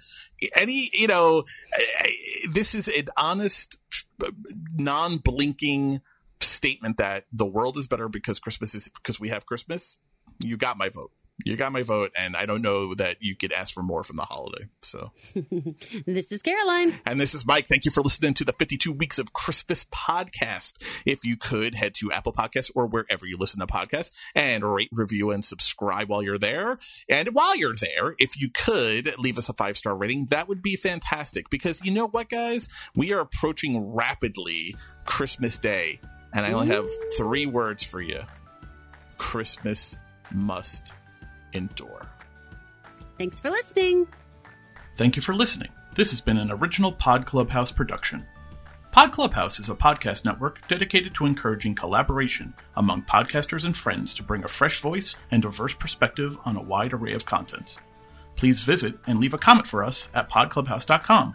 Any, 0.56 0.90
you 0.94 1.06
know, 1.06 1.44
this 2.50 2.74
is 2.74 2.88
an 2.88 3.08
honest, 3.18 3.76
non 4.74 5.18
blinking 5.18 6.00
statement 6.40 6.96
that 6.96 7.26
the 7.30 7.46
world 7.46 7.76
is 7.76 7.86
better 7.86 8.08
because 8.08 8.38
Christmas 8.38 8.74
is 8.74 8.88
because 8.88 9.20
we 9.20 9.28
have 9.28 9.44
Christmas. 9.44 9.98
You 10.42 10.56
got 10.56 10.78
my 10.78 10.88
vote. 10.88 11.12
You 11.44 11.56
got 11.56 11.72
my 11.72 11.82
vote, 11.82 12.12
and 12.16 12.36
I 12.36 12.46
don't 12.46 12.62
know 12.62 12.94
that 12.94 13.22
you 13.22 13.34
could 13.36 13.52
ask 13.52 13.74
for 13.74 13.82
more 13.82 14.02
from 14.02 14.16
the 14.16 14.24
holiday. 14.24 14.66
So, 14.82 15.12
this 16.06 16.32
is 16.32 16.42
Caroline. 16.42 17.00
and 17.06 17.20
this 17.20 17.34
is 17.34 17.46
Mike. 17.46 17.66
Thank 17.66 17.84
you 17.84 17.90
for 17.90 18.00
listening 18.02 18.34
to 18.34 18.44
the 18.44 18.52
52 18.52 18.92
Weeks 18.92 19.18
of 19.18 19.32
Christmas 19.32 19.84
podcast. 19.86 20.74
If 21.06 21.24
you 21.24 21.36
could 21.36 21.74
head 21.74 21.94
to 21.96 22.12
Apple 22.12 22.32
Podcasts 22.32 22.70
or 22.74 22.86
wherever 22.86 23.26
you 23.26 23.36
listen 23.38 23.60
to 23.60 23.66
podcasts 23.66 24.12
and 24.34 24.64
rate, 24.64 24.90
review, 24.92 25.30
and 25.30 25.44
subscribe 25.44 26.08
while 26.08 26.22
you're 26.22 26.38
there. 26.38 26.78
And 27.08 27.28
while 27.32 27.56
you're 27.56 27.74
there, 27.74 28.14
if 28.18 28.40
you 28.40 28.50
could 28.50 29.18
leave 29.18 29.38
us 29.38 29.48
a 29.48 29.52
five 29.54 29.76
star 29.76 29.96
rating, 29.96 30.26
that 30.26 30.48
would 30.48 30.62
be 30.62 30.76
fantastic. 30.76 31.50
Because 31.50 31.84
you 31.84 31.92
know 31.92 32.08
what, 32.08 32.28
guys? 32.28 32.68
We 32.94 33.12
are 33.12 33.20
approaching 33.20 33.92
rapidly 33.94 34.76
Christmas 35.04 35.58
Day, 35.58 36.00
and 36.32 36.44
I 36.44 36.52
only 36.52 36.68
have 36.68 36.88
three 37.16 37.46
words 37.46 37.82
for 37.82 38.00
you 38.00 38.20
Christmas 39.18 39.96
must 40.32 40.92
endure. 41.52 42.06
Thanks 43.18 43.40
for 43.40 43.50
listening. 43.50 44.06
Thank 44.96 45.16
you 45.16 45.22
for 45.22 45.34
listening. 45.34 45.70
This 45.94 46.10
has 46.10 46.20
been 46.20 46.38
an 46.38 46.50
original 46.50 46.92
Pod 46.92 47.26
Clubhouse 47.26 47.72
production. 47.72 48.26
Pod 48.92 49.12
Clubhouse 49.12 49.60
is 49.60 49.68
a 49.68 49.74
podcast 49.74 50.24
network 50.24 50.66
dedicated 50.66 51.14
to 51.14 51.26
encouraging 51.26 51.74
collaboration 51.74 52.54
among 52.76 53.02
podcasters 53.02 53.64
and 53.64 53.76
friends 53.76 54.14
to 54.14 54.22
bring 54.22 54.42
a 54.42 54.48
fresh 54.48 54.80
voice 54.80 55.16
and 55.30 55.42
diverse 55.42 55.74
perspective 55.74 56.36
on 56.44 56.56
a 56.56 56.62
wide 56.62 56.92
array 56.92 57.12
of 57.12 57.24
content. 57.24 57.76
Please 58.36 58.60
visit 58.60 58.98
and 59.06 59.20
leave 59.20 59.34
a 59.34 59.38
comment 59.38 59.66
for 59.66 59.84
us 59.84 60.08
at 60.14 60.30
podclubhouse.com. 60.30 61.34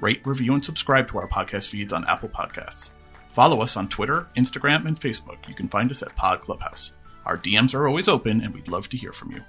Rate, 0.00 0.26
review, 0.26 0.52
and 0.54 0.64
subscribe 0.64 1.08
to 1.08 1.18
our 1.18 1.28
podcast 1.28 1.68
feeds 1.68 1.92
on 1.92 2.06
Apple 2.06 2.28
Podcasts. 2.28 2.90
Follow 3.30 3.62
us 3.62 3.76
on 3.76 3.88
Twitter, 3.88 4.26
Instagram, 4.36 4.86
and 4.86 5.00
Facebook. 5.00 5.48
You 5.48 5.54
can 5.54 5.68
find 5.68 5.90
us 5.90 6.02
at 6.02 6.14
Pod 6.16 6.40
Clubhouse. 6.40 6.92
Our 7.26 7.38
DMs 7.38 7.74
are 7.74 7.88
always 7.88 8.08
open, 8.08 8.40
and 8.40 8.54
we'd 8.54 8.68
love 8.68 8.88
to 8.90 8.96
hear 8.96 9.12
from 9.12 9.32
you. 9.32 9.42